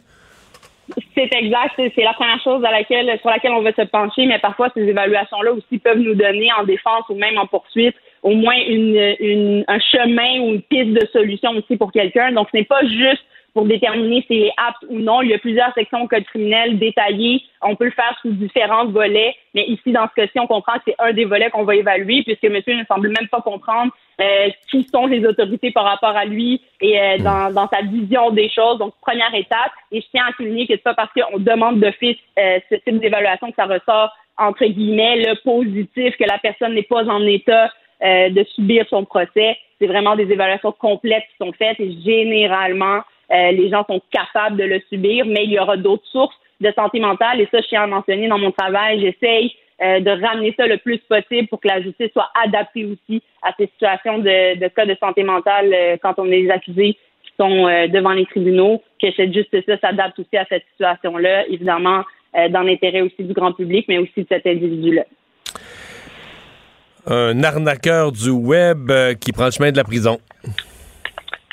C'est 1.15 1.35
exact. 1.35 1.75
C'est 1.77 2.03
la 2.03 2.13
première 2.13 2.41
chose 2.43 2.65
à 2.65 2.71
laquelle, 2.71 3.19
sur 3.21 3.31
laquelle 3.31 3.53
on 3.53 3.63
va 3.63 3.73
se 3.73 3.83
pencher, 3.83 4.27
mais 4.27 4.39
parfois 4.39 4.71
ces 4.75 4.83
évaluations-là 4.83 5.53
aussi 5.53 5.79
peuvent 5.79 5.99
nous 5.99 6.15
donner 6.15 6.49
en 6.59 6.65
défense 6.65 7.05
ou 7.09 7.15
même 7.15 7.39
en 7.39 7.47
poursuite 7.47 7.97
au 8.23 8.31
moins 8.31 8.57
une, 8.57 9.65
un 9.69 9.79
chemin 9.79 10.41
ou 10.41 10.55
une 10.55 10.63
piste 10.63 10.93
de 10.93 11.07
solution 11.13 11.51
aussi 11.51 11.77
pour 11.77 11.93
quelqu'un. 11.93 12.33
Donc, 12.33 12.49
ce 12.51 12.57
n'est 12.57 12.65
pas 12.65 12.83
juste 12.85 13.23
pour 13.55 13.65
déterminer 13.65 14.25
s'il 14.27 14.43
est 14.43 14.53
apte 14.57 14.85
ou 14.89 14.99
non. 14.99 15.23
Il 15.23 15.31
y 15.31 15.35
a 15.35 15.39
plusieurs 15.39 15.73
sections 15.75 16.03
au 16.03 16.09
code 16.09 16.25
criminel 16.25 16.79
détaillées. 16.79 17.43
On 17.63 17.77
peut 17.77 17.87
le 17.87 17.93
faire 17.93 18.19
sous 18.21 18.33
différents 18.33 18.87
volets, 18.87 19.35
mais 19.55 19.65
ici, 19.67 19.93
dans 19.93 20.09
ce 20.09 20.15
cas-ci, 20.21 20.39
on 20.41 20.47
comprend 20.47 20.75
que 20.75 20.83
c'est 20.89 20.97
un 20.99 21.13
des 21.13 21.25
volets 21.25 21.51
qu'on 21.51 21.65
va 21.65 21.77
évaluer, 21.77 22.23
puisque 22.25 22.45
monsieur 22.45 22.75
ne 22.75 22.85
semble 22.85 23.09
même 23.09 23.29
pas 23.29 23.41
comprendre 23.41 23.93
euh, 24.21 24.49
qui 24.71 24.87
sont 24.93 25.07
les 25.07 25.25
autorités 25.25 25.71
par 25.71 25.85
rapport 25.85 26.17
à 26.17 26.25
lui 26.25 26.61
et 26.81 27.01
euh, 27.01 27.19
dans, 27.19 27.53
dans, 27.53 27.69
sa 27.69 27.83
vision 27.83 28.31
des 28.31 28.51
choses. 28.51 28.79
Donc, 28.79 28.95
première 29.01 29.35
étape. 29.35 29.73
Et 29.93 30.01
je 30.01 30.07
tiens 30.11 30.25
à 30.29 30.35
souligner 30.35 30.67
que 30.67 30.75
c'est 30.75 30.83
pas 30.83 30.95
parce 30.95 31.11
qu'on 31.13 31.39
demande 31.39 31.81
d'office 31.81 32.19
euh, 32.39 32.59
ce 32.69 32.75
type 32.75 32.99
d'évaluation 32.99 33.51
que 33.51 33.57
ça 33.57 33.67
ressort 33.67 34.13
entre 34.37 34.65
guillemets 34.67 35.17
le 35.17 35.37
positif 35.43 36.17
que 36.17 36.25
la 36.25 36.39
personne 36.39 36.75
n'est 36.75 36.83
pas 36.83 37.05
en 37.05 37.25
état 37.27 37.71
euh, 38.03 38.31
de 38.31 38.45
subir 38.55 38.87
son 38.91 39.05
procès. 39.05 39.57
C'est 39.81 39.87
vraiment 39.87 40.17
des 40.17 40.31
évaluations 40.31 40.73
complètes 40.73 41.25
qui 41.31 41.45
sont 41.45 41.53
faites 41.53 41.79
et 41.79 41.93
généralement 42.05 43.01
euh, 43.33 43.53
les 43.53 43.69
gens 43.71 43.85
sont 43.89 44.01
capables 44.11 44.57
de 44.57 44.65
le 44.65 44.81
subir, 44.89 45.25
mais 45.27 45.45
il 45.45 45.53
y 45.53 45.59
aura 45.59 45.77
d'autres 45.77 46.07
sources 46.07 46.37
de 46.61 46.73
santé 46.73 47.01
mentale 47.01 47.41
et 47.41 47.49
ça, 47.51 47.61
je 47.61 47.69
tiens 47.69 47.83
à 47.83 47.87
mentionner 47.87 48.29
dans 48.29 48.39
mon 48.39 48.53
travail. 48.53 49.01
J'essaye 49.01 49.55
euh, 49.83 50.01
de 50.01 50.11
ramener 50.11 50.55
ça 50.57 50.67
le 50.67 50.79
plus 50.79 50.99
possible 50.99 51.49
pour 51.49 51.61
que 51.61 51.69
la 51.69 51.83
justice 51.83 52.11
soit 52.13 52.31
adaptée 52.45 52.85
aussi 52.85 53.23
à 53.43 53.53
ces 53.59 53.67
situations 53.67 54.19
de, 54.19 54.69
cas 54.69 54.87
de 54.87 54.97
santé 55.01 55.23
mentale 55.25 55.99
quand 56.01 56.15
on 56.19 56.27
est 56.27 56.43
des 56.43 56.51
accusés 56.51 56.97
qui 57.25 57.33
sont 57.39 57.65
devant 57.89 58.13
les 58.13 58.27
tribunaux, 58.27 58.83
que 59.03 59.11
cette 59.13 59.35
justice-là 59.35 59.79
s'adapte 59.81 60.19
aussi 60.19 60.37
à 60.37 60.47
cette 60.49 60.65
situation-là, 60.73 61.47
évidemment 61.49 62.05
dans 62.51 62.63
l'intérêt 62.63 63.01
aussi 63.01 63.25
du 63.25 63.33
grand 63.33 63.53
public, 63.53 63.87
mais 63.89 63.99
aussi 63.99 64.23
de 64.23 64.27
cet 64.29 64.47
individu-là 64.47 65.05
un 67.07 67.43
arnaqueur 67.43 68.13
du 68.13 68.31
web 68.31 68.91
euh, 68.91 69.15
qui 69.15 69.33
prend 69.33 69.47
le 69.47 69.51
chemin 69.51 69.71
de 69.71 69.77
la 69.77 69.85
prison. 69.85 70.19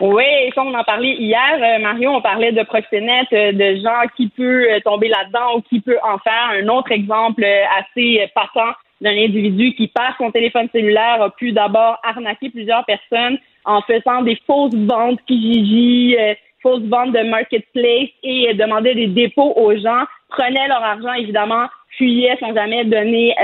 Oui, 0.02 0.24
on 0.58 0.74
en 0.74 0.84
parlait 0.84 1.14
hier, 1.14 1.60
euh, 1.62 1.78
Mario, 1.78 2.10
on 2.10 2.22
parlait 2.22 2.52
de 2.52 2.64
proxénètes, 2.64 3.32
euh, 3.34 3.52
de 3.52 3.76
gens 3.84 4.02
qui 4.18 4.30
peuvent 4.30 4.82
tomber 4.82 5.10
là-dedans 5.10 5.58
ou 5.58 5.62
qui 5.62 5.80
peut 5.80 5.99
en 6.02 6.18
faire. 6.18 6.49
Un 6.60 6.68
autre 6.70 6.91
exemple 6.91 7.45
assez 7.78 8.28
patent 8.34 8.76
d'un 8.99 9.12
individu 9.12 9.76
qui 9.76 9.88
perd 9.89 10.16
son 10.18 10.32
téléphone 10.32 10.68
cellulaire 10.72 11.22
a 11.22 11.30
pu 11.30 11.52
d'abord 11.52 11.99
arnaquer 12.02 12.49
plusieurs 12.49 12.84
personnes 12.86 13.38
en 13.64 13.84
faisant 13.84 14.24
des 14.24 14.41
fausses 14.47 14.74
ventes 14.74 15.20
Kijiji, 15.28 16.16
fausses 16.64 16.86
ventes 16.86 17.12
de 17.12 17.22
marketplace 17.30 18.10
et 18.24 18.56
demandait 18.56 18.95
des 18.95 19.08
dépôts 19.08 19.54
aux 19.56 19.76
gens, 19.76 20.06
prenait 20.30 20.68
leur 20.68 20.84
argent 20.84 21.14
évidemment, 21.14 21.68
fuyait 21.97 22.38
sans 22.39 22.56
jamais 22.56 22.86
donner 22.86 23.36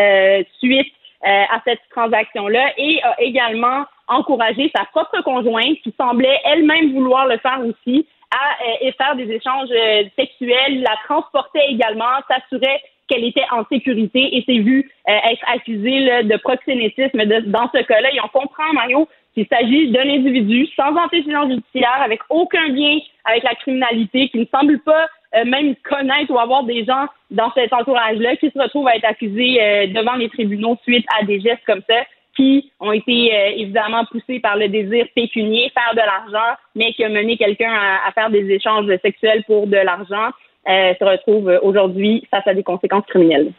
suite 0.57 0.91
euh, 1.25 1.43
à 1.49 1.59
cette 1.65 1.79
transaction-là 1.89 2.73
et 2.77 3.01
a 3.01 3.19
également 3.19 3.85
encouragé 4.07 4.71
sa 4.75 4.85
propre 4.85 5.21
conjointe 5.23 5.77
qui 5.83 5.91
semblait 5.99 6.39
elle-même 6.45 6.93
vouloir 6.93 7.25
le 7.25 7.37
faire 7.39 7.59
aussi 7.65 8.07
à 8.29 8.85
euh, 8.85 8.91
faire 8.97 9.15
des 9.15 9.31
échanges 9.31 9.69
euh, 9.71 10.03
sexuels, 10.15 10.81
la 10.81 10.95
transportait 11.05 11.65
également, 11.69 12.05
s'assurait 12.29 12.81
qu'elle 13.07 13.23
était 13.23 13.45
en 13.51 13.63
sécurité 13.65 14.37
et 14.37 14.43
s'est 14.43 14.61
vue 14.61 14.91
être 15.07 15.43
accusée 15.47 16.23
de 16.23 16.37
proxénétisme 16.37 17.23
dans 17.49 17.69
ce 17.73 17.81
cas-là. 17.81 18.13
Et 18.13 18.19
on 18.21 18.27
comprend, 18.27 18.73
Mario, 18.73 19.07
qu'il 19.33 19.47
s'agit 19.47 19.91
d'un 19.91 20.09
individu 20.09 20.67
sans 20.75 20.93
antécédent 20.97 21.49
judiciaire, 21.49 22.01
avec 22.03 22.19
aucun 22.29 22.67
lien 22.67 22.99
avec 23.23 23.43
la 23.43 23.55
criminalité, 23.55 24.27
qui 24.29 24.39
ne 24.39 24.45
semble 24.53 24.79
pas 24.79 25.07
euh, 25.35 25.45
même 25.45 25.75
connaître 25.83 26.31
ou 26.31 26.39
avoir 26.39 26.63
des 26.63 26.85
gens 26.85 27.05
dans 27.31 27.51
cet 27.53 27.73
entourage-là 27.73 28.37
qui 28.37 28.49
se 28.49 28.57
retrouvent 28.57 28.87
à 28.87 28.95
être 28.95 29.05
accusés 29.05 29.61
euh, 29.61 29.87
devant 29.87 30.15
les 30.15 30.29
tribunaux 30.29 30.77
suite 30.83 31.05
à 31.19 31.25
des 31.25 31.41
gestes 31.41 31.65
comme 31.65 31.81
ça 31.89 32.03
qui 32.35 32.71
ont 32.79 32.91
été 32.91 33.35
euh, 33.35 33.49
évidemment 33.57 34.05
poussés 34.05 34.39
par 34.39 34.55
le 34.55 34.69
désir 34.69 35.05
pécunier, 35.15 35.71
faire 35.73 35.93
de 35.93 36.05
l'argent, 36.05 36.57
mais 36.75 36.93
qui 36.93 37.03
a 37.03 37.09
mené 37.09 37.35
quelqu'un 37.35 37.73
à, 37.73 38.11
faire 38.13 38.29
des 38.29 38.49
échanges 38.49 38.87
sexuels 39.01 39.43
pour 39.45 39.67
de 39.67 39.77
l'argent, 39.77 40.29
se 40.65 41.03
retrouve 41.03 41.59
aujourd'hui 41.63 42.27
face 42.29 42.45
à 42.45 42.53
des 42.53 42.63
conséquences 42.63 43.05
criminelles. 43.05 43.51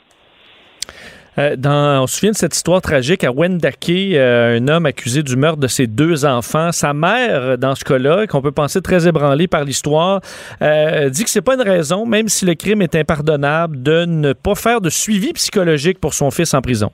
Euh, 1.38 1.54
dans, 1.56 2.02
on 2.02 2.06
se 2.06 2.16
souvient 2.16 2.32
de 2.32 2.36
cette 2.36 2.54
histoire 2.54 2.80
tragique 2.80 3.22
à 3.22 3.30
Wendake, 3.30 3.88
euh, 3.90 4.58
un 4.58 4.68
homme 4.68 4.86
accusé 4.86 5.22
du 5.22 5.36
meurtre 5.36 5.60
de 5.60 5.68
ses 5.68 5.86
deux 5.86 6.24
enfants. 6.24 6.72
Sa 6.72 6.92
mère, 6.92 7.56
dans 7.58 7.74
ce 7.76 7.84
cas-là, 7.84 8.26
qu'on 8.26 8.42
peut 8.42 8.52
penser 8.52 8.82
très 8.82 9.06
ébranlée 9.06 9.46
par 9.46 9.64
l'histoire, 9.64 10.20
euh, 10.62 11.08
dit 11.10 11.22
que 11.22 11.30
c'est 11.30 11.42
pas 11.42 11.54
une 11.54 11.62
raison, 11.62 12.06
même 12.06 12.28
si 12.28 12.44
le 12.44 12.54
crime 12.54 12.82
est 12.82 12.96
impardonnable, 12.96 13.82
de 13.82 14.04
ne 14.04 14.32
pas 14.32 14.56
faire 14.56 14.80
de 14.80 14.90
suivi 14.90 15.32
psychologique 15.32 16.00
pour 16.00 16.12
son 16.12 16.30
fils 16.30 16.54
en 16.54 16.60
prison. 16.60 16.90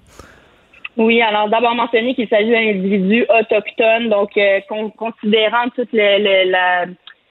Oui, 0.96 1.20
alors 1.22 1.48
d'abord 1.48 1.74
mentionner 1.74 2.14
qu'il 2.14 2.28
s'agit 2.28 2.50
d'un 2.50 2.68
individu 2.70 3.26
autochtone, 3.40 4.10
donc 4.10 4.30
considérant 4.96 5.68
toute 5.74 5.88
le, 5.92 6.50
la 6.50 6.84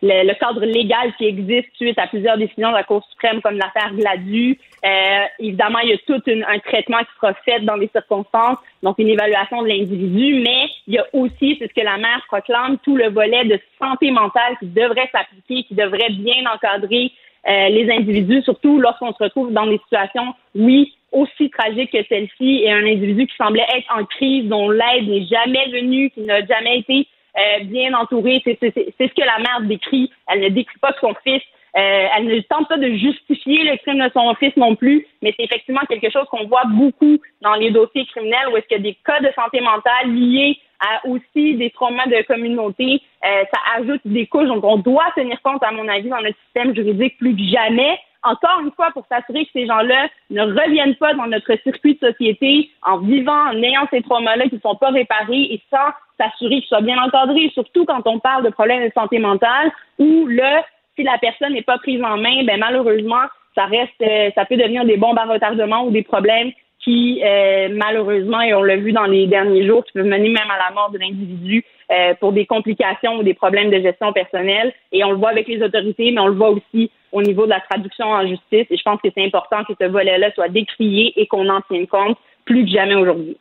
le, 0.04 0.34
cadre 0.34 0.66
légal 0.66 1.14
qui 1.18 1.26
existe 1.26 1.70
suite 1.76 1.98
à 1.98 2.08
plusieurs 2.08 2.38
décisions 2.38 2.70
de 2.70 2.76
la 2.76 2.84
Cour 2.84 3.06
suprême, 3.10 3.42
comme 3.42 3.58
l'affaire 3.58 3.94
Gladu. 3.94 4.60
Euh, 4.86 5.24
évidemment, 5.40 5.80
il 5.80 5.90
y 5.90 5.94
a 5.94 5.98
tout 6.06 6.22
un 6.28 6.60
traitement 6.60 7.00
qui 7.00 7.16
sera 7.16 7.34
fait 7.46 7.62
dans 7.62 7.76
les 7.76 7.88
circonstances, 7.88 8.58
donc 8.82 9.00
une 9.00 9.08
évaluation 9.08 9.62
de 9.62 9.68
l'individu, 9.68 10.42
mais 10.44 10.68
il 10.88 10.96
y 10.96 10.98
a 10.98 11.06
aussi, 11.14 11.56
c'est 11.58 11.70
ce 11.70 11.74
que 11.74 11.86
la 11.86 11.98
mère 11.98 12.22
proclame, 12.28 12.78
tout 12.84 12.98
le 12.98 13.10
volet 13.10 13.46
de 13.46 13.60
santé 13.80 14.12
mentale 14.12 14.58
qui 14.60 14.68
devrait 14.68 15.10
s'appliquer, 15.14 15.64
qui 15.64 15.76
devrait 15.76 16.12
bien 16.12 16.44
encadrer 16.54 17.12
euh, 17.48 17.70
les 17.70 17.90
individus, 17.90 18.42
surtout 18.44 18.80
lorsqu'on 18.80 19.14
se 19.14 19.24
retrouve 19.24 19.54
dans 19.54 19.68
des 19.68 19.80
situations, 19.80 20.34
oui, 20.56 20.94
aussi 21.14 21.50
tragiques 21.50 21.92
que 21.92 22.04
celle-ci, 22.10 22.64
et 22.64 22.72
un 22.72 22.86
individu 22.86 23.28
qui 23.28 23.36
semblait 23.38 23.68
être 23.76 23.96
en 23.96 24.04
crise, 24.04 24.50
dont 24.50 24.70
l'aide 24.70 25.08
n'est 25.08 25.26
jamais 25.28 25.70
venue, 25.70 26.10
qui 26.10 26.22
n'a 26.22 26.46
jamais 26.46 26.80
été 26.80 27.08
euh, 27.38 27.64
bien 27.64 27.94
entourée. 27.94 28.42
C'est 28.46 28.60
ce 28.60 29.14
que 29.14 29.26
la 29.26 29.40
mère 29.40 29.62
décrit. 29.62 30.12
Elle 30.28 30.42
ne 30.42 30.50
décrit 30.50 30.80
pas 30.80 30.94
son 31.00 31.14
fils. 31.24 31.42
Euh, 31.76 32.08
elle 32.16 32.26
ne 32.28 32.40
tente 32.42 32.70
pas 32.70 32.78
de 32.78 32.92
justifier 32.92 33.64
le 33.64 33.78
crime 33.78 33.98
de 33.98 34.12
son 34.14 34.36
fils 34.36 34.56
non 34.58 34.76
plus, 34.76 35.08
mais 35.24 35.34
c'est 35.36 35.46
effectivement 35.46 35.82
quelque 35.90 36.12
chose 36.12 36.28
qu'on 36.30 36.46
voit 36.46 36.66
beaucoup 36.68 37.18
dans 37.42 37.56
les 37.56 37.72
dossiers 37.72 38.06
criminels 38.06 38.50
où 38.52 38.58
est-ce 38.58 38.68
qu'il 38.68 38.78
y 38.78 38.80
a 38.80 38.84
des 38.84 38.98
cas 39.04 39.20
de 39.22 39.32
santé 39.36 39.60
mentale 39.60 40.14
liés 40.14 40.60
à 40.80 41.08
aussi 41.08 41.56
des 41.56 41.72
traumas 41.72 42.06
de 42.06 42.22
communauté. 42.28 43.02
Euh, 43.26 43.44
ça 43.52 43.60
ajoute 43.78 44.02
des 44.06 44.28
couches 44.28 44.50
dont 44.50 44.62
on 44.62 44.78
doit 44.78 45.12
tenir 45.16 45.42
compte, 45.42 45.64
à 45.64 45.72
mon 45.72 45.88
avis, 45.88 46.10
dans 46.10 46.22
notre 46.22 46.38
système 46.46 46.76
juridique 46.76 47.18
plus 47.18 47.36
que 47.36 47.44
jamais 47.44 47.98
encore 48.24 48.62
une 48.62 48.72
fois, 48.72 48.90
pour 48.92 49.06
s'assurer 49.08 49.46
que 49.46 49.52
ces 49.52 49.68
gens-là 49.68 50.08
ne 50.30 50.44
reviennent 50.44 50.96
pas 50.96 51.14
dans 51.14 51.28
notre 51.28 51.56
circuit 51.64 51.96
de 51.96 52.08
société 52.08 52.72
en 52.82 53.00
vivant, 53.00 53.50
en 53.50 53.62
ayant 53.62 53.86
ces 53.92 54.02
traumas-là 54.02 54.48
qui 54.48 54.56
ne 54.56 54.62
sont 54.62 54.76
pas 54.76 54.92
réparés 54.92 55.42
et 55.52 55.62
sans 55.70 55.92
s'assurer 56.30 56.60
qu'ils 56.62 56.68
soient 56.68 56.82
bien 56.82 57.02
encadrés, 57.02 57.52
surtout 57.54 57.86
quand 57.86 58.02
on 58.06 58.20
parle 58.20 58.44
de 58.44 58.50
problèmes 58.50 58.84
de 58.84 58.92
santé 58.94 59.20
mentale, 59.20 59.72
où 60.00 60.28
là, 60.28 60.66
si 60.96 61.04
la 61.04 61.18
personne 61.20 61.54
n'est 61.54 61.64
pas 61.64 61.78
prise 61.78 62.02
en 62.04 62.18
main, 62.18 62.44
ben 62.46 62.60
malheureusement, 62.60 63.26
ça 63.56 63.66
reste, 63.66 63.92
euh, 64.02 64.30
ça 64.36 64.46
peut 64.46 64.58
devenir 64.58 64.86
des 64.86 64.98
bombes 64.98 65.18
à 65.18 65.26
retardement 65.26 65.86
ou 65.86 65.92
des 65.92 66.04
problèmes 66.04 66.52
qui, 66.84 67.22
euh, 67.24 67.70
malheureusement, 67.72 68.42
et 68.42 68.54
on 68.54 68.62
l'a 68.62 68.76
vu 68.76 68.92
dans 68.92 69.06
les 69.06 69.26
derniers 69.28 69.66
jours, 69.66 69.86
qui 69.86 69.94
peuvent 69.94 70.06
mener 70.06 70.30
même 70.30 70.52
à 70.52 70.70
la 70.70 70.74
mort 70.74 70.92
de 70.92 70.98
l'individu 70.98 71.64
euh, 71.92 72.14
pour 72.20 72.34
des 72.34 72.46
complications 72.46 73.18
ou 73.18 73.24
des 73.24 73.34
problèmes 73.34 73.70
de 73.70 73.80
gestion 73.80 74.12
personnelle. 74.12 74.74
Et 74.92 75.04
on 75.04 75.12
le 75.12 75.18
voit 75.18 75.30
avec 75.30 75.48
les 75.48 75.62
autorités, 75.62 76.12
mais 76.12 76.20
on 76.20 76.28
le 76.28 76.36
voit 76.36 76.50
aussi 76.50 76.92
au 77.12 77.22
niveau 77.22 77.46
de 77.46 77.52
la 77.52 77.62
traduction 77.62 78.08
en 78.08 78.28
justice. 78.28 78.68
Et 78.70 78.78
je 78.78 78.84
pense 78.84 79.00
que 79.02 79.10
c'est 79.16 79.26
important 79.26 79.64
que 79.64 79.74
ce 79.80 79.88
volet-là 79.88 80.32
soit 80.34 80.50
décrié 80.50 81.14
et 81.16 81.26
qu'on 81.28 81.48
en 81.48 81.62
tienne 81.62 81.88
compte 81.88 82.18
plus 82.46 82.66
que 82.66 82.72
jamais 82.72 82.96
aujourd'hui. 82.96 83.38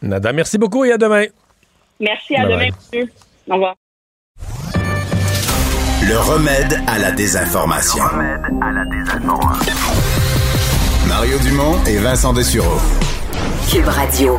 Nada, 0.00 0.32
merci 0.32 0.56
beaucoup 0.56 0.84
et 0.84 0.92
à 0.92 0.98
demain. 0.98 1.26
Merci, 2.02 2.34
à 2.34 2.46
demain, 2.46 2.66
monsieur. 2.66 3.08
Au 3.48 3.54
revoir. 3.54 3.74
Le 6.04 6.18
remède 6.18 6.80
à 6.88 6.98
la 6.98 7.12
désinformation. 7.12 8.02
Le 8.02 8.10
remède 8.10 8.40
à 8.60 8.72
la 8.72 8.84
désinformation. 8.86 9.72
Mario 11.06 11.38
Dumont 11.38 11.84
et 11.86 11.98
Vincent 11.98 12.32
Dessureau. 12.32 12.80
Cube 13.70 13.86
Radio. 13.86 14.36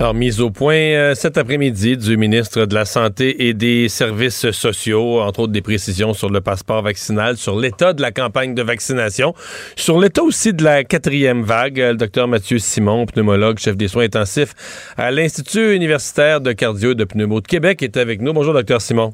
Alors, 0.00 0.12
mise 0.12 0.40
au 0.40 0.50
point 0.50 0.74
euh, 0.74 1.14
cet 1.14 1.38
après-midi 1.38 1.96
du 1.96 2.16
ministre 2.16 2.66
de 2.66 2.74
la 2.74 2.84
Santé 2.84 3.46
et 3.46 3.54
des 3.54 3.88
Services 3.88 4.50
sociaux, 4.50 5.20
entre 5.20 5.40
autres 5.40 5.52
des 5.52 5.62
précisions 5.62 6.14
sur 6.14 6.30
le 6.30 6.40
passeport 6.40 6.82
vaccinal, 6.82 7.36
sur 7.36 7.56
l'état 7.56 7.92
de 7.92 8.02
la 8.02 8.10
campagne 8.10 8.56
de 8.56 8.62
vaccination, 8.62 9.34
sur 9.76 10.00
l'état 10.00 10.24
aussi 10.24 10.52
de 10.52 10.64
la 10.64 10.82
quatrième 10.82 11.44
vague. 11.44 11.78
Le 11.78 11.94
docteur 11.94 12.26
Mathieu 12.26 12.58
Simon, 12.58 13.06
pneumologue, 13.06 13.60
chef 13.60 13.76
des 13.76 13.86
soins 13.86 14.04
intensifs 14.04 14.54
à 14.96 15.12
l'Institut 15.12 15.76
universitaire 15.76 16.40
de 16.40 16.50
cardio 16.50 16.90
et 16.90 16.96
de 16.96 17.04
pneumo 17.04 17.40
de 17.40 17.46
Québec, 17.46 17.80
est 17.84 17.96
avec 17.96 18.20
nous. 18.20 18.32
Bonjour, 18.32 18.52
docteur 18.52 18.82
Simon. 18.82 19.12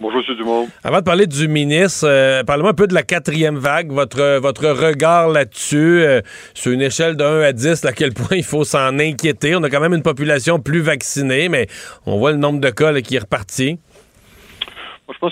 Bonjour, 0.00 0.22
M. 0.28 0.36
Dumont. 0.36 0.68
Avant 0.82 0.98
de 0.98 1.04
parler 1.04 1.28
du 1.28 1.46
ministre, 1.46 2.04
euh, 2.08 2.42
parlez-moi 2.42 2.72
un 2.72 2.74
peu 2.74 2.88
de 2.88 2.94
la 2.94 3.04
quatrième 3.04 3.56
vague, 3.58 3.92
votre, 3.92 4.38
votre 4.40 4.66
regard 4.68 5.28
là-dessus, 5.28 6.02
euh, 6.02 6.20
sur 6.52 6.72
une 6.72 6.82
échelle 6.82 7.16
de 7.16 7.22
1 7.22 7.40
à 7.42 7.52
10, 7.52 7.84
à 7.84 7.92
quel 7.92 8.12
point 8.12 8.36
il 8.36 8.42
faut 8.42 8.64
s'en 8.64 8.98
inquiéter. 8.98 9.54
On 9.54 9.62
a 9.62 9.70
quand 9.70 9.78
même 9.78 9.94
une 9.94 10.02
population 10.02 10.58
plus 10.58 10.80
vaccinée, 10.80 11.48
mais 11.48 11.68
on 12.06 12.18
voit 12.18 12.32
le 12.32 12.38
nombre 12.38 12.58
de 12.58 12.70
cas 12.70 12.92
qui 13.02 13.14
est 13.14 13.20
reparti 13.20 13.78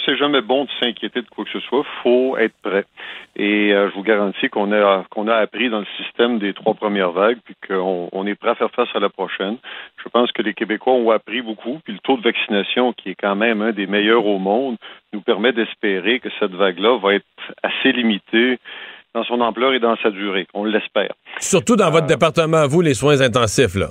c'est 0.04 0.16
jamais 0.16 0.40
bon 0.40 0.64
de 0.64 0.70
s'inquiéter 0.80 1.22
de 1.22 1.28
quoi 1.28 1.44
que 1.44 1.50
ce 1.50 1.60
soit. 1.60 1.84
faut 2.02 2.36
être 2.36 2.54
prêt. 2.62 2.84
Et 3.36 3.72
euh, 3.72 3.88
je 3.90 3.94
vous 3.94 4.02
garantis 4.02 4.48
qu'on 4.48 4.72
a 4.72 5.04
qu'on 5.10 5.28
a 5.28 5.36
appris 5.36 5.70
dans 5.70 5.80
le 5.80 5.86
système 5.96 6.38
des 6.38 6.52
trois 6.52 6.74
premières 6.74 7.12
vagues, 7.12 7.38
puis 7.44 7.54
qu'on 7.66 8.08
on 8.12 8.26
est 8.26 8.34
prêt 8.34 8.50
à 8.50 8.54
faire 8.54 8.70
face 8.70 8.88
à 8.94 9.00
la 9.00 9.08
prochaine. 9.08 9.56
Je 10.02 10.08
pense 10.08 10.32
que 10.32 10.42
les 10.42 10.54
Québécois 10.54 10.94
ont 10.94 11.10
appris 11.10 11.42
beaucoup, 11.42 11.80
puis 11.84 11.94
le 11.94 12.00
taux 12.00 12.16
de 12.16 12.22
vaccination, 12.22 12.92
qui 12.92 13.10
est 13.10 13.16
quand 13.20 13.36
même 13.36 13.62
un 13.62 13.72
des 13.72 13.86
meilleurs 13.86 14.26
au 14.26 14.38
monde, 14.38 14.76
nous 15.12 15.20
permet 15.20 15.52
d'espérer 15.52 16.20
que 16.20 16.28
cette 16.38 16.52
vague-là 16.52 16.98
va 16.98 17.14
être 17.14 17.26
assez 17.62 17.92
limitée 17.92 18.58
dans 19.14 19.24
son 19.24 19.40
ampleur 19.40 19.74
et 19.74 19.78
dans 19.78 19.96
sa 20.02 20.10
durée. 20.10 20.46
On 20.54 20.64
l'espère. 20.64 21.12
Surtout 21.38 21.76
dans 21.76 21.90
votre 21.90 22.04
euh, 22.04 22.08
département, 22.08 22.66
vous, 22.66 22.80
les 22.80 22.94
soins 22.94 23.20
intensifs, 23.20 23.74
là. 23.74 23.88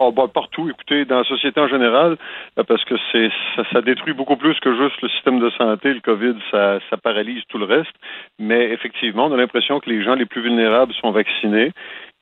Oh, 0.00 0.12
bah, 0.12 0.26
partout, 0.32 0.68
écoutez, 0.68 1.04
dans 1.04 1.18
la 1.18 1.24
société 1.24 1.60
en 1.60 1.68
général, 1.68 2.16
euh, 2.58 2.64
parce 2.64 2.84
que 2.84 2.94
c'est 3.10 3.30
ça, 3.72 3.82
détruit 3.82 4.14
beaucoup 4.14 4.36
plus 4.36 4.58
que 4.60 4.74
juste 4.76 5.00
le 5.02 5.08
système 5.10 5.40
de 5.40 5.50
santé. 5.50 5.92
Le 5.92 6.00
COVID, 6.00 6.34
ça, 6.50 6.78
ça 6.90 6.96
paralyse 6.96 7.42
tout 7.48 7.58
le 7.58 7.66
reste. 7.66 7.92
Mais 8.38 8.70
effectivement, 8.70 9.26
on 9.26 9.32
a 9.32 9.36
l'impression 9.36 9.80
que 9.80 9.90
les 9.90 10.02
gens 10.02 10.14
les 10.14 10.26
plus 10.26 10.42
vulnérables 10.42 10.94
sont 10.94 11.10
vaccinés 11.10 11.72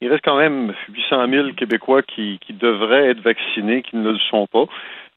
il 0.02 0.08
reste 0.08 0.24
quand 0.24 0.38
même 0.38 0.72
800 0.88 1.28
000 1.28 1.52
Québécois 1.52 2.02
qui 2.02 2.38
devraient 2.48 3.10
être 3.10 3.20
vaccinés, 3.20 3.82
qui 3.82 3.96
ne 3.96 4.12
le 4.12 4.18
sont 4.30 4.46
pas. 4.46 4.64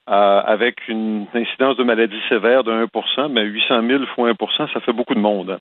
Euh, 0.10 0.42
avec 0.46 0.90
une 0.90 1.28
incidence 1.34 1.78
de 1.78 1.84
maladie 1.86 2.20
sévère 2.28 2.66
de 2.66 2.74
1 2.74 3.30
mais 3.30 3.44
800 3.44 3.88
000 3.88 4.04
fois 4.14 4.32
1 4.32 4.68
ça 4.74 4.82
fait 4.82 4.92
beaucoup 4.92 5.16
de 5.16 5.20
monde. 5.22 5.60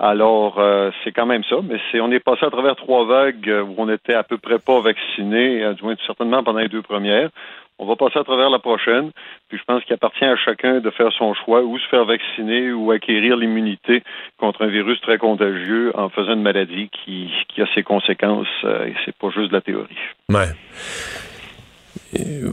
Alors, 0.00 0.58
euh, 0.58 0.90
c'est 1.04 1.12
quand 1.12 1.26
même 1.26 1.44
ça, 1.44 1.58
mais 1.62 1.78
c'est 1.92 2.00
on 2.00 2.10
est 2.10 2.18
passé 2.18 2.44
à 2.44 2.50
travers 2.50 2.74
trois 2.74 3.04
vagues 3.04 3.48
où 3.68 3.74
on 3.78 3.88
était 3.88 4.14
à 4.14 4.24
peu 4.24 4.36
près 4.36 4.58
pas 4.58 4.80
vaccinés, 4.80 5.62
euh, 5.62 5.74
du 5.74 5.84
moins 5.84 5.94
certainement 6.08 6.42
pendant 6.42 6.58
les 6.58 6.66
deux 6.66 6.82
premières. 6.82 7.30
On 7.78 7.86
va 7.86 7.94
passer 7.94 8.18
à 8.18 8.24
travers 8.24 8.50
la 8.50 8.58
prochaine, 8.58 9.12
puis 9.48 9.58
je 9.58 9.64
pense 9.64 9.84
qu'il 9.84 9.94
appartient 9.94 10.24
à 10.24 10.36
chacun 10.36 10.80
de 10.80 10.90
faire 10.90 11.12
son 11.12 11.32
choix, 11.32 11.62
ou 11.62 11.78
se 11.78 11.86
faire 11.86 12.04
vacciner 12.04 12.72
ou 12.72 12.90
acquérir 12.90 13.36
l'immunité 13.36 14.02
contre 14.38 14.62
un 14.62 14.68
virus 14.68 15.00
très 15.02 15.18
contagieux 15.18 15.92
en 15.94 16.08
faisant 16.08 16.32
une 16.32 16.42
maladie 16.42 16.88
qui, 16.88 17.30
qui 17.46 17.62
a 17.62 17.66
ses 17.76 17.84
conséquences, 17.84 18.48
et 18.64 18.94
c'est 19.04 19.16
pas 19.16 19.30
juste 19.30 19.50
de 19.50 19.54
la 19.54 19.60
théorie. 19.60 19.98
Ouais. 20.28 20.50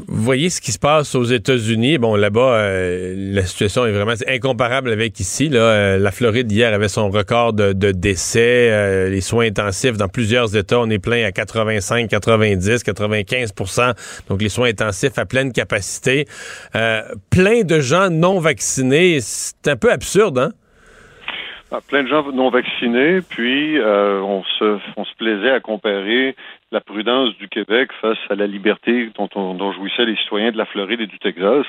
Voyez 0.07 0.49
ce 0.49 0.62
qui 0.62 0.72
se 0.72 0.80
passe 0.80 1.16
aux 1.16 1.24
États-Unis? 1.24 1.97
Bon, 1.97 2.16
là-bas, 2.16 2.55
euh, 2.55 3.14
la 3.34 3.45
situation 3.45 3.86
est 3.86 3.91
vraiment 3.91 4.14
incomparable 4.28 4.91
avec 4.91 5.20
ici. 5.20 5.49
Euh, 5.53 5.97
la 5.97 6.12
Floride, 6.12 6.51
hier, 6.51 6.74
avait 6.74 6.88
son 6.88 7.09
record 7.09 7.53
de, 7.53 7.91
décès. 7.91 8.70
Euh, 8.72 9.09
les 9.09 9.22
soins 9.22 9.45
intensifs 9.45 9.97
dans 9.97 10.07
plusieurs 10.07 10.55
États, 10.55 10.80
on 10.80 10.89
est 10.89 10.99
plein 10.99 11.26
à 11.26 11.32
85, 11.32 12.09
90, 12.09 12.84
95% 12.84 13.93
Donc, 14.30 14.41
les 14.41 14.49
soins 14.49 14.70
intensifs 14.70 15.18
à 15.18 15.26
pleine 15.26 15.51
capacité. 15.51 16.26
plein 17.30 17.62
de 17.64 17.80
gens 17.80 18.09
non 18.09 18.39
vaccinés. 18.39 19.20
C'est 19.22 19.68
un 19.68 19.76
peu 19.76 19.91
absurde, 19.91 20.38
hein? 20.38 20.51
Ah, 21.74 21.80
plein 21.88 22.03
de 22.03 22.07
gens 22.09 22.30
non 22.32 22.49
vaccinés, 22.49 23.22
puis 23.22 23.80
on, 23.82 24.43
se, 24.43 24.78
on 24.97 25.05
se 25.05 25.15
plaisait 25.15 25.51
à 25.51 25.59
comparer 25.61 26.36
la 26.72 26.80
prudence 26.80 27.36
du 27.38 27.49
Québec 27.49 27.91
face 27.99 28.17
à 28.30 28.36
la 28.36 28.47
liberté 28.47 29.09
dont, 29.17 29.28
dont 29.53 29.72
jouissaient 29.74 30.05
les 30.05 30.15
citoyens 30.15 30.51
de 30.51 30.57
la 30.57 30.65
Floride 30.65 31.01
et 31.01 31.07
du 31.07 31.19
Texas. 31.19 31.65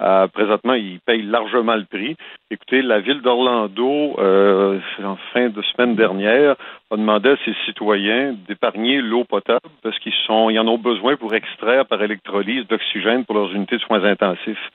Euh, 0.00 0.26
présentement, 0.28 0.74
ils 0.74 1.00
payent 1.00 1.22
largement 1.22 1.76
le 1.76 1.84
prix. 1.84 2.16
Écoutez, 2.50 2.80
la 2.80 3.00
ville 3.00 3.20
d'Orlando, 3.20 4.16
euh, 4.18 4.80
en 5.04 5.16
fin 5.34 5.50
de 5.50 5.62
semaine 5.62 5.96
dernière, 5.96 6.56
a 6.90 6.96
demandé 6.96 7.30
à 7.30 7.36
ses 7.44 7.54
citoyens 7.66 8.34
d'épargner 8.48 9.02
l'eau 9.02 9.24
potable 9.24 9.60
parce 9.82 9.98
qu'ils 9.98 10.14
sont, 10.26 10.48
ils 10.48 10.58
en 10.58 10.66
ont 10.66 10.78
besoin 10.78 11.16
pour 11.16 11.34
extraire 11.34 11.84
par 11.84 12.02
électrolyse 12.02 12.66
d'oxygène 12.68 13.26
pour 13.26 13.34
leurs 13.34 13.52
unités 13.52 13.76
de 13.76 13.82
soins 13.82 14.04
intensifs. 14.04 14.70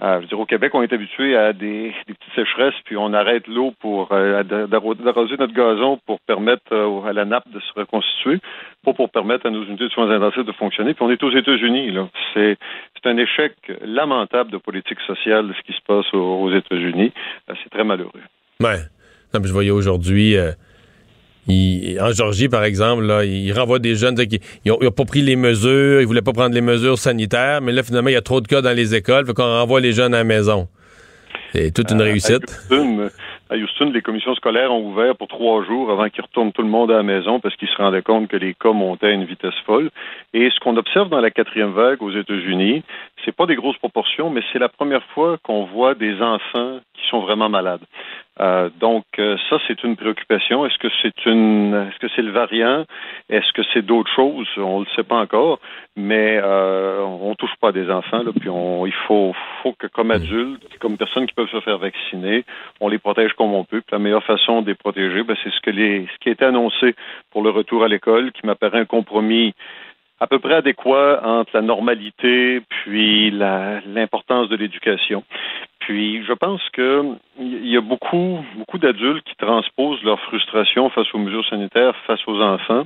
Euh, 0.00 0.16
je 0.16 0.20
veux 0.20 0.26
dire, 0.28 0.40
au 0.40 0.46
Québec, 0.46 0.72
on 0.74 0.82
est 0.82 0.92
habitué 0.92 1.36
à 1.36 1.52
des, 1.52 1.92
petites 2.06 2.34
sécheresses, 2.34 2.74
puis 2.84 2.96
on 2.96 3.12
arrête 3.12 3.48
l'eau 3.48 3.72
pour 3.80 4.12
euh, 4.12 4.44
d'arroser 4.44 5.36
notre 5.38 5.52
gazon 5.52 5.98
pour 6.06 6.20
permettre 6.20 6.72
euh, 6.72 7.02
à 7.02 7.12
la 7.12 7.24
nappe 7.24 7.50
de 7.52 7.58
se 7.58 7.72
reconstituer, 7.74 8.38
pas 8.84 8.92
pour 8.92 9.10
permettre 9.10 9.46
à 9.46 9.50
nos 9.50 9.64
unités 9.64 9.84
de 9.84 9.88
soins 9.88 10.10
intensifs 10.10 10.44
de 10.44 10.52
fonctionner. 10.52 10.94
Puis 10.94 11.04
on 11.04 11.10
est 11.10 11.22
aux 11.22 11.32
États-Unis. 11.32 11.90
Là. 11.90 12.08
C'est, 12.32 12.56
c'est 12.94 13.08
un 13.08 13.16
échec 13.16 13.54
lamentable 13.84 14.52
de 14.52 14.58
politique 14.58 15.00
sociale 15.00 15.52
ce 15.58 15.62
qui 15.66 15.76
se 15.76 15.82
passe 15.84 16.06
aux, 16.14 16.52
États-Unis. 16.52 17.12
c'est 17.48 17.70
très 17.70 17.84
malheureux. 17.84 18.20
Ouais. 18.60 18.78
Non, 19.34 19.40
mais 19.40 19.48
je 19.48 19.52
voyais 19.52 19.70
aujourd'hui 19.70 20.36
en 21.48 22.12
Georgie, 22.12 22.48
par 22.48 22.64
exemple, 22.64 23.04
là, 23.04 23.24
il 23.24 23.52
renvoie 23.52 23.78
des 23.78 23.94
jeunes 23.94 24.16
qui 24.16 24.40
n'ont 24.66 24.78
pas 24.90 25.04
pris 25.04 25.22
les 25.22 25.36
mesures, 25.36 26.00
ils 26.00 26.06
voulaient 26.06 26.22
pas 26.22 26.32
prendre 26.32 26.54
les 26.54 26.60
mesures 26.60 26.98
sanitaires, 26.98 27.60
mais 27.62 27.72
là, 27.72 27.82
finalement, 27.82 28.10
il 28.10 28.14
y 28.14 28.16
a 28.16 28.22
trop 28.22 28.40
de 28.40 28.46
cas 28.46 28.60
dans 28.60 28.76
les 28.76 28.94
écoles, 28.94 29.26
fait 29.26 29.34
qu'on 29.34 29.58
renvoie 29.58 29.80
les 29.80 29.92
jeunes 29.92 30.14
à 30.14 30.18
la 30.18 30.24
maison. 30.24 30.68
C'est 31.52 31.72
toute 31.72 31.90
une 31.90 32.00
euh, 32.00 32.04
réussite. 32.04 32.44
À 33.50 33.56
Houston, 33.56 33.90
les 33.94 34.02
commissions 34.02 34.34
scolaires 34.34 34.70
ont 34.70 34.86
ouvert 34.90 35.16
pour 35.16 35.26
trois 35.26 35.64
jours 35.64 35.90
avant 35.90 36.10
qu'ils 36.10 36.22
retournent 36.22 36.52
tout 36.52 36.60
le 36.60 36.68
monde 36.68 36.90
à 36.90 36.96
la 36.96 37.02
maison 37.02 37.40
parce 37.40 37.56
qu'ils 37.56 37.68
se 37.68 37.76
rendaient 37.76 38.02
compte 38.02 38.28
que 38.28 38.36
les 38.36 38.52
cas 38.52 38.72
montaient 38.72 39.06
à 39.06 39.12
une 39.12 39.24
vitesse 39.24 39.54
folle. 39.64 39.90
Et 40.34 40.50
ce 40.50 40.60
qu'on 40.60 40.76
observe 40.76 41.08
dans 41.08 41.20
la 41.20 41.30
quatrième 41.30 41.72
vague 41.72 42.02
aux 42.02 42.10
États-Unis, 42.10 42.82
c'est 43.24 43.34
pas 43.34 43.46
des 43.46 43.54
grosses 43.54 43.78
proportions, 43.78 44.28
mais 44.28 44.42
c'est 44.52 44.58
la 44.58 44.68
première 44.68 45.02
fois 45.14 45.38
qu'on 45.42 45.64
voit 45.64 45.94
des 45.94 46.20
enfants 46.20 46.80
qui 46.92 47.08
sont 47.08 47.20
vraiment 47.20 47.48
malades. 47.48 47.80
Euh, 48.40 48.70
donc 48.78 49.04
euh, 49.18 49.36
ça, 49.50 49.58
c'est 49.66 49.82
une 49.82 49.96
préoccupation. 49.96 50.64
Est-ce 50.64 50.78
que 50.78 50.88
c'est 51.02 51.26
une, 51.26 51.74
est-ce 51.74 51.98
que 51.98 52.12
c'est 52.14 52.22
le 52.22 52.30
variant? 52.30 52.84
Est-ce 53.28 53.52
que 53.52 53.62
c'est 53.72 53.84
d'autres 53.84 54.10
choses? 54.14 54.46
On 54.56 54.80
ne 54.80 54.84
le 54.84 54.90
sait 54.94 55.02
pas 55.02 55.16
encore, 55.16 55.58
mais 55.96 56.40
euh, 56.42 57.00
on 57.02 57.34
touche 57.34 57.56
pas 57.60 57.72
des 57.72 57.90
enfants. 57.90 58.22
Là, 58.22 58.30
puis 58.38 58.48
on, 58.48 58.86
il 58.86 58.94
faut, 59.06 59.34
faut 59.62 59.72
que 59.72 59.88
comme 59.88 60.10
adultes, 60.10 60.78
comme 60.78 60.96
personnes 60.96 61.26
qui 61.26 61.34
peuvent 61.34 61.50
se 61.50 61.60
faire 61.60 61.78
vacciner, 61.78 62.44
on 62.80 62.88
les 62.88 62.98
protège 62.98 63.32
comme 63.32 63.54
on 63.54 63.64
peut. 63.64 63.80
Puis 63.80 63.92
la 63.92 63.98
meilleure 63.98 64.24
façon 64.24 64.62
de 64.62 64.68
les 64.68 64.76
protéger, 64.76 65.22
ben, 65.24 65.36
c'est 65.42 65.50
ce 65.50 65.60
que 65.60 65.70
les, 65.70 66.06
ce 66.12 66.18
qui 66.20 66.28
a 66.28 66.32
été 66.32 66.44
annoncé 66.44 66.94
pour 67.30 67.42
le 67.42 67.50
retour 67.50 67.82
à 67.82 67.88
l'école, 67.88 68.32
qui 68.32 68.46
m'apparaît 68.46 68.80
un 68.80 68.84
compromis 68.84 69.54
à 70.20 70.26
peu 70.26 70.38
près 70.38 70.54
adéquat 70.54 71.20
entre 71.24 71.50
la 71.54 71.62
normalité 71.62 72.60
puis 72.68 73.30
l'importance 73.30 74.48
de 74.48 74.56
l'éducation. 74.56 75.22
Puis 75.88 76.22
je 76.22 76.34
pense 76.34 76.60
que 76.74 77.02
il 77.40 77.66
y 77.66 77.78
a 77.78 77.80
beaucoup 77.80 78.44
beaucoup 78.58 78.76
d'adultes 78.76 79.24
qui 79.24 79.34
transposent 79.36 80.02
leur 80.02 80.20
frustration 80.20 80.90
face 80.90 81.06
aux 81.14 81.18
mesures 81.18 81.48
sanitaires 81.48 81.96
face 82.06 82.20
aux 82.26 82.42
enfants. 82.42 82.84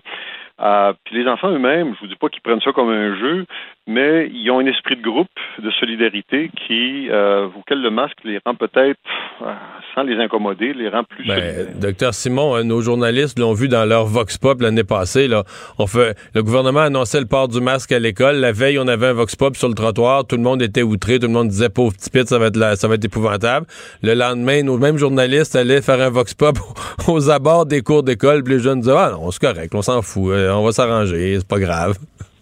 Euh, 0.62 0.92
puis 1.04 1.22
les 1.22 1.28
enfants 1.28 1.50
eux-mêmes, 1.50 1.94
je 1.94 2.00
vous 2.00 2.06
dis 2.06 2.16
pas 2.16 2.28
qu'ils 2.28 2.42
prennent 2.42 2.60
ça 2.60 2.72
comme 2.72 2.90
un 2.90 3.16
jeu, 3.18 3.46
mais 3.86 4.30
ils 4.32 4.48
ont 4.50 4.60
un 4.60 4.66
esprit 4.66 4.96
de 4.96 5.02
groupe, 5.02 5.28
de 5.58 5.70
solidarité 5.72 6.50
qui, 6.66 7.08
euh, 7.10 7.48
auquel 7.58 7.82
le 7.82 7.90
masque 7.90 8.18
les 8.24 8.38
rend 8.44 8.54
peut-être, 8.54 8.98
euh, 9.42 9.52
sans 9.94 10.04
les 10.04 10.16
incommoder, 10.16 10.72
les 10.72 10.88
rend 10.88 11.02
plus 11.02 11.26
ben, 11.26 11.66
Docteur 11.80 12.14
Simon, 12.14 12.56
euh, 12.56 12.62
nos 12.62 12.80
journalistes 12.80 13.38
l'ont 13.40 13.54
vu 13.54 13.68
dans 13.68 13.84
leur 13.84 14.06
Vox 14.06 14.38
Pop 14.38 14.60
l'année 14.60 14.84
passée. 14.84 15.26
Là, 15.26 15.42
on 15.78 15.88
fait, 15.88 16.16
le 16.34 16.44
gouvernement 16.44 16.80
annonçait 16.80 17.20
le 17.20 17.26
port 17.26 17.48
du 17.48 17.60
masque 17.60 17.90
à 17.90 17.98
l'école. 17.98 18.36
La 18.36 18.52
veille, 18.52 18.78
on 18.78 18.86
avait 18.86 19.08
un 19.08 19.12
Vox 19.14 19.34
Pop 19.34 19.56
sur 19.56 19.68
le 19.68 19.74
trottoir. 19.74 20.26
Tout 20.26 20.36
le 20.36 20.42
monde 20.42 20.62
était 20.62 20.82
outré. 20.82 21.18
Tout 21.18 21.26
le 21.26 21.32
monde 21.32 21.48
disait, 21.48 21.68
pauvre 21.68 21.92
petit 21.92 22.10
pit, 22.10 22.26
ça 22.28 22.38
va 22.38 22.46
être, 22.46 22.76
ça 22.78 22.86
va 22.86 22.94
être 22.94 23.04
épouvantable. 23.04 23.66
Le 24.02 24.14
lendemain, 24.14 24.62
nos 24.62 24.78
mêmes 24.78 24.96
journalistes 24.96 25.56
allaient 25.56 25.82
faire 25.82 26.00
un 26.00 26.10
Vox 26.10 26.34
Pop 26.34 26.56
aux 27.08 27.30
abords 27.30 27.66
des 27.66 27.82
cours 27.82 28.04
d'école. 28.04 28.44
Puis 28.44 28.54
les 28.54 28.60
jeunes 28.60 28.80
disaient, 28.80 28.94
ah 28.96 29.10
non, 29.12 29.30
c'est 29.32 29.42
correct, 29.42 29.74
on 29.74 29.82
s'en 29.82 30.02
fout, 30.02 30.32
on 30.58 30.64
va 30.64 30.72
s'arranger, 30.72 31.38
c'est 31.38 31.48
pas 31.48 31.58
grave. 31.60 31.96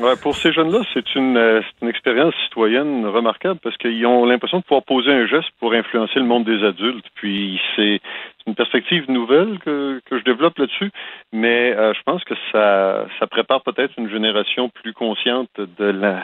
Ouais, 0.00 0.14
pour 0.22 0.36
ces 0.36 0.52
jeunes-là, 0.52 0.82
c'est 0.94 1.16
une, 1.16 1.36
euh, 1.36 1.60
une, 1.82 1.88
expérience 1.88 2.32
citoyenne 2.44 3.04
remarquable 3.04 3.58
parce 3.60 3.76
qu'ils 3.78 4.06
ont 4.06 4.24
l'impression 4.24 4.58
de 4.58 4.62
pouvoir 4.62 4.84
poser 4.84 5.10
un 5.10 5.26
geste 5.26 5.48
pour 5.58 5.72
influencer 5.72 6.20
le 6.20 6.24
monde 6.24 6.44
des 6.44 6.64
adultes. 6.64 7.06
Puis 7.16 7.60
c'est 7.74 8.00
une 8.46 8.54
perspective 8.54 9.10
nouvelle 9.10 9.58
que, 9.58 10.00
que 10.08 10.18
je 10.18 10.24
développe 10.24 10.56
là-dessus, 10.58 10.92
mais 11.32 11.74
euh, 11.74 11.92
je 11.94 12.02
pense 12.04 12.22
que 12.22 12.34
ça, 12.52 13.06
ça 13.18 13.26
prépare 13.26 13.62
peut-être 13.62 13.92
une 13.98 14.08
génération 14.08 14.68
plus 14.68 14.92
consciente 14.92 15.50
de 15.56 16.20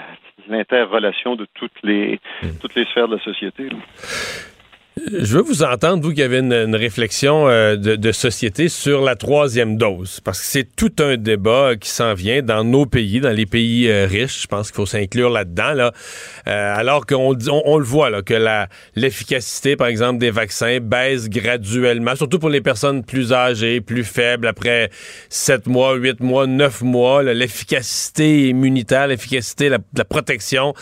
l'interrelation 0.49 1.35
de 1.35 1.47
toutes 1.55 1.83
les, 1.83 2.21
hmm. 2.43 2.59
toutes 2.61 2.77
les 2.77 2.85
sphères 2.85 3.09
de 3.09 3.17
la 3.17 3.23
société. 3.23 3.69
Je 5.13 5.37
veux 5.37 5.43
vous 5.43 5.63
entendre, 5.63 6.03
vous 6.03 6.13
qui 6.13 6.23
avez 6.23 6.39
une, 6.39 6.75
réflexion 6.75 7.49
euh, 7.49 7.77
de, 7.77 8.13
société 8.13 8.69
sur 8.69 9.03
la 9.03 9.17
troisième 9.17 9.77
dose, 9.77 10.21
parce 10.21 10.41
que 10.41 10.47
c'est 10.47 10.77
tout 10.77 10.93
un 10.99 11.17
débat 11.17 11.77
qui 11.77 11.91
s'en 11.91 12.15
vient 12.15 12.41
dans 12.43 12.65
nos 12.65 12.87
pays, 12.87 13.21
dans 13.21 13.31
les 13.33 13.45
pays 13.45 13.89
euh, 13.89 14.07
riches. 14.07 14.43
Je 14.43 14.47
pense 14.47 14.69
qu'il 14.69 14.77
faut 14.77 14.87
s'inclure 14.87 15.29
là-dedans. 15.29 15.75
Là. 15.75 15.93
Euh, 16.47 16.75
alors 16.75 17.05
qu'on 17.05 17.37
on, 17.51 17.79
le 17.79 17.85
voit, 17.85 18.09
là, 18.09 18.23
que 18.23 18.35
la, 18.35 18.69
l'efficacité, 18.95 19.77
par 19.77 19.89
exemple, 19.89 20.19
des 20.19 20.31
vaccins 20.31 20.79
baisse 20.81 21.29
graduellement, 21.29 22.17
surtout 22.17 22.39
pour 22.39 22.51
les 22.51 22.63
personnes 22.63 23.05
plus 23.05 23.33
âgées, 23.33 23.81
plus 23.81 24.05
faibles, 24.05 24.47
après 24.47 24.91
7 25.29 25.67
mois, 25.67 25.95
8 25.97 26.21
mois, 26.21 26.47
9 26.47 26.83
mois. 26.83 27.23
l'efficacité 27.23 28.49
immunitaire, 28.49 29.09
l'efficacité, 29.09 29.69
la, 29.69 29.79
la 29.97 30.05
protection 30.05 30.73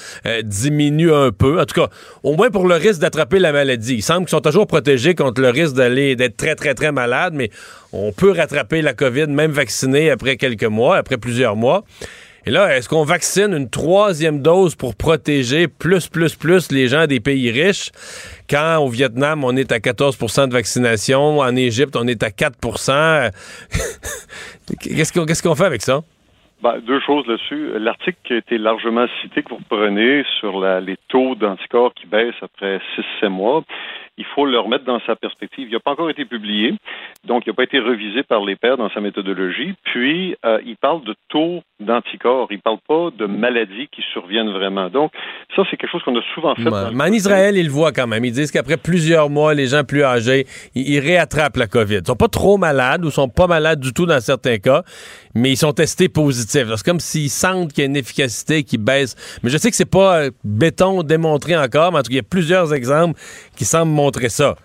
diminue 0.45 1.13
un 1.13 1.33
peu. 1.33 1.61
En 1.61 1.65
tout 1.65 1.81
cas, 1.81 1.89
au 2.23 2.37
moins 2.37 2.51
pour 2.51 2.69
le 2.69 2.77
risque 2.77 3.01
d'attraper 3.01 3.39
la 3.39 3.53
maladie 3.53 4.03
qu'ils 4.21 4.29
sont 4.29 4.41
toujours 4.41 4.67
protégés 4.67 5.15
contre 5.15 5.41
le 5.41 5.51
risque 5.51 5.75
d'aller 5.75 6.17
d'être 6.17 6.37
très, 6.37 6.55
très, 6.55 6.75
très 6.75 6.93
malade, 6.93 7.35
mais 7.35 7.51
on 7.93 8.13
peut 8.13 8.33
rattraper 8.33 8.83
la 8.83 8.95
COVID, 8.95 9.27
même 9.29 9.51
vacciné 9.51 10.11
après 10.11 10.37
quelques 10.37 10.65
mois, 10.65 10.97
après 10.97 11.19
plusieurs 11.19 11.57
mois. 11.57 11.85
Et 12.45 12.51
là, 12.51 12.77
est-ce 12.77 12.89
qu'on 12.89 13.05
vaccine 13.05 13.55
une 13.55 13.71
troisième 13.71 14.43
dose 14.43 14.75
pour 14.75 14.97
protéger 14.97 15.69
plus, 15.69 16.09
plus, 16.09 16.35
plus 16.35 16.73
les 16.73 16.89
gens 16.89 17.07
des 17.07 17.21
pays 17.21 17.53
riches? 17.53 17.93
Quand 18.51 18.79
au 18.79 18.89
Vietnam, 18.89 19.45
on 19.45 19.55
est 19.57 19.71
à 19.71 19.79
14% 19.79 20.49
de 20.49 20.53
vaccination, 20.53 21.39
en 21.39 21.55
Égypte, 21.55 21.95
on 21.95 22.09
est 22.09 22.23
à 22.25 22.31
4% 22.31 23.31
Qu'est-ce 24.81 25.43
qu'on 25.43 25.55
fait 25.55 25.65
avec 25.65 25.83
ça? 25.83 26.01
Ben, 26.63 26.79
deux 26.79 27.01
choses 27.01 27.27
là-dessus. 27.27 27.73
L'article 27.79 28.19
qui 28.25 28.35
a 28.35 28.37
été 28.37 28.57
largement 28.57 29.07
cité 29.21 29.43
que 29.43 29.51
vous 29.51 29.61
prenez 29.69 30.25
sur 30.39 30.61
les 30.61 30.97
taux 31.09 31.35
d'anticorps 31.35 31.93
qui 31.95 32.07
baissent 32.07 32.41
après 32.41 32.81
6-7 33.21 33.29
mois, 33.29 33.65
il 34.19 34.25
faut 34.35 34.45
le 34.45 34.59
remettre 34.59 34.85
dans 34.85 35.01
sa 35.07 35.17
perspective. 35.17 35.69
Il 35.69 35.73
n'a 35.73 35.81
pas 35.81 35.93
encore 35.93 36.11
été 36.11 36.25
publié, 36.25 36.75
donc 37.27 37.45
il 37.47 37.51
n'a 37.51 37.55
pas 37.55 37.65
été 37.65 37.79
revisé 37.79 38.23
par 38.23 38.45
les 38.45 38.57
pairs 38.57 38.77
dans 38.77 38.91
sa 38.91 39.01
méthodologie. 39.01 39.75
Puis, 39.85 40.37
euh, 40.45 40.61
il 40.67 40.77
parle 40.77 41.03
de 41.05 41.15
taux 41.29 41.63
d'anticorps. 41.81 42.49
Il 42.51 42.57
ne 42.57 42.61
parle 42.61 42.79
pas 42.87 43.11
de 43.17 43.27
maladies 43.27 43.89
qui 43.91 44.03
surviennent 44.13 44.51
vraiment. 44.51 44.91
Donc, 44.91 45.13
ça, 45.57 45.63
c'est 45.71 45.77
quelque 45.77 45.91
chose 45.91 46.03
qu'on 46.03 46.17
a 46.17 46.23
souvent 46.35 46.55
fait. 46.55 46.93
mais 46.93 47.05
en 47.05 47.13
Israël, 47.13 47.57
ils 47.57 47.67
le 47.67 47.73
voient 47.73 47.93
quand 47.93 48.07
même. 48.07 48.25
Ils 48.25 48.33
disent 48.33 48.51
qu'après 48.51 48.77
plusieurs 48.77 49.31
mois, 49.31 49.55
les 49.55 49.69
gens 49.69 49.85
plus 49.85 50.05
âgés, 50.05 50.47
ils, 50.75 51.01
réattrapent 51.01 51.57
la 51.57 51.67
COVID. 51.67 52.01
Ils 52.03 52.07
sont 52.07 52.17
pas 52.17 52.29
trop 52.29 52.59
malades 52.59 53.05
ou 53.05 53.11
sont 53.11 53.29
pas 53.29 53.47
malades 53.47 53.81
du 53.81 53.93
tout 53.93 54.07
dans 54.07 54.21
certains 54.21 54.59
cas, 54.59 54.83
mais 55.35 55.51
ils 55.51 55.57
sont 55.57 55.73
testés 55.73 56.09
positifs. 56.09 56.67
C'est 56.77 56.85
comme 56.85 57.01
s'ils 57.01 57.31
sentent 57.31 57.73
qu'il 57.73 57.83
y 57.83 57.87
a 57.87 57.91
une 57.91 57.97
efficacité 57.97 58.63
qui 58.63 58.79
baisse. 58.79 59.17
Mais 59.43 59.51
je 59.51 59.57
sais 59.57 59.71
que 59.71 59.77
c'est 59.77 59.91
pas 59.91 60.19
euh, 60.19 60.31
béton 60.45 61.03
démontré 61.03 61.57
encore, 61.57 61.93
mais 61.93 61.99
en 61.99 62.03
tout 62.03 62.11
cas, 62.11 62.15
il 62.15 62.17
y 62.17 62.21
a 62.21 62.23
plusieurs 62.23 62.75
exemples 62.75 63.19
qui 63.57 63.65
semblent 63.65 63.93
montrer 64.03 64.29
ça. 64.29 64.57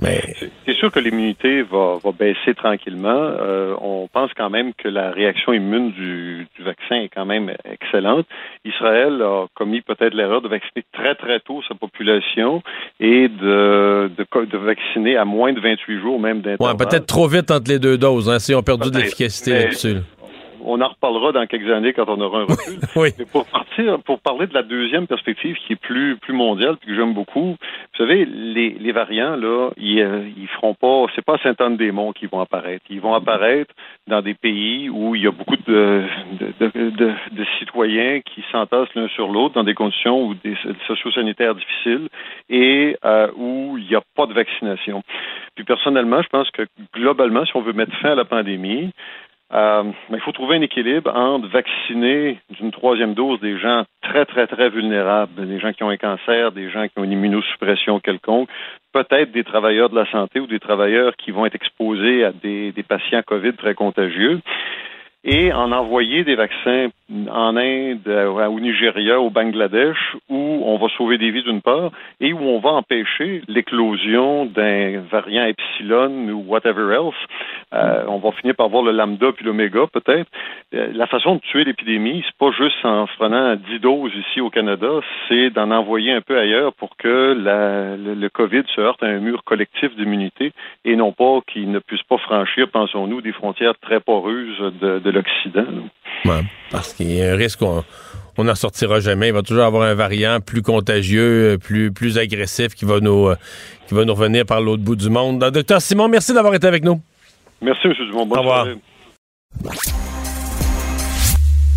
Mais... 0.00 0.20
C'est 0.66 0.74
sûr 0.74 0.92
que 0.92 1.00
l'immunité 1.00 1.62
va, 1.62 1.98
baisser 2.18 2.54
tranquillement. 2.54 3.08
Euh, 3.08 3.74
on 3.80 4.08
pense 4.12 4.30
quand 4.36 4.50
même 4.50 4.72
que 4.74 4.88
la 4.88 5.10
réaction 5.10 5.52
immune 5.52 5.90
du, 5.92 6.46
vaccin 6.60 6.96
est 6.96 7.08
quand 7.08 7.24
même 7.24 7.52
excellente. 7.64 8.26
Israël 8.64 9.22
a 9.22 9.46
commis 9.54 9.80
peut-être 9.80 10.14
l'erreur 10.14 10.42
de 10.42 10.48
vacciner 10.48 10.84
très 10.92 11.14
très 11.14 11.40
tôt 11.40 11.62
sa 11.68 11.74
population 11.74 12.62
et 13.00 13.28
de, 13.28 14.10
de, 14.16 14.58
vacciner 14.58 15.16
à 15.16 15.24
moins 15.24 15.52
de 15.52 15.60
28 15.60 16.00
jours 16.00 16.20
même 16.20 16.40
d'intervalle. 16.40 16.76
Ouais, 16.76 16.86
peut-être 16.86 17.06
trop 17.06 17.28
vite 17.28 17.50
entre 17.50 17.70
les 17.70 17.78
deux 17.78 17.96
doses, 17.96 18.28
hein, 18.28 18.38
si 18.38 18.54
on 18.54 18.62
perdu 18.62 18.90
de 18.90 18.98
l'efficacité 18.98 19.52
là-dessus 19.52 19.96
on 20.64 20.80
en 20.80 20.88
reparlera 20.88 21.32
dans 21.32 21.46
quelques 21.46 21.70
années 21.70 21.92
quand 21.92 22.08
on 22.08 22.20
aura 22.20 22.40
un 22.40 22.44
recul. 22.48 22.78
oui. 22.96 23.10
Mais 23.18 23.24
pour 23.24 23.46
partir, 23.46 23.98
pour 24.02 24.20
parler 24.20 24.46
de 24.46 24.54
la 24.54 24.62
deuxième 24.62 25.06
perspective 25.06 25.56
qui 25.66 25.74
est 25.74 25.80
plus 25.80 26.16
plus 26.16 26.34
mondiale, 26.34 26.76
puis 26.76 26.90
que 26.90 26.96
j'aime 26.96 27.14
beaucoup, 27.14 27.56
vous 27.56 27.96
savez, 27.96 28.24
les, 28.24 28.70
les 28.70 28.92
variants 28.92 29.36
là, 29.36 29.70
ils, 29.76 30.00
euh, 30.00 30.28
ils 30.36 30.48
feront 30.48 30.74
pas, 30.74 31.06
c'est 31.14 31.24
pas 31.24 31.38
Saint-Anne-des-Monts 31.42 32.12
qui 32.12 32.26
vont 32.26 32.40
apparaître. 32.40 32.84
Ils 32.90 33.00
vont 33.00 33.14
apparaître 33.14 33.74
dans 34.06 34.22
des 34.22 34.34
pays 34.34 34.88
où 34.88 35.14
il 35.14 35.22
y 35.22 35.26
a 35.26 35.32
beaucoup 35.32 35.56
de 35.56 36.04
de, 36.40 36.52
de, 36.60 36.90
de, 37.32 37.44
citoyens 37.58 38.20
qui 38.20 38.44
s'entassent 38.52 38.94
l'un 38.94 39.08
sur 39.08 39.28
l'autre 39.28 39.54
dans 39.54 39.64
des 39.64 39.74
conditions 39.74 40.26
où 40.26 40.34
des 40.34 40.56
socio-sanitaires 40.86 41.54
difficiles 41.54 42.08
et 42.48 42.96
euh, 43.04 43.28
où 43.36 43.76
il 43.78 43.86
n'y 43.86 43.94
a 43.94 44.02
pas 44.14 44.26
de 44.26 44.32
vaccination. 44.32 45.02
Puis 45.54 45.64
personnellement, 45.64 46.22
je 46.22 46.28
pense 46.28 46.50
que 46.50 46.62
globalement, 46.94 47.44
si 47.46 47.56
on 47.56 47.62
veut 47.62 47.72
mettre 47.72 47.96
fin 47.98 48.12
à 48.12 48.14
la 48.14 48.24
pandémie, 48.24 48.92
euh, 49.54 49.84
il 50.10 50.20
faut 50.20 50.32
trouver 50.32 50.56
un 50.56 50.62
équilibre 50.62 51.14
entre 51.14 51.48
vacciner 51.48 52.38
d'une 52.50 52.72
troisième 52.72 53.14
dose 53.14 53.40
des 53.40 53.58
gens 53.58 53.84
très, 54.02 54.24
très, 54.24 54.46
très 54.46 54.70
vulnérables, 54.70 55.46
des 55.46 55.60
gens 55.60 55.72
qui 55.72 55.84
ont 55.84 55.88
un 55.88 55.96
cancer, 55.96 56.50
des 56.52 56.70
gens 56.70 56.88
qui 56.88 56.98
ont 56.98 57.04
une 57.04 57.12
immunosuppression 57.12 58.00
quelconque, 58.00 58.48
peut-être 58.92 59.30
des 59.30 59.44
travailleurs 59.44 59.88
de 59.90 59.96
la 59.96 60.10
santé 60.10 60.40
ou 60.40 60.46
des 60.46 60.58
travailleurs 60.58 61.14
qui 61.16 61.30
vont 61.30 61.46
être 61.46 61.54
exposés 61.54 62.24
à 62.24 62.32
des 62.32 62.72
patients 62.88 63.22
COVID 63.22 63.54
très 63.54 63.74
contagieux 63.74 64.40
et 65.26 65.52
en 65.52 65.72
envoyer 65.72 66.22
des 66.22 66.36
vaccins 66.36 66.88
en 67.30 67.56
Inde, 67.56 68.08
au 68.08 68.60
Nigeria, 68.60 69.20
au 69.20 69.30
Bangladesh, 69.30 70.16
où 70.28 70.62
on 70.64 70.76
va 70.78 70.88
sauver 70.96 71.18
des 71.18 71.30
vies 71.30 71.42
d'une 71.42 71.62
part, 71.62 71.90
et 72.20 72.32
où 72.32 72.38
on 72.38 72.60
va 72.60 72.70
empêcher 72.70 73.42
l'éclosion 73.48 74.46
d'un 74.46 75.00
variant 75.10 75.44
epsilon 75.44 76.28
ou 76.28 76.44
whatever 76.46 76.94
else. 76.94 77.14
Euh, 77.74 78.04
on 78.08 78.18
va 78.18 78.30
finir 78.32 78.54
par 78.54 78.68
voir 78.68 78.84
le 78.84 78.92
lambda 78.92 79.32
puis 79.32 79.44
l'oméga 79.44 79.86
peut-être. 79.92 80.30
Euh, 80.74 80.90
la 80.92 81.06
façon 81.06 81.36
de 81.36 81.40
tuer 81.40 81.64
l'épidémie, 81.64 82.22
c'est 82.24 82.38
pas 82.38 82.52
juste 82.52 82.84
en 82.84 83.06
prenant 83.18 83.56
10 83.56 83.80
doses 83.80 84.12
ici 84.14 84.40
au 84.40 84.50
Canada, 84.50 85.00
c'est 85.28 85.50
d'en 85.50 85.70
envoyer 85.70 86.12
un 86.12 86.20
peu 86.20 86.38
ailleurs 86.38 86.72
pour 86.74 86.96
que 86.96 87.36
la, 87.36 87.96
le, 87.96 88.14
le, 88.14 88.28
COVID 88.28 88.62
se 88.74 88.80
heurte 88.80 89.02
à 89.02 89.06
un 89.06 89.18
mur 89.18 89.42
collectif 89.44 89.94
d'immunité 89.96 90.52
et 90.84 90.94
non 90.96 91.12
pas 91.12 91.40
qu'il 91.52 91.70
ne 91.70 91.78
puisse 91.80 92.02
pas 92.04 92.18
franchir, 92.18 92.68
pensons-nous, 92.68 93.20
des 93.20 93.32
frontières 93.32 93.78
très 93.80 94.00
poreuses 94.00 94.72
de, 94.80 94.98
de 94.98 95.10
l'Occident. 95.16 95.88
Ouais, 96.24 96.44
parce 96.70 96.92
qu'il 96.92 97.12
y 97.12 97.22
a 97.22 97.32
un 97.32 97.36
risque 97.36 97.60
qu'on 97.60 98.44
n'en 98.44 98.54
sortira 98.54 99.00
jamais. 99.00 99.28
Il 99.28 99.34
va 99.34 99.42
toujours 99.42 99.64
avoir 99.64 99.82
un 99.82 99.94
variant 99.94 100.40
plus 100.40 100.62
contagieux, 100.62 101.58
plus, 101.62 101.92
plus 101.92 102.18
agressif 102.18 102.74
qui 102.74 102.84
va 102.84 103.00
nous, 103.00 103.28
euh, 103.28 103.36
qui 103.86 103.94
va 103.94 104.04
nous 104.04 104.14
revenir 104.14 104.44
par 104.44 104.60
l'autre 104.60 104.82
bout 104.82 104.96
du 104.96 105.10
monde. 105.10 105.38
Docteur 105.50 105.80
Simon, 105.80 106.08
merci 106.08 106.32
d'avoir 106.32 106.54
été 106.54 106.66
avec 106.66 106.84
nous. 106.84 107.00
Merci, 107.62 107.86
M. 107.86 107.94
Dumont. 108.10 108.26
Bonne 108.26 108.38
Au 108.38 108.42
revoir. 108.42 108.66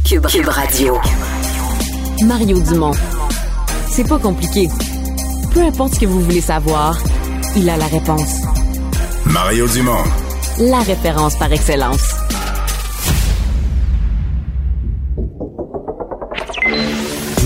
Cube, 0.08 0.26
Cube 0.26 0.48
Radio. 0.48 0.98
Mario 2.26 2.58
Dumont. 2.62 2.94
C'est 3.88 4.08
pas 4.08 4.20
compliqué. 4.20 4.68
Peu 5.54 5.62
importe 5.62 5.96
ce 5.96 6.00
que 6.02 6.06
vous 6.06 6.22
voulez 6.22 6.42
savoir, 6.42 6.98
il 7.56 7.70
a 7.70 7.78
la 7.78 7.88
réponse. 7.88 8.42
Mario 9.26 9.68
Dumont. 9.68 10.04
La 10.60 10.80
référence 10.80 11.38
par 11.38 11.52
excellence. 11.54 12.29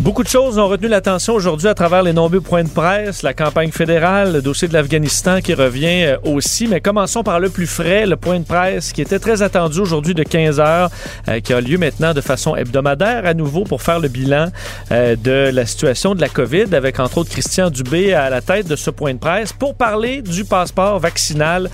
Beaucoup 0.00 0.22
de 0.22 0.28
choses 0.28 0.56
ont 0.56 0.66
retenu 0.66 0.88
l'attention 0.88 1.34
aujourd'hui 1.34 1.68
à 1.68 1.74
travers 1.74 2.02
les 2.02 2.14
nombreux 2.14 2.40
points 2.40 2.64
de 2.64 2.70
presse, 2.70 3.22
la 3.22 3.34
campagne 3.34 3.70
fédérale, 3.70 4.32
le 4.32 4.40
dossier 4.40 4.66
de 4.66 4.72
l'Afghanistan 4.72 5.42
qui 5.42 5.52
revient 5.52 6.04
euh, 6.04 6.16
aussi. 6.24 6.66
Mais 6.68 6.80
commençons 6.80 7.22
par 7.22 7.38
le 7.38 7.50
plus 7.50 7.66
frais, 7.66 8.06
le 8.06 8.16
point 8.16 8.38
de 8.38 8.46
presse 8.46 8.94
qui 8.94 9.02
était 9.02 9.18
très 9.18 9.42
attendu 9.42 9.78
aujourd'hui 9.78 10.14
de 10.14 10.22
15 10.22 10.58
heures, 10.58 10.88
euh, 11.28 11.40
qui 11.40 11.52
a 11.52 11.60
lieu 11.60 11.76
maintenant 11.76 12.14
de 12.14 12.22
façon 12.22 12.56
hebdomadaire 12.56 13.26
à 13.26 13.34
nouveau 13.34 13.64
pour 13.64 13.82
faire 13.82 14.00
le 14.00 14.08
bilan 14.08 14.46
euh, 14.90 15.16
de 15.16 15.50
la 15.52 15.66
situation 15.66 16.14
de 16.14 16.22
la 16.22 16.30
COVID 16.30 16.74
avec 16.74 16.98
entre 16.98 17.18
autres 17.18 17.30
Christian 17.30 17.68
Dubé 17.68 18.14
à 18.14 18.30
la 18.30 18.40
tête 18.40 18.66
de 18.68 18.76
ce 18.76 18.88
point 18.88 19.12
de 19.12 19.18
presse 19.18 19.52
pour 19.52 19.74
parler 19.74 20.22
du 20.22 20.46
passeport 20.46 20.98
vaccinal 20.98 21.68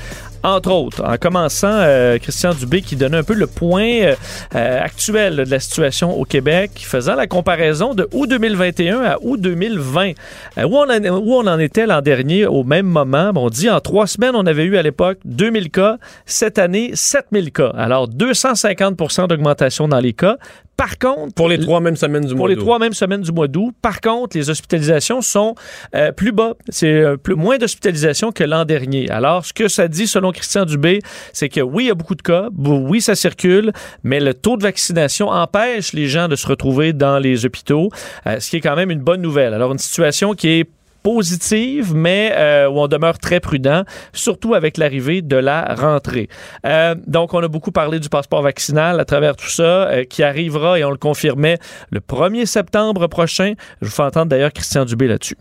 entre 0.47 0.71
autres, 0.71 1.05
en 1.05 1.17
commençant, 1.17 1.69
euh, 1.73 2.19
Christian 2.19 2.55
Dubé 2.55 2.81
qui 2.81 2.95
donnait 2.95 3.17
un 3.17 3.23
peu 3.25 3.35
le 3.35 3.49
point 3.49 3.83
euh, 3.83 4.15
euh, 4.55 4.81
actuel 4.81 5.37
de 5.37 5.51
la 5.51 5.59
situation 5.59 6.17
au 6.19 6.25
Québec, 6.25 6.71
faisant 6.77 7.17
la 7.17 7.27
comparaison 7.27 7.95
de 7.95 8.09
août 8.13 8.29
2021 8.29 9.01
à 9.03 9.17
août 9.21 9.41
2020. 9.41 10.13
où, 10.59 10.77
on 10.77 10.89
en, 10.89 11.05
où 11.19 11.33
on 11.35 11.47
en 11.47 11.59
était 11.59 11.87
l'an 11.87 12.01
dernier 12.01 12.47
au 12.47 12.63
même 12.63 12.87
moment? 12.87 13.33
on 13.35 13.51
dit 13.51 13.69
en 13.69 13.81
trois 13.81 14.07
semaines, 14.07 14.37
on 14.37 14.47
avait 14.47 14.65
eu 14.65 14.77
à 14.77 14.83
l'époque 14.83 15.19
2000 15.25 15.71
cas. 15.71 15.99
Cette 16.27 16.59
année, 16.59 16.93
7000 16.95 17.51
cas. 17.51 17.73
Alors, 17.77 18.09
250% 18.09 19.27
d'augmentation 19.27 19.89
dans 19.89 20.01
les 20.01 20.13
cas. 20.13 20.37
Par 20.77 20.99
contre, 20.99 21.33
pour 21.35 21.49
les 21.49 21.59
trois 21.59 21.81
mêmes 21.81 21.97
semaines 21.97 22.27
du 22.27 22.35
mois 22.35 22.35
d'août. 22.35 22.39
Pour 22.39 22.49
les 22.49 22.57
trois 22.57 22.79
mêmes 22.79 22.93
semaines 22.93 23.23
du 23.23 23.33
mois 23.33 23.49
d'août. 23.49 23.75
Par 23.81 24.01
contre, 24.01 24.37
les 24.37 24.51
hospitalisations 24.51 25.23
sont 25.23 25.55
euh, 25.95 26.13
plus 26.13 26.33
bas. 26.33 26.55
C'est 26.69 26.93
euh, 26.93 27.17
plus, 27.17 27.35
moins 27.35 27.57
d'hospitalisations 27.57 28.31
que 28.31 28.45
l'an 28.45 28.65
dernier. 28.65 29.11
Alors, 29.11 29.47
ce 29.47 29.53
que 29.53 29.69
ça 29.69 29.89
dit 29.89 30.07
selon 30.07 30.33
Christian 30.33 30.67
Dubé, 30.67 31.01
c'est 31.33 31.49
que 31.49 31.61
oui, 31.61 31.85
il 31.85 31.87
y 31.89 31.91
a 31.91 31.95
beaucoup 31.95 32.15
de 32.15 32.23
cas, 32.23 32.49
oui, 32.57 33.01
ça 33.01 33.15
circule, 33.15 33.73
mais 34.03 34.21
le 34.21 34.35
taux 34.35 34.57
de 34.57 34.63
vaccination 34.63 35.29
empêche 35.29 35.93
les 35.93 36.09
gens 36.09 36.29
de 36.29 36.37
se 36.37 36.47
retrouver 36.47 36.93
dans 36.93 37.19
les 37.19 37.47
hôpitaux, 37.47 37.91
euh, 38.27 38.39
ce 38.39 38.51
qui 38.51 38.57
est 38.57 38.61
quand 38.61 38.77
même 38.77 38.91
une 38.91 39.01
bonne 39.01 39.23
nouvelle. 39.23 39.55
Alors, 39.55 39.73
une 39.73 39.79
situation 39.79 40.35
qui 40.35 40.49
est 40.49 40.71
positive, 41.07 41.95
mais 41.95 42.33
euh, 42.35 42.69
où 42.69 42.81
on 42.81 42.89
demeure 42.89 43.19
très 43.19 43.39
prudent, 43.39 43.85
surtout 44.13 44.55
avec 44.55 44.77
l'arrivée 44.77 45.23
de 45.23 45.37
la 45.37 45.73
rentrée. 45.77 46.29
Euh, 46.67 46.97
donc, 47.07 47.33
on 47.33 47.41
a 47.45 47.47
beaucoup 47.47 47.71
parlé 47.71 48.01
du 48.01 48.09
passeport 48.09 48.43
vaccinal 48.43 48.99
à 48.99 49.05
travers 49.05 49.37
tout 49.37 49.49
ça, 49.49 49.63
euh, 49.63 50.03
qui 50.03 50.25
arrivera, 50.25 50.81
et 50.81 50.85
on 50.85 50.91
le 50.91 50.97
confirmait, 50.97 51.59
le 51.93 52.01
1er 52.01 52.45
septembre 52.45 53.07
prochain. 53.07 53.55
Je 53.81 53.87
vous 53.87 53.93
fais 53.93 54.03
entendre 54.03 54.27
d'ailleurs 54.27 54.53
Christian 54.53 54.85
Dubé 54.85 55.07
là-dessus. 55.07 55.37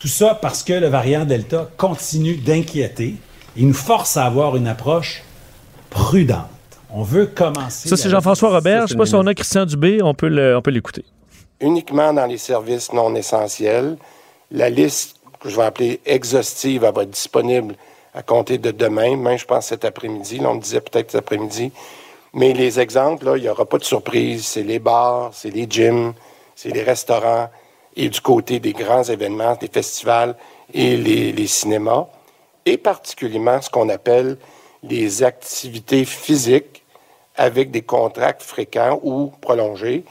Tout 0.00 0.08
ça 0.08 0.36
parce 0.42 0.64
que 0.64 0.72
le 0.72 0.88
variant 0.88 1.24
Delta 1.24 1.70
continue 1.76 2.34
d'inquiéter. 2.34 3.14
Il 3.56 3.68
nous 3.68 3.72
force 3.72 4.16
à 4.16 4.24
avoir 4.24 4.56
une 4.56 4.66
approche 4.66 5.22
prudente. 5.90 6.40
On 6.90 7.04
veut 7.04 7.26
commencer. 7.26 7.88
Ça, 7.88 7.96
c'est 7.96 8.10
Jean-François 8.10 8.50
Robert. 8.50 8.78
Je 8.78 8.82
ne 8.82 8.88
sais 8.88 8.96
pas 8.96 9.06
si 9.06 9.14
on 9.14 9.26
a 9.28 9.34
Christian 9.34 9.64
Dubé. 9.64 10.02
On 10.02 10.12
peut 10.12 10.26
l'écouter. 10.70 11.04
Uniquement 11.60 12.12
dans 12.12 12.26
les 12.26 12.36
services 12.36 12.92
non 12.92 13.14
essentiels, 13.14 13.96
la 14.50 14.70
liste 14.70 15.16
que 15.40 15.48
je 15.48 15.56
vais 15.56 15.64
appeler 15.64 16.00
exhaustive, 16.06 16.82
va 16.82 17.02
être 17.02 17.10
disponible 17.10 17.74
à 18.14 18.22
compter 18.22 18.58
de 18.58 18.70
demain, 18.70 19.16
même 19.16 19.38
je 19.38 19.44
pense 19.44 19.66
cet 19.66 19.84
après-midi. 19.84 20.40
On 20.44 20.56
disait 20.56 20.80
peut-être 20.80 21.10
cet 21.10 21.20
après-midi. 21.20 21.72
Mais 22.32 22.52
les 22.52 22.80
exemples, 22.80 23.26
là, 23.26 23.36
il 23.36 23.42
n'y 23.42 23.48
aura 23.48 23.64
pas 23.64 23.78
de 23.78 23.84
surprise. 23.84 24.46
C'est 24.46 24.62
les 24.62 24.78
bars, 24.78 25.30
c'est 25.32 25.50
les 25.50 25.66
gyms, 25.68 26.14
c'est 26.54 26.70
les 26.70 26.82
restaurants 26.82 27.50
et 27.96 28.08
du 28.08 28.20
côté 28.20 28.60
des 28.60 28.72
grands 28.72 29.02
événements, 29.02 29.56
des 29.56 29.68
festivals 29.68 30.36
et 30.72 30.96
les, 30.96 31.32
les 31.32 31.46
cinémas. 31.46 32.06
Et 32.64 32.76
particulièrement 32.76 33.60
ce 33.62 33.70
qu'on 33.70 33.88
appelle 33.88 34.36
les 34.82 35.22
activités 35.22 36.04
physiques 36.04 36.84
avec 37.36 37.70
des 37.70 37.82
contrats 37.82 38.34
fréquents 38.38 39.00
ou 39.02 39.32
prolongés. 39.40 40.04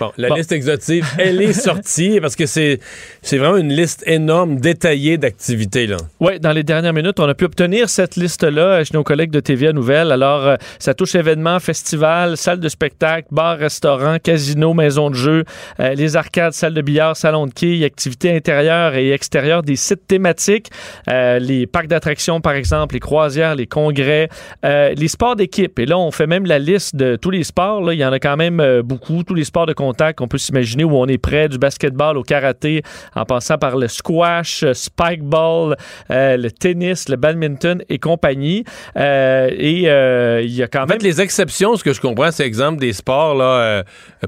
Bon, 0.00 0.12
la 0.16 0.28
liste 0.30 0.52
exhaustive, 0.52 1.06
elle 1.18 1.40
est 1.40 1.52
sortie 1.52 2.20
parce 2.20 2.36
que 2.36 2.46
c'est 2.46 2.80
c'est 3.22 3.38
vraiment 3.38 3.56
une 3.56 3.72
liste 3.72 4.02
énorme, 4.06 4.56
détaillée 4.56 5.16
d'activités. 5.16 5.86
là. 5.86 5.96
Oui, 6.20 6.38
dans 6.40 6.52
les 6.52 6.64
dernières 6.64 6.92
minutes, 6.92 7.20
on 7.20 7.28
a 7.28 7.34
pu 7.34 7.44
obtenir 7.44 7.88
cette 7.88 8.16
liste-là 8.16 8.84
chez 8.84 8.94
nos 8.94 9.04
collègues 9.04 9.30
de 9.30 9.40
TVA 9.40 9.72
Nouvelle. 9.72 10.12
Alors, 10.12 10.46
euh, 10.46 10.56
ça 10.78 10.94
touche 10.94 11.14
événements, 11.14 11.60
festivals, 11.60 12.36
salles 12.36 12.60
de 12.60 12.68
spectacle, 12.68 13.28
bars, 13.30 13.58
restaurants, 13.58 14.18
casinos, 14.18 14.74
maisons 14.74 15.10
de 15.10 15.14
jeux, 15.14 15.44
euh, 15.80 15.94
les 15.94 16.16
arcades, 16.16 16.52
salles 16.52 16.74
de 16.74 16.82
billard, 16.82 17.16
salons 17.16 17.46
de 17.46 17.52
quilles, 17.52 17.84
activités 17.84 18.34
intérieures 18.34 18.94
et 18.94 19.12
extérieures 19.12 19.62
des 19.62 19.76
sites 19.76 20.06
thématiques, 20.06 20.70
euh, 21.08 21.38
les 21.38 21.66
parcs 21.66 21.86
d'attractions, 21.86 22.40
par 22.40 22.54
exemple, 22.54 22.94
les 22.94 23.00
croisières, 23.00 23.54
les 23.54 23.66
congrès, 23.66 24.28
euh, 24.64 24.94
les 24.94 25.08
sports 25.08 25.36
d'équipe. 25.36 25.78
Et 25.78 25.86
là, 25.86 25.98
on 25.98 26.10
fait 26.10 26.26
même 26.26 26.46
la 26.46 26.58
liste 26.58 26.96
de 26.96 27.16
tous 27.16 27.30
les 27.30 27.44
sports. 27.44 27.82
Là. 27.82 27.94
Il 27.94 27.98
y 27.98 28.04
en 28.04 28.12
a 28.12 28.18
quand 28.18 28.36
même 28.36 28.60
euh, 28.60 28.82
beaucoup, 28.82 29.22
tous 29.22 29.34
les 29.34 29.44
sports 29.44 29.66
de 29.66 29.72
contact 29.76 30.18
qu'on 30.18 30.26
peut 30.26 30.38
s'imaginer 30.38 30.82
où 30.82 30.96
on 30.96 31.06
est 31.06 31.18
prêt, 31.18 31.48
du 31.48 31.58
basketball 31.58 32.16
au 32.16 32.22
karaté, 32.22 32.82
en 33.14 33.24
passant 33.24 33.58
par 33.58 33.76
le 33.76 33.86
squash, 33.86 34.64
euh, 34.64 34.74
spikeball, 34.74 35.76
euh, 36.10 36.36
le 36.36 36.50
tennis, 36.50 37.08
le 37.08 37.16
badminton 37.16 37.82
et 37.88 37.98
compagnie. 37.98 38.64
Euh, 38.96 39.48
et 39.52 39.88
euh, 39.88 40.42
il 40.42 40.52
y 40.52 40.62
a 40.62 40.66
quand 40.66 40.82
En 40.82 40.86
même... 40.86 40.98
fait, 40.98 41.04
les 41.04 41.20
exceptions, 41.20 41.76
ce 41.76 41.84
que 41.84 41.92
je 41.92 42.00
comprends, 42.00 42.32
c'est 42.32 42.46
exemple 42.46 42.80
des 42.80 42.92
sports 42.92 43.34
là, 43.34 43.84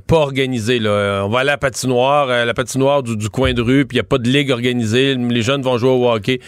pas 0.06 0.16
organisés. 0.18 0.78
Là. 0.78 1.22
On 1.24 1.28
va 1.28 1.40
aller 1.40 1.50
à 1.50 1.54
la 1.54 1.58
patinoire, 1.58 2.26
la 2.28 2.54
patinoire 2.54 3.02
du, 3.02 3.16
du 3.16 3.28
coin 3.28 3.52
de 3.52 3.62
rue, 3.62 3.86
puis 3.86 3.96
il 3.96 4.00
n'y 4.00 4.06
a 4.06 4.08
pas 4.08 4.18
de 4.18 4.28
ligue 4.28 4.50
organisée. 4.50 5.14
Les 5.14 5.42
jeunes 5.42 5.62
vont 5.62 5.78
jouer 5.78 5.90
au 5.90 6.08
hockey. 6.08 6.40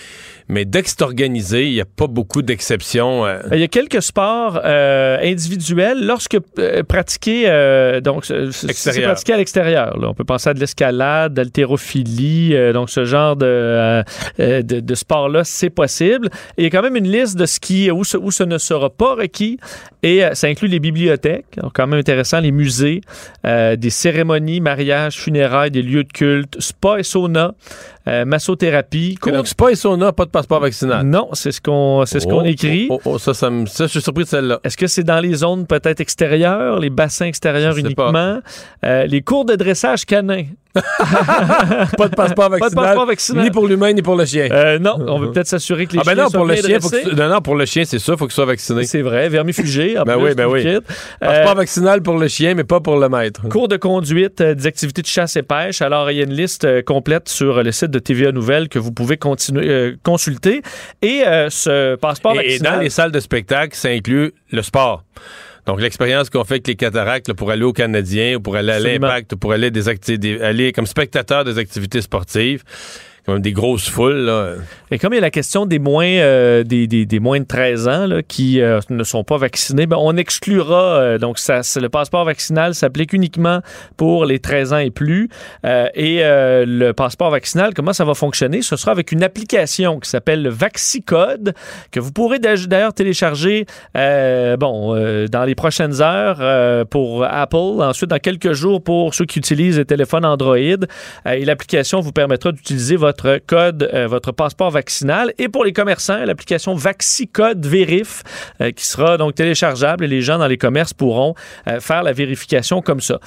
Mais 0.51 0.65
dès 0.65 0.83
que 0.83 0.89
c'est 0.91 1.03
organisé, 1.03 1.67
il 1.69 1.73
n'y 1.75 1.81
a 1.81 1.85
pas 1.85 2.09
beaucoup 2.09 2.43
d'exceptions. 2.43 3.25
euh. 3.25 3.39
Il 3.53 3.59
y 3.61 3.63
a 3.63 3.69
quelques 3.69 4.03
sports 4.03 4.61
euh, 4.65 5.17
individuels 5.23 6.05
lorsque 6.05 6.37
euh, 6.59 6.83
pratiqués, 6.83 7.45
euh, 7.47 8.01
donc 8.01 8.25
c'est- 8.25 9.01
pratiqué 9.03 9.33
à 9.33 9.37
l'extérieur. 9.37 9.97
On 10.03 10.13
peut 10.13 10.25
penser 10.25 10.51
à 10.51 10.55
de 10.55 10.61
l'escalade, 10.61 11.35
d'haltérophilie, 11.35 12.55
euh, 12.55 12.73
donc 12.73 12.91
ce 12.91 13.05
genre 13.05 13.37
de, 13.37 13.47
euh, 13.47 14.03
euh, 14.41 14.63
de, 14.63 14.81
de 14.81 14.95
sport-là, 14.95 15.45
c'est 15.45 15.71
possible. 15.71 16.29
Et 16.57 16.63
il 16.63 16.65
y 16.65 16.67
a 16.67 16.71
quand 16.71 16.83
même 16.83 16.97
une 16.97 17.11
liste 17.11 17.37
de 17.39 17.47
ce 17.47 17.61
qui 17.61 17.91
où 17.91 18.03
ce, 18.05 18.17
où 18.17 18.31
ce 18.31 18.43
ne 18.43 18.59
sera 18.59 18.91
pas 18.91 19.15
requis, 19.15 19.59
et 20.03 20.25
euh, 20.25 20.35
ça 20.35 20.49
inclut 20.49 20.69
les 20.69 20.81
bibliothèques, 20.81 21.47
donc 21.63 21.73
quand 21.75 21.87
même 21.87 22.01
intéressant, 22.01 22.41
les 22.41 22.51
musées, 22.53 23.03
euh, 23.47 23.77
des 23.77 23.91
cérémonies, 23.91 24.61
mariages, 24.61 25.17
funérailles, 25.19 25.71
des 25.71 25.83
lieux 25.83 26.05
de 26.05 26.13
culte, 26.13 26.61
spa 26.61 26.99
et 26.99 27.03
sauna, 27.05 27.55
euh, 28.09 28.25
massothérapie. 28.25 29.17
Donc, 29.27 29.47
c'est 29.47 29.57
pas 29.57 29.71
et 29.71 29.75
sauna, 29.75 30.13
pas 30.13 30.25
de 30.25 30.31
passeport 30.31 30.61
vaccinal. 30.61 31.05
Non, 31.07 31.29
c'est 31.35 31.53
ce 31.53 31.61
qu'on 31.61 32.05
c'est 32.07 32.21
ce 32.21 32.27
qu'on 32.27 32.41
Oh, 32.43 32.45
écrit. 32.45 32.87
oh, 32.91 33.01
oh, 33.05 33.19
ça, 33.19 33.35
ça, 33.35 33.51
me- 33.51 33.67
ça, 33.67 33.85
je 33.87 33.91
suis 33.91 34.01
surpris 34.01 34.25
de 34.25 34.29
celle-là. 34.29 34.61
Est-ce 34.65 34.77
que 34.77 34.87
c'est 34.87 35.05
dans 35.05 35.21
les 35.21 35.35
zones 35.35 35.67
peut-être 35.67 36.01
extérieures, 36.01 36.79
les 36.79 36.91
bassins 36.91 37.27
extérieurs 37.27 37.77
uniquement? 37.77 38.41
Euh, 38.85 39.07
les 39.07 39.21
cours 39.23 39.45
de 39.45 39.55
dressage 39.57 40.05
canin. 40.07 40.45
Pas 40.75 42.09
de 42.09 42.15
passeport 42.15 42.49
Pas 42.49 42.57
de 42.57 42.61
vaccinal. 42.61 42.85
passeport 42.85 43.07
vaccinal. 43.07 43.45
Ni 43.45 43.51
pour 43.51 43.67
l'humain, 43.67 43.93
ni 43.93 44.03
pour 44.03 44.15
le 44.17 44.25
chien. 44.25 44.49
Euh, 44.51 44.79
non, 44.79 44.97
on 45.07 45.19
veut 45.19 45.33
peut-être 45.33 45.47
s'assurer 45.49 45.87
que 45.87 45.95
les 45.95 45.99
ah 46.01 46.03
ben 46.05 46.13
chiens 46.15 46.23
non, 46.25 46.31
soient 46.31 46.39
pour 46.39 46.47
le 46.47 46.55
bien 46.55 46.63
chien, 46.63 46.81
faut 46.81 46.89
que 46.89 46.95
dressés. 46.97 47.11
tu- 47.11 47.17
non, 47.17 47.29
non, 47.29 47.41
pour 47.41 47.55
le 47.57 47.65
chien, 47.67 47.85
c'est 47.85 47.99
ça, 47.99 48.17
faut 48.17 48.27
qu'il 48.27 48.35
soit 48.35 48.45
vacciné. 48.45 48.85
C'est 48.85 49.03
vrai, 49.03 49.29
vermifugé. 49.29 49.99
En 49.99 50.05
Ben 50.05 50.17
plus, 50.17 50.25
oui, 50.29 50.35
ben 50.35 50.47
oui. 50.47 50.63
Passeport 51.21 51.51
Euh, 51.51 51.55
vaccinal 51.55 52.03
pour 52.03 52.19
le 52.19 52.29
chien, 52.29 52.55
mais 52.55 52.65
pas 52.65 52.81
pour 52.81 52.97
le 52.99 53.09
maître. 53.09 53.49
Cours 53.49 53.69
de 53.69 53.77
conduite, 53.77 54.41
euh, 54.41 54.55
des 54.55 54.67
activités 54.67 55.03
de 55.03 55.07
chasse 55.07 55.37
et 55.37 55.43
pêche. 55.43 55.83
Alors, 55.83 56.11
il 56.11 56.19
y 56.19 56.21
a 56.21 56.25
une 56.25 56.35
liste 56.35 56.65
euh, 56.65 56.83
complète 56.83 57.29
sur 57.29 57.63
le 57.63 57.73
site 57.73 57.91
de 57.91 57.99
TVA 57.99 58.33
Nouvelles 58.33 58.69
que 58.69 58.79
vous 58.79 58.93
pouvez 58.93 59.17
continuer, 59.17 59.69
euh, 59.69 59.97
consulter. 60.05 60.63
Et 61.03 61.23
euh, 61.27 61.51
ce 61.51 61.97
passeport 61.97 62.35
Et, 62.35 62.45
et 62.45 62.49
vaccinal... 62.51 62.75
dans 62.77 62.81
les 62.81 62.91
salles 62.91 63.13
de 63.13 63.21
spectacle, 63.21 63.75
ça 63.77 63.89
inclut 63.89 64.33
le 64.53 64.63
sport. 64.63 65.05
Donc, 65.67 65.81
l'expérience 65.81 66.31
qu'on 66.31 66.45
fait 66.45 66.55
avec 66.55 66.67
les 66.69 66.77
cataractes 66.77 67.29
là, 67.29 67.35
pour 67.35 67.51
aller 67.51 67.65
au 67.65 67.73
Canadien 67.73 68.37
ou 68.37 68.41
pour 68.41 68.57
aller 68.57 68.73
à 68.73 68.79
l'Impact 69.07 69.33
ou 69.35 69.37
pour 69.37 69.53
aller, 69.53 69.71
des 69.71 69.89
acti- 69.89 70.19
des- 70.19 70.41
aller 70.41 70.73
comme 70.73 70.87
spectateur 70.87 71.45
des 71.45 71.59
activités 71.59 72.01
sportives, 72.01 72.63
quand 73.27 73.33
même 73.35 73.43
des 73.43 73.53
grosses 73.53 73.89
foules. 73.89 74.13
Là. 74.25 74.55
Et 74.91 74.99
comme 74.99 75.13
il 75.13 75.17
y 75.17 75.19
a 75.19 75.23
la 75.23 75.31
question 75.31 75.67
des 75.67 75.79
moins, 75.79 76.07
euh, 76.07 76.63
des, 76.65 76.87
des- 76.87 77.21
moins 77.21 77.39
de 77.41 77.45
13 77.45 77.89
ans 77.89 78.07
là, 78.07 78.23
qui 78.23 78.61
euh, 78.61 78.81
ne 78.91 79.05
sont 79.05 79.25
pas 79.25 79.37
vaccinés, 79.37 79.87
ben, 79.87 79.97
on 80.01 80.17
exclura, 80.17 80.95
euh, 81.01 81.19
donc 81.19 81.39
ça, 81.39 81.61
le 81.81 81.89
passeport 81.89 82.25
vaccinal 82.25 82.75
s'applique 82.75 83.13
uniquement 83.13 83.61
pour 83.97 84.25
les 84.25 84.39
13 84.39 84.73
ans 84.73 84.79
et 84.79 84.91
plus. 84.91 85.29
Et 85.65 86.21
le 86.23 86.93
passeport 86.93 87.31
vaccinal, 87.31 87.73
comment 87.75 87.93
ça 87.93 88.05
va 88.05 88.15
fonctionner? 88.15 88.63
Ce 88.63 88.77
sera 88.77 88.93
avec 88.93 89.13
une 89.13 89.23
application 89.23 90.01
qui 90.01 90.09
s'appelle 90.09 90.43
le 90.43 90.51
VaxiCode, 90.51 91.55
que 91.91 92.01
vous 92.01 92.13
pourrez 92.13 92.39
d'a- 92.39 92.57
d'ailleurs 92.57 92.95
télécharger 92.95 93.67
bon, 93.95 94.95
dans 95.31 95.45
les 95.45 95.55
prochaines 95.55 96.01
heures 96.01 96.87
pour 96.87 97.25
Apple, 97.25 97.57
ensuite 97.83 98.11
dans 98.11 98.19
quelques 98.19 98.53
jours 98.53 98.83
pour 98.83 99.15
ceux 99.15 99.25
qui 99.27 99.39
utilisent 99.39 99.79
les 99.79 99.85
téléphones 99.85 100.25
Android. 100.25 100.57
Et 100.57 101.45
l'application 101.45 102.01
vous 102.01 102.13
permettra 102.13 102.53
d'utiliser 102.53 102.97
votre 102.97 103.20
code, 103.47 103.89
euh, 103.93 104.07
votre 104.07 104.33
passeport 104.33 104.71
vaccinal. 104.71 105.33
Et 105.39 105.49
pour 105.49 105.65
les 105.65 105.73
commerçants, 105.73 106.25
l'application 106.25 106.75
VaxiCode 106.75 107.65
Vérif, 107.67 108.23
euh, 108.61 108.71
qui 108.73 108.85
sera 108.85 109.17
donc 109.17 109.35
téléchargeable 109.35 110.05
et 110.05 110.09
les 110.09 110.23
gens 110.23 110.39
dans 110.39 110.47
les 110.47 110.59
commerces 110.59 110.93
pourront 110.93 111.35
euh, 111.69 111.81
faire 111.81 112.03
la 112.03 112.13
vérification 112.13 112.83
comme 112.83 113.01
ça. 113.01 113.19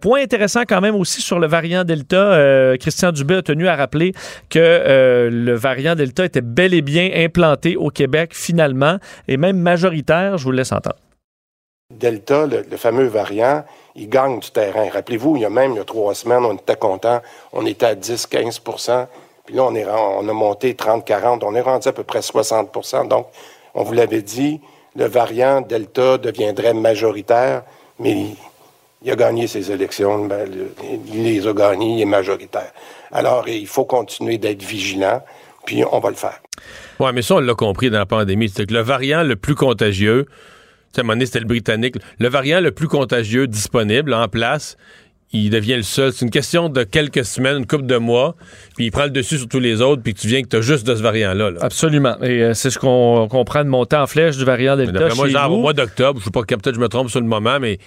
Point 0.00 0.22
intéressant 0.22 0.62
quand 0.68 0.80
même 0.80 0.94
aussi 0.94 1.20
sur 1.20 1.38
le 1.38 1.46
variant 1.46 1.84
Delta, 1.84 2.76
Christian 2.78 3.12
Dubé 3.12 3.36
a 3.36 3.42
tenu 3.42 3.68
à 3.68 3.76
rappeler 3.76 4.12
que 4.48 5.28
le 5.30 5.54
variant 5.54 5.94
Delta 5.94 6.24
était 6.24 6.40
bel 6.40 6.74
et 6.74 6.82
bien 6.82 7.10
implanté 7.14 7.76
au 7.76 7.90
Québec 7.90 8.30
finalement 8.32 8.98
et 9.28 9.36
même 9.36 9.58
majoritaire. 9.58 10.38
Je 10.38 10.44
vous 10.44 10.52
laisse 10.52 10.72
entendre. 10.72 10.96
Delta, 11.90 12.46
le, 12.46 12.64
le 12.68 12.76
fameux 12.76 13.06
variant, 13.06 13.64
il 13.94 14.08
gagne 14.08 14.40
du 14.40 14.50
terrain. 14.50 14.88
Rappelez-vous, 14.90 15.36
il 15.36 15.42
y 15.42 15.44
a 15.44 15.50
même 15.50 15.72
il 15.72 15.76
y 15.76 15.80
a 15.80 15.84
trois 15.84 16.14
semaines, 16.14 16.44
on 16.44 16.54
était 16.54 16.76
content, 16.76 17.20
on 17.52 17.66
était 17.66 17.86
à 17.86 17.94
10-15 17.94 18.60
puis 19.44 19.54
là, 19.54 19.64
on, 19.64 19.74
est, 19.74 19.86
on 19.86 20.28
a 20.28 20.32
monté 20.32 20.72
30-40, 20.72 21.40
on 21.44 21.54
est 21.54 21.60
rendu 21.60 21.88
à 21.88 21.92
peu 21.92 22.02
près 22.02 22.20
60% 22.20 23.08
Donc, 23.08 23.26
on 23.74 23.82
vous 23.82 23.92
l'avait 23.92 24.22
dit, 24.22 24.60
le 24.96 25.06
variant 25.06 25.60
Delta 25.60 26.18
deviendrait 26.18 26.74
majoritaire, 26.74 27.62
mais 27.98 28.28
il, 29.02 29.10
a 29.10 29.16
gagné 29.16 29.46
ses 29.46 29.70
élections, 29.70 30.26
ben, 30.26 30.48
il 31.12 31.24
les 31.24 31.46
a 31.46 31.52
gagnées, 31.52 31.96
il 31.96 32.00
est 32.02 32.06
majoritaire. 32.06 32.72
Alors, 33.12 33.48
il 33.48 33.66
faut 33.66 33.84
continuer 33.84 34.38
d'être 34.38 34.62
vigilant, 34.62 35.22
puis 35.66 35.84
on 35.90 35.98
va 35.98 36.10
le 36.10 36.16
faire. 36.16 36.40
Ouais, 37.00 37.12
mais 37.12 37.22
ça, 37.22 37.34
on 37.34 37.40
l'a 37.40 37.54
compris 37.54 37.90
dans 37.90 37.98
la 37.98 38.06
pandémie. 38.06 38.48
C'est 38.48 38.66
que 38.66 38.72
le 38.72 38.80
variant 38.80 39.22
le 39.22 39.36
plus 39.36 39.54
contagieux, 39.54 40.26
à 40.96 41.00
un 41.00 41.02
moment 41.02 41.14
donné, 41.14 41.26
c'était 41.26 41.40
le 41.40 41.46
britannique, 41.46 41.96
le 42.18 42.28
variant 42.28 42.60
le 42.60 42.70
plus 42.70 42.88
contagieux 42.88 43.46
disponible 43.46 44.14
en 44.14 44.28
place, 44.28 44.76
il 45.34 45.50
devient 45.50 45.76
le 45.76 45.82
seul. 45.82 46.12
C'est 46.12 46.24
une 46.24 46.30
question 46.30 46.68
de 46.68 46.84
quelques 46.84 47.24
semaines, 47.24 47.58
une 47.58 47.66
couple 47.66 47.86
de 47.86 47.96
mois, 47.96 48.36
puis 48.76 48.86
il 48.86 48.90
prend 48.90 49.04
le 49.04 49.10
dessus 49.10 49.38
sur 49.38 49.48
tous 49.48 49.60
les 49.60 49.80
autres, 49.82 50.02
puis 50.02 50.14
tu 50.14 50.28
viens 50.28 50.42
que 50.42 50.48
tu 50.48 50.56
as 50.56 50.60
juste 50.60 50.86
de 50.86 50.94
ce 50.94 51.02
variant-là. 51.02 51.50
là. 51.50 51.58
Absolument. 51.60 52.16
Et 52.22 52.42
euh, 52.42 52.54
c'est 52.54 52.70
ce 52.70 52.78
qu'on 52.78 53.26
comprend 53.28 53.64
de 53.64 53.68
monter 53.68 53.96
en 53.96 54.06
flèche 54.06 54.36
du 54.36 54.44
variant 54.44 54.76
Delta 54.76 54.92
D'après 54.92 55.16
moi, 55.16 55.26
chez 55.26 55.32
genre 55.32 55.48
vous. 55.50 55.56
au 55.56 55.60
mois 55.60 55.72
d'octobre, 55.72 56.20
je 56.20 56.24
sais 56.24 56.30
pas, 56.30 56.42
peut-être 56.42 56.74
je 56.74 56.80
me 56.80 56.88
trompe 56.88 57.10
sur 57.10 57.20
le 57.20 57.26
moment, 57.26 57.58
mais 57.60 57.78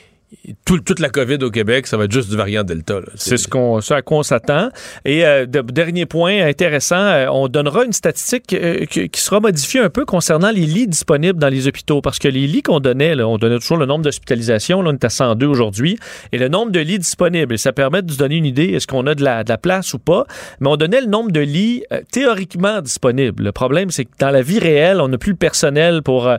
tout- 0.66 0.80
toute 0.80 1.00
la 1.00 1.10
COVID 1.10 1.38
au 1.44 1.50
Québec, 1.50 1.88
ça 1.88 1.96
va 1.98 2.04
être 2.06 2.12
juste 2.12 2.30
du 2.30 2.36
variant 2.36 2.64
Delta. 2.64 3.00
C'est 3.16 3.38
ce, 3.38 3.48
à 3.94 4.02
quoi 4.02 4.18
on 4.18 4.24
s'attend. 4.24 4.70
Et 5.06 5.26
euh, 5.26 5.46
de- 5.46 5.62
dernier 5.62 6.06
point 6.06 6.46
intéressant, 6.46 6.96
euh, 6.98 7.28
on 7.32 7.48
donnera 7.48 7.86
une 7.86 7.94
statistique 7.94 8.54
euh, 8.54 8.86
qui, 8.86 9.10
sera 9.22 9.40
modifiée 9.40 9.80
un 9.80 9.90
peu 9.90 10.06
concernant 10.06 10.52
les 10.52 10.66
lits 10.66 10.88
disponibles 10.88 11.40
dans 11.40 11.48
les 11.48 11.68
hôpitaux. 11.68 12.02
Parce 12.02 12.20
que 12.20 12.28
les 12.28 12.46
lits 12.46 12.62
qu'on 12.62 12.80
donnait, 12.80 13.22
on 13.22 13.38
donnait 13.38 13.60
toujours 13.60 13.78
le 13.78 13.86
nombre 13.86 14.04
d'hospitalisations. 14.04 14.82
Là, 14.82 14.90
on 14.92 14.94
est 14.94 15.06
à 15.06 15.10
102 15.10 15.46
aujourd'hui. 15.48 15.98
Et 16.34 16.38
le 16.38 16.50
nombre 16.50 16.72
de 16.72 16.80
lits 16.80 17.00
disponibles. 17.00 17.58
Ça 17.58 17.72
permet 17.72 18.02
de 18.02 18.12
se 18.12 18.18
donner 18.18 18.36
une 18.36 18.46
idée, 18.46 18.66
est-ce 18.74 18.88
qu'on 18.88 19.08
a 19.08 19.16
de 19.16 19.24
la, 19.24 19.44
place 19.58 19.94
ou 19.94 20.00
pas. 20.00 20.26
Mais 20.60 20.68
on 20.68 20.76
donnait 20.76 21.02
le 21.02 21.08
nombre 21.08 21.32
de 21.32 21.40
lits 21.40 21.84
théoriquement 22.12 22.82
disponibles. 22.82 23.44
Le 23.44 23.52
problème, 23.52 23.90
c'est 23.92 24.06
que 24.06 24.12
dans 24.20 24.30
la 24.30 24.42
vie 24.42 24.60
réelle, 24.60 25.02
on 25.02 25.08
n'a 25.08 25.18
plus 25.18 25.32
le 25.32 25.38
personnel 25.38 26.04
pour 26.04 26.30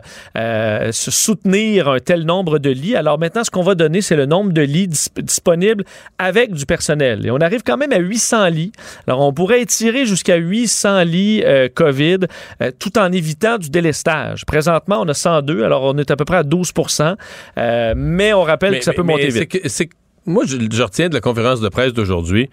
soutenir 0.91 1.89
un 1.89 1.99
tel 1.99 2.23
nombre 2.23 2.59
de 2.59 2.69
lits. 2.69 2.95
Alors 2.95 3.19
maintenant, 3.19 3.43
ce 3.43 3.51
qu'on 3.51 3.63
va 3.63 3.75
c'est 4.01 4.15
le 4.15 4.25
nombre 4.25 4.51
de 4.51 4.61
lits 4.61 4.87
dis- 4.87 5.07
disponibles 5.21 5.83
avec 6.17 6.53
du 6.53 6.65
personnel. 6.65 7.25
Et 7.25 7.31
on 7.31 7.37
arrive 7.37 7.61
quand 7.65 7.77
même 7.77 7.93
à 7.93 7.97
800 7.99 8.47
lits. 8.49 8.71
Alors 9.07 9.21
on 9.21 9.33
pourrait 9.33 9.61
étirer 9.61 10.05
jusqu'à 10.05 10.35
800 10.35 11.03
lits 11.03 11.43
euh, 11.45 11.69
COVID 11.73 12.19
euh, 12.61 12.71
tout 12.77 12.97
en 12.97 13.11
évitant 13.11 13.57
du 13.57 13.69
délestage. 13.69 14.45
Présentement, 14.45 15.01
on 15.01 15.07
a 15.07 15.13
102, 15.13 15.63
alors 15.63 15.83
on 15.83 15.97
est 15.97 16.11
à 16.11 16.15
peu 16.15 16.25
près 16.25 16.37
à 16.37 16.43
12% 16.43 17.15
Euh, 17.57 17.93
mais 17.95 18.33
on 18.33 18.43
rappelle 18.43 18.77
que 18.79 18.83
ça 18.83 18.93
peut 18.93 19.01
monter 19.03 19.29
vite. 19.29 19.91
moi, 20.25 20.43
je, 20.45 20.57
je 20.71 20.83
retiens 20.83 21.09
de 21.09 21.13
la 21.13 21.21
conférence 21.21 21.61
de 21.61 21.69
presse 21.69 21.93
d'aujourd'hui. 21.93 22.49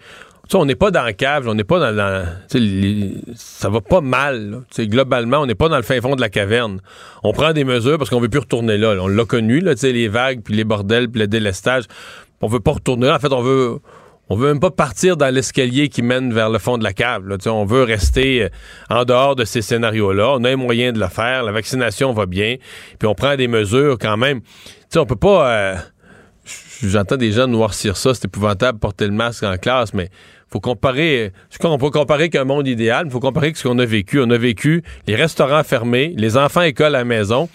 On 0.53 0.65
n'est 0.65 0.75
pas 0.75 0.91
dans 0.91 1.03
la 1.03 1.13
cave, 1.13 1.47
on 1.47 1.53
n'est 1.55 1.63
pas 1.63 1.79
dans, 1.79 1.95
dans 1.95 2.25
les- 2.53 3.15
ça 3.35 3.69
va 3.69 3.81
pas 3.81 4.01
mal. 4.01 4.61
globalement, 4.79 5.39
on 5.39 5.45
n'est 5.45 5.55
pas 5.55 5.69
dans 5.69 5.75
le 5.77 5.83
fin 5.83 5.99
fond 6.01 6.15
de 6.15 6.21
la 6.21 6.29
caverne. 6.29 6.79
On 7.23 7.33
prend 7.33 7.53
des 7.53 7.63
mesures 7.63 7.97
parce 7.97 8.09
qu'on 8.09 8.19
veut 8.21 8.29
plus 8.29 8.39
retourner 8.39 8.77
là. 8.77 8.95
On 9.01 9.07
l'a 9.07 9.25
connu, 9.25 9.59
là, 9.59 9.73
les 9.83 10.07
vagues, 10.07 10.41
puis 10.43 10.53
les 10.53 10.63
bordels, 10.63 11.09
puis 11.09 11.19
le 11.21 11.27
délestage. 11.27 11.83
On 12.41 12.47
veut 12.47 12.59
pas 12.59 12.71
retourner 12.71 13.07
là. 13.07 13.15
En 13.15 13.19
fait, 13.19 13.33
on 13.33 13.41
veut, 13.41 13.79
on 14.29 14.35
veut 14.35 14.47
même 14.47 14.59
pas 14.59 14.71
partir 14.71 15.17
dans 15.17 15.33
l'escalier 15.33 15.89
qui 15.89 16.01
mène 16.01 16.33
vers 16.33 16.49
le 16.49 16.59
fond 16.59 16.77
de 16.77 16.83
la 16.83 16.93
cave. 16.93 17.23
On 17.47 17.65
veut 17.65 17.83
rester 17.83 18.43
euh, 18.43 18.49
en 18.89 19.03
dehors 19.05 19.35
de 19.35 19.43
ces 19.43 19.61
scénarios-là. 19.61 20.33
On 20.37 20.43
a 20.43 20.51
un 20.51 20.55
moyen 20.55 20.91
de 20.93 20.99
le 20.99 21.07
faire. 21.07 21.43
La 21.43 21.51
vaccination 21.51 22.13
va 22.13 22.25
bien. 22.25 22.55
Puis 22.99 23.07
on 23.07 23.15
prend 23.15 23.35
des 23.35 23.47
mesures 23.47 23.97
quand 23.99 24.17
même. 24.17 24.41
Sais, 24.89 24.99
on 24.99 25.05
peut 25.05 25.15
pas. 25.15 25.49
euh, 25.51 25.75
j'entends 26.83 27.17
des 27.17 27.31
gens 27.31 27.47
noircir 27.47 27.97
ça, 27.97 28.13
c'est 28.13 28.25
épouvantable 28.25 28.79
porter 28.79 29.05
le 29.05 29.11
masque 29.13 29.43
en 29.43 29.57
classe, 29.57 29.93
mais 29.93 30.09
faut 30.49 30.59
comparer, 30.59 31.31
on 31.63 31.77
peut 31.77 31.89
comparer 31.89 32.29
qu'un 32.29 32.45
monde 32.45 32.67
idéal, 32.67 33.03
il 33.05 33.11
faut 33.11 33.19
comparer 33.19 33.51
ce 33.53 33.67
qu'on 33.67 33.79
a 33.79 33.85
vécu. 33.85 34.21
On 34.21 34.29
a 34.29 34.37
vécu 34.37 34.83
les 35.05 35.15
restaurants 35.15 35.63
fermés, 35.63 36.13
les 36.17 36.37
enfants 36.37 36.61
écoles 36.61 36.95
à 36.95 36.99
la 36.99 37.03
maison. 37.03 37.49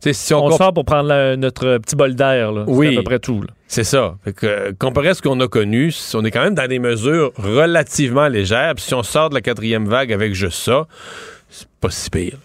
si 0.00 0.34
on, 0.34 0.50
sort 0.52 0.72
pour 0.72 0.84
prendre 0.84 1.34
notre 1.34 1.78
petit 1.78 1.96
bol 1.96 2.14
d'air, 2.14 2.52
oui, 2.68 2.88
c'est 2.88 2.94
à 2.94 2.96
peu 2.98 3.04
près 3.04 3.18
tout. 3.18 3.42
C'est 3.66 3.84
ça. 3.84 4.16
Fait 4.24 4.32
que, 4.32 4.72
comparé 4.78 5.08
à 5.08 5.14
ce 5.14 5.22
qu'on 5.22 5.40
a 5.40 5.48
connu, 5.48 5.92
on 6.14 6.24
est 6.24 6.30
quand 6.30 6.42
même 6.42 6.54
dans 6.54 6.68
des 6.68 6.78
mesures 6.78 7.32
relativement 7.36 8.28
légères. 8.28 8.74
Puis 8.76 8.84
si 8.84 8.94
on 8.94 9.02
sort 9.02 9.30
de 9.30 9.34
la 9.34 9.40
quatrième 9.40 9.86
vague 9.88 10.12
avec 10.12 10.34
juste 10.34 10.58
ça, 10.58 10.86
c'est 11.48 11.68
pas 11.80 11.90
si 11.90 12.10
pire. 12.10 12.38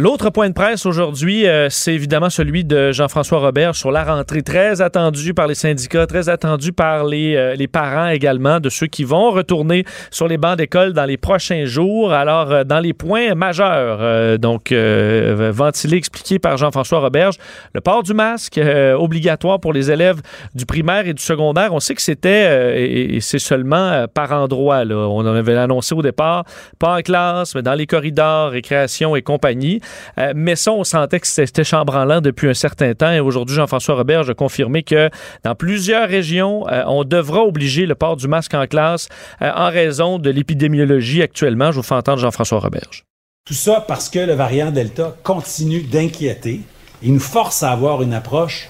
L'autre 0.00 0.30
point 0.30 0.48
de 0.48 0.54
presse 0.54 0.86
aujourd'hui, 0.86 1.48
euh, 1.48 1.66
c'est 1.70 1.92
évidemment 1.92 2.30
celui 2.30 2.64
de 2.64 2.92
Jean-François 2.92 3.40
Robert 3.40 3.74
sur 3.74 3.90
la 3.90 4.04
rentrée, 4.04 4.42
très 4.42 4.80
attendu 4.80 5.34
par 5.34 5.48
les 5.48 5.56
syndicats, 5.56 6.06
très 6.06 6.28
attendu 6.28 6.72
par 6.72 7.04
les, 7.04 7.34
euh, 7.34 7.56
les 7.56 7.66
parents 7.66 8.06
également, 8.06 8.60
de 8.60 8.68
ceux 8.68 8.86
qui 8.86 9.02
vont 9.02 9.32
retourner 9.32 9.84
sur 10.12 10.28
les 10.28 10.38
bancs 10.38 10.56
d'école 10.56 10.92
dans 10.92 11.04
les 11.04 11.16
prochains 11.16 11.64
jours. 11.64 12.12
Alors, 12.12 12.52
euh, 12.52 12.62
dans 12.62 12.78
les 12.78 12.92
points 12.92 13.34
majeurs, 13.34 14.38
donc 14.38 14.72
ventilés, 14.72 15.96
expliqués 15.96 16.38
par 16.38 16.56
Jean-François 16.56 17.00
Roberge, 17.00 17.34
le 17.74 17.80
port 17.80 18.04
du 18.04 18.14
masque 18.14 18.60
obligatoire 18.96 19.58
pour 19.58 19.72
les 19.72 19.90
élèves 19.90 20.20
du 20.54 20.64
primaire 20.64 21.08
et 21.08 21.12
du 21.12 21.22
secondaire. 21.22 21.74
On 21.74 21.80
sait 21.80 21.96
que 21.96 22.02
c'était, 22.02 23.16
et, 23.16 23.20
c'est 23.20 23.40
seulement 23.40 24.06
par 24.14 24.30
endroit, 24.30 24.84
là. 24.84 24.94
on 24.94 25.20
en 25.20 25.34
avait 25.34 25.56
annoncé 25.56 25.92
au 25.96 26.02
départ, 26.02 26.44
pas 26.78 26.98
en 26.98 27.00
classe, 27.00 27.56
mais 27.56 27.62
dans 27.62 27.74
les 27.74 27.86
corridors, 27.86 28.50
récréation 28.50 29.16
et 29.16 29.22
compagnie. 29.22 29.80
Euh, 30.18 30.32
mais 30.34 30.56
ça, 30.56 30.72
on 30.72 30.84
sentait 30.84 31.20
que 31.20 31.26
c'était 31.26 31.64
chambranlant 31.64 32.20
depuis 32.20 32.48
un 32.48 32.54
certain 32.54 32.94
temps. 32.94 33.10
Et 33.10 33.20
aujourd'hui, 33.20 33.56
Jean-François 33.56 33.96
Robert 33.96 34.28
a 34.28 34.34
confirmé 34.34 34.82
que 34.82 35.10
dans 35.44 35.54
plusieurs 35.54 36.08
régions, 36.08 36.68
euh, 36.68 36.82
on 36.86 37.04
devra 37.04 37.42
obliger 37.42 37.86
le 37.86 37.94
port 37.94 38.16
du 38.16 38.28
masque 38.28 38.54
en 38.54 38.66
classe 38.66 39.08
euh, 39.42 39.50
en 39.54 39.70
raison 39.70 40.18
de 40.18 40.30
l'épidémiologie 40.30 41.22
actuellement. 41.22 41.72
Je 41.72 41.76
vous 41.76 41.82
fais 41.82 41.94
entendre 41.94 42.18
Jean-François 42.18 42.60
Roberge. 42.60 43.04
Tout 43.44 43.54
ça 43.54 43.84
parce 43.86 44.08
que 44.08 44.18
le 44.18 44.34
variant 44.34 44.70
Delta 44.70 45.16
continue 45.22 45.80
d'inquiéter 45.80 46.60
et 47.02 47.08
nous 47.08 47.20
force 47.20 47.62
à 47.62 47.70
avoir 47.70 48.02
une 48.02 48.12
approche 48.12 48.68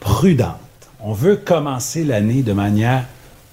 prudente. 0.00 0.56
On 1.00 1.12
veut 1.12 1.36
commencer 1.36 2.04
l'année 2.04 2.42
de 2.42 2.52
manière 2.52 3.04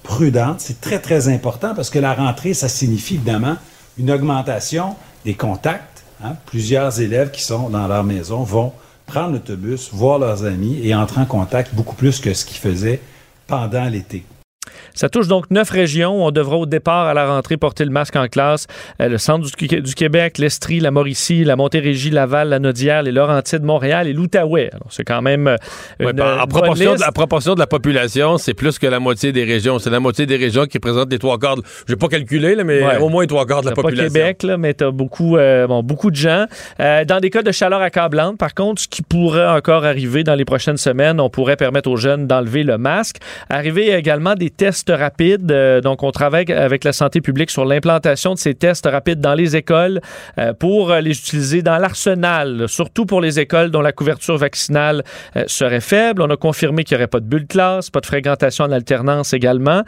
prudente. 0.03 0.59
C'est 0.59 0.81
très, 0.81 0.99
très 0.99 1.29
important 1.29 1.73
parce 1.75 1.89
que 1.89 1.99
la 1.99 2.13
rentrée, 2.13 2.53
ça 2.53 2.67
signifie 2.67 3.15
évidemment 3.15 3.55
une 3.97 4.11
augmentation 4.11 4.95
des 5.25 5.33
contacts 5.33 5.98
Hein? 6.23 6.35
Plusieurs 6.45 6.99
élèves 6.99 7.31
qui 7.31 7.43
sont 7.43 7.69
dans 7.69 7.87
leur 7.87 8.03
maison 8.03 8.43
vont 8.43 8.73
prendre 9.05 9.33
l'autobus, 9.33 9.89
voir 9.91 10.19
leurs 10.19 10.43
amis 10.45 10.79
et 10.83 10.93
entrer 10.93 11.21
en 11.21 11.25
contact 11.25 11.73
beaucoup 11.73 11.95
plus 11.95 12.19
que 12.19 12.33
ce 12.33 12.45
qu'ils 12.45 12.57
faisaient 12.57 13.01
pendant 13.47 13.85
l'été. 13.85 14.23
Ça 14.93 15.09
touche 15.09 15.27
donc 15.27 15.49
neuf 15.49 15.69
régions. 15.69 16.25
On 16.25 16.31
devra 16.31 16.57
au 16.57 16.65
départ 16.65 17.07
à 17.07 17.13
la 17.13 17.27
rentrée 17.27 17.57
porter 17.57 17.85
le 17.85 17.91
masque 17.91 18.15
en 18.15 18.27
classe. 18.27 18.67
Euh, 19.01 19.07
le 19.07 19.17
centre 19.17 19.47
du, 19.47 19.95
Québec, 19.95 20.37
l'Estrie, 20.37 20.79
la 20.79 20.91
Mauricie, 20.91 21.43
la 21.43 21.55
Montérégie, 21.55 22.09
Laval, 22.09 22.49
la 22.49 22.59
Nodière, 22.59 23.03
les 23.03 23.11
Laurentides, 23.11 23.63
Montréal 23.63 24.07
et 24.07 24.13
l'Outaouais. 24.13 24.69
Alors 24.73 24.87
c'est 24.89 25.05
quand 25.05 25.21
même 25.21 25.47
euh, 25.47 25.55
une, 25.99 26.21
en, 26.21 26.45
proportion 26.47 26.95
de, 26.95 26.99
la 26.99 27.11
proportion 27.11 27.53
de 27.53 27.59
la 27.59 27.67
population, 27.67 28.37
c'est 28.37 28.53
plus 28.53 28.77
que 28.79 28.87
la 28.87 28.99
moitié 28.99 29.31
des 29.31 29.43
régions. 29.43 29.79
C'est 29.79 29.89
la 29.89 29.99
moitié 29.99 30.25
des 30.25 30.35
régions 30.35 30.65
qui 30.65 30.77
représentent 30.77 31.11
les 31.11 31.19
trois 31.19 31.37
quarts. 31.37 31.55
Je 31.87 31.93
n'ai 31.93 31.97
pas 31.97 32.07
calculé, 32.07 32.61
mais 32.63 32.97
au 32.97 33.09
moins 33.09 33.23
les 33.23 33.27
trois 33.27 33.45
quarts 33.45 33.61
de 33.61 33.69
la 33.69 33.75
population. 33.75 34.03
Pas 34.03 34.19
Québec, 34.19 34.43
là, 34.43 34.57
mais 34.57 34.73
tu 34.73 34.83
as 34.83 34.91
beaucoup, 34.91 35.37
euh, 35.37 35.67
bon, 35.67 35.81
beaucoup 35.81 36.11
de 36.11 36.15
gens. 36.15 36.45
dans 36.77 37.19
des 37.21 37.29
cas 37.29 37.41
de 37.41 37.51
chaleur 37.51 37.81
accablante, 37.81 38.37
par 38.37 38.53
contre, 38.53 38.81
ce 38.81 38.87
qui 38.87 39.01
pourrait 39.01 39.47
encore 39.47 39.85
arriver 39.85 40.23
dans 40.23 40.35
les 40.35 40.45
prochaines 40.45 40.77
semaines, 40.77 41.19
on 41.19 41.29
pourrait 41.29 41.55
permettre 41.55 41.89
aux 41.89 41.97
jeunes 41.97 42.27
d'enlever 42.27 42.63
le 42.63 42.77
masque. 42.77 43.17
Arriver 43.49 43.93
également 43.93 44.35
des 44.35 44.48
tests 44.49 44.91
rapides. 44.95 45.51
Euh, 45.51 45.81
donc, 45.81 46.03
on 46.03 46.11
travaille 46.11 46.51
avec 46.51 46.83
la 46.83 46.93
santé 46.93 47.21
publique 47.21 47.49
sur 47.49 47.65
l'implantation 47.65 48.33
de 48.33 48.39
ces 48.39 48.53
tests 48.53 48.85
rapides 48.85 49.21
dans 49.21 49.33
les 49.33 49.55
écoles 49.55 50.01
euh, 50.37 50.53
pour 50.53 50.93
les 50.93 51.11
utiliser 51.11 51.61
dans 51.61 51.77
l'arsenal, 51.77 52.67
surtout 52.67 53.05
pour 53.05 53.21
les 53.21 53.39
écoles 53.39 53.71
dont 53.71 53.81
la 53.81 53.91
couverture 53.91 54.37
vaccinale 54.37 55.03
euh, 55.35 55.43
serait 55.47 55.81
faible. 55.81 56.21
On 56.21 56.29
a 56.29 56.37
confirmé 56.37 56.83
qu'il 56.83 56.95
n'y 56.95 57.01
aurait 57.01 57.07
pas 57.07 57.19
de 57.19 57.25
bulle 57.25 57.47
classe, 57.47 57.89
pas 57.89 57.99
de 58.01 58.05
fréquentation 58.05 58.65
en 58.65 58.71
alternance 58.71 59.33
également. 59.33 59.83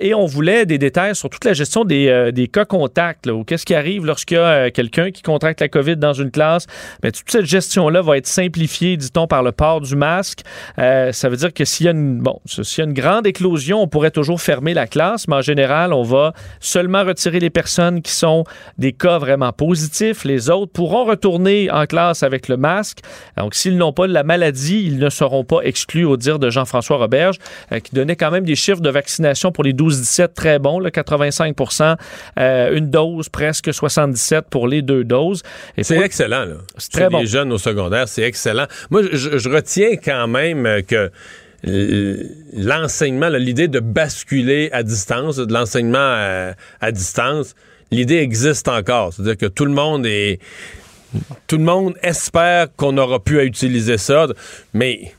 et 0.00 0.14
on 0.14 0.26
voulait 0.26 0.66
des 0.66 0.78
détails 0.78 1.14
sur 1.14 1.30
toute 1.30 1.44
la 1.44 1.52
gestion 1.52 1.84
des, 1.84 2.30
des 2.32 2.48
cas 2.48 2.64
contacts, 2.64 3.26
ou 3.26 3.44
qu'est-ce 3.44 3.64
qui 3.64 3.74
arrive 3.74 4.04
lorsqu'il 4.04 4.36
y 4.36 4.40
a 4.40 4.70
quelqu'un 4.70 5.10
qui 5.10 5.22
contracte 5.22 5.60
la 5.60 5.68
COVID 5.68 5.96
dans 5.96 6.12
une 6.12 6.30
classe. 6.30 6.66
Mais 7.02 7.12
toute 7.12 7.30
cette 7.30 7.46
gestion-là 7.46 8.02
va 8.02 8.16
être 8.16 8.26
simplifiée, 8.26 8.96
dit-on, 8.96 9.26
par 9.26 9.42
le 9.42 9.52
port 9.52 9.80
du 9.80 9.96
masque. 9.96 10.40
ça 10.76 11.28
veut 11.28 11.36
dire 11.36 11.52
que 11.52 11.64
s'il 11.64 11.86
y 11.86 11.88
a 11.88 11.92
une, 11.92 12.20
bon, 12.20 12.40
s'il 12.46 12.78
y 12.78 12.86
a 12.86 12.88
une 12.88 12.94
grande 12.94 13.26
éclosion, 13.26 13.82
on 13.82 13.88
pourrait 13.88 13.99
toujours 14.08 14.40
fermer 14.40 14.72
la 14.72 14.86
classe, 14.86 15.28
mais 15.28 15.36
en 15.36 15.42
général, 15.42 15.92
on 15.92 16.02
va 16.02 16.32
seulement 16.60 17.04
retirer 17.04 17.40
les 17.40 17.50
personnes 17.50 18.00
qui 18.00 18.12
sont 18.12 18.44
des 18.78 18.92
cas 18.92 19.18
vraiment 19.18 19.52
positifs. 19.52 20.24
Les 20.24 20.48
autres 20.48 20.72
pourront 20.72 21.04
retourner 21.04 21.70
en 21.70 21.84
classe 21.84 22.22
avec 22.22 22.48
le 22.48 22.56
masque. 22.56 23.00
Donc, 23.36 23.54
s'ils 23.54 23.76
n'ont 23.76 23.92
pas 23.92 24.06
la 24.06 24.22
maladie, 24.22 24.84
ils 24.86 24.98
ne 24.98 25.10
seront 25.10 25.44
pas 25.44 25.60
exclus, 25.62 26.04
au 26.04 26.16
dire 26.16 26.38
de 26.38 26.48
Jean-François 26.48 26.96
Roberge, 26.96 27.36
euh, 27.72 27.80
qui 27.80 27.94
donnait 27.94 28.16
quand 28.16 28.30
même 28.30 28.44
des 28.44 28.56
chiffres 28.56 28.80
de 28.80 28.90
vaccination 28.90 29.52
pour 29.52 29.64
les 29.64 29.74
12-17 29.74 30.32
très 30.34 30.58
bons, 30.58 30.78
le 30.78 30.88
85% 30.88 31.96
euh, 32.38 32.76
une 32.76 32.90
dose, 32.90 33.28
presque 33.28 33.74
77 33.74 34.46
pour 34.48 34.68
les 34.68 34.82
deux 34.82 35.04
doses. 35.04 35.42
C'est 35.80 35.98
excellent, 35.98 36.44
là. 36.44 36.54
C'est 36.78 36.92
très 36.92 37.08
bon. 37.10 37.18
Les 37.18 37.26
jeunes 37.26 37.52
au 37.52 37.58
secondaire, 37.58 38.08
c'est 38.08 38.22
excellent. 38.22 38.66
Moi, 38.90 39.02
je 39.12 39.48
retiens 39.48 39.96
quand 40.02 40.28
même 40.28 40.82
que 40.86 41.10
l'enseignement, 41.64 43.28
l'idée 43.28 43.68
de 43.68 43.80
basculer 43.80 44.70
à 44.72 44.82
distance, 44.82 45.36
de 45.36 45.52
l'enseignement 45.52 46.54
à, 46.80 46.92
distance, 46.92 47.54
l'idée 47.90 48.16
existe 48.16 48.68
encore. 48.68 49.12
C'est-à-dire 49.12 49.36
que 49.36 49.46
tout 49.46 49.64
le 49.64 49.72
monde 49.72 50.06
est. 50.06 50.40
Tout 51.48 51.56
le 51.56 51.64
monde 51.64 51.94
espère 52.04 52.68
qu'on 52.76 52.96
aura 52.96 53.18
pu 53.18 53.42
utiliser 53.44 53.98
ça, 53.98 54.28
mais 54.72 55.12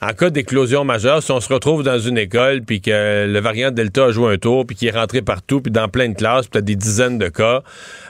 en 0.00 0.12
cas 0.12 0.30
d'éclosion 0.30 0.84
majeure, 0.84 1.22
si 1.22 1.32
on 1.32 1.40
se 1.40 1.52
retrouve 1.52 1.82
dans 1.82 1.98
une 1.98 2.18
école, 2.18 2.62
puis 2.62 2.80
que 2.80 3.26
le 3.26 3.40
variant 3.40 3.70
Delta 3.70 4.04
a 4.04 4.10
joué 4.12 4.34
un 4.34 4.36
tour, 4.36 4.66
puis 4.66 4.76
qu'il 4.76 4.88
est 4.88 4.96
rentré 4.96 5.22
partout, 5.22 5.60
puis 5.60 5.72
dans 5.72 5.88
plein 5.88 6.10
de 6.10 6.14
classes, 6.14 6.46
peut-être 6.46 6.66
des 6.66 6.76
dizaines 6.76 7.18
de 7.18 7.28
cas, 7.28 7.62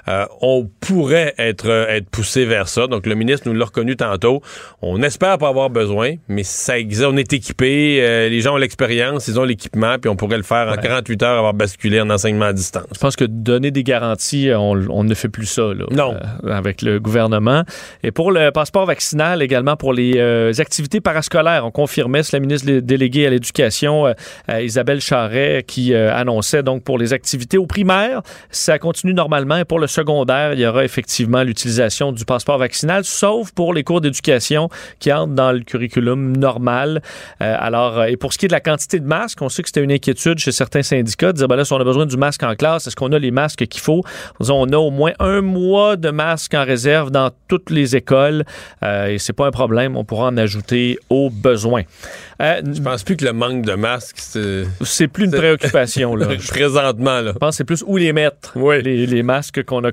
euh, 0.09 0.27
on 0.41 0.69
pourrait 0.81 1.35
être, 1.39 1.69
être 1.69 2.09
poussé 2.09 2.45
vers 2.45 2.69
ça. 2.69 2.87
Donc, 2.87 3.07
le 3.07 3.15
ministre 3.15 3.49
nous 3.49 3.55
l'a 3.55 3.67
reconnu 3.67 3.97
tantôt. 3.97 4.43
On 4.83 5.03
espère 5.03 5.39
pas 5.39 5.49
avoir 5.49 5.71
besoin, 5.71 6.15
mais 6.29 6.43
ça 6.43 6.79
existe. 6.79 7.05
On 7.05 7.17
est 7.17 7.33
équipé, 7.33 7.99
euh, 8.01 8.29
les 8.29 8.41
gens 8.41 8.55
ont 8.55 8.59
l'expérience, 8.59 9.29
ils 9.29 9.39
ont 9.39 9.45
l'équipement, 9.45 9.99
puis 9.99 10.09
on 10.09 10.17
pourrait 10.17 10.37
le 10.37 10.43
faire 10.43 10.69
en 10.69 10.77
48 10.77 11.23
heures, 11.23 11.39
avoir 11.39 11.55
basculé 11.55 12.01
en 12.01 12.11
enseignement 12.11 12.47
à 12.47 12.53
distance. 12.53 12.87
Je 12.93 12.99
pense 12.99 13.17
que 13.17 13.25
donner 13.25 13.71
des 13.71 13.85
garanties, 13.85 14.51
on, 14.55 15.05
ne 15.05 15.15
fait 15.15 15.29
plus 15.29 15.47
ça, 15.47 15.63
là, 15.63 15.85
non. 15.91 16.15
Euh, 16.15 16.53
avec 16.53 16.83
le 16.83 17.01
gouvernement. 17.01 17.63
Et 18.03 18.11
pour 18.11 18.33
le 18.33 18.51
passeport 18.51 18.87
vaccinal, 18.87 19.43
également 19.43 19.77
pour 19.77 19.93
les 19.93 20.19
activités 20.61 21.01
parascolaires, 21.01 21.65
on 21.65 21.71
confirmait, 21.71 22.23
c'est 22.23 22.37
la 22.37 22.41
ministre 22.41 22.71
déléguée 22.81 23.27
à 23.27 23.31
l'Éducation, 23.31 24.07
euh, 24.07 24.63
Isabelle 24.63 25.01
Charret, 25.01 25.65
qui 25.67 25.95
euh, 25.95 26.15
annonçait 26.15 26.63
donc 26.63 26.83
pour 26.83 26.99
les 26.99 27.13
activités 27.13 27.59
au 27.59 27.67
primaire, 27.67 28.23
ça 28.51 28.79
continue 28.79 29.15
normalement. 29.15 29.57
Et 29.57 29.65
pour 29.65 29.79
le 29.79 29.87
secondaire, 30.01 30.53
il 30.53 30.61
y 30.61 30.67
aura 30.67 30.85
effectivement 30.85 31.43
l'utilisation 31.43 32.13
du 32.13 32.25
passeport 32.25 32.59
vaccinal, 32.59 33.05
sauf 33.05 33.53
pour 33.53 33.75
les 33.75 33.83
cours 33.85 34.01
d'éducation 34.01 34.69
qui 34.99 35.13
entrent 35.13 35.35
dans 35.35 35.53
le 35.53 35.61
curriculum 35.61 36.37
normal. 36.37 37.03
Euh, 37.43 37.57
alors, 37.59 38.05
et 38.05 38.17
pour 38.17 38.33
ce 38.33 38.39
qui 38.39 38.47
est 38.47 38.49
de 38.49 38.53
la 38.53 38.61
quantité 38.61 39.01
de 39.01 39.07
masques, 39.07 39.43
on 39.43 39.49
sait 39.49 39.63
que 39.63 39.69
c'était 39.69 39.83
une 39.83 39.93
inquiétude 39.93 40.39
chez 40.39 40.53
certains 40.53 40.83
syndicats 40.83 41.33
de 41.33 41.39
dire, 41.39 41.49
ben 41.49 41.57
là, 41.57 41.65
si 41.65 41.73
on 41.73 41.81
a 41.81 41.85
besoin 41.85 42.07
du 42.07 42.17
masque 42.17 42.43
en 42.43 42.55
classe, 42.55 42.87
est-ce 42.87 42.97
qu'on 42.97 43.13
a 43.13 43.19
les 43.19 43.31
masques 43.31 43.67
qu'il 43.67 43.81
faut? 43.81 44.03
On 44.41 44.73
a 44.73 44.77
au 44.77 44.91
moins 44.91 45.13
un 45.19 45.41
mois 45.41 45.97
de 45.97 46.11
masques 46.11 46.55
en 46.55 46.65
réserve 46.65 47.11
dans 47.11 47.31
toutes 47.49 47.71
les 47.71 47.97
écoles 47.97 48.45
et 48.83 49.19
c'est 49.19 49.33
pas 49.33 49.47
un 49.47 49.51
problème. 49.51 49.97
On 49.97 50.05
pourra 50.05 50.29
en 50.29 50.37
ajouter 50.37 50.99
au 51.11 51.31
besoin. 51.31 51.83
Euh, 52.41 52.63
je 52.73 52.81
pense 52.81 53.03
plus 53.03 53.17
que 53.17 53.25
le 53.25 53.33
manque 53.33 53.65
de 53.65 53.75
masques, 53.75 54.19
c'est. 54.19 54.65
C'est 54.83 55.09
plus 55.09 55.25
une 55.25 55.33
préoccupation, 55.33 56.15
là. 56.15 56.29
Présentement, 56.49 57.21
là. 57.21 57.33
Je 57.35 57.39
pense 57.39 57.51
que 57.51 57.57
c'est 57.57 57.65
plus 57.65 57.83
où 57.87 57.97
les 57.97 58.13
mettre, 58.13 58.57
les, 58.59 59.23
masques 59.23 59.65
qu'on 59.65 59.83
a 59.85 59.88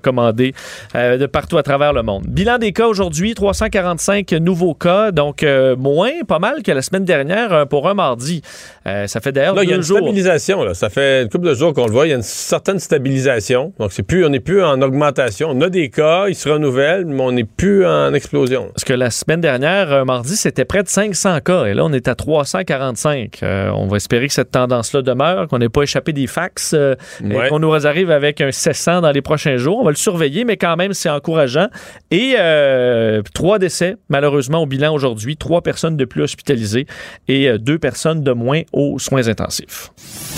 euh, 0.95 1.17
de 1.17 1.25
partout 1.25 1.57
à 1.57 1.63
travers 1.63 1.93
le 1.93 2.03
monde. 2.03 2.25
Bilan 2.27 2.57
des 2.57 2.71
cas 2.71 2.87
aujourd'hui, 2.87 3.33
345 3.33 4.31
nouveaux 4.33 4.73
cas, 4.73 5.11
donc 5.11 5.43
euh, 5.43 5.75
moins, 5.75 6.11
pas 6.27 6.39
mal 6.39 6.63
que 6.63 6.71
la 6.71 6.81
semaine 6.81 7.05
dernière 7.05 7.67
pour 7.67 7.87
un 7.87 7.93
mardi. 7.93 8.41
ça 8.85 9.19
fait 9.21 9.31
d'ailleurs 9.31 9.61
Il 9.61 9.69
y 9.69 9.73
a 9.73 9.75
une 9.75 9.83
stabilisation, 9.83 10.63
là. 10.63 10.73
Ça 10.73 10.89
fait 10.89 11.23
une 11.23 11.29
couple 11.29 11.47
de 11.47 11.53
jours 11.53 11.73
qu'on 11.73 11.85
le 11.85 11.91
voit. 11.91 12.07
Il 12.07 12.09
y 12.09 12.13
a 12.13 12.17
une 12.17 12.21
certaine 12.21 12.79
stabilisation. 12.79 13.73
Donc, 13.79 13.91
c'est 13.91 14.03
plus, 14.03 14.25
on 14.25 14.29
n'est 14.29 14.39
plus 14.39 14.63
en 14.63 14.81
augmentation. 14.81 15.49
On 15.51 15.61
a 15.61 15.69
des 15.69 15.89
cas, 15.89 16.27
ils 16.27 16.35
se 16.35 16.49
renouvellent, 16.49 17.05
mais 17.05 17.21
on 17.21 17.31
n'est 17.31 17.43
plus 17.43 17.85
en 17.85 18.13
explosion. 18.13 18.69
Parce 18.73 18.83
que 18.83 18.93
la 18.93 19.09
semaine 19.09 19.41
dernière, 19.41 19.91
un 19.91 20.05
mardi, 20.05 20.35
c'était 20.35 20.65
près 20.65 20.83
de 20.83 20.87
500 20.89 21.39
cas 21.41 21.65
Et 21.65 21.73
là, 21.73 21.83
on 21.85 21.93
est 21.93 22.07
à 22.07 22.15
345. 22.15 23.39
Euh, 23.43 23.69
on 23.73 23.87
va 23.87 23.97
espérer 23.97 24.27
que 24.27 24.33
cette 24.33 24.51
tendance-là 24.51 25.01
demeure, 25.01 25.47
qu'on 25.47 25.57
n'ait 25.59 25.69
pas 25.69 25.83
échappé 25.83 26.13
des 26.13 26.27
fax 26.27 26.73
euh, 26.73 26.95
Ouais. 27.23 27.47
et 27.47 27.49
qu'on 27.49 27.59
nous 27.59 27.87
arrive 27.87 28.11
avec 28.11 28.41
un 28.41 28.51
700 28.51 29.01
dans 29.01 29.11
les 29.11 29.21
prochains 29.21 29.57
jours. 29.57 29.84
Va 29.85 29.91
le 29.91 29.95
surveiller, 29.97 30.45
mais 30.45 30.57
quand 30.57 30.75
même, 30.77 30.93
c'est 30.93 31.11
encourageant. 31.11 31.67
Et 32.09 32.37
euh, 32.39 33.21
trois 33.35 33.59
décès, 33.59 33.97
malheureusement, 34.09 34.63
au 34.63 34.65
bilan 34.65 34.91
aujourd'hui. 34.91 35.37
Trois 35.37 35.61
personnes 35.61 35.95
de 35.95 36.05
plus 36.05 36.23
hospitalisées 36.23 36.87
et 37.27 37.47
euh, 37.47 37.59
deux 37.59 37.77
personnes 37.77 38.23
de 38.23 38.31
moins 38.31 38.63
aux 38.73 38.97
soins 38.97 39.27
intensifs. 39.27 39.91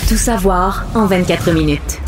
Tout 0.09 0.17
savoir 0.17 0.85
en 0.95 1.05
24 1.05 1.53
minutes. 1.53 2.01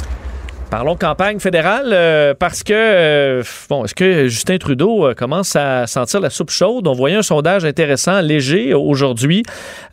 Parlons 0.69 0.95
campagne 0.95 1.39
fédérale 1.39 1.89
euh, 1.93 2.35
parce 2.37 2.61
que, 2.61 2.73
euh, 2.75 3.43
bon, 3.71 3.85
est-ce 3.85 3.95
que 3.95 4.27
Justin 4.27 4.59
Trudeau 4.59 5.07
euh, 5.07 5.13
commence 5.15 5.55
à 5.55 5.87
sentir 5.87 6.19
la 6.19 6.29
soupe 6.29 6.51
chaude? 6.51 6.87
On 6.87 6.93
voyait 6.93 7.15
un 7.15 7.23
sondage 7.23 7.65
intéressant, 7.65 8.21
léger, 8.21 8.75
aujourd'hui. 8.75 9.41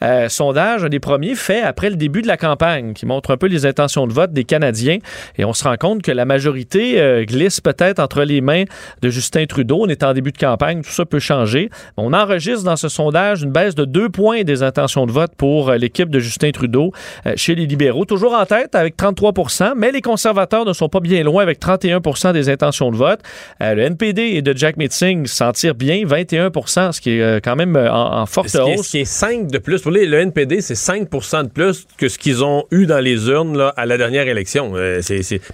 Euh, 0.02 0.28
sondage, 0.28 0.84
un 0.84 0.90
des 0.90 1.00
premiers 1.00 1.34
fait 1.34 1.62
après 1.62 1.88
le 1.88 1.96
début 1.96 2.20
de 2.20 2.26
la 2.26 2.36
campagne, 2.36 2.92
qui 2.92 3.06
montre 3.06 3.30
un 3.30 3.38
peu 3.38 3.46
les 3.46 3.64
intentions 3.64 4.06
de 4.06 4.12
vote 4.12 4.34
des 4.34 4.44
Canadiens. 4.44 4.98
Et 5.38 5.46
on 5.46 5.54
se 5.54 5.64
rend 5.64 5.76
compte 5.76 6.02
que 6.02 6.12
la 6.12 6.26
majorité 6.26 7.24
glisse 7.26 7.62
peut-être 7.62 7.98
entre 7.98 8.22
les 8.22 8.42
mains 8.42 8.64
de 9.00 9.08
Justin 9.08 9.46
Trudeau. 9.46 9.78
On 9.80 9.88
est 9.88 10.02
en 10.02 10.12
début 10.12 10.32
de 10.32 10.38
campagne, 10.38 10.82
tout 10.82 10.90
ça 10.90 11.06
peut 11.06 11.20
changer. 11.20 11.70
On 11.96 12.12
enregistre 12.12 12.64
dans 12.64 12.76
ce 12.76 12.90
sondage 12.90 13.42
une 13.42 13.50
baisse 13.50 13.74
de 13.74 13.86
deux 13.86 14.10
points 14.10 14.42
des 14.42 14.62
intentions 14.62 15.06
de 15.06 15.12
vote 15.12 15.32
pour 15.38 15.72
l'équipe 15.72 16.10
de 16.10 16.18
Justin 16.18 16.50
Trudeau 16.50 16.92
chez 17.34 17.54
les 17.54 17.64
libéraux. 17.64 18.04
Toujours 18.04 18.34
en 18.34 18.44
tête 18.44 18.74
avec 18.74 18.98
33% 18.98 19.72
mais 19.74 19.90
les 19.90 20.02
conservateurs 20.02 20.65
ne 20.66 20.74
sont 20.74 20.88
pas 20.88 21.00
bien 21.00 21.22
loin 21.22 21.42
avec 21.42 21.58
31 21.60 22.32
des 22.32 22.48
intentions 22.48 22.90
de 22.90 22.96
vote. 22.96 23.20
Euh, 23.62 23.74
le 23.74 23.82
NPD 23.82 24.22
et 24.22 24.42
de 24.42 24.56
Jack 24.56 24.76
Meeting 24.76 25.26
s'en 25.26 25.52
tirent 25.52 25.74
bien, 25.74 26.04
21% 26.04 26.92
ce 26.92 27.00
qui 27.00 27.18
est 27.18 27.22
euh, 27.22 27.40
quand 27.42 27.56
même 27.56 27.76
euh, 27.76 27.90
en, 27.90 28.20
en 28.20 28.26
forte 28.26 28.48
Ce 28.48 28.58
qui, 28.58 28.70
est, 28.70 28.76
hausse. 28.78 28.86
ce 28.86 28.90
qui 28.90 28.98
est 29.00 29.04
5 29.04 29.46
de 29.50 29.58
plus. 29.58 29.82
Pour 29.82 29.90
les- 29.92 30.06
le 30.06 30.18
NPD, 30.18 30.60
c'est 30.60 30.74
5 30.74 31.08
de 31.10 31.48
plus 31.48 31.86
que 31.98 32.08
ce 32.08 32.18
qu'ils 32.18 32.44
ont 32.44 32.64
eu 32.70 32.86
dans 32.86 33.00
les 33.00 33.28
urnes 33.28 33.56
là, 33.56 33.72
à 33.76 33.86
la 33.86 33.96
dernière 33.98 34.28
élection. 34.28 34.72
Euh, 34.74 35.00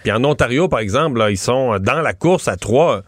Puis 0.03 0.13
en 0.13 0.25
Ontario, 0.25 0.69
par 0.69 0.81
exemple, 0.81 1.19
là, 1.19 1.31
ils 1.31 1.37
sont 1.39 1.79
dans 1.79 2.01
la 2.01 2.13
course 2.13 2.49
à 2.49 2.57
3. 2.57 3.03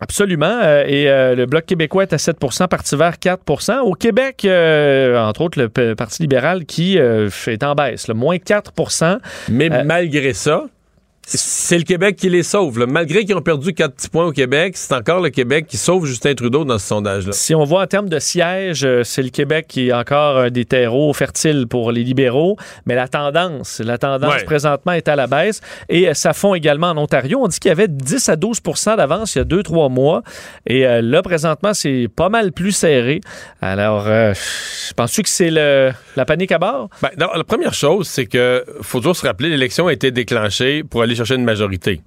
Absolument. 0.00 0.58
Euh, 0.64 0.82
et 0.86 1.08
euh, 1.08 1.36
le 1.36 1.46
Bloc 1.46 1.64
québécois 1.64 2.02
est 2.02 2.12
à 2.12 2.16
7% 2.16 2.66
Parti 2.66 2.96
vert 2.96 3.14
4% 3.22 3.78
Au 3.82 3.94
Québec, 3.94 4.44
euh, 4.44 5.16
entre 5.16 5.42
autres, 5.42 5.60
le 5.60 5.94
Parti 5.94 6.22
libéral 6.22 6.64
qui 6.64 6.96
est 6.96 7.62
en 7.62 7.74
baisse, 7.76 8.08
le 8.08 8.14
moins 8.14 8.36
4% 8.36 9.18
Mais 9.48 9.70
malgré 9.84 10.32
ça, 10.32 10.64
c'est 11.24 11.78
le 11.78 11.84
Québec 11.84 12.16
qui 12.16 12.28
les 12.28 12.42
sauve. 12.42 12.78
là. 12.80 12.86
Malgré 12.86 13.24
qu'ils 13.24 13.36
ont 13.36 13.40
perdu 13.42 13.72
4 13.72 13.94
petits 13.94 14.08
points 14.08 14.26
au 14.26 14.32
Québec, 14.32 14.72
c'est 14.76 14.92
encore 14.92 15.20
le 15.20 15.30
Québec 15.30 15.66
qui 15.68 15.76
sauve 15.76 16.04
Justin 16.04 16.34
Trudeau 16.34 16.64
dans 16.64 16.78
ce 16.78 16.86
sondage-là. 16.88 17.32
Si 17.32 17.54
on 17.54 17.64
voit 17.64 17.82
en 17.82 17.86
termes 17.86 18.08
de 18.08 18.18
sièges, 18.18 18.84
euh, 18.84 19.04
c'est 19.04 19.22
le 19.22 19.28
Québec 19.30 19.66
qui 19.68 19.88
est 19.88 19.92
encore 19.92 20.38
un 20.38 20.50
des 20.50 20.64
terreaux 20.64 21.12
fertiles 21.12 21.66
pour 21.68 21.92
les 21.92 22.02
libéraux, 22.02 22.56
mais 22.86 22.94
la 22.96 23.06
tendance, 23.08 23.80
la 23.80 23.98
tendance 23.98 24.34
Ouais. 24.34 24.44
présentement 24.44 24.92
est 24.92 25.08
à 25.08 25.14
la 25.16 25.26
baisse 25.26 25.60
et 25.88 26.08
euh, 26.08 26.14
ça 26.14 26.32
fond 26.32 26.54
également 26.54 26.88
en 26.90 26.98
Ontario. 26.98 27.38
On 27.42 27.48
dit 27.48 27.58
qu'il 27.60 27.68
y 27.68 27.72
avait 27.72 27.88
10 27.88 28.28
à 28.28 28.36
12% 28.36 28.96
d'avance 28.96 29.34
il 29.36 29.38
y 29.38 29.40
a 29.42 29.44
2-3 29.44 29.90
mois 29.90 30.22
et 30.66 30.86
euh, 30.86 31.00
là, 31.02 31.22
présentement, 31.22 31.72
c'est 31.72 32.08
pas 32.14 32.28
mal 32.30 32.50
plus 32.52 32.72
serré. 32.72 33.20
Alors, 33.60 34.04
euh, 34.08 34.32
penses-tu 34.96 35.22
que 35.22 35.28
c'est 35.28 35.50
le- 35.50 35.92
la 36.16 36.24
panique 36.24 36.50
à 36.52 36.58
bord? 36.58 36.88
Ben, 37.00 37.10
non, 37.18 37.28
la 37.34 37.44
première 37.44 37.74
chose, 37.74 38.08
c'est 38.08 38.26
que 38.26 38.64
faut 38.80 38.98
toujours 38.98 39.16
se 39.16 39.24
rappeler, 39.26 39.48
l'élection 39.50 39.86
a 39.86 39.92
été 39.92 40.10
déclenchée 40.10 40.82
pour 40.82 41.02
aller 41.02 41.11
chercher 41.14 41.34
une 41.34 41.44
majorité. 41.44 42.00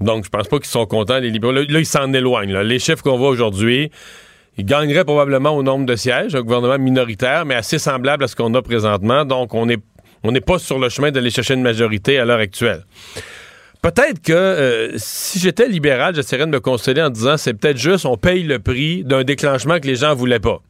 Donc, 0.00 0.24
je 0.24 0.30
pense 0.30 0.48
pas 0.48 0.58
qu'ils 0.58 0.66
sont 0.66 0.86
contents, 0.86 1.18
les 1.18 1.30
libéraux. 1.30 1.52
Là, 1.52 1.62
ils 1.62 1.86
s'en 1.86 2.12
éloignent. 2.12 2.58
Les 2.60 2.78
chiffres 2.78 3.02
qu'on 3.02 3.16
voit 3.16 3.30
aujourd'hui, 3.30 3.90
ils 4.58 4.64
gagneraient 4.64 5.04
probablement 5.04 5.50
au 5.50 5.62
nombre 5.62 5.86
de 5.86 5.96
sièges, 5.96 6.34
un 6.34 6.42
gouvernement 6.42 6.78
minoritaire, 6.78 7.44
mais 7.44 7.54
assez 7.54 7.78
semblable 7.78 8.24
à 8.24 8.28
ce 8.28 8.36
qu'on 8.36 8.52
a 8.54 8.62
présentement. 8.62 9.24
Donc, 9.24 9.54
on 9.54 9.66
n'est 9.66 9.78
on 10.22 10.32
pas 10.32 10.58
sur 10.58 10.78
le 10.78 10.88
chemin 10.88 11.10
d'aller 11.10 11.30
chercher 11.30 11.54
une 11.54 11.62
majorité 11.62 12.18
à 12.18 12.24
l'heure 12.24 12.40
actuelle. 12.40 12.84
Peut-être 13.82 14.20
que 14.20 14.32
euh, 14.32 14.92
si 14.96 15.38
j'étais 15.38 15.68
libéral, 15.68 16.14
j'essaierais 16.14 16.46
de 16.46 16.50
me 16.50 16.60
consoler 16.60 17.02
en 17.02 17.10
disant 17.10 17.36
c'est 17.36 17.54
peut-être 17.54 17.76
juste 17.76 18.04
on 18.04 18.16
paye 18.16 18.42
le 18.42 18.58
prix 18.58 19.04
d'un 19.04 19.22
déclenchement 19.22 19.78
que 19.78 19.86
les 19.86 19.96
gens 19.96 20.14
voulaient 20.14 20.40
pas. 20.40 20.60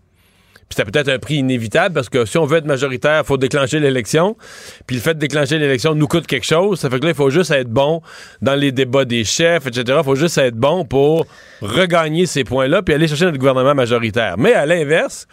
Puis 0.69 0.77
c'était 0.77 0.91
peut-être 0.91 1.09
un 1.09 1.19
prix 1.19 1.37
inévitable 1.37 1.95
parce 1.95 2.09
que 2.09 2.25
si 2.25 2.39
on 2.39 2.45
veut 2.45 2.59
être 2.59 2.67
majoritaire, 2.67 3.23
il 3.23 3.27
faut 3.27 3.37
déclencher 3.37 3.79
l'élection. 3.79 4.37
Puis 4.87 4.97
le 4.97 5.03
fait 5.03 5.15
de 5.15 5.21
déclencher 5.21 5.59
l'élection 5.59 5.95
nous 5.95 6.09
coûte 6.09 6.27
quelque 6.27 6.47
chose. 6.47 6.81
Ça 6.81 6.91
fait 6.91 6.99
que 6.99 7.05
là, 7.05 7.11
il 7.11 7.17
faut 7.17 7.31
juste 7.31 7.53
être 7.53 7.69
bon 7.69 8.03
dans 8.43 8.57
les 8.57 8.73
débats 8.73 9.05
des 9.05 9.23
chefs, 9.25 9.67
etc. 9.67 9.99
Il 9.99 10.05
faut 10.05 10.17
juste 10.17 10.39
être 10.39 10.57
bon 10.57 10.85
pour 10.85 11.27
regagner 11.63 12.27
ces 12.27 12.43
points-là 12.43 12.83
puis 12.83 12.95
aller 12.95 13.07
chercher 13.07 13.27
notre 13.27 13.39
gouvernement 13.39 13.75
majoritaire. 13.75 14.35
Mais 14.39 14.55
à 14.55 14.67
l'inverse, 14.67 15.29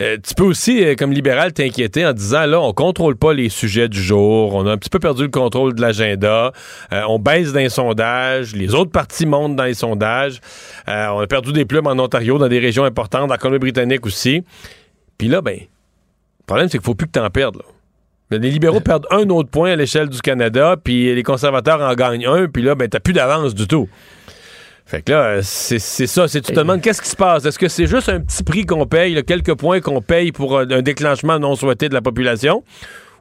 euh, 0.00 0.16
tu 0.22 0.34
peux 0.34 0.44
aussi, 0.44 0.84
euh, 0.84 0.94
comme 0.94 1.12
libéral, 1.12 1.52
t'inquiéter 1.52 2.06
en 2.06 2.12
disant 2.12 2.46
là, 2.46 2.60
on 2.60 2.72
contrôle 2.72 3.16
pas 3.16 3.34
les 3.34 3.48
sujets 3.48 3.88
du 3.88 4.00
jour, 4.00 4.54
on 4.54 4.64
a 4.66 4.72
un 4.72 4.78
petit 4.78 4.88
peu 4.88 5.00
perdu 5.00 5.22
le 5.22 5.30
contrôle 5.30 5.74
de 5.74 5.80
l'agenda, 5.80 6.52
euh, 6.92 7.02
on 7.08 7.18
baisse 7.18 7.52
dans 7.52 7.58
les 7.58 7.70
sondages, 7.70 8.54
les 8.54 8.74
autres 8.74 8.92
partis 8.92 9.26
montent 9.26 9.56
dans 9.56 9.64
les 9.64 9.74
sondages, 9.74 10.40
on 10.86 11.20
a 11.20 11.26
perdu 11.26 11.52
des 11.52 11.64
plumes 11.64 11.88
en 11.88 11.98
Ontario, 11.98 12.38
dans 12.38 12.48
des 12.48 12.60
régions 12.60 12.84
importantes, 12.84 13.22
dans 13.22 13.34
la 13.34 13.38
Colombie-Britannique 13.38 14.06
aussi. 14.06 14.44
Puis 15.18 15.26
là, 15.28 15.42
ben, 15.42 15.58
le 15.58 16.46
problème, 16.46 16.68
c'est 16.68 16.78
qu'il 16.78 16.84
faut 16.84 16.94
plus 16.94 17.06
que 17.06 17.12
t'en 17.12 17.28
perdes. 17.28 17.56
Là. 17.56 18.38
Les 18.38 18.50
libéraux 18.50 18.80
perdent 18.80 19.06
un 19.10 19.28
autre 19.28 19.50
point 19.50 19.72
à 19.72 19.76
l'échelle 19.76 20.08
du 20.08 20.20
Canada, 20.20 20.76
puis 20.82 21.12
les 21.12 21.22
conservateurs 21.24 21.80
en 21.80 21.94
gagnent 21.94 22.26
un, 22.26 22.46
puis 22.46 22.62
là, 22.62 22.76
ben, 22.76 22.88
t'as 22.88 23.00
plus 23.00 23.12
d'avance 23.12 23.56
du 23.56 23.66
tout. 23.66 23.88
Fait 24.90 25.02
que 25.02 25.12
là, 25.12 25.18
euh, 25.18 25.40
c'est 25.42 25.78
ça. 25.78 26.26
C'est, 26.26 26.40
tu 26.40 26.52
te 26.52 26.58
demandes 26.58 26.80
qu'est-ce 26.80 27.00
qui 27.00 27.08
se 27.08 27.14
passe? 27.14 27.44
Est-ce 27.44 27.60
que 27.60 27.68
c'est 27.68 27.86
juste 27.86 28.08
un 28.08 28.20
petit 28.20 28.42
prix 28.42 28.66
qu'on 28.66 28.86
paye, 28.86 29.14
là, 29.14 29.22
quelques 29.22 29.54
points 29.54 29.80
qu'on 29.80 30.02
paye 30.02 30.32
pour 30.32 30.58
un, 30.58 30.68
un 30.68 30.82
déclenchement 30.82 31.38
non 31.38 31.54
souhaité 31.54 31.88
de 31.88 31.94
la 31.94 32.02
population? 32.02 32.64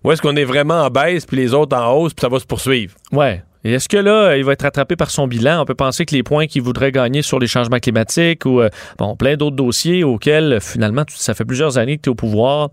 Ou 0.03 0.11
est-ce 0.11 0.21
qu'on 0.21 0.35
est 0.35 0.45
vraiment 0.45 0.81
en 0.81 0.89
baisse, 0.89 1.27
puis 1.27 1.37
les 1.37 1.53
autres 1.53 1.77
en 1.77 1.93
hausse, 1.93 2.15
puis 2.15 2.21
ça 2.21 2.29
va 2.29 2.39
se 2.39 2.45
poursuivre? 2.45 2.95
Ouais. 3.11 3.43
Et 3.63 3.73
est-ce 3.73 3.87
que 3.87 3.97
là, 3.97 4.35
il 4.35 4.45
va 4.45 4.53
être 4.53 4.63
rattrapé 4.63 4.95
par 4.95 5.11
son 5.11 5.27
bilan? 5.27 5.61
On 5.61 5.65
peut 5.65 5.75
penser 5.75 6.05
que 6.05 6.15
les 6.15 6.23
points 6.23 6.47
qu'il 6.47 6.61
voudrait 6.61 6.91
gagner 6.91 7.21
sur 7.21 7.37
les 7.37 7.47
changements 7.47 7.79
climatiques 7.79 8.45
ou 8.45 8.61
euh, 8.61 8.69
bon, 8.97 9.15
plein 9.15 9.35
d'autres 9.35 9.55
dossiers 9.55 10.03
auxquels 10.03 10.53
euh, 10.53 10.59
finalement 10.59 11.03
ça 11.09 11.33
fait 11.33 11.45
plusieurs 11.45 11.77
années 11.77 11.97
que 11.97 12.03
tu 12.03 12.09
es 12.09 12.11
au 12.11 12.15
pouvoir. 12.15 12.69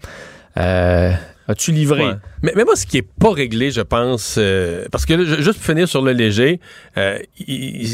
Euh, 0.57 1.13
As-tu 1.49 1.73
livré? 1.73 2.05
Ouais. 2.05 2.15
Mais, 2.43 2.53
mais 2.57 2.65
moi, 2.65 2.75
ce 2.77 2.87
qui 2.87 2.99
est 2.99 3.03
pas 3.21 3.33
réglé, 3.33 3.71
je 3.71 3.81
pense, 3.81 4.37
euh, 4.39 4.87
parce 4.91 5.07
que 5.07 5.15
là, 5.15 5.25
juste 5.41 5.55
pour 5.59 5.65
finir 5.67 5.89
sur 5.89 6.03
le 6.03 6.13
léger, 6.13 6.61
euh, 6.97 7.19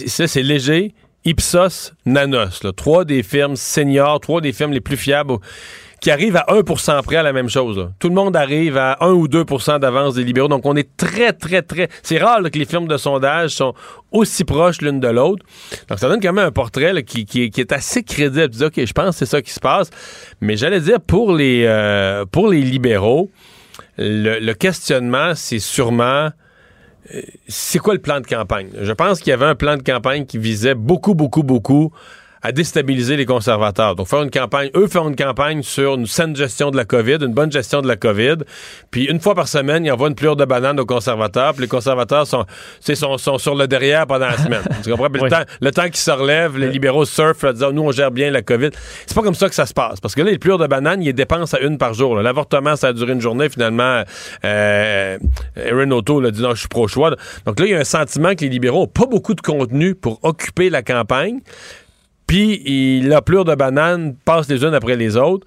c'est 0.07 0.43
léger, 0.43 0.95
Ipsos, 1.25 1.93
Nanos, 2.07 2.65
là, 2.65 2.73
trois 2.73 3.05
des 3.05 3.23
firmes 3.23 3.55
seniors, 3.57 4.19
trois 4.21 4.41
des 4.41 4.53
firmes 4.53 4.73
les 4.73 4.81
plus 4.81 4.97
fiables 4.97 5.33
au- 5.33 5.41
qui 6.03 6.11
arrivent 6.11 6.37
à 6.37 6.47
1% 6.49 7.01
près 7.05 7.17
à 7.17 7.23
la 7.23 7.33
même 7.33 7.49
chose. 7.49 7.79
là. 7.79 7.93
Tout 8.01 8.09
le 8.09 8.15
monde 8.17 8.37
arrive 8.37 8.77
à 8.77 8.97
1 9.01 9.13
ou 9.13 9.29
2% 9.29 9.79
d'avance 9.79 10.15
des 10.15 10.25
libéraux. 10.25 10.49
Donc, 10.49 10.67
on 10.67 10.75
est 10.75 10.97
très, 10.97 11.33
très, 11.33 11.63
très... 11.63 11.89
C'est 12.03 12.19
rare 12.19 12.41
là, 12.41 12.51
que 12.51 12.59
les 12.59 12.65
firmes 12.65 12.89
de 12.89 12.97
sondage 12.97 13.51
sont 13.51 13.73
aussi 14.11 14.43
proches 14.43 14.83
l'une 14.83 14.99
de 14.99 15.07
l'autre. 15.07 15.47
Donc, 15.89 16.01
ça 16.01 16.09
donne 16.09 16.21
quand 16.21 16.33
même 16.33 16.47
un 16.49 16.51
portrait 16.51 16.93
là, 16.93 17.03
qui, 17.03 17.25
qui 17.25 17.51
qui 17.51 17.61
est 17.61 17.71
assez 17.71 18.03
crédible. 18.03 18.53
OK, 18.65 18.85
je 18.85 18.93
pense 18.93 19.11
que 19.11 19.15
c'est 19.15 19.31
ça 19.31 19.41
qui 19.41 19.53
se 19.53 19.61
passe. 19.61 19.91
Mais 20.41 20.57
j'allais 20.57 20.81
dire, 20.81 21.01
pour 21.01 21.33
les, 21.37 21.67
euh, 21.67 22.25
pour 22.27 22.49
les 22.49 22.63
libéraux, 22.63 23.31
le, 23.97 24.41
le 24.41 24.55
questionnement, 24.55 25.37
c'est 25.37 25.61
sûrement 25.61 26.31
euh, 27.15 27.23
c'est 27.47 27.79
quoi 27.79 27.95
le 27.95 28.01
plan 28.01 28.19
de 28.21 28.27
campagne? 28.27 28.71
Je 28.81 28.93
pense 28.93 29.21
qu'il 29.21 29.31
y 29.31 29.35
avait 29.35 29.47
un 29.47 29.55
plan 29.55 29.77
de 29.77 29.83
campagne 29.83 30.27
qui 30.27 30.39
visait 30.39 30.75
beaucoup, 30.75 31.15
beaucoup, 31.15 31.45
beaucoup 31.45 31.93
à 32.43 32.53
déstabiliser 32.53 33.17
les 33.17 33.27
conservateurs. 33.27 33.95
Donc, 33.95 34.09
faire 34.09 34.23
une 34.23 34.31
campagne, 34.31 34.71
eux 34.75 34.89
faire 34.89 35.07
une 35.07 35.17
campagne 35.17 35.63
sur 35.63 35.95
une 35.95 36.07
saine 36.07 36.35
gestion 36.35 36.71
de 36.71 36.77
la 36.77 36.85
COVID, 36.85 37.19
une 37.21 37.35
bonne 37.35 37.53
gestion 37.53 37.83
de 37.83 37.89
la 37.89 37.97
COVID. 37.97 38.37
Puis, 38.91 39.05
une 39.05 39.21
fois 39.21 39.35
par 39.35 39.47
semaine, 39.49 39.85
ils 39.85 39.93
envoient 39.93 40.09
une 40.09 40.15
pleure 40.15 40.37
de 40.37 40.45
banane 40.45 40.79
aux 40.81 40.87
conservateurs. 40.87 41.53
Puis, 41.55 41.63
les 41.63 41.69
conservateurs 41.69 42.27
sont, 42.27 42.45
sont, 42.81 43.19
sont 43.19 43.39
sur 43.39 43.55
le 43.55 43.69
derrière 43.69 44.07
pendant 44.07 44.27
la 44.27 44.37
semaine. 44.39 44.63
tu 44.83 44.91
comprends? 44.91 45.09
Puis, 45.09 45.23
Oui. 45.23 45.29
le, 45.31 45.37
temps, 45.37 45.45
le 45.61 45.71
temps 45.71 45.85
qu'ils 45.85 45.97
se 45.97 46.11
relèvent, 46.11 46.59
les 46.59 46.69
libéraux 46.69 47.05
surfent 47.05 47.45
en 47.45 47.53
disant, 47.53 47.73
nous, 47.73 47.83
on 47.83 47.93
gère 47.93 48.11
bien 48.11 48.31
la 48.31 48.43
COVID. 48.43 48.71
C'est 49.07 49.15
pas 49.15 49.23
comme 49.23 49.35
ça 49.35 49.49
que 49.49 49.55
ça 49.55 49.67
se 49.67 49.75
passe. 49.75 50.01
Parce 50.01 50.15
que 50.15 50.23
là, 50.23 50.31
les 50.31 50.39
pleurs 50.39 50.59
de 50.59 50.67
banane, 50.67 51.03
ils 51.03 51.13
dépensent 51.13 51.57
à 51.57 51.61
une 51.61 51.79
par 51.79 51.95
jour. 51.95 52.17
là. 52.17 52.23
L'avortement, 52.23 52.75
ça 52.77 52.89
a 52.89 52.93
duré 52.93 53.13
une 53.13 53.21
journée. 53.21 53.49
Finalement, 53.49 54.03
euh, 54.45 55.19
Erin 55.57 55.91
O'Toole 55.93 56.27
a 56.27 56.31
dit, 56.31 56.43
non, 56.43 56.55
je 56.55 56.61
suis 56.61 56.69
pro-choix. 56.69 57.11
Donc 57.47 57.61
là, 57.61 57.67
il 57.67 57.71
y 57.71 57.75
a 57.75 57.79
un 57.79 57.85
sentiment 57.85 58.35
que 58.35 58.41
les 58.41 58.49
libéraux 58.49 58.81
n'ont 58.81 58.87
pas 58.89 59.07
beaucoup 59.07 59.35
de 59.35 59.41
contenu 59.41 59.95
pour 59.95 60.19
occuper 60.25 60.71
la 60.71 60.83
campagne. 60.83 61.39
Puis, 62.27 63.01
la 63.03 63.21
pleure 63.21 63.45
de 63.45 63.55
banane 63.55 64.15
passe 64.25 64.49
les 64.49 64.63
unes 64.65 64.75
après 64.75 64.97
les 64.97 65.17
autres. 65.17 65.47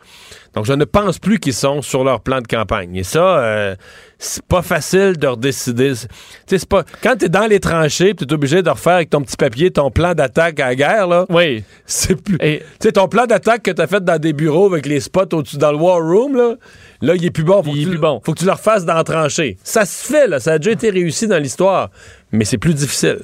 Donc, 0.53 0.65
je 0.65 0.73
ne 0.73 0.85
pense 0.85 1.19
plus 1.19 1.39
qu'ils 1.39 1.53
sont 1.53 1.81
sur 1.81 2.03
leur 2.03 2.21
plan 2.21 2.39
de 2.41 2.47
campagne. 2.47 2.95
Et 2.95 3.03
ça, 3.03 3.39
euh, 3.39 3.75
c'est 4.19 4.43
pas 4.45 4.61
facile 4.61 5.17
de 5.17 5.27
redécider. 5.27 5.95
C'est- 5.95 6.07
Tu 6.07 6.13
sais, 6.47 6.57
c'est 6.59 6.69
pas. 6.69 6.83
Quand 7.03 7.17
t'es 7.17 7.27
dans 7.27 7.45
les 7.47 7.59
tranchées, 7.59 8.13
tu 8.15 8.23
es 8.23 8.31
obligé 8.33 8.61
de 8.61 8.69
refaire 8.69 8.93
avec 8.95 9.09
ton 9.09 9.21
petit 9.21 9.35
papier 9.35 9.71
ton 9.71 9.91
plan 9.91 10.13
d'attaque 10.13 10.59
à 10.61 10.67
la 10.67 10.75
guerre, 10.75 11.07
là. 11.07 11.25
Oui. 11.29 11.63
C'est 11.85 12.15
plus. 12.21 12.37
Et- 12.39 12.59
Tu 12.79 12.87
sais, 12.87 12.91
ton 12.93 13.09
plan 13.09 13.25
d'attaque 13.25 13.63
que 13.63 13.71
t'as 13.71 13.87
fait 13.87 14.03
dans 14.03 14.17
des 14.19 14.31
bureaux 14.31 14.67
avec 14.71 14.85
les 14.85 15.01
spots 15.01 15.33
au-dessus 15.33 15.57
dans 15.57 15.71
le 15.73 15.77
war 15.77 15.99
room, 15.99 16.37
là, 16.37 16.53
là, 17.01 17.15
il 17.15 17.25
est 17.25 17.31
plus 17.31 17.43
bon. 17.43 17.61
Faut 17.61 17.71
Il 17.73 17.81
est 17.81 17.83
tu, 17.83 17.89
plus 17.89 17.97
bon. 17.99 18.21
Faut 18.23 18.33
que 18.33 18.39
tu 18.39 18.45
le 18.45 18.51
refasses 18.53 18.85
dans 18.85 18.93
la 18.93 19.03
tranchée. 19.03 19.57
Ça 19.63 19.85
se 19.85 20.05
fait, 20.07 20.27
là. 20.27 20.39
Ça 20.39 20.53
a 20.53 20.57
déjà 20.59 20.71
été 20.71 20.89
réussi 20.89 21.27
dans 21.27 21.39
l'histoire. 21.41 21.89
Mais 22.35 22.45
c'est 22.45 22.57
plus 22.57 22.73
difficile. 22.73 23.19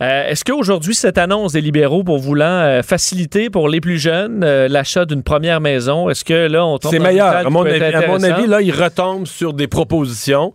Euh, 0.00 0.28
Est-ce 0.28 0.44
qu'aujourd'hui, 0.44 0.94
cette 0.94 1.18
annonce 1.18 1.52
des 1.52 1.60
libéraux 1.60 2.04
pour 2.04 2.18
voulant 2.18 2.44
euh, 2.44 2.82
faciliter 2.82 3.50
pour 3.50 3.68
les 3.68 3.80
plus 3.80 3.98
jeunes 3.98 4.42
euh, 4.44 4.68
l'achat 4.68 5.04
d'une 5.04 5.22
première 5.22 5.60
maison, 5.60 6.08
est-ce 6.08 6.24
que 6.24 6.46
là, 6.46 6.64
on 6.64 6.78
tombe 6.78 6.92
C'est 6.92 6.98
meilleur. 6.98 7.26
À 7.26 7.50
mon, 7.50 7.64
avis, 7.64 7.82
à 7.82 8.06
mon 8.06 8.22
avis, 8.22 8.46
là, 8.46 8.60
il 8.60 8.72
retombe 8.72 9.26
sur 9.26 9.52
des 9.52 9.68
propositions. 9.68 10.54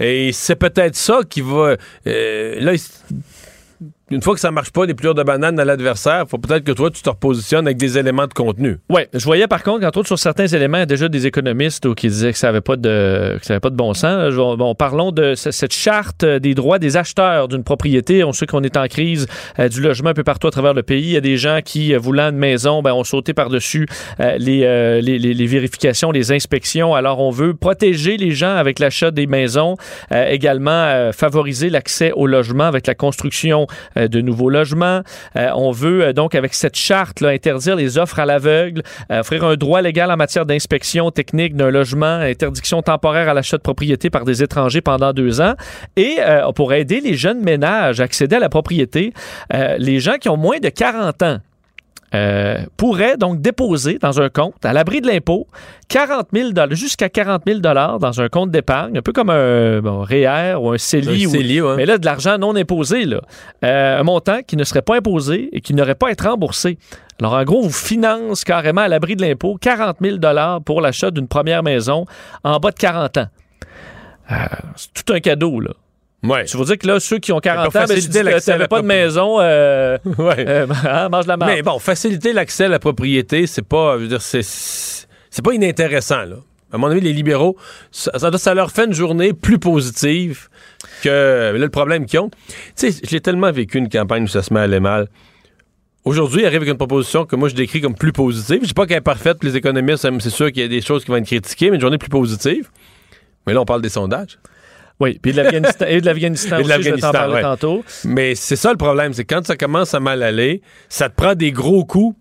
Et 0.00 0.32
c'est 0.32 0.56
peut-être 0.56 0.96
ça 0.96 1.20
qui 1.28 1.40
va. 1.40 1.76
là, 2.04 2.72
une 4.10 4.22
fois 4.22 4.34
que 4.34 4.40
ça 4.40 4.52
marche 4.52 4.70
pas, 4.70 4.86
des 4.86 4.94
pleurs 4.94 5.14
de 5.14 5.22
banane 5.24 5.58
à 5.58 5.64
l'adversaire, 5.64 6.24
faut 6.28 6.38
peut-être 6.38 6.62
que 6.62 6.70
toi, 6.72 6.90
tu 6.92 7.02
te 7.02 7.10
repositionnes 7.10 7.66
avec 7.66 7.76
des 7.76 7.98
éléments 7.98 8.26
de 8.28 8.32
contenu. 8.34 8.78
Oui, 8.88 9.02
je 9.12 9.24
voyais 9.24 9.48
par 9.48 9.64
contre, 9.64 9.84
entre 9.84 9.98
autres, 9.98 10.06
sur 10.06 10.18
certains 10.18 10.46
éléments, 10.46 10.76
il 10.76 10.80
y 10.80 10.82
a 10.82 10.86
déjà 10.86 11.08
des 11.08 11.26
économistes 11.26 11.92
qui 11.94 12.06
disaient 12.06 12.30
que 12.32 12.38
ça 12.38 12.46
n'avait 12.48 12.60
pas, 12.60 12.76
de, 12.76 13.36
que 13.40 13.44
ça 13.44 13.58
pas 13.58 13.70
de 13.70 13.74
bon 13.74 13.94
sens. 13.94 14.32
Bon, 14.34 14.74
parlons 14.76 15.10
de 15.10 15.34
ce- 15.34 15.50
cette 15.50 15.72
charte 15.72 16.24
des 16.24 16.54
droits 16.54 16.78
des 16.78 16.96
acheteurs 16.96 17.48
d'une 17.48 17.64
propriété. 17.64 18.22
On 18.22 18.32
sait 18.32 18.46
qu'on 18.46 18.62
est 18.62 18.76
en 18.76 18.86
crise 18.86 19.26
euh, 19.58 19.68
du 19.68 19.80
logement 19.80 20.10
un 20.10 20.14
peu 20.14 20.22
partout 20.24 20.46
à 20.46 20.50
travers 20.52 20.74
le 20.74 20.82
pays. 20.84 21.02
Il 21.06 21.10
y 21.12 21.16
a 21.16 21.20
des 21.20 21.36
gens 21.36 21.58
qui, 21.64 21.92
euh, 21.92 21.98
voulant 21.98 22.28
une 22.30 22.36
maison, 22.38 22.82
ben, 22.82 22.92
ont 22.92 23.02
sauté 23.04 23.34
par-dessus 23.34 23.86
euh, 24.20 24.36
les, 24.38 24.62
euh, 24.64 25.00
les, 25.00 25.46
vérifications, 25.46 26.12
les 26.12 26.30
inspections. 26.30 26.94
Alors, 26.94 27.20
on 27.20 27.30
veut 27.30 27.54
protéger 27.54 28.16
les 28.18 28.30
gens 28.30 28.54
avec 28.54 28.78
l'achat 28.78 29.10
des 29.10 29.26
maisons, 29.26 29.76
euh, 30.12 30.28
également 30.28 30.70
euh, 30.70 31.10
favoriser 31.12 31.70
l'accès 31.70 32.12
au 32.12 32.26
logement 32.28 32.64
avec 32.64 32.86
la 32.86 32.94
construction 32.94 33.66
euh, 33.95 33.95
de 33.96 34.20
nouveaux 34.20 34.50
logements. 34.50 35.02
Euh, 35.36 35.50
on 35.54 35.70
veut 35.70 36.04
euh, 36.04 36.12
donc, 36.12 36.34
avec 36.34 36.54
cette 36.54 36.76
charte, 36.76 37.20
là, 37.20 37.30
interdire 37.30 37.76
les 37.76 37.98
offres 37.98 38.18
à 38.18 38.26
l'aveugle, 38.26 38.82
euh, 39.10 39.20
offrir 39.20 39.44
un 39.44 39.56
droit 39.56 39.82
légal 39.82 40.10
en 40.10 40.16
matière 40.16 40.46
d'inspection 40.46 41.10
technique 41.10 41.56
d'un 41.56 41.70
logement, 41.70 42.06
interdiction 42.20 42.82
temporaire 42.82 43.28
à 43.28 43.34
l'achat 43.34 43.56
de 43.56 43.62
propriété 43.62 44.10
par 44.10 44.24
des 44.24 44.42
étrangers 44.42 44.80
pendant 44.80 45.12
deux 45.12 45.40
ans. 45.40 45.54
Et 45.96 46.16
euh, 46.20 46.50
pour 46.52 46.72
aider 46.72 47.00
les 47.00 47.14
jeunes 47.14 47.40
ménages 47.40 48.00
à 48.00 48.04
accéder 48.04 48.36
à 48.36 48.40
la 48.40 48.48
propriété, 48.48 49.12
euh, 49.52 49.76
les 49.78 50.00
gens 50.00 50.16
qui 50.20 50.28
ont 50.28 50.36
moins 50.36 50.58
de 50.58 50.68
40 50.68 51.22
ans 51.22 51.38
euh, 52.16 52.58
pourraient 52.76 53.16
donc 53.16 53.40
déposer 53.40 53.98
dans 53.98 54.20
un 54.20 54.28
compte, 54.28 54.64
à 54.64 54.72
l'abri 54.72 55.00
de 55.00 55.06
l'impôt, 55.06 55.46
40 55.88 56.28
000 56.32 56.50
jusqu'à 56.70 57.08
40 57.08 57.42
000 57.46 57.60
dans 57.60 58.20
un 58.20 58.28
compte 58.28 58.50
d'épargne, 58.50 58.98
un 58.98 59.02
peu 59.02 59.12
comme 59.12 59.30
un 59.30 59.80
bon, 59.80 60.02
REER 60.02 60.54
ou 60.60 60.70
un 60.72 60.78
CELI. 60.78 61.24
Un 61.24 61.28
ou- 61.28 61.30
CELI, 61.30 61.60
ouais. 61.60 61.76
Mais 61.76 61.86
là, 61.86 61.98
de 61.98 62.04
l'argent 62.06 62.38
non 62.38 62.56
imposé, 62.56 63.04
là. 63.04 63.20
Euh, 63.64 64.00
un 64.00 64.02
montant 64.02 64.40
qui 64.46 64.56
ne 64.56 64.64
serait 64.64 64.82
pas 64.82 64.96
imposé 64.96 65.50
et 65.52 65.60
qui 65.60 65.74
n'aurait 65.74 65.94
pas 65.94 66.08
à 66.08 66.10
être 66.10 66.28
remboursé. 66.28 66.78
Alors, 67.20 67.34
en 67.34 67.44
gros, 67.44 67.62
vous 67.62 67.72
finance 67.72 68.44
carrément 68.44 68.82
à 68.82 68.88
l'abri 68.88 69.16
de 69.16 69.22
l'impôt 69.22 69.56
40 69.60 69.96
000 70.00 70.18
pour 70.64 70.80
l'achat 70.80 71.10
d'une 71.10 71.28
première 71.28 71.62
maison 71.62 72.04
en 72.44 72.58
bas 72.58 72.70
de 72.70 72.76
40 72.78 73.18
ans. 73.18 73.26
Euh, 74.30 74.34
c'est 74.76 75.04
tout 75.04 75.12
un 75.12 75.20
cadeau, 75.20 75.60
là. 75.60 75.70
Ouais. 76.26 76.46
Ça 76.46 76.58
veut 76.58 76.64
dire 76.64 76.78
que 76.78 76.86
là, 76.86 77.00
ceux 77.00 77.18
qui 77.18 77.32
ont 77.32 77.40
40 77.40 77.66
ans, 77.66 77.84
ben, 77.88 78.00
si 78.00 78.08
tu 78.08 78.16
n'avais 78.16 78.58
la 78.58 78.68
pas 78.68 78.82
de 78.82 78.86
maison, 78.86 79.38
euh, 79.40 79.98
Ouais. 80.18 80.44
euh, 80.46 80.66
hein, 80.84 81.08
mange 81.10 81.26
la 81.26 81.36
marde. 81.36 81.52
Mais 81.52 81.62
bon, 81.62 81.78
faciliter 81.78 82.32
l'accès 82.32 82.64
à 82.64 82.68
la 82.68 82.78
propriété, 82.78 83.46
c'est 83.46 83.66
pas, 83.66 83.96
je 83.96 84.02
veux 84.02 84.08
dire, 84.08 84.22
c'est, 84.22 85.42
pas 85.42 85.52
inintéressant, 85.52 86.24
là. 86.24 86.36
À 86.72 86.78
mon 86.78 86.88
avis, 86.88 87.00
les 87.00 87.12
libéraux, 87.12 87.56
ça, 87.92 88.54
leur 88.54 88.72
fait 88.72 88.86
une 88.86 88.92
journée 88.92 89.32
plus 89.32 89.58
positive 89.58 90.48
que. 91.02 91.52
Là, 91.52 91.58
le 91.58 91.68
problème 91.68 92.06
qu'ils 92.06 92.18
ont. 92.18 92.30
Tu 92.76 92.90
sais, 92.90 93.00
j'ai 93.04 93.20
tellement 93.20 93.52
vécu 93.52 93.78
une 93.78 93.88
campagne 93.88 94.24
où 94.24 94.28
ça 94.28 94.42
se 94.42 94.52
met 94.52 94.60
à 94.60 94.64
aller 94.64 94.80
mal. 94.80 95.06
Aujourd'hui, 96.04 96.42
il 96.42 96.46
arrive 96.46 96.58
avec 96.58 96.68
une 96.68 96.76
proposition 96.76 97.24
que 97.24 97.34
moi 97.34 97.48
je 97.48 97.54
décris 97.54 97.80
comme 97.80 97.94
plus 97.94 98.12
positive. 98.12 98.60
Je 98.62 98.68
dis 98.68 98.74
pas 98.74 98.86
qu'elle 98.86 98.98
est 98.98 99.00
parfaite, 99.00 99.42
les 99.42 99.56
économistes, 99.56 100.08
c'est 100.20 100.30
sûr 100.30 100.52
qu'il 100.52 100.62
y 100.62 100.64
a 100.64 100.68
des 100.68 100.80
choses 100.80 101.04
qui 101.04 101.10
vont 101.10 101.16
être 101.16 101.26
critiquées, 101.26 101.70
mais 101.70 101.76
une 101.76 101.80
journée 101.80 101.98
plus 101.98 102.08
positive. 102.08 102.68
Mais 103.46 103.54
là, 103.54 103.60
on 103.60 103.64
parle 103.64 103.82
des 103.82 103.88
sondages. 103.88 104.38
Oui, 104.98 105.18
puis 105.20 105.32
de 105.32 105.36
l'Afghanistan, 105.42 105.86
et 105.86 106.00
de 106.00 106.06
l'Afghanistan 106.06 106.56
aussi, 106.58 106.64
je 106.64 106.68
vais 106.68 106.72
t'en 106.72 106.78
l'Afghanistan, 106.78 107.12
parler 107.12 107.34
ouais. 107.34 107.42
tantôt. 107.42 107.84
Mais 108.04 108.34
c'est 108.34 108.56
ça 108.56 108.70
le 108.70 108.78
problème, 108.78 109.12
c'est 109.12 109.24
quand 109.24 109.46
ça 109.46 109.56
commence 109.56 109.92
à 109.92 110.00
mal 110.00 110.22
aller, 110.22 110.62
ça 110.88 111.08
te 111.10 111.14
prend 111.14 111.34
des 111.34 111.52
gros 111.52 111.84
coups. 111.84 112.16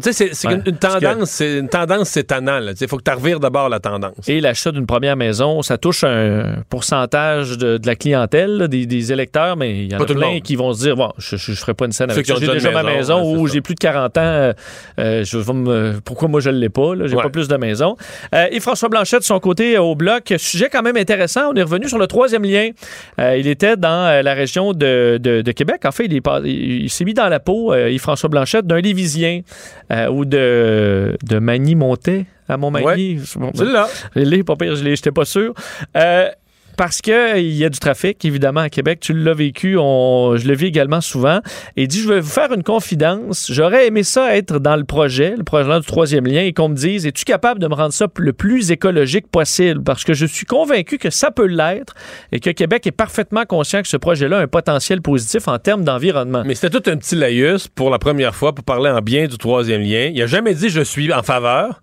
C'est, 0.00 0.46
Ouais, 0.46 0.54
une, 0.64 0.76
tendance, 0.76 1.30
c'est 1.30 1.58
une 1.58 1.68
tendance, 1.68 2.08
c'est 2.10 2.24
tannant. 2.24 2.60
Il 2.80 2.88
faut 2.88 2.98
que 2.98 3.02
tu 3.02 3.10
revires 3.16 3.40
d'abord 3.40 3.68
la 3.68 3.80
tendance. 3.80 4.12
Et 4.28 4.40
l'achat 4.40 4.70
d'une 4.70 4.86
première 4.86 5.16
maison, 5.16 5.60
ça 5.62 5.76
touche 5.76 6.04
un 6.04 6.56
pourcentage 6.70 7.58
de, 7.58 7.76
de 7.78 7.86
la 7.86 7.96
clientèle, 7.96 8.58
là, 8.58 8.68
des, 8.68 8.86
des 8.86 9.12
électeurs, 9.12 9.56
mais 9.56 9.76
il 9.84 9.92
y 9.92 9.94
en 9.94 9.98
Pas 9.98 10.04
a 10.04 10.14
plein 10.14 10.40
qui 10.40 10.54
vont 10.54 10.72
se 10.72 10.82
dire 10.82 10.94
bon, 10.96 11.10
je 11.18 11.34
ne 11.34 11.56
ferai 11.56 11.74
pas 11.74 11.86
une 11.86 11.92
scène 11.92 12.08
Ceux 12.10 12.14
avec 12.14 12.26
ça. 12.26 12.34
J'ai 12.38 12.46
déjà 12.46 12.70
ma 12.70 12.82
maison, 12.84 12.96
maison 13.20 13.32
ouais, 13.34 13.38
ou 13.40 13.46
j'ai 13.48 13.60
plus 13.60 13.74
de 13.74 13.80
40 13.80 14.16
ans. 14.18 14.20
euh, 14.20 14.52
euh, 15.00 15.24
je 15.24 15.36
vais 15.38 15.52
me- 15.52 16.00
pourquoi 16.04 16.28
moi 16.28 16.40
je 16.40 16.50
ne 16.50 16.58
l'ai 16.58 16.68
pas? 16.68 16.92
J'ai 17.04 17.16
Ouais. 17.16 17.22
pas 17.22 17.28
plus 17.30 17.48
de 17.48 17.56
maison. 17.56 17.96
Euh, 18.34 18.46
et 18.52 18.60
François 18.60 18.88
Blanchet, 18.88 19.18
de 19.18 19.24
son 19.24 19.40
côté, 19.40 19.78
au 19.78 19.94
bloc, 19.96 20.32
sujet 20.38 20.68
quand 20.70 20.82
même 20.82 20.96
intéressant. 20.96 21.50
On 21.50 21.54
est 21.54 21.62
revenu 21.62 21.88
sur 21.88 21.98
le 21.98 22.06
troisième 22.06 22.44
lien. 22.44 22.70
Euh, 23.20 23.36
il 23.36 23.48
était 23.48 23.76
dans 23.76 24.06
euh, 24.06 24.22
la 24.22 24.34
région 24.34 24.72
de, 24.74 25.18
de- 25.20 25.42
de 25.42 25.52
Québec. 25.52 25.80
En 25.84 25.92
fait, 25.92 26.04
il, 26.06 26.14
est 26.14 26.20
pas- 26.20 26.40
il, 26.44 26.82
il 26.84 26.90
s'est 26.90 27.04
mis 27.04 27.14
dans 27.14 27.28
la 27.28 27.40
peau, 27.40 27.72
euh, 27.72 27.90
Yves-François 27.90 28.28
Blanchet, 28.28 28.62
d'un 28.62 28.80
Lévisien 28.80 29.40
euh, 29.92 30.08
ou 30.08 30.24
de, 30.24 31.16
de 31.22 31.38
Magny-Montais 31.38 32.26
à 32.48 32.56
Montmagny. 32.56 33.20
Bon, 33.36 33.50
C'est 33.54 33.64
là. 33.64 33.88
je 34.14 34.20
l'ai, 34.20 34.42
pas 34.44 34.56
pire, 34.56 34.76
je 34.76 34.84
l'ai, 34.84 34.96
j'étais 34.96 35.12
pas 35.12 35.24
sûr. 35.24 35.54
Euh, 35.96 36.28
parce 36.76 37.00
qu'il 37.00 37.54
y 37.54 37.64
a 37.64 37.68
du 37.68 37.78
trafic, 37.78 38.24
évidemment, 38.24 38.60
à 38.60 38.70
Québec. 38.70 39.00
Tu 39.00 39.12
l'as 39.12 39.34
vécu, 39.34 39.72
je 39.72 40.46
le 40.46 40.54
vis 40.54 40.66
également 40.66 41.00
souvent. 41.00 41.40
Et 41.76 41.82
il 41.82 41.88
dit, 41.88 42.00
je 42.00 42.08
vais 42.08 42.20
vous 42.20 42.30
faire 42.30 42.52
une 42.52 42.62
confidence. 42.62 43.50
J'aurais 43.50 43.86
aimé 43.86 44.02
ça 44.02 44.36
être 44.36 44.58
dans 44.58 44.76
le 44.76 44.84
projet, 44.84 45.34
le 45.36 45.44
projet 45.44 45.80
du 45.80 45.86
troisième 45.86 46.26
lien, 46.26 46.42
et 46.42 46.52
qu'on 46.52 46.68
me 46.68 46.74
dise, 46.74 47.06
es-tu 47.06 47.24
capable 47.24 47.60
de 47.60 47.68
me 47.68 47.74
rendre 47.74 47.92
ça 47.92 48.06
le 48.18 48.32
plus 48.32 48.70
écologique 48.70 49.28
possible? 49.28 49.82
Parce 49.82 50.04
que 50.04 50.14
je 50.14 50.26
suis 50.26 50.46
convaincu 50.46 50.98
que 50.98 51.10
ça 51.10 51.30
peut 51.30 51.46
l'être 51.46 51.94
et 52.32 52.40
que 52.40 52.50
Québec 52.50 52.86
est 52.86 52.92
parfaitement 52.92 53.44
conscient 53.44 53.82
que 53.82 53.88
ce 53.88 53.96
projet-là 53.96 54.38
a 54.38 54.42
un 54.42 54.46
potentiel 54.46 55.00
positif 55.02 55.48
en 55.48 55.58
termes 55.58 55.84
d'environnement. 55.84 56.42
Mais 56.44 56.54
c'était 56.54 56.80
tout 56.80 56.90
un 56.90 56.96
petit 56.96 57.16
laïus 57.16 57.68
pour 57.68 57.90
la 57.90 57.98
première 57.98 58.34
fois 58.34 58.54
pour 58.54 58.64
parler 58.64 58.90
en 58.90 59.00
bien 59.00 59.26
du 59.26 59.38
troisième 59.38 59.82
lien. 59.82 60.10
Il 60.12 60.20
a 60.22 60.26
jamais 60.26 60.54
dit 60.54 60.68
je 60.68 60.82
suis 60.82 61.12
en 61.12 61.22
faveur. 61.22 61.82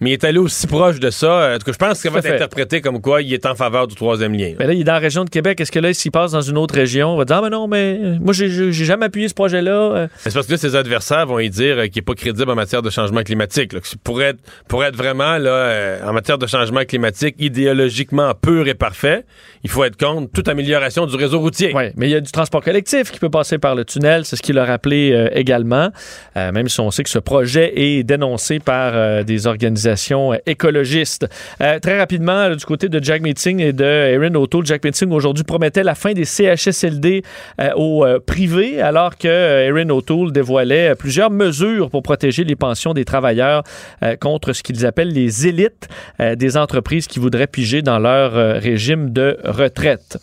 Mais 0.00 0.10
il 0.10 0.12
est 0.12 0.24
allé 0.24 0.38
aussi 0.38 0.66
proche 0.66 1.00
de 1.00 1.10
ça. 1.10 1.54
En 1.54 1.58
tout 1.58 1.64
cas, 1.64 1.72
je 1.72 1.78
pense 1.78 1.92
que 1.94 2.08
ça 2.08 2.10
va 2.10 2.18
être 2.20 2.32
interprété 2.32 2.80
comme 2.80 3.00
quoi 3.00 3.20
il 3.22 3.32
est 3.32 3.46
en 3.46 3.54
faveur 3.54 3.86
du 3.86 3.94
troisième 3.94 4.34
lien. 4.34 4.54
Mais 4.58 4.66
là, 4.66 4.72
il 4.72 4.80
est 4.80 4.84
dans 4.84 4.92
la 4.92 4.98
région 4.98 5.24
de 5.24 5.30
Québec. 5.30 5.60
Est-ce 5.60 5.72
que 5.72 5.78
là, 5.78 5.92
s'il 5.92 6.12
passe 6.12 6.32
dans 6.32 6.40
une 6.40 6.56
autre 6.56 6.74
région, 6.74 7.08
on 7.14 7.16
va 7.16 7.24
dire, 7.24 7.36
ah, 7.36 7.42
mais 7.42 7.50
non, 7.50 7.66
mais 7.66 7.98
euh, 8.00 8.16
moi, 8.20 8.32
j'ai, 8.32 8.72
jamais 8.72 9.06
appuyé 9.06 9.28
ce 9.28 9.34
projet-là. 9.34 9.70
Euh, 9.70 10.08
C'est 10.18 10.32
parce 10.32 10.46
que 10.46 10.52
là, 10.52 10.58
ses 10.58 10.76
adversaires 10.76 11.26
vont 11.26 11.38
lui 11.38 11.50
dire 11.50 11.78
euh, 11.78 11.86
qu'il 11.86 11.96
n'est 11.96 12.04
pas 12.04 12.14
crédible 12.14 12.50
en 12.50 12.54
matière 12.54 12.82
de 12.82 12.90
changement 12.90 13.22
climatique. 13.22 13.72
là. 13.72 13.80
Pour, 14.04 14.22
être, 14.22 14.38
pour 14.68 14.84
être 14.84 14.96
vraiment 14.96 15.38
là, 15.38 15.98
en 16.04 16.12
matière 16.12 16.38
de 16.38 16.46
changement 16.46 16.84
climatique 16.84 17.34
idéologiquement 17.38 18.34
pur 18.34 18.68
et 18.68 18.74
parfait, 18.74 19.24
il 19.64 19.70
faut 19.70 19.84
être 19.84 19.96
contre 19.96 20.30
toute 20.32 20.48
amélioration 20.48 21.06
du 21.06 21.16
réseau 21.16 21.40
routier. 21.40 21.72
Oui, 21.74 21.84
mais 21.96 22.08
il 22.08 22.12
y 22.12 22.14
a 22.14 22.20
du 22.20 22.30
transport 22.30 22.62
collectif 22.62 23.10
qui 23.10 23.18
peut 23.18 23.30
passer 23.30 23.58
par 23.58 23.74
le 23.74 23.84
tunnel, 23.84 24.24
c'est 24.24 24.36
ce 24.36 24.42
qu'il 24.42 24.58
a 24.58 24.64
rappelé 24.64 25.12
euh, 25.12 25.28
également, 25.32 25.90
Euh, 26.36 26.52
même 26.52 26.68
si 26.68 26.78
on 26.80 26.90
sait 26.90 27.02
que 27.02 27.10
ce 27.10 27.18
projet 27.18 27.72
est 27.76 28.04
dénoncé 28.04 28.60
par 28.60 28.92
euh, 28.94 29.22
des 29.22 29.46
organisations 29.46 29.87
euh, 29.96 30.36
écologistes. 30.46 31.26
Euh, 31.60 31.78
très 31.78 31.98
rapidement, 31.98 32.48
là, 32.48 32.54
du 32.54 32.64
côté 32.64 32.88
de 32.88 33.02
Jack 33.02 33.22
Meeting 33.22 33.60
et 33.60 33.72
de 33.72 33.84
Erin 33.84 34.34
O'Toole, 34.34 34.66
Jack 34.66 34.84
Meeting 34.84 35.10
aujourd'hui 35.12 35.44
promettait 35.44 35.82
la 35.84 35.94
fin 35.94 36.12
des 36.12 36.24
CHSLD 36.24 37.22
euh, 37.60 37.70
au 37.76 38.04
euh, 38.04 38.18
privé, 38.24 38.80
alors 38.80 39.16
que 39.16 39.28
euh, 39.28 39.66
Erin 39.68 39.88
O'Toole 39.90 40.32
dévoilait 40.32 40.90
euh, 40.90 40.94
plusieurs 40.94 41.30
mesures 41.30 41.90
pour 41.90 42.02
protéger 42.02 42.44
les 42.44 42.56
pensions 42.56 42.94
des 42.94 43.04
travailleurs 43.04 43.62
euh, 44.02 44.16
contre 44.16 44.52
ce 44.52 44.62
qu'ils 44.62 44.84
appellent 44.86 45.12
les 45.12 45.46
élites 45.46 45.88
euh, 46.20 46.34
des 46.34 46.56
entreprises 46.56 47.06
qui 47.06 47.18
voudraient 47.18 47.46
piger 47.46 47.82
dans 47.82 47.98
leur 47.98 48.36
euh, 48.36 48.58
régime 48.58 49.12
de 49.12 49.38
retraite. 49.44 50.18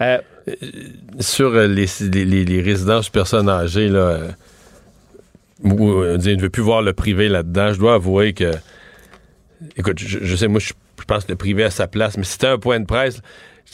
Euh, 0.00 0.18
Sur 1.20 1.54
euh, 1.54 1.66
les, 1.66 1.86
les, 2.12 2.44
les- 2.44 2.62
résidences 2.62 3.08
personnes 3.10 3.48
âgées, 3.48 3.88
là, 3.88 3.98
euh, 3.98 4.28
euh, 5.64 6.16
dit, 6.16 6.36
ne 6.36 6.40
veut 6.42 6.50
plus 6.50 6.62
voir 6.62 6.82
le 6.82 6.92
privé 6.92 7.28
là-dedans, 7.28 7.72
je 7.72 7.78
dois 7.78 7.94
avouer 7.94 8.32
que. 8.32 8.52
Écoute, 9.76 9.98
je, 9.98 10.36
sais, 10.36 10.48
moi, 10.48 10.60
je, 10.60 10.72
pense 11.06 11.24
que 11.24 11.32
le 11.32 11.36
privé 11.36 11.64
a 11.64 11.70
sa 11.70 11.86
place, 11.88 12.16
mais 12.16 12.24
c'était 12.24 12.46
un 12.46 12.58
point 12.58 12.80
de 12.80 12.86
presse, 12.86 13.20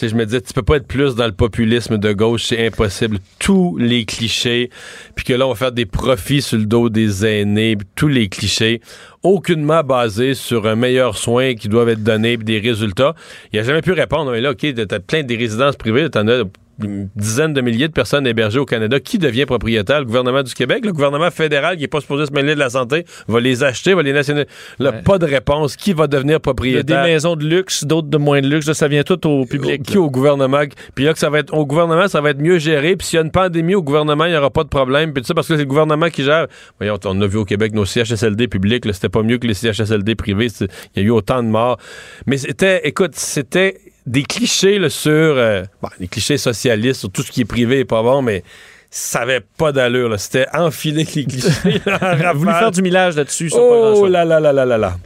je 0.01 0.15
me 0.15 0.25
disais, 0.25 0.41
tu 0.41 0.53
peux 0.53 0.63
pas 0.63 0.77
être 0.77 0.87
plus 0.87 1.15
dans 1.15 1.27
le 1.27 1.33
populisme 1.33 1.99
de 1.99 2.13
gauche, 2.13 2.45
c'est 2.45 2.67
impossible. 2.67 3.19
Tous 3.39 3.77
les 3.79 4.05
clichés, 4.05 4.71
puis 5.15 5.25
que 5.25 5.33
là, 5.33 5.47
on 5.47 5.51
va 5.51 5.55
faire 5.55 5.73
des 5.73 5.87
profits 5.87 6.43
sur 6.43 6.59
le 6.59 6.67
dos 6.67 6.89
des 6.89 7.25
aînés, 7.25 7.77
tous 7.95 8.09
les 8.09 8.29
clichés, 8.29 8.81
aucunement 9.23 9.83
basés 9.83 10.35
sur 10.35 10.67
un 10.67 10.75
meilleur 10.75 11.17
soin 11.17 11.55
qui 11.55 11.69
doivent 11.69 11.91
être 11.91 12.03
donnés, 12.03 12.37
puis 12.37 12.45
des 12.45 12.59
résultats. 12.59 13.15
Il 13.53 13.59
a 13.61 13.63
jamais 13.63 13.83
pu 13.83 13.93
répondre. 13.93 14.33
Mais 14.33 14.41
là, 14.41 14.51
OK, 14.51 14.67
t'as 14.75 14.99
plein 15.01 15.23
de 15.23 15.37
résidences 15.37 15.77
privées, 15.77 16.11
t'en 16.11 16.27
as 16.29 16.43
une 16.83 17.09
dizaine 17.17 17.53
de 17.53 17.61
milliers 17.61 17.89
de 17.89 17.93
personnes 17.93 18.27
hébergées 18.27 18.59
au 18.59 18.65
Canada. 18.65 18.99
Qui 19.01 19.19
devient 19.19 19.47
propriétaire? 19.47 20.01
Le 20.01 20.07
gouvernement 20.07 20.43
du 20.43 20.55
Québec? 20.55 20.85
Le 20.85 20.93
gouvernement 20.93 21.31
fédéral 21.31 21.77
qui 21.77 21.83
n'est 21.83 21.89
pas 21.89 22.01
supposé 22.01 22.27
se 22.27 22.33
mêler 22.33 22.55
de 22.55 22.59
la 22.59 22.71
santé 22.71 23.05
va 23.29 23.41
les 23.41 23.63
acheter, 23.65 23.95
va 23.95 24.03
les 24.03 24.13
nationaliser. 24.13 24.49
Là, 24.79 24.91
Ouais. 24.91 25.03
pas 25.03 25.19
de 25.19 25.27
réponse. 25.27 25.77
Qui 25.77 25.93
va 25.93 26.07
devenir 26.07 26.25
Il 26.25 26.33
y 26.33 26.35
a 26.35 26.39
des 26.39 26.43
propriétaire? 26.43 27.03
maisons 27.05 27.37
de 27.37 27.45
luxe, 27.45 27.85
d'autres 27.85 28.09
de 28.09 28.17
moins 28.19 28.41
de 28.41 28.49
luxe. 28.49 28.67
Là, 28.67 28.75
ça 28.75 28.89
vient 28.89 29.03
tout 29.03 29.27
au 29.27 29.45
public. 29.47 29.83
Qui 29.83 29.99
au 29.99 30.11
gouvernement? 30.11 30.63
Puis 30.95 31.05
là, 31.05 31.13
que 31.13 31.19
ça 31.19 31.31
va 31.31 31.39
être 31.41 31.55
au 31.55 31.67
gouvernement, 31.67 32.09
ça 32.09 32.21
va 32.21 32.31
être 32.31 32.41
mieux 32.41 32.59
géré. 32.59 32.97
Puis 32.97 33.07
s'il 33.09 33.17
y 33.17 33.21
a 33.21 33.25
une 33.25 33.31
pandémie 33.31 33.75
au 33.75 33.83
gouvernement, 33.83 34.25
il 34.27 34.31
n'y 34.33 34.37
aura 34.37 34.51
pas 34.51 34.65
de 34.65 34.69
problème. 34.69 35.13
Puis 35.13 35.23
tout 35.23 35.29
ça, 35.29 35.35
parce 35.35 35.49
que 35.49 35.55
c'est 35.55 35.63
le 35.63 35.67
gouvernement 35.69 36.09
qui 36.11 36.23
gère. 36.25 36.47
Voyons, 36.79 36.99
on 37.05 37.21
a 37.21 37.27
vu 37.27 37.39
au 37.39 37.45
Québec 37.45 37.73
nos 37.75 37.85
CHSLD 37.85 38.49
publics, 38.49 38.85
c'était 38.93 39.09
pas 39.09 39.23
mieux 39.23 39.39
que 39.39 39.47
les 39.47 39.55
CHSLD 39.55 40.15
privés. 40.15 40.49
Il 40.61 40.69
y 40.97 41.01
a 41.01 41.03
eu 41.03 41.11
autant 41.11 41.43
de 41.43 41.49
morts. 41.49 41.79
Mais 42.27 42.37
c'était, 42.37 42.87
écoute, 42.87 43.13
c'était 43.15 43.79
des 44.07 44.23
clichés 44.23 44.79
là, 44.79 44.91
sur 44.91 45.11
euh, 45.13 45.63
bon, 45.83 45.89
les 45.99 46.09
clichés 46.09 46.37
socialistes, 46.39 47.01
sur 47.01 47.11
tout 47.11 47.23
ce 47.23 47.31
qui 47.31 47.43
est 47.43 47.47
privé 47.47 47.81
et 47.81 47.85
pas 47.85 48.03
bon, 48.03 48.23
mais 48.23 48.43
ça 48.91 49.21
avait 49.21 49.41
pas 49.41 49.73
d'allure. 49.73 50.09
là. 50.09 50.19
C'était 50.19 50.47
enfiler 50.55 51.07
les 51.15 51.25
clichés. 51.27 51.49
a 51.87 52.33
voulu 52.33 52.51
faire 52.53 52.71
du 52.71 52.83
millage 52.83 53.17
là-dessus. 53.17 53.49
pas 53.51 53.57
Oh 53.59 54.07
là 54.07 54.25
là 54.25 54.41
là 54.41 54.53
là 54.53 54.65
là 54.65 54.79
là. 54.79 54.97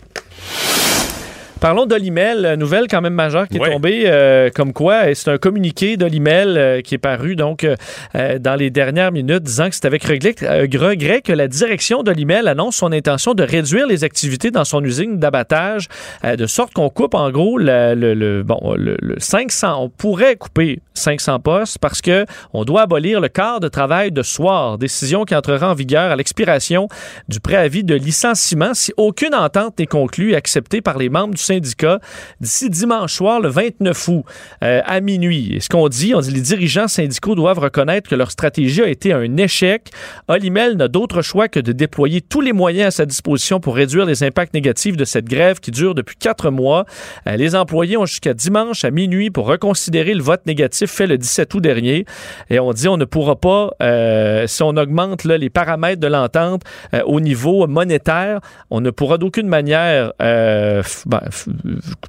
Parlons 1.61 1.87
d'Olimel, 1.87 2.45
euh, 2.45 2.57
nouvelle 2.57 2.87
quand 2.89 3.01
même 3.01 3.15
majeure 3.15 3.49
qui 3.49 3.57
est 3.57 3.61
tombée, 3.73 4.03
euh, 4.07 4.49
comme 4.55 4.73
quoi, 4.73 5.11
et 5.11 5.17
c'est 5.17 5.29
un 5.31 5.39
communiqué 5.39 5.97
d'Olimel 5.97 6.57
euh, 6.57 6.81
qui 6.83 6.95
est 6.95 6.99
paru 6.99 7.35
donc 7.35 7.65
euh, 7.65 7.75
euh, 8.15 8.39
dans 8.39 8.55
les 8.55 8.71
dernières 8.71 9.11
minutes 9.11 9.43
disant 9.43 9.69
que 9.69 9.75
c'est 9.75 9.85
avec 9.85 10.05
regret, 10.05 10.37
euh, 10.45 10.69
regret 10.79 11.21
que 11.21 11.33
la 11.33 11.49
direction 11.49 12.05
d'Olimel 12.05 12.47
annonce 12.47 12.77
son 12.77 12.93
intention 12.93 13.35
de 13.35 13.43
réduire 13.43 13.89
les 13.89 14.05
activités 14.05 14.53
dans 14.53 14.65
son 14.65 14.85
usine 14.85 15.19
d'abattage, 15.19 15.89
euh, 16.25 16.37
de 16.37 16.47
sorte 16.47 16.73
qu'on 16.75 16.91
coupe 16.91 17.15
en 17.15 17.29
gros 17.33 17.59
le, 17.59 17.95
le- 17.97 18.15
le- 18.15 18.45
bon, 18.45 18.75
le, 18.77 18.97
le 19.01 19.17
500, 19.19 19.83
on 19.83 19.89
pourrait 19.89 20.37
couper 20.37 20.79
500 20.95 21.41
postes 21.41 21.79
parce 21.81 22.01
que 22.01 22.25
on 22.53 22.65
doit 22.65 22.83
abolir 22.83 23.21
le 23.21 23.29
quart 23.29 23.59
de 23.59 23.67
travail 23.69 24.13
de 24.13 24.23
soir, 24.23 24.79
décision 24.79 25.25
qui 25.25 25.35
entrera 25.35 25.73
en 25.73 25.75
vigueur 25.75 26.13
à 26.13 26.15
l'expiration 26.17 26.87
du 27.29 27.41
préavis 27.41 27.83
de 27.83 27.97
licenciement 27.97 28.75
si 28.75 28.93
aucune 28.97 29.35
entente 29.35 29.77
n'est 29.81 29.87
conclue 29.87 30.33
et 30.33 30.37
acceptée 30.37 30.81
par 30.81 30.99
les 30.99 31.09
membres 31.09 31.35
du 31.35 31.48
syndicat 31.49 32.01
d'ici 32.41 32.71
dimanche 32.71 33.15
soir, 33.15 33.41
le 33.41 33.49
29 33.49 34.09
août, 34.09 34.25
euh, 34.63 34.81
à 34.85 35.01
minuit. 35.01 35.55
Et 35.55 35.61
ce 35.61 35.69
qu'on 35.69 35.89
dit, 35.89 36.15
on 36.15 36.21
dit 36.21 36.31
les 36.31 36.41
dirigeants 36.41 36.89
syndicaux 36.89 37.35
doivent 37.35 37.59
reconnaître 37.59 38.09
que 38.09 38.15
leur 38.15 38.31
stratégie 38.31 38.83
a 38.83 38.89
été 38.89 39.13
un 39.13 39.37
échec. 39.37 39.91
Olimel 40.29 40.77
n'a 40.77 40.89
d'autre 40.89 41.23
choix 41.23 41.49
que 41.49 41.61
de 41.61 41.73
déployer 41.73 42.21
tous 42.21 42.41
les 42.41 42.53
moyens 42.53 42.89
à 42.89 42.91
sa 42.91 43.07
disposition 43.07 43.61
pour 43.61 43.77
réduire 43.77 44.05
les 44.05 44.23
impacts 44.23 44.55
négatifs 44.55 44.97
de 44.97 45.05
cette 45.05 45.25
grève 45.25 45.61
qui 45.61 45.71
dure 45.71 45.95
depuis 45.95 46.17
quatre 46.17 46.51
mois. 46.51 46.85
Euh, 47.27 47.37
les 47.37 47.55
employés 47.55 47.97
ont 47.97 48.07
jusqu'à 48.07 48.35
dimanche 48.35 48.85
à 48.85 48.91
minuit 48.91 49.31
pour 49.31 49.47
reconsidérer 49.47 50.15
le 50.15 50.23
vote 50.23 50.45
négatif 50.47 50.91
fait 50.91 51.07
le 51.07 51.17
17 51.17 51.55
août 51.55 51.61
dernier. 51.61 52.05
Et 52.51 52.61
on 52.61 52.73
dit 52.73 52.89
on 52.89 52.97
ne 52.97 53.05
pourra 53.05 53.37
pas, 53.37 53.71
euh, 53.83 54.47
si 54.47 54.63
on 54.63 54.77
augmente 54.77 55.25
là, 55.25 55.39
les 55.39 55.51
paramètres 55.51 56.01
de 56.01 56.09
l'entente 56.09 56.63
au 57.05 57.21
niveau 57.21 57.67
monétaire, 57.67 58.41
on 58.71 58.81
ne 58.81 58.91
pourra 58.91 59.19
d'aucune 59.19 59.49
manière, 59.49 60.13
ben, 60.19 61.21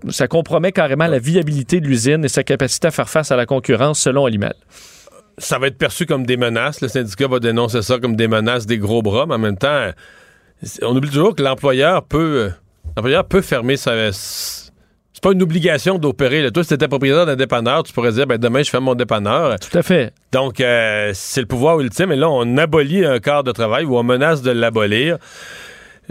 ça 0.10 0.28
compromet 0.28 0.72
carrément 0.72 1.08
la 1.08 1.20
viabilité 1.20 1.80
de 1.80 1.88
l'usine 1.88 2.24
et 2.26 2.30
sa 2.30 2.44
capacité 2.44 2.88
à 2.88 2.92
faire 2.92 3.10
face 3.10 3.32
à 3.32 3.36
la 3.36 3.46
concurrence 3.46 4.00
selon 4.00 4.24
Olimel. 4.24 4.54
Ça 5.38 5.58
va 5.58 5.68
être 5.68 5.78
perçu 5.78 6.06
comme 6.06 6.26
des 6.26 6.38
menaces. 6.38 6.82
Le 6.82 6.88
syndicat 6.88 7.28
va 7.28 7.40
dénoncer 7.40 7.82
ça 7.82 7.98
comme 8.00 8.16
des 8.16 8.28
menaces 8.28 8.66
des 8.66 8.78
gros 8.78 9.02
bras, 9.02 9.26
mais 9.26 9.36
en 9.36 9.40
même 9.40 9.58
temps, 9.58 9.92
on 10.82 10.96
oublie 10.96 11.10
toujours 11.10 11.36
que 11.36 11.42
l'employeur 11.42 12.04
peut, 12.04 12.48
euh, 12.48 12.50
l'employeur 12.98 13.26
peut 13.26 13.42
fermer 13.42 13.78
sa. 13.78 14.12
C'est 14.12 15.24
pas 15.24 15.32
une 15.34 15.42
obligation 15.42 15.98
d'opérer. 15.98 16.50
Toi, 16.52 16.64
si 16.64 16.70
tu 16.70 16.74
étais 16.76 16.88
propriétaire 16.88 17.26
d'un 17.26 17.36
dépanneur, 17.36 17.84
tu 17.84 17.92
pourrais 17.92 18.14
dire 18.14 18.26
ben, 18.26 18.38
demain, 18.38 18.64
je 18.64 18.70
ferme 18.70 18.86
mon 18.86 18.96
dépanneur. 18.96 19.60
Tout 19.60 19.78
à 19.78 19.82
fait. 19.82 20.14
Donc, 20.32 20.62
euh, 20.62 21.12
c'est 21.14 21.42
le 21.42 21.48
pouvoir 21.48 21.80
ultime. 21.82 22.12
Et 22.12 22.16
là, 22.16 22.30
on 22.30 22.58
abolit 22.58 23.06
un 23.06 23.20
quart 23.20 23.44
de 23.44 23.52
travail 23.52 23.84
ou 23.84 23.98
on 23.98 24.04
menace 24.04 24.42
de 24.42 24.52
l'abolir. 24.52 25.18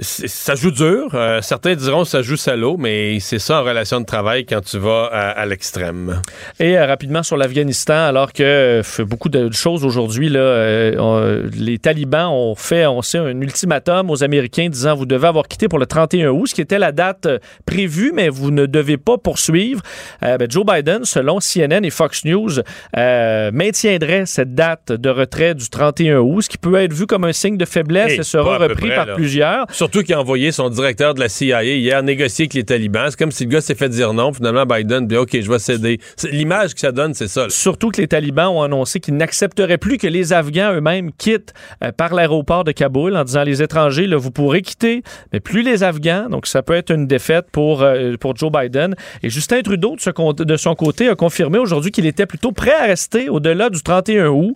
Ça 0.01 0.55
joue 0.55 0.71
dur. 0.71 1.09
Euh, 1.15 1.41
certains 1.43 1.75
diront 1.75 2.03
que 2.03 2.09
ça 2.09 2.23
joue 2.23 2.37
salaud, 2.37 2.77
mais 2.77 3.19
c'est 3.21 3.39
ça 3.39 3.61
en 3.61 3.65
relation 3.65 4.01
de 4.01 4.07
travail 4.07 4.47
quand 4.47 4.61
tu 4.61 4.79
vas 4.79 5.09
à, 5.13 5.31
à 5.31 5.47
l'extrême. 5.47 6.23
Et 6.61 6.79
euh, 6.79 6.87
rapidement 6.87 7.23
sur 7.23 7.37
l'Afghanistan, 7.37 8.05
alors 8.07 8.33
que 8.33 8.43
euh, 8.43 8.83
fait 8.83 9.05
beaucoup 9.05 9.29
de 9.29 9.53
choses 9.53 9.85
aujourd'hui, 9.85 10.31
euh, 10.35 11.49
les 11.53 11.79
talibans 11.79 12.29
ont 12.31 12.55
fait, 12.55 12.87
on 12.87 13.03
sait, 13.03 13.19
un 13.19 13.41
ultimatum 13.41 14.11
aux 14.11 14.23
Américains 14.23 14.69
disant 14.69 14.95
vous 14.95 15.07
devez 15.07 15.27
avoir 15.27 15.49
quitté 15.49 15.69
pour 15.69 15.79
le 15.79 15.87
31 15.87 16.29
août, 16.31 16.47
ce 16.47 16.55
qui 16.55 16.61
était 16.61 16.79
la 16.79 16.93
date 16.93 17.27
euh, 17.27 17.39
prévue, 17.67 18.13
mais 18.15 18.29
vous 18.29 18.51
ne 18.51 18.67
devez 18.67 18.97
pas 18.97 19.19
poursuivre. 19.19 19.83
Euh, 20.23 20.37
ben, 20.39 20.51
Joe 20.51 20.65
Biden, 20.65 21.05
selon 21.05 21.39
CNN 21.41 21.85
et 21.85 21.91
Fox 21.91 22.25
News, 22.25 22.61
euh, 22.97 23.51
maintiendrait 23.53 24.27
cette 24.27 24.55
date 24.55 24.93
de 24.93 25.09
retrait 25.09 25.55
du 25.55 25.69
31 25.69 26.19
août, 26.19 26.43
ce 26.43 26.49
qui 26.49 26.59
peut 26.59 26.77
être 26.77 26.93
vu 26.93 27.07
comme 27.07 27.25
un 27.25 27.33
signe 27.33 27.57
de 27.57 27.65
faiblesse 27.65 28.13
Et 28.13 28.17
et 28.21 28.23
sera 28.23 28.59
repris 28.59 28.89
près, 28.89 28.97
par 28.97 29.07
là. 29.07 29.15
plusieurs. 29.15 29.67
Surtout 29.91 30.03
qu'il 30.05 30.15
a 30.15 30.21
envoyé 30.21 30.53
son 30.53 30.69
directeur 30.71 31.15
de 31.15 31.21
la 31.21 31.29
CIA 31.29 31.63
hier 31.65 32.03
négocier 32.03 32.45
avec 32.45 32.55
les 32.55 32.65
talibans. 32.65 33.07
C'est 33.11 33.19
comme 33.19 33.33
si 33.33 33.45
le 33.45 33.51
gars 33.51 33.61
s'est 33.61 33.75
fait 33.75 33.89
dire 33.89 34.13
non. 34.13 34.33
Finalement, 34.33 34.67
Biden 34.67 35.07
dit 35.07 35.17
OK, 35.17 35.31
je 35.41 35.51
vais 35.51 35.59
céder. 35.59 35.99
L'image 36.31 36.75
que 36.75 36.81
ça 36.81 36.93
donne, 36.93 37.15
c'est 37.15 37.29
ça. 37.29 37.43
là. 37.45 37.47
Surtout 37.51 37.91
que 37.91 38.01
les 38.01 38.09
talibans 38.09 38.49
ont 38.49 38.63
annoncé 38.63 39.01
qu'ils 39.01 39.17
n'accepteraient 39.17 39.79
plus 39.79 39.97
que 39.99 40.07
les 40.07 40.33
Afghans 40.33 40.73
eux-mêmes 40.75 41.11
quittent 41.13 41.55
euh, 41.83 41.91
par 41.93 42.15
l'aéroport 42.15 42.65
de 42.65 42.73
Kaboul 42.73 43.17
en 43.17 43.25
disant 43.25 43.45
les 43.45 43.63
étrangers, 43.63 44.07
là, 44.07 44.17
vous 44.17 44.31
pourrez 44.31 44.63
quitter, 44.63 45.03
mais 45.33 45.41
plus 45.41 45.63
les 45.63 45.83
Afghans. 45.83 46.29
Donc, 46.31 46.47
ça 46.47 46.63
peut 46.63 46.75
être 46.75 46.91
une 46.93 47.07
défaite 47.07 47.47
pour, 47.51 47.83
euh, 47.83 48.17
pour 48.21 48.37
Joe 48.37 48.51
Biden. 48.53 48.95
Et 49.23 49.31
Justin 49.31 49.63
Trudeau, 49.63 49.97
de, 49.97 50.01
ce 50.01 50.11
con- 50.11 50.33
de 50.33 50.57
son 50.57 50.75
côté, 50.75 51.09
a 51.09 51.15
confirmé 51.15 51.59
aujourd'hui 51.59 51.91
qu'il 51.93 52.07
était 52.07 52.27
plutôt 52.27 52.53
prêt 52.53 52.75
à 52.75 52.85
rester 52.85 53.29
au-delà 53.29 53.71
du 53.71 53.83
31 53.83 54.29
août. 54.29 54.55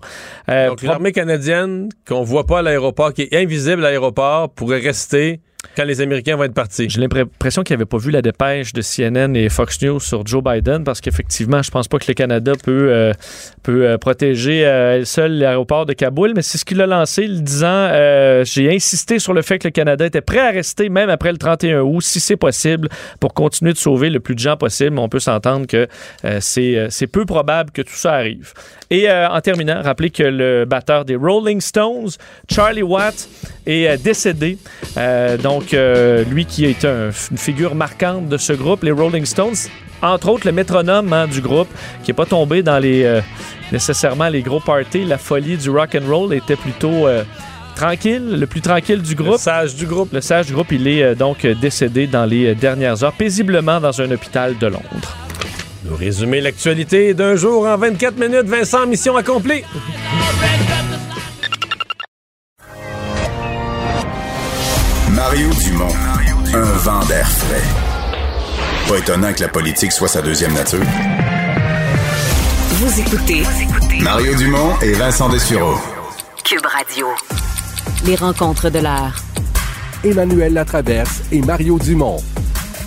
Euh, 0.49 0.69
Donc, 0.69 0.83
l'armée 0.83 1.13
canadienne, 1.13 1.89
qu'on 2.07 2.23
voit 2.23 2.47
pas 2.47 2.59
à 2.59 2.63
l'aéroport, 2.63 3.13
qui 3.15 3.23
est 3.23 3.35
invisible 3.37 3.85
à 3.85 3.89
l'aéroport, 3.89 4.51
pourrait 4.51 4.81
rester 4.81 5.22
quand 5.77 5.85
les 5.85 6.01
Américains 6.01 6.37
vont 6.37 6.45
être 6.45 6.55
partis. 6.55 6.89
J'ai 6.89 7.01
l'impression 7.01 7.63
qu'il 7.63 7.75
n'avait 7.75 7.87
pas 7.87 7.97
vu 7.97 8.11
la 8.11 8.21
dépêche 8.21 8.73
de 8.73 8.83
CNN 8.83 9.35
et 9.35 9.49
Fox 9.49 9.81
News 9.81 10.01
sur 10.01 10.27
Joe 10.27 10.43
Biden 10.43 10.85
parce 10.85 11.01
qu'effectivement, 11.01 11.63
je 11.63 11.71
pense 11.71 11.89
pas 11.89 11.99
que 11.99 12.05
le 12.09 12.15
Canada 12.15 12.53
peut, 12.63 12.89
euh, 12.91 13.13
peut 13.63 13.87
euh, 13.87 13.99
protéger 13.99 14.67
euh, 14.67 15.05
seule 15.05 15.39
l'aéroport 15.39 15.87
de 15.87 15.95
Kaboul, 15.95 16.33
mais 16.35 16.43
c'est 16.43 16.59
ce 16.59 16.65
qu'il 16.65 16.81
a 16.81 16.87
lancé, 16.87 17.27
le 17.27 17.41
disant 17.41 17.89
j'ai 18.45 18.75
insisté 18.75 19.19
sur 19.19 19.33
le 19.33 19.43
fait 19.43 19.59
que 19.59 19.69
le 19.69 19.73
Canada 19.73 20.05
était 20.05 20.21
prêt 20.21 20.41
à 20.41 20.51
rester 20.51 20.89
même 20.89 21.09
après 21.09 21.33
le 21.33 21.39
31 21.39 21.81
août, 21.81 22.03
si 22.03 22.21
c'est 22.21 22.37
possible, 22.37 22.89
pour 23.21 23.33
continuer 23.33 23.73
de 23.73 23.79
sauver 23.79 24.11
le 24.11 24.21
plus 24.21 24.35
de 24.35 24.41
gens 24.41 24.57
possible. 24.57 24.99
On 24.99 25.09
peut 25.09 25.21
s'entendre 25.21 25.67
que 25.67 25.87
c'est 26.41 27.07
peu 27.11 27.25
probable 27.25 27.71
que 27.71 27.83
tout 27.83 27.95
ça 27.95 28.15
arrive. 28.15 28.53
Et 28.91 29.11
en 29.11 29.41
terminant, 29.41 29.81
rappelez 29.83 30.11
que 30.11 30.23
le 30.23 30.65
batteur 30.65 31.05
des 31.05 31.17
Rolling 31.17 31.61
Stones, 31.61 32.11
Charlie 32.51 32.83
Watt, 32.83 33.29
est 33.67 34.03
décédé. 34.03 34.59
Euh, 34.99 35.37
donc, 35.39 35.73
euh, 35.75 36.25
lui 36.25 36.45
qui 36.45 36.65
est 36.67 36.85
un- 36.85 37.11
une 37.31 37.39
figure 37.39 37.75
marquante 37.75 38.29
de 38.29 38.37
ce 38.37 38.53
groupe, 38.53 38.83
les 38.85 38.91
Rolling 38.91 39.25
Stones, 39.25 39.55
entre 40.03 40.29
autres 40.29 40.47
le 40.47 40.53
métronome 40.53 41.13
hein, 41.13 41.27
du 41.27 41.41
groupe, 41.41 41.69
qui 42.05 42.11
n'est 42.11 42.15
pas 42.15 42.27
tombé 42.27 42.63
dans 42.63 42.79
les 42.79 43.05
euh, 43.05 43.21
nécessairement 43.73 44.29
les 44.29 44.43
gros 44.43 44.61
parties, 44.61 45.05
la 45.05 45.17
folie 45.19 45.57
du 45.57 45.71
rock 45.71 45.95
and 45.97 46.07
roll 46.11 46.35
était 46.35 46.57
plutôt 46.57 47.07
euh, 47.07 47.23
tranquille, 47.75 48.37
le 48.39 48.47
plus 48.47 48.61
tranquille 48.61 49.01
du 49.01 49.15
groupe. 49.15 49.33
Le 49.33 49.39
sage 49.39 49.75
du 49.77 49.87
groupe. 49.87 50.13
Le 50.13 50.21
sage 50.21 50.47
du 50.47 50.53
groupe, 50.53 50.73
il 50.73 50.87
est 50.87 51.03
euh, 51.03 51.15
donc 51.15 51.47
décédé 51.47 52.07
dans 52.07 52.27
les 52.27 52.55
dernières 52.55 53.03
heures, 53.03 53.15
paisiblement 53.15 53.81
dans 53.81 53.99
un 54.01 54.11
hôpital 54.11 54.59
de 54.59 54.67
Londres. 54.67 55.17
Nous 55.85 55.97
résumer 55.97 56.41
l'actualité 56.43 57.15
d'un 57.15 57.35
jour 57.35 57.67
en 57.67 57.77
24 57.79 58.19
minutes. 58.19 58.45
Vincent, 58.47 58.87
mission 58.87 59.17
accomplie. 59.17 59.63
Mario 65.25 65.51
Dumont, 65.51 65.95
un 66.53 66.73
vent 66.79 67.05
d'air 67.07 67.29
frais. 67.31 67.63
Pas 68.89 68.99
étonnant 68.99 69.33
que 69.33 69.41
la 69.41 69.49
politique 69.49 69.93
soit 69.93 70.09
sa 70.09 70.21
deuxième 70.21 70.53
nature. 70.53 70.83
Vous 72.71 73.01
écoutez 73.01 73.45
Mario 74.03 74.35
Dumont 74.35 74.77
et 74.83 74.95
Vincent 74.95 75.29
Dessureau. 75.29 75.77
Cube 76.45 76.67
Radio. 76.67 77.07
Les 78.05 78.17
rencontres 78.17 78.69
de 78.69 78.81
l'heure. 78.81 79.15
Emmanuel 80.03 80.55
Latraverse 80.55 81.23
et 81.31 81.41
Mario 81.41 81.79
Dumont. 81.79 82.17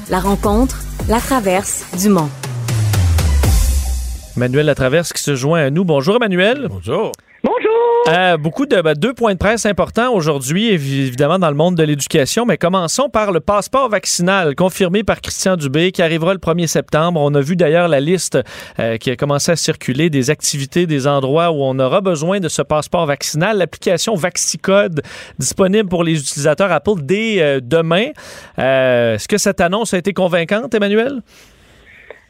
La 0.10 0.20
rencontre, 0.20 0.80
la 1.08 1.22
traverse, 1.22 1.86
Dumont. 1.98 2.30
Emmanuel 4.36 4.66
Latraverse 4.66 5.14
qui 5.14 5.24
se 5.24 5.36
joint 5.36 5.68
à 5.68 5.70
nous. 5.70 5.86
Bonjour 5.86 6.18
Emmanuel. 6.18 6.68
Bonjour. 6.70 7.14
Bonjour. 7.46 8.40
beaucoup 8.40 8.66
de 8.66 8.82
ben, 8.82 8.94
deux 8.96 9.14
points 9.14 9.34
de 9.34 9.38
presse 9.38 9.68
importants 9.68 10.12
aujourd'hui, 10.14 10.72
évi- 10.76 11.06
évidemment 11.08 11.38
dans 11.38 11.50
le 11.50 11.56
monde 11.56 11.76
de 11.76 11.84
l'éducation, 11.84 12.44
mais 12.46 12.58
commençons 12.58 13.08
par 13.08 13.32
le 13.32 13.40
passeport 13.40 13.88
vaccinal 13.88 14.56
confirmé 14.56 15.04
par 15.04 15.22
Christian 15.22 15.56
Dubé 15.56 15.92
qui 15.92 16.02
arrivera 16.02 16.34
le 16.34 16.40
1er 16.40 16.66
septembre. 16.66 17.20
On 17.22 17.34
a 17.36 17.42
vu 17.42 17.56
d'ailleurs 17.56 17.88
la 17.88 18.00
liste 18.00 18.40
euh, 18.80 18.98
qui 18.98 19.12
a 19.12 19.16
commencé 19.16 19.52
à 19.52 19.56
circuler 19.56 20.10
des 20.10 20.32
activités, 20.32 20.88
des 20.88 21.06
endroits 21.06 21.52
où 21.52 21.58
on 21.62 21.78
aura 21.78 22.02
besoin 22.02 22.40
de 22.40 22.50
ce 22.50 22.64
passeport 22.64 23.06
vaccinal. 23.06 23.58
L'application 23.60 24.16
Vaxicode 24.16 25.04
disponible 25.38 25.88
pour 25.88 26.04
les 26.04 26.20
utilisateurs 26.20 26.72
Apple 26.72 27.02
dès 27.04 27.42
euh, 27.42 27.60
demain. 27.62 28.08
Euh, 28.58 29.16
Est-ce 29.16 29.28
que 29.28 29.38
cette 29.38 29.62
annonce 29.62 29.94
a 29.94 30.00
été 30.00 30.14
convaincante, 30.14 30.74
Emmanuel? 30.74 31.22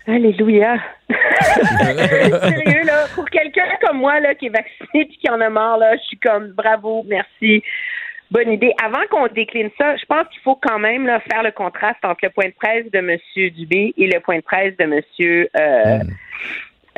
Alléluia. 0.08 0.78
Sérieux, 1.10 2.84
là, 2.86 3.06
pour 3.16 3.26
quelqu'un 3.30 3.68
comme 3.82 3.98
moi, 3.98 4.20
là, 4.20 4.36
qui 4.36 4.48
est 4.48 4.50
vacciné 4.50 5.06
puis 5.06 5.18
qui 5.18 5.30
en 5.30 5.42
a 5.42 5.50
marre, 5.50 5.78
là, 5.78 5.96
je 5.98 6.04
suis 6.04 6.18
comme 6.18 6.50
bravo, 6.50 7.04
merci. 7.08 7.64
Bonne 8.32 8.52
idée. 8.52 8.74
Avant 8.84 9.06
qu'on 9.10 9.28
décline 9.28 9.70
ça, 9.78 9.96
je 9.96 10.06
pense 10.06 10.28
qu'il 10.30 10.42
faut 10.42 10.56
quand 10.56 10.80
même 10.80 11.06
là, 11.06 11.20
faire 11.20 11.44
le 11.44 11.52
contraste 11.52 12.04
entre 12.04 12.20
le 12.24 12.30
point 12.30 12.48
de 12.48 12.54
presse 12.54 12.90
de 12.92 12.98
M. 12.98 13.18
Dubé 13.52 13.94
et 13.98 14.08
le 14.08 14.20
point 14.20 14.38
de 14.38 14.42
presse 14.42 14.76
de 14.78 14.84
M. 14.84 15.02
Euh, 15.56 16.00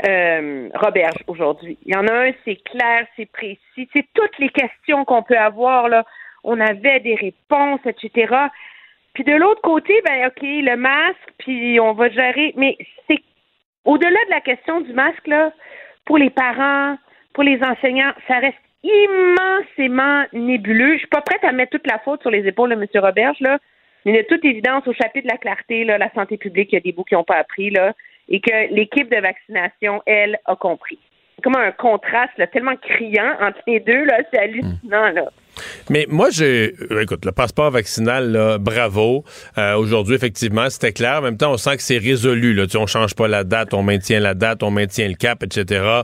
euh, 0.07 0.69
Roberge 0.73 1.23
aujourd'hui. 1.27 1.77
Il 1.85 1.93
y 1.93 1.97
en 1.97 2.07
a 2.07 2.27
un, 2.27 2.31
c'est 2.45 2.61
clair, 2.63 3.05
c'est 3.15 3.29
précis. 3.29 3.89
C'est 3.93 4.05
toutes 4.13 4.37
les 4.39 4.49
questions 4.49 5.05
qu'on 5.05 5.23
peut 5.23 5.37
avoir. 5.37 5.89
Là. 5.89 6.05
On 6.43 6.59
avait 6.59 6.99
des 7.01 7.15
réponses, 7.15 7.81
etc. 7.85 8.33
Puis 9.17 9.23
de 9.23 9.33
l'autre 9.33 9.61
côté, 9.63 9.99
ben 10.05 10.27
OK, 10.27 10.43
le 10.43 10.75
masque, 10.75 11.33
puis 11.39 11.79
on 11.79 11.93
va 11.93 12.07
gérer. 12.09 12.53
Mais 12.55 12.77
c'est 13.07 13.17
au-delà 13.83 14.09
de 14.25 14.29
la 14.29 14.41
question 14.41 14.79
du 14.81 14.93
masque, 14.93 15.25
là, 15.25 15.51
pour 16.05 16.19
les 16.19 16.29
parents, 16.29 16.95
pour 17.33 17.43
les 17.43 17.59
enseignants, 17.63 18.11
ça 18.27 18.37
reste 18.37 18.59
immensément 18.83 20.23
nébuleux. 20.33 20.93
Je 20.93 20.99
suis 20.99 21.07
pas 21.07 21.21
prête 21.21 21.43
à 21.43 21.51
mettre 21.51 21.71
toute 21.71 21.87
la 21.87 21.97
faute 21.97 22.21
sur 22.21 22.29
les 22.29 22.45
épaules 22.47 22.69
de 22.69 22.75
M. 22.75 22.85
Roberge, 23.03 23.39
là, 23.39 23.57
mais 24.05 24.21
de 24.21 24.27
toute 24.27 24.45
évidence, 24.45 24.87
au 24.87 24.93
chapitre 24.93 25.25
de 25.25 25.31
la 25.31 25.39
clarté, 25.39 25.83
là, 25.83 25.97
la 25.97 26.13
santé 26.13 26.37
publique, 26.37 26.71
il 26.71 26.75
y 26.75 26.77
a 26.77 26.81
des 26.81 26.91
bouts 26.91 27.03
qui 27.03 27.15
n'ont 27.15 27.23
pas 27.23 27.37
appris, 27.37 27.71
là, 27.71 27.93
et 28.29 28.39
que 28.39 28.71
l'équipe 28.71 29.09
de 29.09 29.19
vaccination, 29.19 30.03
elle, 30.05 30.37
a 30.45 30.55
compris. 30.55 30.99
C'est 31.35 31.41
comme 31.41 31.57
un 31.57 31.71
contraste 31.71 32.37
là, 32.37 32.45
tellement 32.45 32.75
criant 32.75 33.33
entre 33.41 33.61
les 33.65 33.79
deux, 33.79 34.03
là, 34.03 34.19
c'est 34.31 34.39
hallucinant. 34.39 35.09
Là. 35.09 35.31
Mais 35.89 36.05
moi, 36.09 36.29
j'ai. 36.29 36.75
euh, 36.91 37.01
Écoute, 37.01 37.25
le 37.25 37.31
passeport 37.31 37.71
vaccinal, 37.71 38.31
là, 38.31 38.57
bravo. 38.57 39.23
Euh, 39.57 39.75
Aujourd'hui, 39.75 40.15
effectivement, 40.15 40.69
c'était 40.69 40.91
clair. 40.93 41.19
En 41.19 41.21
même 41.21 41.37
temps, 41.37 41.51
on 41.53 41.57
sent 41.57 41.77
que 41.77 41.83
c'est 41.83 41.97
résolu. 41.97 42.53
Là. 42.53 42.67
Tu 42.67 42.77
on 42.77 42.87
change 42.87 43.15
pas 43.15 43.27
la 43.27 43.43
date, 43.43 43.73
on 43.73 43.83
maintient 43.83 44.19
la 44.19 44.33
date, 44.33 44.63
on 44.63 44.71
maintient 44.71 45.07
le 45.07 45.15
cap, 45.15 45.43
etc. 45.43 45.81
Euh, 45.81 46.03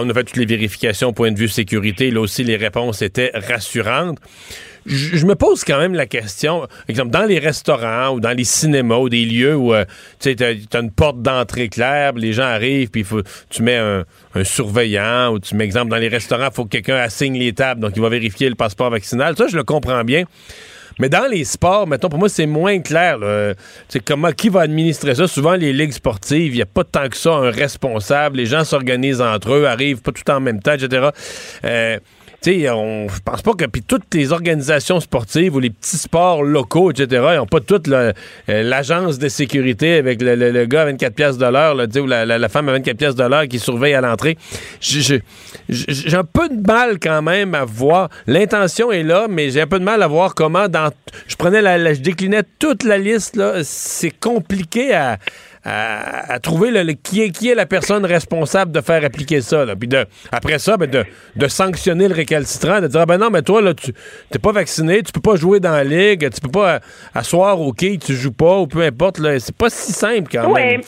on 0.00 0.08
a 0.10 0.14
fait 0.14 0.24
toutes 0.24 0.36
les 0.36 0.46
vérifications 0.46 1.08
au 1.08 1.12
point 1.12 1.30
de 1.32 1.38
vue 1.38 1.48
sécurité. 1.48 2.10
Là 2.10 2.20
aussi, 2.20 2.44
les 2.44 2.56
réponses 2.56 3.02
étaient 3.02 3.30
rassurantes. 3.34 4.18
Je 4.86 5.24
me 5.26 5.34
pose 5.34 5.64
quand 5.64 5.78
même 5.78 5.94
la 5.94 6.06
question, 6.06 6.66
exemple, 6.88 7.10
dans 7.10 7.24
les 7.24 7.38
restaurants 7.38 8.14
ou 8.14 8.20
dans 8.20 8.36
les 8.36 8.44
cinémas 8.44 8.96
ou 8.96 9.08
des 9.08 9.24
lieux 9.24 9.54
où 9.54 9.72
euh, 9.72 9.84
tu 10.18 10.34
t'as 10.34 10.80
une 10.80 10.90
porte 10.90 11.22
d'entrée 11.22 11.68
claire, 11.68 12.12
les 12.14 12.32
gens 12.32 12.44
arrivent, 12.44 12.90
puis 12.90 13.04
tu 13.48 13.62
mets 13.62 13.76
un, 13.76 14.04
surveillant, 14.44 15.32
ou 15.32 15.38
tu 15.38 15.54
mets, 15.54 15.64
exemple, 15.64 15.90
dans 15.90 15.96
les 15.96 16.08
restaurants, 16.08 16.48
il 16.50 16.54
faut 16.54 16.64
que 16.64 16.70
quelqu'un 16.70 16.96
assigne 16.96 17.38
les 17.38 17.52
tables, 17.52 17.80
donc 17.80 17.92
il 17.94 18.02
va 18.02 18.08
vérifier 18.08 18.48
le 18.48 18.54
passeport 18.54 18.90
vaccinal. 18.90 19.36
Ça, 19.36 19.46
je 19.48 19.56
le 19.56 19.64
comprends 19.64 20.02
bien. 20.04 20.24
Mais 20.98 21.08
dans 21.08 21.26
les 21.30 21.44
sports, 21.44 21.86
mettons, 21.86 22.08
pour 22.08 22.18
moi, 22.18 22.28
c'est 22.28 22.46
moins 22.46 22.80
clair. 22.80 23.18
sais, 23.88 24.00
comment, 24.00 24.30
qui 24.32 24.48
va 24.50 24.60
administrer 24.60 25.14
ça? 25.14 25.26
Souvent, 25.26 25.54
les 25.54 25.72
ligues 25.72 25.92
sportives, 25.92 26.52
il 26.52 26.56
n'y 26.56 26.62
a 26.62 26.66
pas 26.66 26.84
tant 26.84 27.08
que 27.08 27.16
ça 27.16 27.32
un 27.32 27.50
responsable. 27.50 28.36
Les 28.36 28.46
gens 28.46 28.64
s'organisent 28.64 29.22
entre 29.22 29.54
eux, 29.54 29.66
arrivent 29.66 30.02
pas 30.02 30.12
tout 30.12 30.30
en 30.30 30.40
même 30.40 30.60
temps, 30.60 30.74
etc. 30.74 31.08
sais, 32.42 32.70
on 32.70 33.06
pense 33.24 33.42
pas 33.42 33.52
que 33.52 33.64
puis 33.66 33.82
toutes 33.82 34.12
les 34.14 34.32
organisations 34.32 34.98
sportives 35.00 35.54
ou 35.54 35.60
les 35.60 35.70
petits 35.70 35.96
sports 35.96 36.42
locaux, 36.42 36.90
etc., 36.90 37.06
ils 37.32 37.36
n'ont 37.36 37.46
pas 37.46 37.60
toutes 37.60 37.86
là, 37.86 38.12
euh, 38.48 38.62
l'agence 38.62 39.18
de 39.18 39.28
sécurité 39.28 39.94
avec 39.94 40.20
le, 40.22 40.34
le- 40.34 40.66
gars 40.66 40.82
à 40.82 40.84
24 40.86 41.14
pièces 41.14 41.38
de 41.38 41.46
l'heure, 41.46 41.74
ou 41.76 42.06
la, 42.06 42.24
la- 42.24 42.38
la 42.38 42.48
femme 42.48 42.68
à 42.68 42.72
24 42.72 42.96
pièces 42.96 43.14
de 43.14 43.24
l'heure 43.24 43.46
qui 43.48 43.58
surveille 43.58 43.94
à 43.94 44.00
l'entrée. 44.00 44.36
J'ai- 44.80 45.22
un 45.68 46.24
peu 46.24 46.48
de 46.48 46.66
mal 46.66 46.98
quand 47.00 47.22
même 47.22 47.54
à 47.54 47.64
voir. 47.64 48.08
L'intention 48.26 48.92
est 48.92 49.02
là, 49.02 49.26
mais 49.28 49.50
j'ai 49.50 49.60
un 49.60 49.66
peu 49.66 49.78
de 49.78 49.84
mal 49.84 50.02
à 50.02 50.06
voir 50.06 50.34
comment 50.34 50.68
dans. 50.68 50.90
Je 51.28 51.36
prenais 51.36 51.62
la- 51.62 51.94
je 51.94 52.00
déclinais 52.00 52.42
toute 52.58 52.82
la 52.84 52.98
liste 52.98 53.36
là. 53.36 53.60
C'est 53.62 54.10
compliqué 54.10 54.94
à. 54.94 55.18
À, 55.64 56.32
à 56.32 56.40
trouver 56.40 56.72
le, 56.72 56.82
le- 56.82 56.94
qui, 56.94 57.22
est, 57.22 57.30
qui 57.30 57.48
est 57.48 57.54
la 57.54 57.66
personne 57.66 58.04
responsable 58.04 58.72
de 58.72 58.80
faire 58.80 59.04
appliquer 59.04 59.40
ça. 59.40 59.64
Là. 59.64 59.76
Puis 59.76 59.86
de, 59.86 60.04
après 60.32 60.58
ça, 60.58 60.76
ben 60.76 60.90
de, 60.90 61.04
de 61.36 61.46
sanctionner 61.46 62.08
le 62.08 62.14
récalcitrant, 62.14 62.80
de 62.80 62.88
dire 62.88 63.02
ah 63.02 63.06
ben 63.06 63.16
non, 63.18 63.30
mais 63.30 63.42
toi, 63.42 63.62
là, 63.62 63.72
tu 63.72 63.92
t'es 64.30 64.40
pas 64.40 64.50
vacciné, 64.50 65.02
tu 65.04 65.12
peux 65.12 65.20
pas 65.20 65.36
jouer 65.36 65.60
dans 65.60 65.70
la 65.70 65.84
ligue, 65.84 66.28
tu 66.34 66.40
peux 66.40 66.50
pas 66.50 66.74
euh, 66.74 66.78
asseoir 67.14 67.60
au 67.60 67.72
quai, 67.72 67.96
tu 67.98 68.12
joues 68.14 68.32
pas, 68.32 68.58
ou 68.58 68.66
peu 68.66 68.80
importe. 68.82 69.18
là. 69.20 69.38
C'est 69.38 69.56
pas 69.56 69.70
si 69.70 69.92
simple 69.92 70.28
quand 70.32 70.50
Ouais. 70.50 70.78
même. 70.78 70.80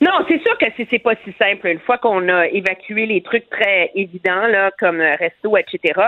Non, 0.00 0.12
c'est 0.28 0.40
sûr 0.42 0.56
que 0.58 0.66
c'est 0.76 0.86
c'est 0.88 1.00
pas 1.00 1.14
si 1.24 1.34
simple. 1.38 1.66
Une 1.66 1.80
fois 1.80 1.98
qu'on 1.98 2.28
a 2.30 2.46
évacué 2.46 3.04
les 3.04 3.20
trucs 3.22 3.50
très 3.50 3.90
évidents, 3.94 4.46
là, 4.46 4.70
comme 4.80 5.00
euh, 5.00 5.16
resto, 5.16 5.54
etc. 5.58 6.00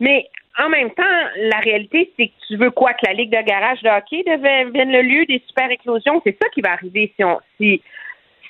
Mais 0.00 0.24
en 0.58 0.68
même 0.68 0.90
temps, 0.90 1.04
la 1.36 1.58
réalité, 1.58 2.12
c'est 2.16 2.28
que 2.28 2.46
tu 2.46 2.56
veux 2.56 2.70
quoi? 2.70 2.92
Que 2.92 3.06
la 3.06 3.12
Ligue 3.12 3.30
de 3.30 3.42
garage 3.42 3.80
de 3.82 3.88
hockey 3.88 4.24
devienne 4.24 4.90
le 4.90 5.02
lieu 5.02 5.24
des 5.26 5.42
super 5.46 5.70
éclosions? 5.70 6.20
C'est 6.24 6.36
ça 6.40 6.48
qui 6.50 6.60
va 6.60 6.72
arriver 6.72 7.12
si 7.16 7.24
on 7.24 7.38
si 7.56 7.82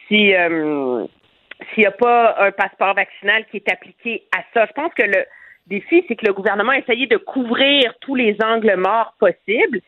si 0.08 0.34
euh, 0.34 1.06
s'il 1.72 1.82
n'y 1.82 1.86
a 1.86 1.90
pas 1.90 2.36
un 2.38 2.50
passeport 2.50 2.94
vaccinal 2.94 3.44
qui 3.50 3.58
est 3.58 3.72
appliqué 3.72 4.24
à 4.36 4.42
ça. 4.54 4.66
Je 4.66 4.72
pense 4.72 4.92
que 4.94 5.02
le 5.02 5.24
défi, 5.66 6.04
c'est 6.08 6.16
que 6.16 6.26
le 6.26 6.32
gouvernement 6.32 6.72
a 6.72 6.78
essayé 6.78 7.06
de 7.06 7.16
couvrir 7.16 7.94
tous 8.00 8.14
les 8.14 8.36
angles 8.42 8.74
morts 8.76 9.14
possibles. 9.18 9.80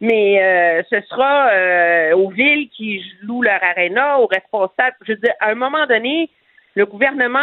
Mais 0.00 0.42
euh, 0.42 0.82
ce 0.90 1.00
sera 1.08 1.48
euh, 1.48 2.12
aux 2.14 2.30
villes 2.30 2.68
qui 2.70 3.02
louent 3.22 3.42
leur 3.42 3.62
aréna, 3.62 4.18
aux 4.18 4.26
responsables. 4.26 4.96
Je 5.06 5.12
veux 5.12 5.18
dire, 5.18 5.34
à 5.40 5.50
un 5.50 5.54
moment 5.54 5.86
donné, 5.86 6.28
le 6.74 6.84
gouvernement, 6.84 7.40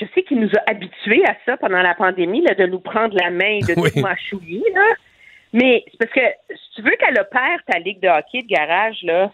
je 0.00 0.06
sais 0.14 0.22
qu'il 0.22 0.40
nous 0.40 0.50
a 0.56 0.70
habitués 0.70 1.24
à 1.26 1.36
ça 1.46 1.56
pendant 1.56 1.82
la 1.82 1.94
pandémie, 1.94 2.42
là, 2.42 2.54
de 2.54 2.66
nous 2.66 2.80
prendre 2.80 3.16
la 3.16 3.30
main 3.30 3.58
et 3.58 3.60
de 3.60 3.74
Oui. 3.80 3.90
nous 3.96 4.02
mâchouiller, 4.02 4.64
là. 4.74 4.94
Mais 5.52 5.84
c'est 5.90 5.98
parce 5.98 6.10
que 6.12 6.54
si 6.56 6.70
tu 6.76 6.82
veux 6.82 6.96
qu'elle 6.96 7.18
opère 7.18 7.60
ta 7.66 7.78
ligue 7.78 8.00
de 8.00 8.08
hockey 8.08 8.42
de 8.42 8.48
garage, 8.48 8.98
là, 9.04 9.30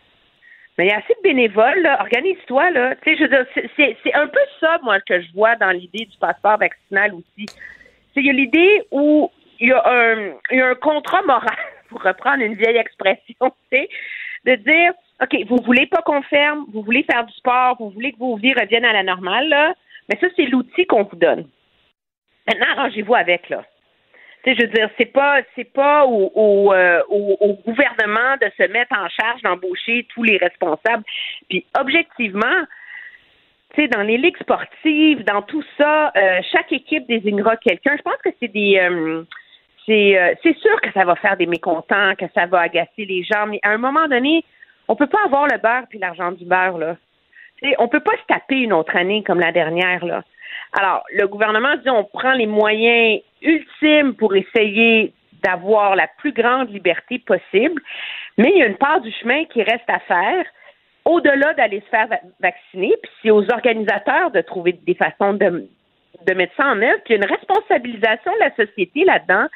mais 0.76 0.86
il 0.86 0.88
y 0.90 0.92
a 0.92 0.98
assez 0.98 1.14
de 1.14 1.22
bénévoles, 1.22 1.80
là. 1.82 1.98
Organise-toi, 2.00 2.70
là. 2.72 2.94
Tu 2.96 3.10
sais, 3.10 3.16
je 3.16 3.22
veux 3.22 3.28
dire, 3.28 3.46
c'est- 3.76 4.14
un 4.14 4.26
peu 4.26 4.40
ça, 4.60 4.78
moi, 4.82 5.00
que 5.00 5.20
je 5.20 5.32
vois 5.32 5.56
dans 5.56 5.70
l'idée 5.70 6.04
du 6.04 6.16
passeport 6.18 6.58
vaccinal 6.58 7.14
aussi. 7.14 7.46
C'est 8.12 8.20
il 8.20 8.26
y 8.26 8.30
a 8.30 8.32
l'idée 8.34 8.82
où 8.90 9.30
il 9.60 9.68
y 9.68 9.72
a 9.72 9.82
un, 9.86 10.32
il 10.50 10.58
y 10.58 10.60
a 10.60 10.68
un 10.68 10.74
contrat 10.74 11.22
moral, 11.22 11.56
pour 11.88 12.02
reprendre 12.02 12.42
une 12.42 12.54
vieille 12.54 12.76
expression, 12.76 13.34
tu 13.40 13.78
sais, 13.78 13.88
de 14.44 14.54
dire, 14.56 14.92
OK, 15.22 15.36
vous 15.48 15.58
voulez 15.64 15.86
pas 15.86 16.02
qu'on 16.02 16.22
ferme, 16.22 16.64
vous 16.72 16.82
voulez 16.82 17.02
faire 17.02 17.24
du 17.24 17.32
sport, 17.34 17.76
vous 17.78 17.90
voulez 17.90 18.12
que 18.12 18.18
vos 18.18 18.36
vies 18.36 18.54
reviennent 18.54 18.84
à 18.86 18.92
la 18.92 19.02
normale, 19.02 19.48
là, 19.48 19.74
mais 20.10 20.18
ça, 20.20 20.26
c'est 20.36 20.46
l'outil 20.46 20.86
qu'on 20.86 21.04
vous 21.04 21.16
donne. 21.16 21.48
Maintenant, 22.48 22.66
arrangez-vous 22.76 23.14
avec, 23.14 23.48
là. 23.48 23.64
Je 24.44 24.52
veux 24.52 24.68
dire, 24.68 24.88
c'est 24.98 25.12
pas, 25.12 25.40
c'est 25.54 25.70
pas 25.70 26.04
euh, 26.04 27.02
au- 27.08 27.58
gouvernement 27.66 28.36
de 28.40 28.50
se 28.56 28.66
mettre 28.72 28.98
en 28.98 29.06
charge 29.08 29.42
d'embaucher 29.42 30.06
tous 30.14 30.22
les 30.22 30.38
responsables. 30.38 31.04
Puis, 31.48 31.66
objectivement, 31.78 32.64
tu 33.74 33.86
dans 33.88 34.02
les 34.02 34.16
ligues 34.16 34.38
sportives, 34.38 35.24
dans 35.24 35.42
tout 35.42 35.62
ça, 35.76 36.10
euh, 36.16 36.40
chaque 36.50 36.72
équipe 36.72 37.06
désignera 37.06 37.56
quelqu'un. 37.58 37.96
Je 37.96 38.02
pense 38.02 38.16
que 38.24 38.30
c'est 38.40 38.48
des, 38.48 38.78
euh, 38.78 39.22
c'est, 39.86 40.38
c'est 40.42 40.56
sûr 40.56 40.80
que 40.80 40.90
ça 40.92 41.04
va 41.04 41.16
faire 41.16 41.36
des 41.36 41.46
mécontents, 41.46 42.14
que 42.16 42.24
ça 42.34 42.46
va 42.46 42.60
agacer 42.62 43.04
les 43.04 43.22
gens, 43.22 43.46
mais 43.46 43.60
à 43.62 43.70
un 43.70 43.78
moment 43.78 44.08
donné, 44.08 44.42
on 44.88 44.96
peut 44.96 45.06
pas 45.06 45.22
avoir 45.24 45.46
le 45.46 45.58
beurre 45.58 45.84
puis 45.88 45.98
l'argent 45.98 46.32
du 46.32 46.44
beurre 46.44 46.78
là. 46.78 46.96
On 47.78 47.88
peut 47.88 48.00
pas 48.00 48.12
se 48.12 48.26
taper 48.26 48.56
une 48.56 48.72
autre 48.72 48.96
année 48.96 49.22
comme 49.22 49.40
la 49.40 49.52
dernière. 49.52 50.02
Alors, 50.78 51.04
le 51.12 51.26
gouvernement 51.26 51.76
dit 51.76 51.90
on 51.90 52.04
prend 52.04 52.32
les 52.32 52.46
moyens 52.46 53.20
ultimes 53.42 54.14
pour 54.14 54.34
essayer 54.34 55.12
d'avoir 55.42 55.96
la 55.96 56.06
plus 56.18 56.32
grande 56.32 56.70
liberté 56.70 57.18
possible, 57.18 57.80
mais 58.36 58.50
il 58.54 58.58
y 58.58 58.62
a 58.62 58.66
une 58.66 58.76
part 58.76 59.00
du 59.00 59.10
chemin 59.12 59.44
qui 59.46 59.62
reste 59.62 59.88
à 59.88 59.98
faire 60.00 60.44
au-delà 61.06 61.54
d'aller 61.54 61.80
se 61.80 61.86
faire 61.86 62.06
va- 62.08 62.20
vacciner, 62.40 62.94
puis 63.02 63.10
c'est 63.22 63.30
aux 63.30 63.50
organisateurs 63.50 64.30
de 64.30 64.42
trouver 64.42 64.72
des 64.86 64.94
façons 64.94 65.32
de, 65.32 65.66
de 66.26 66.34
mettre 66.34 66.54
ça 66.56 66.66
en 66.66 66.82
œuvre, 66.82 67.00
puis 67.06 67.14
une 67.14 67.24
responsabilisation 67.24 68.32
de 68.34 68.38
la 68.40 68.54
société 68.54 69.04
là-dedans 69.04 69.46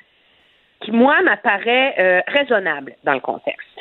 qui, 0.81 0.91
moi, 0.91 1.21
m'apparaît 1.23 1.95
euh, 1.99 2.21
raisonnable 2.29 2.95
dans 3.05 3.13
le 3.15 3.21
contexte. 3.21 3.79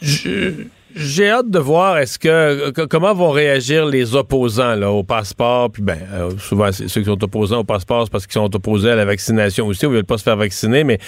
Je- 0.00 0.66
J'ai 0.96 1.30
hâte 1.30 1.50
de 1.50 1.58
voir 1.58 1.98
est-ce 1.98 2.18
que 2.18 2.70
comment 2.86 3.14
vont 3.14 3.30
réagir 3.30 3.86
les 3.86 4.16
opposants 4.16 4.74
là, 4.74 4.90
au 4.90 5.04
passeport? 5.04 5.70
Puis 5.70 5.82
ben, 5.82 5.98
euh, 6.12 6.30
souvent 6.38 6.72
ceux 6.72 6.86
qui 6.86 7.04
sont 7.04 7.22
opposants 7.22 7.60
au 7.60 7.64
passeport, 7.64 8.04
c'est 8.04 8.10
parce 8.10 8.26
qu'ils 8.26 8.40
sont 8.40 8.54
opposés 8.54 8.90
à 8.90 8.96
la 8.96 9.04
vaccination 9.04 9.66
aussi, 9.66 9.86
ou 9.86 9.90
ils 9.90 9.96
veulent 9.96 10.04
pas 10.04 10.18
se 10.18 10.24
faire 10.24 10.36
vacciner. 10.36 10.82
Mais 10.82 10.98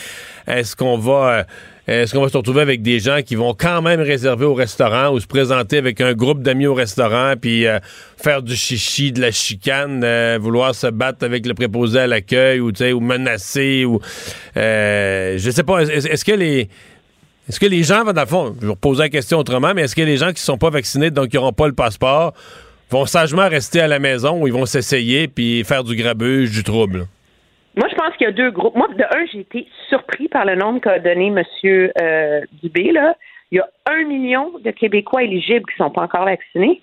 est-ce 0.47 0.77
qu'on 0.77 0.99
va 0.99 1.13
euh, 1.31 1.43
est-ce 1.89 2.15
qu'on 2.15 2.23
va 2.23 2.29
se 2.29 2.37
retrouver 2.37 2.61
avec 2.61 2.83
des 2.83 3.01
gens 3.01 3.23
qui 3.27 3.35
vont 3.35 3.55
quand 3.55 3.83
même 3.83 4.01
réserver 4.01 4.45
au 4.45 4.55
restaurant 4.55 5.13
ou 5.13 5.19
se 5.19 5.27
présenter 5.27 5.79
avec 5.79 6.01
un 6.01 6.13
groupe 6.13 6.41
d'amis 6.41 6.69
au 6.69 6.75
restaurant 6.75 7.35
puis 7.41 7.67
euh, 7.67 7.81
faire 8.17 8.41
du 8.41 8.55
chichi, 8.55 9.11
de 9.11 9.21
la 9.21 9.33
chicane, 9.33 10.07
vouloir 10.37 10.77
se 10.77 10.87
battre 10.87 11.25
avec 11.25 11.45
le 11.45 11.55
préposé 11.55 11.99
à 11.99 12.07
l'accueil 12.07 12.61
ou 12.61 12.71
ou 12.71 13.01
menacer 13.01 13.85
ou 13.85 13.99
je 14.55 15.51
sais 15.53 15.65
pas. 15.65 15.83
Est-ce 15.83 16.25
que 16.25 16.33
les 16.33 16.69
est-ce 17.49 17.59
que 17.59 17.67
les 17.67 17.83
gens, 17.83 18.05
dans 18.05 18.21
le 18.21 18.27
fond, 18.27 18.55
je 18.61 18.67
vais 18.67 18.73
reposer 18.73 19.03
la 19.03 19.09
question 19.09 19.39
autrement, 19.39 19.73
mais 19.75 19.83
est-ce 19.83 19.97
que 19.97 20.03
les 20.03 20.17
gens 20.17 20.29
qui 20.29 20.35
ne 20.35 20.39
sont 20.39 20.59
pas 20.59 20.71
vaccinés, 20.71 21.11
donc 21.11 21.29
qui 21.29 21.37
n'auront 21.37 21.53
pas 21.53 21.67
le 21.67 21.75
passeport, 21.75 22.35
vont 22.91 23.07
sagement 23.07 23.49
rester 23.49 23.81
à 23.81 23.89
la 23.89 23.99
maison 23.99 24.41
ou 24.41 24.47
ils 24.47 24.53
vont 24.53 24.67
s'essayer 24.67 25.27
puis 25.27 25.65
faire 25.65 25.83
du 25.83 25.97
grabuge, 25.97 26.53
du 26.53 26.63
trouble? 26.63 27.07
Moi, 27.75 27.89
je 27.91 27.95
pense 27.97 28.15
qu'il 28.17 28.27
y 28.27 28.31
a 28.31 28.33
deux 28.33 28.51
groupes. 28.51 28.77
Moi, 28.77 28.89
de 28.97 29.03
un, 29.03 29.27
j'ai 29.33 29.41
été 29.41 29.67
surpris 29.89 30.29
par 30.29 30.45
le 30.45 30.57
nombre 30.57 30.81
qu'a 30.81 30.99
donné 30.99 31.29
M. 31.29 31.43
Euh, 32.01 32.41
Dubé. 32.63 32.93
Là. 32.93 33.17
Il 33.51 33.57
y 33.57 33.61
a 33.61 33.69
un 33.87 34.05
million 34.05 34.53
de 34.63 34.71
Québécois 34.71 35.23
éligibles 35.23 35.65
qui 35.67 35.81
ne 35.81 35.87
sont 35.87 35.91
pas 35.91 36.03
encore 36.03 36.27
vaccinés. 36.27 36.83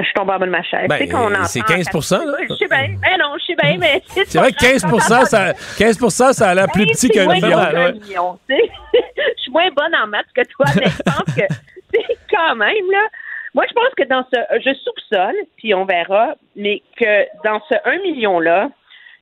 Je 0.00 0.04
suis 0.06 0.14
tombée 0.14 0.32
en 0.32 0.38
bas 0.38 0.46
de 0.46 0.50
ma 0.50 0.62
chaise. 0.62 0.88
Ben, 0.88 0.98
qu'on 1.10 1.28
c'est 1.44 1.60
entend- 1.60 1.74
15 1.74 2.12
là. 2.24 2.36
Je 2.48 2.54
sais 2.54 2.66
bien. 2.66 2.96
Ben 3.00 3.18
non, 3.20 3.34
je 3.38 3.44
sais 3.44 3.56
bien, 3.62 3.76
mais... 3.78 4.02
C'est 4.26 4.38
vrai 4.38 4.52
que 4.52 4.58
15 4.58 4.82
ça, 5.28 5.52
15 5.78 6.32
ça 6.32 6.48
a 6.50 6.54
l'air 6.54 6.66
plus 6.72 6.86
petit 6.86 7.08
qu'un 7.10 7.26
million. 7.26 8.38
Je 8.48 9.42
suis 9.42 9.52
moins 9.52 9.70
bonne 9.70 9.94
en 9.94 10.06
maths 10.06 10.26
que 10.34 10.42
toi, 10.48 10.66
mais 10.76 10.86
je 10.86 11.02
pense 11.02 11.34
que 11.34 11.42
c'est 11.94 12.18
quand 12.30 12.54
même, 12.54 12.90
là. 12.90 13.06
Moi, 13.54 13.64
je 13.68 13.74
pense 13.74 13.90
que 13.96 14.04
dans 14.04 14.24
ce. 14.32 14.60
Je 14.60 14.74
soupçonne, 14.74 15.34
puis 15.56 15.74
on 15.74 15.84
verra, 15.84 16.34
mais 16.56 16.80
que 16.96 17.26
dans 17.44 17.60
ce 17.68 17.74
1 17.84 17.98
million-là, 18.02 18.70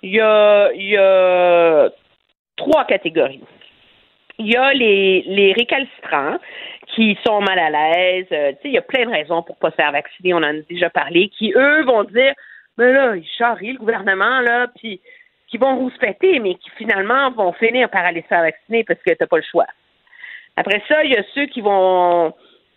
il 0.02 0.12
y 0.12 0.20
a, 0.20 0.70
il 0.72 0.88
y 0.90 0.96
a 0.96 1.88
trois 2.56 2.84
catégories. 2.84 3.42
Il 4.40 4.52
y 4.52 4.56
a 4.56 4.72
les, 4.72 5.22
les 5.26 5.52
récalcitrants 5.52 6.38
qui 6.94 7.16
sont 7.24 7.40
mal 7.40 7.58
à 7.58 7.70
l'aise. 7.70 8.26
Euh, 8.32 8.52
il 8.64 8.72
y 8.72 8.78
a 8.78 8.82
plein 8.82 9.04
de 9.04 9.10
raisons 9.10 9.42
pour 9.42 9.56
pas 9.56 9.70
se 9.70 9.76
faire 9.76 9.92
vacciner. 9.92 10.34
On 10.34 10.38
en 10.38 10.44
a 10.44 10.62
déjà 10.68 10.90
parlé. 10.90 11.28
Qui 11.28 11.52
eux 11.54 11.84
vont 11.84 12.04
dire, 12.04 12.32
mais 12.78 12.92
là, 12.92 13.16
ils 13.16 13.28
charrient 13.38 13.74
le 13.74 13.78
gouvernement 13.78 14.40
là, 14.40 14.68
puis 14.76 15.00
qui 15.48 15.58
vont 15.58 15.76
rouspéter, 15.76 16.38
mais 16.38 16.54
qui 16.54 16.70
finalement 16.78 17.30
vont 17.32 17.52
finir 17.52 17.90
par 17.90 18.04
aller 18.04 18.22
se 18.22 18.28
faire 18.28 18.42
vacciner 18.42 18.84
parce 18.84 19.00
que 19.02 19.12
t'as 19.12 19.26
pas 19.26 19.36
le 19.36 19.44
choix. 19.50 19.66
Après 20.56 20.82
ça, 20.88 21.04
il 21.04 21.12
y 21.12 21.16
a 21.16 21.24
ceux 21.34 21.46
qui 21.46 21.60
vont 21.60 22.32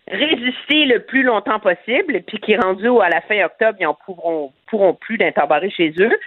résister 0.08 0.84
le 0.84 1.00
plus 1.00 1.22
longtemps 1.22 1.60
possible, 1.60 2.20
puis 2.26 2.38
qui, 2.38 2.56
rendus 2.56 2.88
à 3.00 3.08
la 3.08 3.20
fin 3.22 3.42
octobre, 3.44 3.78
ils 3.80 3.86
en 3.86 3.94
pourront, 3.94 4.52
pourront 4.66 4.94
plus 4.94 5.16
d'interbarrer 5.16 5.70
chez 5.70 5.94
eux. 5.98 6.18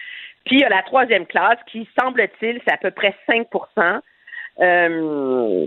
Puis 0.46 0.58
il 0.58 0.60
y 0.62 0.64
a 0.64 0.70
la 0.70 0.82
troisième 0.84 1.26
classe 1.26 1.60
qui, 1.68 1.88
semble-t-il, 2.00 2.62
c'est 2.66 2.74
à 2.74 2.78
peu 2.78 2.92
près 2.92 3.14
5 3.28 3.48
euh, 4.62 5.66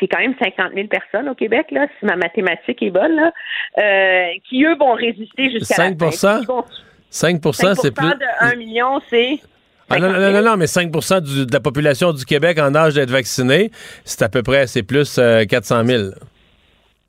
c'est 0.00 0.08
quand 0.08 0.18
même 0.18 0.34
50 0.42 0.72
000 0.74 0.86
personnes 0.88 1.28
au 1.28 1.34
Québec, 1.34 1.66
là, 1.70 1.86
si 1.98 2.06
ma 2.06 2.16
mathématique 2.16 2.82
est 2.82 2.90
bonne, 2.90 3.14
là, 3.16 3.32
euh, 3.78 4.26
qui, 4.48 4.64
eux, 4.64 4.76
vont 4.78 4.94
résister 4.94 5.50
jusqu'à 5.50 5.90
la 5.90 5.96
fin. 5.96 6.62
5% 7.12 7.74
c'est 7.74 7.90
plus. 7.90 8.06
de 8.06 8.52
1 8.52 8.56
million, 8.56 9.00
c'est. 9.10 9.38
Ah, 9.90 9.98
non, 9.98 10.10
non, 10.10 10.32
non, 10.32 10.42
non, 10.42 10.56
mais 10.56 10.64
5% 10.64 11.20
de 11.20 11.52
la 11.52 11.60
population 11.60 12.12
du 12.12 12.24
Québec 12.24 12.58
en 12.58 12.74
âge 12.74 12.94
d'être 12.94 13.10
vaccinée, 13.10 13.70
c'est 14.04 14.22
à 14.22 14.30
peu 14.30 14.42
près, 14.42 14.66
c'est 14.66 14.82
plus 14.82 15.20
400 15.48 15.76
euh, 15.76 15.84
000. 15.84 16.02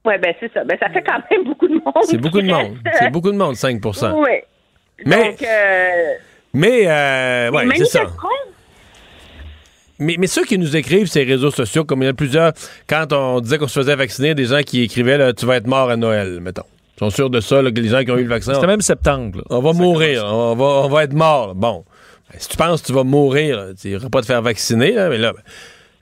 Oui, 0.05 0.15
ben 0.21 0.33
c'est 0.39 0.51
ça. 0.51 0.65
Ben, 0.65 0.77
ça 0.77 0.89
fait 0.89 1.01
quand 1.01 1.19
même 1.31 1.43
beaucoup 1.45 1.67
de 1.67 1.75
monde. 1.75 2.03
C'est 2.03 2.17
beaucoup 2.17 2.41
de 2.41 2.47
monde. 2.47 2.77
C'est 2.99 3.09
beaucoup 3.09 3.31
de 3.31 3.37
monde, 3.37 3.55
5 3.55 3.79
Oui. 4.15 4.29
Mais, 5.05 5.29
Donc, 5.29 5.43
euh, 5.43 6.13
mais, 6.53 6.87
euh, 6.87 7.51
ouais, 7.51 7.65
c'est 7.75 7.85
ça. 7.85 8.03
Mais, 9.99 10.15
mais, 10.19 10.27
ceux 10.27 10.43
qui 10.43 10.57
nous 10.57 10.75
écrivent 10.75 11.07
ces 11.07 11.23
réseaux 11.23 11.51
sociaux, 11.51 11.85
comme 11.85 12.01
il 12.01 12.05
y 12.05 12.07
en 12.07 12.11
a 12.11 12.15
plusieurs, 12.15 12.53
quand 12.87 13.13
on 13.13 13.39
disait 13.41 13.57
qu'on 13.57 13.67
se 13.67 13.79
faisait 13.79 13.95
vacciner, 13.95 14.33
des 14.33 14.45
gens 14.45 14.61
qui 14.61 14.81
écrivaient 14.81 15.17
là, 15.17 15.33
Tu 15.33 15.45
vas 15.45 15.57
être 15.57 15.67
mort 15.67 15.89
à 15.89 15.95
Noël, 15.95 16.39
mettons. 16.41 16.63
Ils 16.97 16.99
sont 16.99 17.09
sûrs 17.09 17.29
de 17.29 17.39
ça, 17.39 17.61
là, 17.61 17.71
que 17.71 17.79
les 17.79 17.89
gens 17.89 18.03
qui 18.03 18.11
ont 18.11 18.17
eu 18.17 18.23
le 18.23 18.29
vaccin. 18.29 18.53
C'était 18.53 18.67
même 18.67 18.81
septembre. 18.81 19.43
On 19.49 19.61
va 19.61 19.73
mourir, 19.73 20.23
on 20.25 20.55
va, 20.55 20.65
on 20.65 20.89
va 20.89 21.03
être 21.03 21.13
mort. 21.13 21.55
Bon. 21.55 21.83
Ben, 22.31 22.39
si 22.39 22.49
tu 22.49 22.57
penses 22.57 22.81
que 22.81 22.87
tu 22.87 22.93
vas 22.93 23.03
mourir, 23.03 23.69
tu 23.79 23.89
n'iras 23.89 24.09
pas 24.09 24.21
te 24.21 24.25
faire 24.25 24.41
vacciner, 24.41 24.91
là, 24.91 25.09
mais 25.09 25.17
là. 25.17 25.33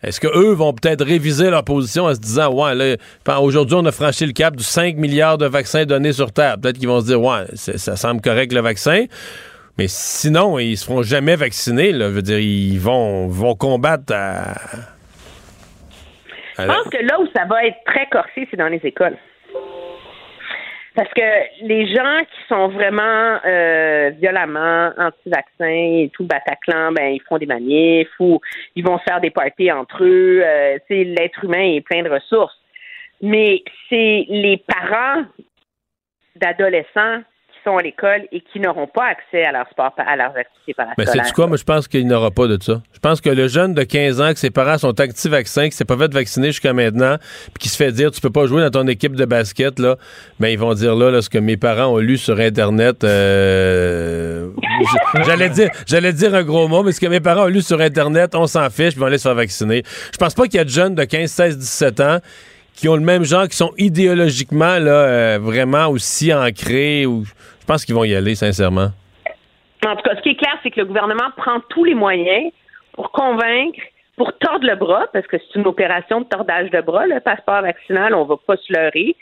Est-ce 0.04 0.20
qu'eux 0.20 0.54
vont 0.54 0.74
peut-être 0.74 1.06
réviser 1.06 1.50
leur 1.52 1.64
position 1.64 2.06
en 2.06 2.16
se 2.16 2.20
disant, 2.20 2.52
ouais, 2.52 2.74
là, 2.74 3.40
aujourd'hui, 3.40 3.76
on 3.76 3.86
a 3.86 3.92
franchi 3.92 4.26
le 4.26 4.32
cap 4.32 4.56
du 4.56 4.64
5 4.64 4.98
milliards 4.98 5.38
de 5.38 5.46
vaccins 5.46 5.86
donnés 5.86 6.14
sur 6.14 6.32
Terre. 6.32 6.58
Peut-être 6.60 6.80
qu'ils 6.80 6.88
vont 6.88 7.02
se 7.02 7.06
dire, 7.06 7.22
ouais, 7.22 7.46
ça 7.56 7.96
semble 7.96 8.20
correct 8.22 8.52
le 8.52 8.62
vaccin. 8.62 9.06
Mais 9.78 9.88
sinon, 9.88 10.60
ils 10.60 10.78
se 10.78 10.86
feront 10.86 11.02
jamais 11.02 11.36
vacciner. 11.36 11.92
Là. 11.92 12.10
Veut 12.10 12.22
dire, 12.22 12.40
ils 12.40 12.80
vont, 12.80 13.28
vont 13.28 13.56
combattre 13.56 14.14
à... 14.14 14.56
Je 16.60 16.66
pense 16.66 16.90
que 16.90 17.04
là 17.04 17.20
où 17.20 17.28
ça 17.36 17.46
va 17.46 17.66
être 17.66 17.78
très 17.86 18.08
corsé, 18.08 18.48
c'est 18.52 18.58
dans 18.58 18.68
les 18.68 18.82
écoles. 18.84 19.18
Parce 20.94 21.10
que 21.14 21.66
les 21.66 21.88
gens 21.88 22.20
qui 22.26 22.48
sont 22.50 22.68
vraiment 22.68 23.40
euh, 23.46 24.12
violemment 24.20 24.92
anti-vaccins 24.98 25.66
et 25.66 26.12
tout 26.14 26.26
Bataclan, 26.26 26.92
ben 26.92 27.14
ils 27.14 27.22
font 27.30 27.38
des 27.38 27.46
manifs 27.46 28.12
ou 28.20 28.42
ils 28.76 28.86
vont 28.86 29.00
faire 29.00 29.22
des 29.22 29.30
parties 29.30 29.72
entre 29.72 30.04
eux. 30.04 30.42
Euh, 30.44 30.78
l'être 30.90 31.46
humain 31.46 31.76
est 31.76 31.82
plein 31.82 32.04
de 32.04 32.10
ressources. 32.10 32.58
Mais 33.22 33.64
c'est 33.90 34.26
les 34.28 34.62
parents 34.68 35.24
d'adolescents 36.36 37.22
sont 37.64 37.78
à 37.78 37.82
l'école 37.82 38.28
et 38.32 38.42
qui 38.42 38.60
n'auront 38.60 38.88
pas 38.88 39.06
accès 39.06 39.44
à 39.44 39.52
leur 39.52 39.68
sport, 39.70 39.94
à 39.98 40.16
leurs 40.16 40.36
activités 40.36 40.74
parascolaires. 40.74 41.14
Mais 41.16 41.24
c'est 41.24 41.34
quoi? 41.34 41.48
Moi, 41.48 41.58
je 41.58 41.64
pense 41.64 41.88
qu'il 41.88 42.08
n'y 42.08 42.14
aura 42.14 42.32
pas 42.32 42.48
de 42.48 42.62
ça. 42.62 42.82
Je 42.94 43.00
pense 43.00 43.22
que 43.22 43.30
le 43.30 43.48
jeune 43.48 43.74
de 43.74 43.84
15 43.84 44.22
ans, 44.22 44.34
que 44.34 44.40
ses 44.40 44.52
parents 44.52 44.78
sont 44.78 45.00
actifs 45.00 45.32
vaccins, 45.32 45.70
qui 45.70 45.76
s'est 45.76 45.86
pas 45.86 45.98
fait 45.98 46.14
vacciner 46.14 46.48
jusqu'à 46.48 46.74
maintenant, 46.74 47.18
puis 47.54 47.62
qui 47.62 47.70
se 47.70 47.78
fait 47.78 47.92
dire, 47.92 48.12
tu 48.12 48.22
peux 48.22 48.30
pas 48.30 48.46
jouer 48.46 48.62
dans 48.62 48.82
ton 48.82 48.88
équipe 48.88 49.16
de 49.16 49.26
basket, 49.26 49.80
là, 49.80 49.98
ben, 50.40 50.48
ils 50.48 50.60
vont 50.60 50.74
dire 50.74 50.96
là, 50.96 51.22
ce 51.22 51.30
que 51.30 51.38
mes 51.38 51.58
parents 51.58 51.94
ont 51.94 51.98
lu 51.98 52.18
sur 52.18 52.40
Internet, 52.40 53.04
euh, 53.04 54.50
j'allais 55.26 55.50
dire, 55.50 55.70
j'allais 55.86 56.14
dire 56.14 56.36
un 56.36 56.44
gros 56.44 56.68
mot, 56.68 56.84
mais 56.84 56.92
ce 56.92 57.00
que 57.00 57.08
mes 57.08 57.20
parents 57.20 57.44
ont 57.44 57.48
lu 57.48 57.62
sur 57.62 57.82
Internet, 57.82 58.36
on 58.36 58.48
s'en 58.48 58.70
fiche, 58.70 58.90
puis 58.90 58.96
ils 58.96 59.00
vont 59.00 59.06
aller 59.08 59.18
se 59.18 59.28
faire 59.28 59.36
vacciner. 59.36 59.84
Je 60.12 60.18
pense 60.18 60.34
pas 60.34 60.44
qu'il 60.44 60.56
y 60.56 60.60
a 60.60 60.66
de 60.66 60.70
jeunes 60.70 60.96
de 60.96 61.04
15, 61.04 61.30
16, 61.30 61.58
17 61.58 62.00
ans 62.00 62.18
qui 62.82 62.90
ont 62.90 62.96
le 62.96 63.02
même 63.02 63.24
genre, 63.24 63.48
qui 63.48 63.56
sont 63.56 63.74
idéologiquement 63.78 64.80
là, 64.80 64.92
euh, 64.92 65.40
vraiment 65.40 65.88
aussi 65.88 66.34
ancrés. 66.34 67.06
Ou... 67.06 67.26
Pense 67.72 67.86
qu'ils 67.86 67.96
vont 67.96 68.04
y 68.04 68.14
aller, 68.14 68.36
sincèrement. 68.36 68.90
En 69.88 69.96
tout 69.96 70.02
cas, 70.02 70.18
ce 70.18 70.22
qui 70.24 70.32
est 70.32 70.36
clair, 70.36 70.58
c'est 70.62 70.72
que 70.72 70.82
le 70.82 70.88
gouvernement 70.88 71.32
prend 71.38 71.62
tous 71.70 71.86
les 71.86 71.96
moyens 71.96 72.52
pour 72.92 73.14
convaincre, 73.14 73.80
pour 74.18 74.38
tordre 74.40 74.68
le 74.68 74.76
bras, 74.76 75.08
parce 75.14 75.26
que 75.26 75.38
c'est 75.38 75.58
une 75.58 75.66
opération 75.66 76.20
de 76.20 76.26
tordage 76.26 76.70
de 76.70 76.82
bras, 76.82 77.08
le 77.08 77.22
passeport 77.22 77.62
vaccinal, 77.62 78.14
on 78.14 78.26
va 78.26 78.36
pas 78.46 78.58
se 78.58 78.74
leurrer, 78.74 79.16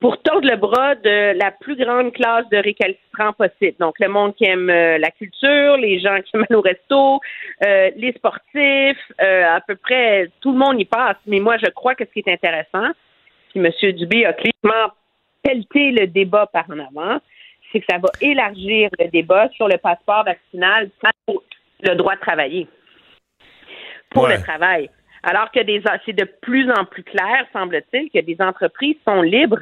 pour 0.00 0.16
tordre 0.22 0.48
le 0.48 0.56
bras 0.56 0.94
de 0.94 1.38
la 1.38 1.50
plus 1.50 1.76
grande 1.76 2.14
classe 2.14 2.48
de 2.48 2.56
récalcitrants 2.56 3.34
possible. 3.34 3.76
Donc, 3.78 3.96
le 4.00 4.08
monde 4.08 4.34
qui 4.36 4.46
aime 4.46 4.70
euh, 4.70 4.96
la 4.96 5.10
culture, 5.10 5.76
les 5.76 6.00
gens 6.00 6.16
qui 6.24 6.34
aiment 6.34 6.46
aller 6.48 6.56
au 6.56 6.62
resto, 6.62 7.20
euh, 7.66 7.90
les 7.94 8.12
sportifs, 8.12 9.12
euh, 9.20 9.56
à 9.56 9.60
peu 9.60 9.76
près 9.76 10.30
tout 10.40 10.52
le 10.52 10.58
monde 10.58 10.80
y 10.80 10.86
passe. 10.86 11.18
Mais 11.26 11.40
moi, 11.40 11.58
je 11.62 11.68
crois 11.68 11.94
que 11.94 12.06
ce 12.06 12.10
qui 12.10 12.20
est 12.20 12.32
intéressant, 12.32 12.88
si 13.52 13.58
M. 13.58 13.70
Dubé 13.92 14.24
a 14.24 14.32
clairement 14.32 14.94
pelleté 15.42 15.90
le 15.90 16.06
débat 16.06 16.46
par 16.46 16.64
en 16.70 16.78
avant, 16.78 17.20
c'est 17.72 17.80
que 17.80 17.86
ça 17.88 17.98
va 17.98 18.08
élargir 18.20 18.90
le 18.98 19.08
débat 19.08 19.48
sur 19.50 19.68
le 19.68 19.78
passeport 19.78 20.24
vaccinal 20.24 20.90
pour 21.26 21.42
le 21.80 21.94
droit 21.94 22.14
de 22.14 22.20
travailler. 22.20 22.68
Pour 24.10 24.28
le 24.28 24.38
travail. 24.42 24.90
Alors 25.22 25.50
que 25.50 25.60
c'est 26.04 26.12
de 26.12 26.28
plus 26.42 26.70
en 26.70 26.84
plus 26.84 27.02
clair, 27.02 27.46
semble-t-il, 27.52 28.10
que 28.10 28.24
des 28.24 28.36
entreprises 28.40 28.96
sont 29.06 29.22
libres 29.22 29.60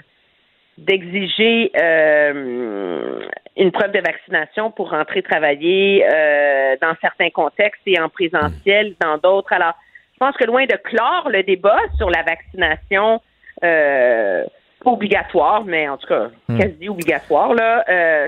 d'exiger 0.79 1.71
euh, 1.79 3.21
une 3.57 3.71
preuve 3.71 3.93
de 3.93 4.01
vaccination 4.01 4.71
pour 4.71 4.91
rentrer 4.91 5.23
travailler 5.23 6.05
euh, 6.07 6.77
dans 6.81 6.95
certains 7.03 7.29
contextes 7.29 7.83
et 7.87 8.01
en 8.01 8.09
présentiel 8.09 8.95
dans 9.01 9.19
d'autres. 9.19 9.53
Alors, 9.53 9.75
je 10.15 10.19
pense 10.19 10.37
que 10.37 10.45
loin 10.45 10.65
de 10.65 10.77
clore 10.77 11.29
le 11.31 11.43
débat 11.43 11.79
sur 11.99 12.09
la 12.09 12.23
vaccination 12.23 13.21
euh, 13.63 14.45
obligatoire, 14.85 15.65
mais 15.65 15.89
en 15.89 15.97
tout 15.97 16.07
cas 16.07 16.29
hmm. 16.49 16.59
quasi 16.59 16.89
obligatoire, 16.89 17.55
là, 17.55 17.85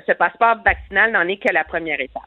ce 0.07 0.13
passeport 0.13 0.57
vaccinal 0.65 1.13
n'en 1.13 1.29
est 1.29 1.37
que 1.37 1.53
la 1.53 1.65
première 1.65 2.01
étape. 2.01 2.23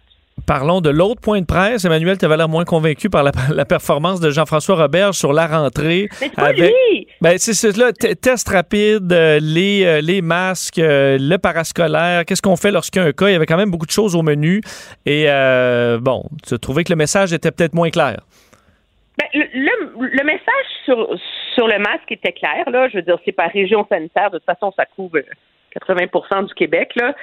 Parlons 0.46 0.80
de 0.80 0.92
l'autre 0.92 1.22
point 1.22 1.42
de 1.42 1.46
presse. 1.46 1.86
Emmanuel, 1.86 2.20
tu 2.20 2.26
avais 2.26 2.38
l'air 2.38 2.50
moins 2.50 2.66
convaincu 2.66 3.10
par 3.10 3.24
la, 3.50 3.66
performance 3.66 4.20
de 4.20 4.30
Jean-François 4.30 4.76
Robert 4.76 5.16
sur 5.16 5.34
la 5.34 5.48
rentrée. 5.48 6.08
Mais 6.22 6.30
c'est 6.36 6.54
lui! 6.54 7.08
Ben, 7.22 7.38
c'est 7.38 7.78
là, 7.78 7.92
test 7.94 8.50
rapide, 8.50 9.12
euh, 9.12 9.40
les, 9.42 9.84
euh, 9.86 10.02
les 10.02 10.22
masques, 10.22 10.78
euh, 10.78 11.18
le 11.20 11.38
parascolaire. 11.38 12.26
Qu'est-ce 12.26 12.44
qu'on 12.44 12.58
fait 12.58 12.72
lorsqu'il 12.72 13.02
y 13.02 13.06
a 13.06 13.08
un 13.08 13.12
cas? 13.12 13.30
Il 13.30 13.34
y 13.34 13.36
avait 13.36 13.48
quand 13.48 13.58
même 13.58 13.72
beaucoup 13.72 13.88
de 13.88 13.92
choses 13.92 14.16
au 14.16 14.22
menu. 14.22 14.62
Et 15.06 15.26
bon, 16.02 16.24
tu 16.48 16.54
as 16.54 16.58
trouvé 16.60 16.84
que 16.84 16.92
le 16.92 16.98
message 16.98 17.34
était 17.34 17.52
peut-être 17.52 17.74
moins 17.74 17.90
clair. 17.90 18.20
Ben, 19.18 19.28
le, 19.34 20.24
message 20.24 20.66
sur, 20.84 21.08
sur 21.56 21.68
le 21.68 21.80
masque 21.80 22.12
était 22.12 22.34
clair. 22.34 22.70
Là. 22.70 22.88
Je 22.90 22.98
veux 22.98 23.02
dire, 23.02 23.18
c'est 23.26 23.32
par 23.32 23.50
région 23.50 23.86
sanitaire. 23.90 24.30
De 24.30 24.38
toute 24.38 24.46
façon, 24.46 24.72
ça 24.76 24.86
couvre 24.86 25.20
80% 25.76 26.48
du 26.48 26.54
Québec. 26.54 26.92
Là. 26.96 27.16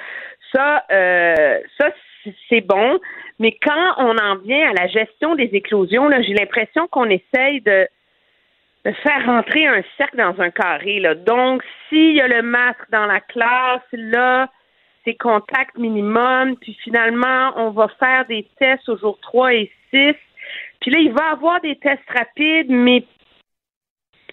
Ça, 0.51 0.83
ça 0.89 1.89
c'est 2.49 2.61
bon, 2.61 2.99
mais 3.39 3.57
quand 3.61 3.93
on 3.97 4.17
en 4.17 4.35
vient 4.37 4.69
à 4.69 4.73
la 4.73 4.87
gestion 4.87 5.35
des 5.35 5.49
éclosions, 5.53 6.09
j'ai 6.21 6.33
l'impression 6.33 6.87
qu'on 6.87 7.09
essaye 7.09 7.61
de, 7.61 7.87
faire 8.85 9.25
rentrer 9.25 9.65
un 9.65 9.81
cercle 9.97 10.17
dans 10.17 10.39
un 10.41 10.51
carré. 10.51 10.99
Là. 10.99 11.15
Donc, 11.15 11.63
s'il 11.87 12.15
y 12.15 12.21
a 12.21 12.27
le 12.27 12.41
masque 12.41 12.89
dans 12.91 13.05
la 13.05 13.21
classe, 13.21 13.81
là, 13.93 14.49
c'est 15.05 15.15
contact 15.15 15.77
minimum, 15.77 16.57
puis 16.57 16.77
finalement, 16.83 17.53
on 17.55 17.71
va 17.71 17.87
faire 17.99 18.25
des 18.25 18.45
tests 18.59 18.87
au 18.89 18.97
jour 18.97 19.17
3 19.21 19.53
et 19.53 19.71
6. 19.91 20.15
Puis 20.81 20.91
là, 20.91 20.99
il 20.99 21.13
va 21.13 21.31
avoir 21.31 21.61
des 21.61 21.77
tests 21.77 22.09
rapides, 22.13 22.69
mais 22.69 23.05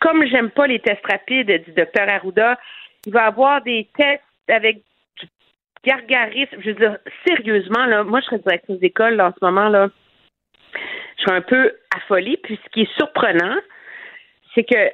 comme 0.00 0.26
j'aime 0.26 0.50
pas 0.50 0.66
les 0.66 0.80
tests 0.80 1.06
rapides 1.06 1.64
du 1.64 1.72
docteur 1.72 2.08
Arruda, 2.08 2.58
il 3.06 3.12
va 3.12 3.26
avoir 3.26 3.62
des 3.62 3.88
tests 3.96 4.22
avec 4.48 4.82
gargarisme. 5.84 6.56
Je 6.60 6.70
veux 6.70 6.74
dire, 6.74 6.98
sérieusement, 7.26 7.86
là, 7.86 8.02
moi, 8.02 8.20
je 8.20 8.26
serais 8.26 8.38
directrice 8.38 8.80
d'école 8.80 9.20
en 9.20 9.32
ce 9.32 9.44
moment, 9.44 9.68
là. 9.68 9.88
Je 11.16 11.22
suis 11.22 11.32
un 11.32 11.42
peu 11.42 11.72
affolée. 11.94 12.38
Puis 12.42 12.58
ce 12.64 12.70
qui 12.70 12.82
est 12.82 12.96
surprenant, 12.96 13.56
c'est 14.54 14.64
que 14.64 14.90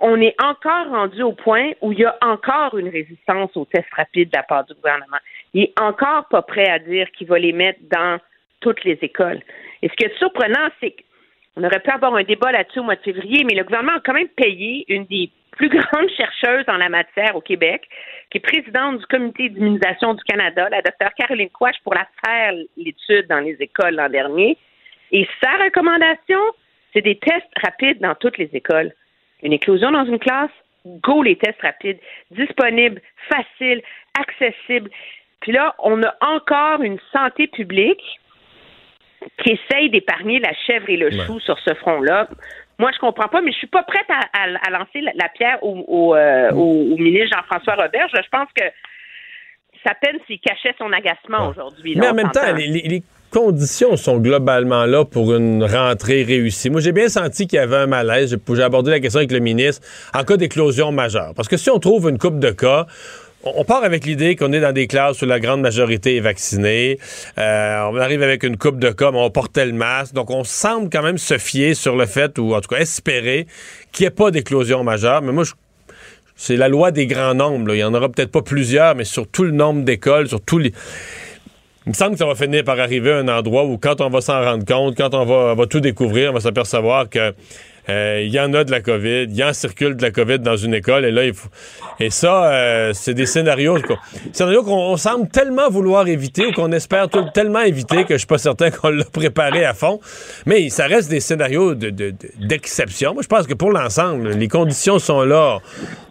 on 0.00 0.20
est 0.20 0.36
encore 0.40 0.90
rendu 0.90 1.22
au 1.22 1.32
point 1.32 1.72
où 1.80 1.92
il 1.92 1.98
y 1.98 2.04
a 2.04 2.16
encore 2.20 2.78
une 2.78 2.88
résistance 2.88 3.56
aux 3.56 3.64
tests 3.64 3.92
rapides 3.96 4.30
de 4.30 4.36
la 4.36 4.44
part 4.44 4.64
du 4.64 4.74
gouvernement. 4.74 5.16
Il 5.54 5.64
est 5.64 5.80
encore 5.80 6.28
pas 6.28 6.42
prêt 6.42 6.68
à 6.68 6.78
dire 6.78 7.10
qu'il 7.10 7.26
va 7.26 7.38
les 7.40 7.52
mettre 7.52 7.80
dans 7.90 8.20
toutes 8.60 8.84
les 8.84 8.98
écoles. 9.02 9.40
Et 9.82 9.88
ce 9.88 9.94
qui 9.94 10.04
est 10.04 10.16
surprenant, 10.18 10.68
c'est 10.80 10.94
qu'on 11.54 11.64
aurait 11.64 11.80
pu 11.80 11.90
avoir 11.90 12.14
un 12.14 12.22
débat 12.22 12.52
là-dessus 12.52 12.80
au 12.80 12.84
mois 12.84 12.96
de 12.96 13.02
février, 13.02 13.44
mais 13.44 13.54
le 13.54 13.64
gouvernement 13.64 13.96
a 13.96 14.00
quand 14.00 14.14
même 14.14 14.28
payé 14.28 14.84
une 14.88 15.04
des 15.06 15.30
plus 15.52 15.68
grande 15.68 16.08
chercheuse 16.16 16.64
en 16.68 16.76
la 16.76 16.88
matière 16.88 17.36
au 17.36 17.40
Québec, 17.40 17.82
qui 18.30 18.38
est 18.38 18.40
présidente 18.40 18.98
du 18.98 19.06
comité 19.06 19.48
d'immunisation 19.48 20.14
du 20.14 20.22
Canada, 20.24 20.68
la 20.70 20.82
docteure 20.82 21.12
Caroline 21.18 21.50
Quash, 21.50 21.76
pour 21.84 21.94
la 21.94 22.06
faire 22.24 22.52
l'étude 22.76 23.26
dans 23.28 23.40
les 23.40 23.56
écoles 23.60 23.96
l'an 23.96 24.08
dernier. 24.08 24.56
Et 25.12 25.26
sa 25.42 25.50
recommandation, 25.64 26.40
c'est 26.92 27.02
des 27.02 27.18
tests 27.18 27.50
rapides 27.62 28.00
dans 28.00 28.14
toutes 28.14 28.38
les 28.38 28.50
écoles. 28.52 28.92
Une 29.42 29.52
éclosion 29.52 29.90
dans 29.90 30.04
une 30.04 30.18
classe, 30.18 30.50
go 30.86 31.22
les 31.22 31.36
tests 31.36 31.60
rapides, 31.60 31.98
disponibles, 32.30 33.00
faciles, 33.28 33.82
accessibles. 34.18 34.90
Puis 35.40 35.52
là, 35.52 35.74
on 35.78 36.02
a 36.02 36.14
encore 36.20 36.82
une 36.82 36.98
santé 37.12 37.46
publique 37.46 38.02
qui 39.42 39.52
essaye 39.52 39.90
d'épargner 39.90 40.40
la 40.40 40.52
chèvre 40.66 40.88
et 40.88 40.96
le 40.96 41.10
chou 41.10 41.40
sur 41.40 41.58
ce 41.60 41.74
front-là. 41.74 42.28
Moi, 42.78 42.90
je 42.94 42.98
comprends 43.00 43.28
pas, 43.28 43.40
mais 43.40 43.50
je 43.50 43.58
suis 43.58 43.66
pas 43.66 43.82
prête 43.82 44.06
à, 44.08 44.70
lancer 44.70 45.00
la, 45.00 45.28
pierre 45.30 45.58
au, 45.62 46.14
euh, 46.14 46.52
au, 46.52 46.96
ministre 46.96 47.36
Jean-François 47.36 47.74
Robert. 47.74 48.08
Je 48.12 48.28
pense 48.30 48.48
que 48.54 48.64
sa 49.84 49.94
peine 49.94 50.18
s'il 50.26 50.38
cachait 50.40 50.74
son 50.78 50.92
agacement 50.92 51.48
aujourd'hui. 51.48 51.96
Mais 51.96 52.08
en 52.08 52.14
même 52.14 52.30
temps, 52.30 52.54
les, 52.56 53.02
conditions 53.30 53.96
sont 53.96 54.16
globalement 54.18 54.86
là 54.86 55.04
pour 55.04 55.34
une 55.34 55.62
rentrée 55.62 56.22
réussie. 56.22 56.70
Moi, 56.70 56.80
j'ai 56.80 56.92
bien 56.92 57.08
senti 57.08 57.46
qu'il 57.46 57.58
y 57.58 57.60
avait 57.60 57.76
un 57.76 57.86
malaise. 57.86 58.38
J'ai 58.54 58.62
abordé 58.62 58.90
la 58.90 59.00
question 59.00 59.18
avec 59.18 59.32
le 59.32 59.40
ministre 59.40 59.86
en 60.14 60.24
cas 60.24 60.38
d'éclosion 60.38 60.92
majeure. 60.92 61.34
Parce 61.36 61.46
que 61.46 61.58
si 61.58 61.68
on 61.68 61.78
trouve 61.78 62.08
une 62.08 62.16
coupe 62.16 62.38
de 62.38 62.50
cas, 62.50 62.86
on 63.44 63.64
part 63.64 63.84
avec 63.84 64.04
l'idée 64.04 64.36
qu'on 64.36 64.52
est 64.52 64.60
dans 64.60 64.72
des 64.72 64.86
classes 64.86 65.22
où 65.22 65.26
la 65.26 65.40
grande 65.40 65.60
majorité 65.60 66.16
est 66.16 66.20
vaccinée. 66.20 66.98
Euh, 67.38 67.88
on 67.90 67.96
arrive 67.96 68.22
avec 68.22 68.42
une 68.42 68.56
coupe 68.56 68.78
de 68.78 68.90
cas, 68.90 69.10
mais 69.12 69.20
on 69.20 69.30
portait 69.30 69.66
le 69.66 69.72
masque. 69.72 70.14
Donc, 70.14 70.30
on 70.30 70.44
semble 70.44 70.90
quand 70.90 71.02
même 71.02 71.18
se 71.18 71.38
fier 71.38 71.74
sur 71.74 71.96
le 71.96 72.06
fait, 72.06 72.38
ou 72.38 72.54
en 72.54 72.60
tout 72.60 72.68
cas 72.68 72.80
espérer, 72.80 73.46
qu'il 73.92 74.04
n'y 74.04 74.08
ait 74.08 74.10
pas 74.10 74.30
d'éclosion 74.30 74.82
majeure. 74.82 75.22
Mais 75.22 75.32
moi, 75.32 75.44
c'est 76.36 76.56
la 76.56 76.68
loi 76.68 76.90
des 76.90 77.06
grands 77.06 77.34
nombres. 77.34 77.74
Il 77.74 77.78
y 77.78 77.84
en 77.84 77.94
aura 77.94 78.08
peut-être 78.08 78.32
pas 78.32 78.42
plusieurs, 78.42 78.94
mais 78.94 79.04
sur 79.04 79.28
tout 79.28 79.44
le 79.44 79.52
nombre 79.52 79.82
d'écoles, 79.82 80.28
sur 80.28 80.40
tous 80.40 80.58
les... 80.58 80.72
Il 81.86 81.90
me 81.90 81.94
semble 81.94 82.12
que 82.12 82.18
ça 82.18 82.26
va 82.26 82.34
finir 82.34 82.64
par 82.64 82.78
arriver 82.78 83.12
à 83.12 83.16
un 83.18 83.28
endroit 83.28 83.64
où 83.64 83.78
quand 83.78 84.02
on 84.02 84.10
va 84.10 84.20
s'en 84.20 84.42
rendre 84.42 84.64
compte, 84.66 84.94
quand 84.94 85.14
on 85.14 85.54
va, 85.54 85.66
tout 85.66 85.80
découvrir, 85.80 86.30
on 86.30 86.34
va 86.34 86.40
s'apercevoir 86.40 87.08
que 87.08 87.32
il 87.88 88.28
y 88.28 88.38
en 88.38 88.52
a 88.54 88.64
de 88.64 88.70
la 88.70 88.80
COVID, 88.80 89.24
il 89.24 89.36
y 89.36 89.42
en 89.42 89.52
circule 89.52 89.96
de 89.96 90.02
la 90.02 90.10
COVID 90.10 90.40
dans 90.40 90.56
une 90.56 90.74
école, 90.74 91.04
et 91.04 91.10
là, 91.10 91.24
il 91.24 91.34
faut... 91.34 91.48
Et 92.00 92.10
ça, 92.10 92.52
euh, 92.52 92.92
c'est 92.94 93.14
des 93.14 93.26
scénarios, 93.26 93.78
scénarios 94.32 94.62
qu'on 94.62 94.96
semble 94.96 95.28
tellement 95.28 95.68
vouloir 95.68 96.06
éviter 96.06 96.46
ou 96.46 96.52
qu'on 96.52 96.70
espère 96.72 97.08
tellement 97.34 97.60
éviter 97.60 98.04
que 98.04 98.14
je 98.14 98.18
suis 98.18 98.26
pas 98.26 98.38
certain 98.38 98.70
qu'on 98.70 98.90
l'a 98.90 99.04
préparé 99.04 99.64
à 99.64 99.74
fond. 99.74 100.00
Mais 100.46 100.68
ça 100.68 100.86
reste 100.86 101.10
des 101.10 101.20
scénarios 101.20 101.74
d'exception. 101.74 103.10
De, 103.10 103.14
Moi, 103.14 103.22
je 103.22 103.28
pense 103.28 103.46
que 103.46 103.54
pour 103.54 103.72
l'ensemble, 103.72 104.30
les 104.30 104.48
conditions 104.48 104.98
sont 104.98 105.22
là. 105.22 105.58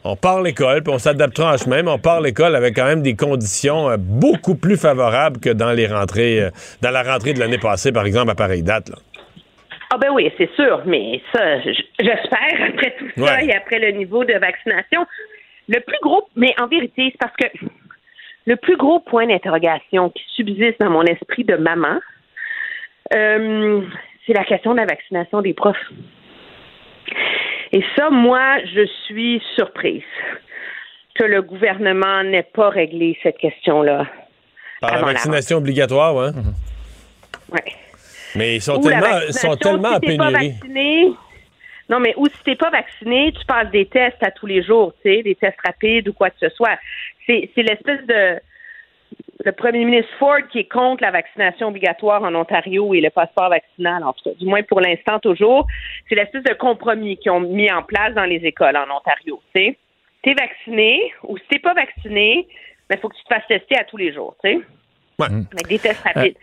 On 0.04 0.16
part 0.16 0.41
l'école, 0.41 0.84
puis 0.84 0.94
on 0.94 0.99
s'adaptera 0.99 1.54
en 1.54 1.58
chemin, 1.58 1.84
mais 1.84 1.91
on 1.91 1.99
part 1.99 2.22
l'école 2.22 2.56
avec 2.56 2.76
quand 2.76 2.86
même 2.86 3.02
des 3.02 3.16
conditions 3.16 3.90
euh, 3.90 3.98
beaucoup 3.98 4.56
plus 4.56 4.78
favorables 4.78 5.40
que 5.40 5.49
dans 5.49 5.72
les 5.72 5.88
rentrées, 5.88 6.49
dans 6.82 6.91
la 6.91 7.04
rentrée 7.04 7.34
de 7.34 7.40
l'année 7.40 7.58
passée, 7.58 7.91
par 7.91 8.06
exemple, 8.06 8.32
à 8.32 8.36
pareille 8.36 8.64
date, 8.64 8.90
là. 8.90 8.98
Ah 9.89 9.97
ben 9.97 10.09
oui, 10.11 10.31
c'est 10.38 10.53
sûr, 10.55 10.81
mais 10.85 11.22
ça, 11.34 11.61
j'espère, 11.61 12.69
après 12.69 12.95
tout 12.99 13.09
ça 13.15 13.41
et 13.41 13.53
après 13.53 13.80
le 13.80 13.91
niveau 13.91 14.26
de 14.26 14.34
vaccination. 14.34 15.05
Le 15.69 15.80
plus 15.80 15.97
gros, 16.01 16.27
mais 16.35 16.53
en 16.59 16.68
vérité, 16.68 17.09
c'est 17.11 17.18
parce 17.19 17.35
que 17.35 17.47
le 18.45 18.55
plus 18.55 18.77
gros 18.77 18.99
point 18.99 19.27
d'interrogation 19.27 20.09
qui 20.09 20.23
subsiste 20.35 20.80
dans 20.80 20.89
mon 20.89 21.03
esprit 21.03 21.43
de 21.43 21.55
maman, 21.55 21.99
euh, 23.14 23.81
c'est 24.26 24.34
la 24.34 24.43
question 24.43 24.72
de 24.72 24.77
la 24.77 24.85
vaccination 24.85 25.41
des 25.41 25.53
profs. 25.53 25.91
Et 27.72 27.84
ça, 27.97 28.09
moi, 28.09 28.59
je 28.73 28.85
suis 29.05 29.41
surprise 29.55 30.03
que 31.15 31.23
le 31.23 31.41
gouvernement 31.41 32.23
n'ait 32.23 32.43
pas 32.43 32.69
réglé 32.69 33.18
cette 33.23 33.38
question-là. 33.38 34.05
Par 34.81 34.93
la 34.93 35.01
vaccination 35.01 35.57
obligatoire, 35.57 36.15
oui. 36.15 36.27
Oui. 37.51 37.59
Mais 38.36 38.56
ils 38.56 38.62
sont 38.62 38.80
tellement, 38.80 39.20
sont 39.32 39.56
tellement 39.56 39.90
en 39.90 39.99
pénurie. 39.99 40.56
Non, 41.90 41.99
mais 41.99 42.14
ou 42.18 42.28
si 42.28 42.44
t'es 42.44 42.56
pas 42.56 42.70
vacciné, 42.70 43.32
tu 43.32 43.45
passes 43.45 43.72
des 43.72 43.86
tests 43.86 44.22
à 44.22 44.32
tous 44.32 44.45
les 44.45 44.62
jours, 44.62 44.94
tu 45.02 45.10
sais, 45.10 45.24
des 45.24 45.36
tests 45.36 45.60
rapides 45.66 46.10
ou 46.10 46.14
quoi 46.14 46.30
que 46.30 46.40
ce 46.40 46.49
soit. 46.49 46.78
C'est, 47.26 47.49
l'espèce 47.56 48.06
de 48.06 48.40
le 49.45 49.52
premier 49.54 49.86
ministre 49.86 50.12
Ford 50.20 50.40
qui 50.52 50.60
est 50.60 50.70
contre 50.70 51.04
la 51.04 51.12
vaccination 51.12 51.68
obligatoire 51.68 52.24
en 52.24 52.36
Ontario 52.36 52.94
et 52.94 52.99
le 52.99 53.10
passeport 53.10 53.49
vaccinal, 53.49 54.04
en 54.04 54.12
tout 54.14 54.24
cas, 54.26 54.36
du 54.38 54.45
moins 54.45 54.64
pour 54.64 54.82
l'instant 54.82 55.20
toujours. 55.20 55.66
C'est 56.10 56.16
l'espèce 56.16 56.44
de 56.44 56.54
compromis 56.54 57.18
qu'ils 57.18 57.32
ont 57.32 57.40
mis 57.40 57.72
en 57.72 57.84
place 57.84 58.14
dans 58.14 58.26
les 58.26 58.38
écoles 58.38 58.76
en 58.76 58.94
Ontario. 58.94 59.41
Tu 59.56 59.62
sais, 59.62 59.78
t'es 60.24 60.34
vacciné 60.34 61.14
ou 61.24 61.38
si 61.38 61.44
t'es 61.49 61.60
pas 61.60 61.74
vacciné, 61.74 62.48
il 62.49 62.56
ben, 62.90 62.99
faut 62.99 63.08
que 63.08 63.16
tu 63.16 63.24
te 63.24 63.34
fasses 63.34 63.48
tester 63.48 63.78
à 63.78 63.86
tous 63.86 63.98
les 63.98 64.14
jours, 64.14 64.36
tu 64.44 64.49
sais. 64.49 64.56
Ouais. 65.20 65.28
Avec 65.28 65.68
des 65.68 65.80
tests 65.80 66.04
rapides. 66.04 66.36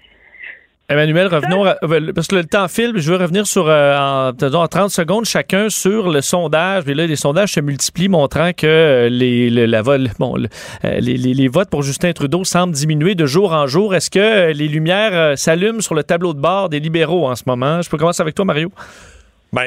Emmanuel, 0.90 1.28
revenons, 1.28 1.66
euh, 1.66 2.12
parce 2.14 2.28
que 2.28 2.34
le 2.34 2.44
temps 2.44 2.68
file, 2.68 2.92
je 2.96 3.10
veux 3.10 3.16
revenir 3.16 3.46
sur, 3.46 3.68
euh, 3.68 3.96
en, 3.96 4.32
en, 4.38 4.68
30 4.68 4.90
secondes 4.90 5.24
chacun 5.24 5.70
sur 5.70 6.10
le 6.10 6.20
sondage. 6.20 6.84
Et 6.86 6.92
là, 6.92 7.06
les 7.06 7.16
sondages 7.16 7.52
se 7.52 7.60
multiplient, 7.60 8.10
montrant 8.10 8.52
que 8.52 8.66
euh, 8.66 9.08
les, 9.08 9.48
la 9.48 9.82
bon, 10.18 10.36
les, 10.82 11.16
les, 11.16 11.48
votes 11.48 11.70
pour 11.70 11.82
Justin 11.82 12.12
Trudeau 12.12 12.44
semblent 12.44 12.74
diminuer 12.74 13.14
de 13.14 13.24
jour 13.24 13.52
en 13.54 13.66
jour. 13.66 13.94
Est-ce 13.94 14.10
que 14.10 14.52
les 14.52 14.68
lumières 14.68 15.38
s'allument 15.38 15.80
sur 15.80 15.94
le 15.94 16.02
tableau 16.02 16.34
de 16.34 16.40
bord 16.40 16.68
des 16.68 16.80
libéraux 16.80 17.28
en 17.28 17.34
ce 17.34 17.44
moment? 17.46 17.80
Je 17.80 17.88
peux 17.88 17.96
commencer 17.96 18.20
avec 18.20 18.34
toi, 18.34 18.44
Mario. 18.44 18.70
Ben, 19.54 19.66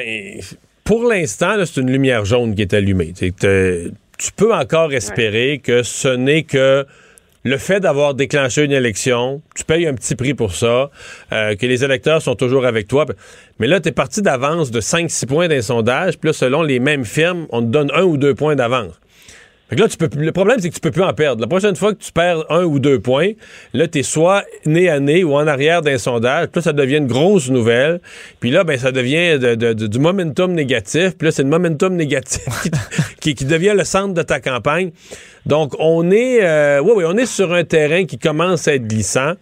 pour 0.84 1.02
l'instant, 1.02 1.56
c'est 1.64 1.80
une 1.80 1.90
lumière 1.90 2.24
jaune 2.24 2.54
qui 2.54 2.62
est 2.62 2.74
allumée. 2.74 3.12
tu 3.12 4.32
peux 4.36 4.54
encore 4.54 4.92
espérer 4.92 5.60
que 5.62 5.82
ce 5.82 6.14
n'est 6.14 6.44
que 6.44 6.86
le 7.44 7.56
fait 7.56 7.80
d'avoir 7.80 8.14
déclenché 8.14 8.64
une 8.64 8.72
élection, 8.72 9.42
tu 9.54 9.64
payes 9.64 9.86
un 9.86 9.94
petit 9.94 10.16
prix 10.16 10.34
pour 10.34 10.54
ça, 10.54 10.90
euh, 11.32 11.56
que 11.56 11.66
les 11.66 11.84
électeurs 11.84 12.20
sont 12.20 12.34
toujours 12.34 12.66
avec 12.66 12.88
toi. 12.88 13.06
Mais 13.58 13.66
là, 13.66 13.80
tu 13.80 13.88
es 13.88 13.92
parti 13.92 14.22
d'avance 14.22 14.70
de 14.70 14.80
5-6 14.80 15.26
points 15.26 15.48
d'un 15.48 15.62
sondage, 15.62 16.18
puis 16.18 16.28
là, 16.28 16.32
selon 16.32 16.62
les 16.62 16.80
mêmes 16.80 17.04
firmes, 17.04 17.46
on 17.50 17.60
te 17.60 17.66
donne 17.66 17.90
un 17.94 18.02
ou 18.02 18.16
deux 18.16 18.34
points 18.34 18.56
d'avance. 18.56 18.92
Là, 19.76 19.88
tu 19.88 19.96
peux, 19.96 20.08
le 20.16 20.32
problème, 20.32 20.58
c'est 20.60 20.70
que 20.70 20.74
tu 20.74 20.80
peux 20.80 20.90
plus 20.90 21.02
en 21.02 21.12
perdre. 21.12 21.40
La 21.40 21.46
prochaine 21.46 21.76
fois 21.76 21.92
que 21.92 22.02
tu 22.02 22.12
perds 22.12 22.44
un 22.50 22.64
ou 22.64 22.78
deux 22.78 23.00
points, 23.00 23.32
là, 23.74 23.86
tu 23.86 23.98
es 23.98 24.02
soit 24.02 24.44
nez 24.64 24.88
à 24.88 25.00
nez 25.00 25.24
ou 25.24 25.34
en 25.34 25.46
arrière 25.46 25.82
d'un 25.82 25.98
sondage. 25.98 26.46
Puis 26.46 26.60
là, 26.60 26.62
ça 26.62 26.72
devient 26.72 26.96
une 26.96 27.06
grosse 27.06 27.50
nouvelle. 27.50 28.00
Puis 28.40 28.50
là, 28.50 28.64
ben, 28.64 28.78
ça 28.78 28.92
devient 28.92 29.38
du 29.38 29.98
momentum 29.98 30.52
négatif. 30.52 31.16
Puis 31.18 31.26
là, 31.26 31.32
c'est 31.32 31.42
le 31.42 31.50
momentum 31.50 31.94
négatif 31.96 32.46
qui, 33.20 33.34
qui, 33.34 33.44
devient 33.44 33.74
le 33.76 33.84
centre 33.84 34.14
de 34.14 34.22
ta 34.22 34.40
campagne. 34.40 34.90
Donc, 35.46 35.74
on 35.78 36.10
est, 36.10 36.42
euh, 36.42 36.80
oui, 36.80 36.92
oui, 36.96 37.04
on 37.06 37.16
est 37.16 37.26
sur 37.26 37.52
un 37.52 37.64
terrain 37.64 38.04
qui 38.04 38.18
commence 38.18 38.68
à 38.68 38.74
être 38.74 38.86
glissant 38.86 39.32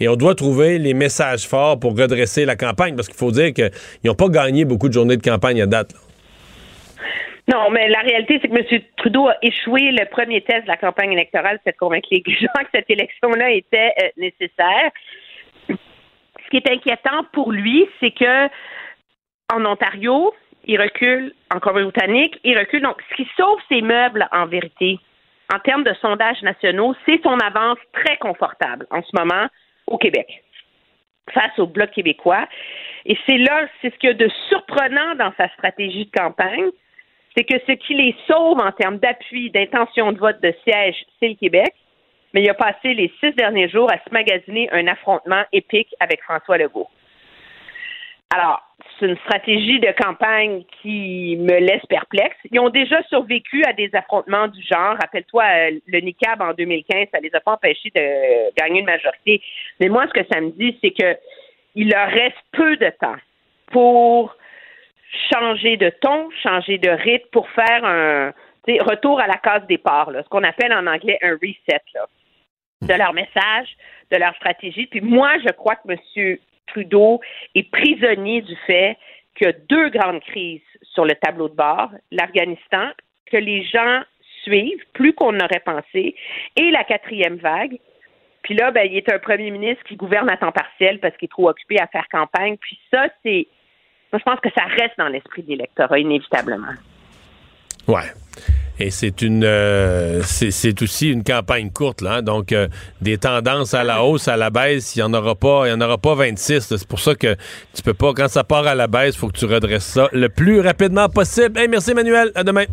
et 0.00 0.08
on 0.08 0.16
doit 0.16 0.34
trouver 0.34 0.78
les 0.78 0.92
messages 0.92 1.46
forts 1.46 1.78
pour 1.78 1.96
redresser 1.96 2.44
la 2.44 2.56
campagne 2.56 2.96
parce 2.96 3.08
qu'il 3.08 3.16
faut 3.16 3.32
dire 3.32 3.52
qu'ils 3.54 3.70
n'ont 4.04 4.14
pas 4.14 4.28
gagné 4.28 4.64
beaucoup 4.64 4.88
de 4.88 4.92
journées 4.92 5.16
de 5.16 5.22
campagne 5.22 5.62
à 5.62 5.66
date. 5.66 5.94
Non, 7.52 7.70
mais 7.70 7.88
la 7.88 8.00
réalité, 8.00 8.38
c'est 8.40 8.48
que 8.48 8.56
M. 8.56 8.82
Trudeau 8.96 9.28
a 9.28 9.36
échoué 9.42 9.90
le 9.90 10.06
premier 10.06 10.40
test 10.40 10.62
de 10.62 10.68
la 10.68 10.76
campagne 10.76 11.12
électorale, 11.12 11.60
c'est 11.64 11.76
convaincre 11.76 12.08
les 12.10 12.22
gens 12.26 12.62
que 12.62 12.70
cette 12.74 12.88
élection-là 12.88 13.50
était 13.50 13.92
euh, 14.02 14.08
nécessaire. 14.16 14.90
Ce 15.68 16.50
qui 16.50 16.56
est 16.56 16.70
inquiétant 16.70 17.24
pour 17.32 17.52
lui, 17.52 17.86
c'est 18.00 18.12
que 18.12 18.48
en 19.52 19.64
Ontario, 19.66 20.34
il 20.64 20.80
recule, 20.80 21.34
en 21.54 21.60
Colombie-Britannique, 21.60 22.40
il 22.44 22.58
recule. 22.58 22.82
Donc, 22.82 22.96
ce 23.10 23.16
qui 23.16 23.28
sauve 23.36 23.58
ses 23.68 23.82
meubles, 23.82 24.26
en 24.32 24.46
vérité, 24.46 24.98
en 25.52 25.58
termes 25.58 25.84
de 25.84 25.92
sondages 26.00 26.40
nationaux, 26.42 26.94
c'est 27.06 27.22
son 27.22 27.38
avance 27.38 27.78
très 27.92 28.16
confortable 28.16 28.86
en 28.90 29.02
ce 29.02 29.10
moment 29.18 29.46
au 29.86 29.98
Québec 29.98 30.42
face 31.32 31.58
au 31.58 31.66
Bloc 31.66 31.90
québécois. 31.90 32.46
Et 33.06 33.16
c'est 33.26 33.38
là, 33.38 33.66
c'est 33.80 33.92
ce 33.92 33.98
qu'il 33.98 34.08
y 34.08 34.12
a 34.12 34.14
de 34.14 34.30
surprenant 34.48 35.14
dans 35.16 35.32
sa 35.36 35.48
stratégie 35.50 36.06
de 36.06 36.10
campagne, 36.10 36.70
c'est 37.36 37.44
que 37.44 37.58
ce 37.66 37.72
qui 37.72 37.94
les 37.94 38.14
sauve 38.26 38.58
en 38.58 38.72
termes 38.72 38.98
d'appui, 38.98 39.50
d'intention 39.50 40.12
de 40.12 40.18
vote, 40.18 40.40
de 40.42 40.54
siège, 40.64 40.96
c'est 41.20 41.28
le 41.28 41.34
Québec. 41.34 41.72
Mais 42.32 42.42
il 42.42 42.50
a 42.50 42.54
passé 42.54 42.94
les 42.94 43.12
six 43.20 43.32
derniers 43.32 43.68
jours 43.68 43.90
à 43.92 43.98
se 43.98 44.12
magasiner 44.12 44.68
un 44.72 44.88
affrontement 44.88 45.42
épique 45.52 45.94
avec 46.00 46.20
François 46.22 46.58
Legault. 46.58 46.88
Alors, 48.34 48.60
c'est 48.98 49.06
une 49.06 49.16
stratégie 49.18 49.78
de 49.78 49.92
campagne 49.92 50.64
qui 50.82 51.36
me 51.38 51.60
laisse 51.60 51.84
perplexe. 51.88 52.36
Ils 52.50 52.58
ont 52.58 52.70
déjà 52.70 53.00
survécu 53.04 53.62
à 53.64 53.72
des 53.72 53.88
affrontements 53.94 54.48
du 54.48 54.60
genre. 54.62 54.96
Rappelle-toi, 55.00 55.44
euh, 55.44 55.78
le 55.86 56.00
NICAB 56.00 56.42
en 56.42 56.52
2015, 56.54 57.08
ça 57.12 57.20
les 57.20 57.32
a 57.34 57.40
pas 57.40 57.52
empêchés 57.52 57.92
de 57.94 58.52
gagner 58.56 58.80
une 58.80 58.86
majorité. 58.86 59.40
Mais 59.78 59.88
moi, 59.88 60.06
ce 60.08 60.20
que 60.20 60.26
ça 60.32 60.40
me 60.40 60.50
dit, 60.50 60.76
c'est 60.82 60.90
que 60.90 61.16
il 61.76 61.90
leur 61.90 62.08
reste 62.08 62.36
peu 62.52 62.76
de 62.76 62.90
temps 63.00 63.16
pour 63.70 64.36
changer 65.32 65.76
de 65.76 65.90
ton, 66.00 66.30
changer 66.42 66.78
de 66.78 66.90
rythme, 66.90 67.28
pour 67.32 67.48
faire 67.50 67.84
un 67.84 68.32
retour 68.80 69.20
à 69.20 69.26
la 69.26 69.36
case 69.36 69.66
départ, 69.66 70.10
là, 70.10 70.22
ce 70.22 70.28
qu'on 70.28 70.42
appelle 70.42 70.72
en 70.72 70.86
anglais 70.86 71.18
un 71.22 71.34
reset 71.34 71.82
là, 71.94 72.06
de 72.82 72.94
leur 72.94 73.12
message, 73.12 73.68
de 74.10 74.16
leur 74.16 74.34
stratégie. 74.36 74.86
Puis 74.86 75.00
moi, 75.00 75.32
je 75.44 75.52
crois 75.52 75.76
que 75.76 75.90
M. 75.90 76.38
Trudeau 76.66 77.20
est 77.54 77.70
prisonnier 77.70 78.40
du 78.40 78.56
fait 78.66 78.96
qu'il 79.36 79.46
y 79.46 79.50
a 79.50 79.52
deux 79.68 79.90
grandes 79.90 80.20
crises 80.20 80.62
sur 80.82 81.04
le 81.04 81.14
tableau 81.14 81.48
de 81.48 81.54
bord, 81.54 81.90
l'Afghanistan, 82.10 82.90
que 83.26 83.36
les 83.36 83.64
gens 83.64 84.02
suivent 84.42 84.84
plus 84.92 85.12
qu'on 85.12 85.32
n'aurait 85.32 85.62
pensé, 85.64 86.14
et 86.56 86.70
la 86.70 86.84
quatrième 86.84 87.36
vague. 87.36 87.78
Puis 88.42 88.54
là, 88.54 88.70
ben, 88.70 88.86
il 88.90 88.96
est 88.96 89.10
un 89.10 89.18
premier 89.18 89.50
ministre 89.50 89.82
qui 89.84 89.96
gouverne 89.96 90.30
à 90.30 90.36
temps 90.36 90.52
partiel 90.52 91.00
parce 91.00 91.16
qu'il 91.16 91.26
est 91.26 91.30
trop 91.30 91.48
occupé 91.48 91.80
à 91.80 91.86
faire 91.86 92.06
campagne. 92.10 92.56
Puis 92.58 92.78
ça, 92.90 93.08
c'est 93.24 93.46
Moi, 94.14 94.20
je 94.24 94.30
pense 94.30 94.38
que 94.38 94.48
ça 94.56 94.62
reste 94.66 94.94
dans 94.96 95.08
l'esprit 95.08 95.42
de 95.42 95.48
l'électorat, 95.48 95.98
inévitablement. 95.98 96.68
Ouais. 97.88 98.12
Et 98.78 98.92
c'est 98.92 99.22
une 99.22 99.42
euh, 99.42 100.22
c'est 100.22 100.82
aussi 100.82 101.10
une 101.10 101.24
campagne 101.24 101.72
courte 101.72 102.00
là, 102.00 102.14
hein. 102.14 102.22
donc 102.22 102.52
euh, 102.52 102.68
des 103.00 103.18
tendances 103.18 103.74
à 103.74 103.82
la 103.82 104.04
hausse, 104.04 104.28
à 104.28 104.36
la 104.36 104.50
baisse, 104.50 104.94
il 104.94 105.00
y 105.00 105.02
en 105.02 105.12
aura 105.12 105.34
pas, 105.34 105.66
il 105.66 105.70
y 105.70 105.72
en 105.72 105.80
aura 105.80 105.98
pas 105.98 106.14
26. 106.14 106.60
C'est 106.60 106.86
pour 106.86 107.00
ça 107.00 107.16
que 107.16 107.34
tu 107.74 107.82
peux 107.82 107.94
pas 107.94 108.12
quand 108.12 108.28
ça 108.28 108.44
part 108.44 108.68
à 108.68 108.76
la 108.76 108.86
baisse, 108.86 109.16
faut 109.16 109.26
que 109.26 109.36
tu 109.36 109.46
redresses 109.46 109.84
ça 109.84 110.08
le 110.12 110.28
plus 110.28 110.60
rapidement 110.60 111.08
possible. 111.08 111.58
Hey, 111.58 111.66
merci 111.66 111.90
Emmanuel, 111.90 112.30
à 112.36 112.44
demain. 112.44 112.66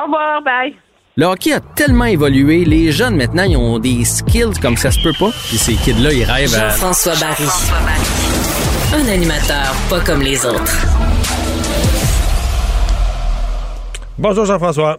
Au 0.00 0.06
revoir, 0.06 0.42
bye. 0.42 0.74
Le 1.16 1.26
hockey 1.26 1.52
a 1.52 1.60
tellement 1.60 2.06
évolué, 2.06 2.64
les 2.64 2.90
jeunes 2.90 3.14
maintenant 3.14 3.44
ils 3.44 3.56
ont 3.56 3.78
des 3.78 4.04
skills 4.04 4.58
comme 4.60 4.76
ça 4.76 4.90
se 4.90 5.00
peut 5.00 5.14
pas. 5.16 5.30
Puis 5.30 5.56
ces 5.56 5.74
kids 5.74 6.02
là, 6.02 6.12
ils 6.12 6.24
rêvent 6.24 6.52
à 6.56 6.70
Jean-François 6.70 7.14
Barry. 7.20 8.29
Un 8.92 9.06
animateur 9.08 9.72
pas 9.88 10.00
comme 10.00 10.20
les 10.20 10.44
autres. 10.44 10.76
Bonjour 14.18 14.44
Jean-François. 14.44 14.98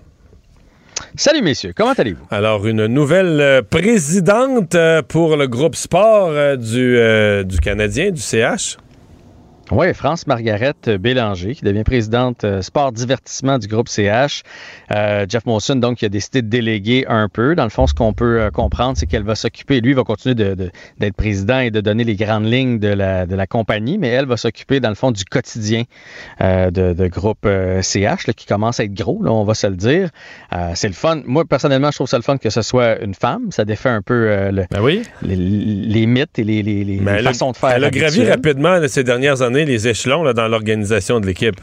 Salut 1.17 1.41
messieurs, 1.41 1.73
comment 1.75 1.91
allez-vous? 1.91 2.23
Alors, 2.31 2.65
une 2.65 2.85
nouvelle 2.87 3.41
euh, 3.41 3.61
présidente 3.61 4.75
euh, 4.75 5.01
pour 5.01 5.35
le 5.35 5.47
groupe 5.47 5.75
sport 5.75 6.29
euh, 6.29 6.55
du, 6.55 6.97
euh, 6.97 7.43
du 7.43 7.59
Canadien, 7.59 8.11
du 8.11 8.21
CH. 8.21 8.77
Oui, 9.71 9.93
France 9.93 10.27
Margaret 10.27 10.73
Bélanger, 10.99 11.55
qui 11.55 11.63
devient 11.63 11.83
présidente 11.85 12.43
euh, 12.43 12.61
sport 12.61 12.91
divertissement 12.91 13.57
du 13.57 13.67
groupe 13.67 13.87
CH. 13.87 14.43
Euh, 14.93 15.25
Jeff 15.29 15.45
Molson, 15.45 15.77
donc, 15.77 15.99
qui 15.99 16.05
a 16.05 16.09
décidé 16.09 16.41
de 16.41 16.47
déléguer 16.49 17.05
un 17.07 17.29
peu. 17.29 17.55
Dans 17.55 17.63
le 17.63 17.69
fond, 17.69 17.87
ce 17.87 17.93
qu'on 17.93 18.11
peut 18.11 18.41
euh, 18.41 18.49
comprendre, 18.51 18.97
c'est 18.97 19.05
qu'elle 19.05 19.23
va 19.23 19.35
s'occuper, 19.35 19.79
lui 19.79 19.93
va 19.93 20.03
continuer 20.03 20.35
de- 20.35 20.55
de- 20.55 20.71
d'être 20.99 21.15
président 21.15 21.59
et 21.59 21.71
de 21.71 21.79
donner 21.79 22.03
les 22.03 22.15
grandes 22.15 22.45
lignes 22.51 22.79
de 22.79 22.89
la, 22.89 23.25
de 23.25 23.33
la 23.33 23.47
compagnie, 23.47 23.97
mais 23.97 24.09
elle 24.09 24.25
va 24.25 24.35
s'occuper, 24.35 24.81
dans 24.81 24.89
le 24.89 24.95
fond, 24.95 25.11
du 25.11 25.23
quotidien 25.23 25.83
euh, 26.41 26.69
de, 26.69 26.91
de 26.91 27.07
groupe 27.07 27.45
euh, 27.45 27.81
CH, 27.81 28.27
là, 28.27 28.33
qui 28.33 28.45
commence 28.45 28.81
à 28.81 28.83
être 28.83 28.93
gros, 28.93 29.23
là, 29.23 29.31
on 29.31 29.45
va 29.45 29.53
se 29.53 29.67
le 29.67 29.77
dire. 29.77 30.09
Euh, 30.53 30.71
c'est 30.75 30.89
le 30.89 30.93
fun. 30.93 31.21
Moi, 31.25 31.45
personnellement, 31.45 31.91
je 31.91 31.95
trouve 31.95 32.07
ça 32.07 32.17
le 32.17 32.23
fun 32.23 32.37
que 32.37 32.49
ce 32.49 32.61
soit 32.61 32.99
une 33.01 33.13
femme. 33.15 33.51
Ça 33.51 33.63
défait 33.63 33.87
un 33.89 34.01
peu 34.01 34.13
euh, 34.29 34.51
le- 34.51 34.65
les, 35.21 35.37
les 35.37 36.05
mythes 36.07 36.37
et 36.39 36.43
les, 36.43 36.61
les- 36.61 36.83
les 36.83 36.99
a- 36.99 37.23
façons 37.23 37.51
de 37.53 37.57
faire. 37.57 37.69
Elle 37.69 37.85
a 37.85 37.89
gravi 38.01 38.19
rapidement 38.29 38.79
de 38.81 38.87
ces 38.87 39.05
dernières 39.05 39.41
années 39.41 39.60
les 39.65 39.87
échelons 39.87 40.23
là, 40.23 40.33
dans 40.33 40.47
l'organisation 40.47 41.19
de 41.19 41.25
l'équipe. 41.25 41.59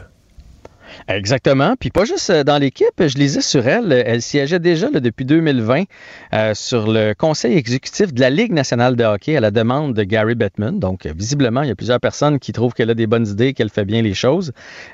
Exactement. 1.11 1.73
Puis 1.79 1.89
pas 1.89 2.05
juste 2.05 2.29
euh, 2.29 2.43
dans 2.43 2.59
l'équipe, 2.59 2.93
je 2.99 3.17
lisais 3.17 3.41
sur 3.41 3.67
elle, 3.67 3.91
elle 3.91 4.21
siégeait 4.21 4.59
déjà 4.59 4.91
là, 4.91 4.99
depuis 4.99 5.25
2020 5.25 5.85
euh, 6.33 6.53
sur 6.53 6.85
le 6.87 7.13
conseil 7.15 7.57
exécutif 7.57 8.13
de 8.13 8.21
la 8.21 8.29
Ligue 8.29 8.51
nationale 8.53 8.95
de 8.95 9.03
hockey 9.03 9.35
à 9.35 9.39
la 9.39 9.49
demande 9.49 9.95
de 9.95 10.03
Gary 10.03 10.35
Bettman. 10.35 10.77
Donc, 10.77 11.07
euh, 11.07 11.13
visiblement, 11.17 11.63
il 11.63 11.69
y 11.69 11.71
a 11.71 11.75
plusieurs 11.75 11.99
personnes 11.99 12.37
qui 12.37 12.51
trouvent 12.51 12.73
qu'elle 12.73 12.91
a 12.91 12.93
des 12.93 13.07
bonnes 13.07 13.25
idées, 13.25 13.53
qu'elle 13.53 13.71
fait 13.71 13.85
bien 13.85 14.03
les 14.03 14.13
choses. 14.13 14.51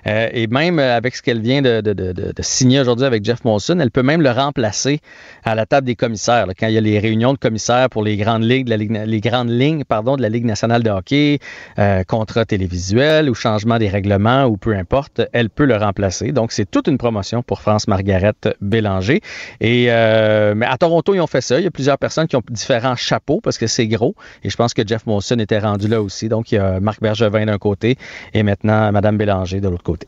Euh, 0.08 0.30
et 0.32 0.48
même 0.48 0.80
euh, 0.80 0.96
avec 0.96 1.18
ce 1.18 1.22
qu'elle 1.22 1.42
vient 1.42 1.62
de, 1.62 1.82
de- 1.82 1.92
de- 1.92 2.14
de- 2.14 2.34
signer 2.40 2.80
aujourd'hui 2.80 3.06
avec 3.06 3.26
Jeff 3.26 3.44
Molson, 3.44 3.78
elle 3.82 3.92
peut 3.92 4.04
même 4.04 4.22
le 4.22 4.32
remplacer 4.32 5.02
à 5.44 5.54
la 5.54 5.66
table 5.66 5.86
des 5.86 5.96
commissaires. 5.96 6.48
là, 6.48 6.54
quand 6.58 6.68
il 6.68 6.76
y 6.76 6.78
a 6.78 6.82
les 6.82 6.98
réunions 6.98 7.34
de 7.34 7.40
commissaires 7.40 7.90
pour 7.90 8.04
les 8.04 8.16
grandes 8.16 8.44
ligues, 8.44 8.68
de 8.68 8.70
la 8.70 8.78
Ligue, 8.78 9.02
les 9.06 9.20
grandes 9.20 9.50
lignes 9.50 9.84
pardon, 9.84 10.16
de 10.16 10.22
la 10.22 10.30
Ligue 10.30 10.46
nationale 10.46 10.82
de 10.82 10.90
hockey, 10.92 11.40
euh, 11.78 12.04
contrat 12.06 12.46
télévisuel 12.46 13.30
ou 13.30 13.34
changement 13.34 13.80
des 13.80 13.90
règlements 13.90 14.46
ou 14.46 14.56
peu 14.56 14.74
importe, 14.78 15.22
elle 15.34 15.50
peut 15.50 15.66
le 15.66 15.76
remplacer. 15.76 16.05
Donc, 16.32 16.52
c'est 16.52 16.70
toute 16.70 16.88
une 16.88 16.98
promotion 16.98 17.44
pour 17.44 17.62
France 17.62 17.88
Margaret 17.88 18.34
Bélanger. 18.62 19.22
Et 19.62 19.88
euh, 19.90 20.54
mais 20.56 20.66
à 20.66 20.78
Toronto, 20.78 21.14
ils 21.14 21.22
ont 21.22 21.28
fait 21.28 21.42
ça. 21.42 21.60
Il 21.60 21.64
y 21.64 21.68
a 21.68 21.72
plusieurs 21.72 21.98
personnes 21.98 22.28
qui 22.28 22.36
ont 22.36 22.44
différents 22.50 22.96
chapeaux 22.96 23.42
parce 23.42 23.58
que 23.58 23.68
c'est 23.68 23.88
gros. 23.88 24.16
Et 24.44 24.50
je 24.50 24.56
pense 24.56 24.74
que 24.74 24.86
Jeff 24.86 25.06
Molson 25.06 25.40
était 25.40 25.60
rendu 25.60 25.88
là 25.88 26.02
aussi. 26.02 26.30
Donc, 26.30 26.52
il 26.52 26.56
y 26.56 26.58
a 26.58 26.80
Marc 26.80 27.02
Bergevin 27.02 27.46
d'un 27.46 27.58
côté 27.58 27.98
et 28.34 28.44
maintenant 28.44 28.92
Madame 28.92 29.18
Bélanger 29.18 29.62
de 29.62 29.70
l'autre 29.70 29.84
côté. 29.84 30.08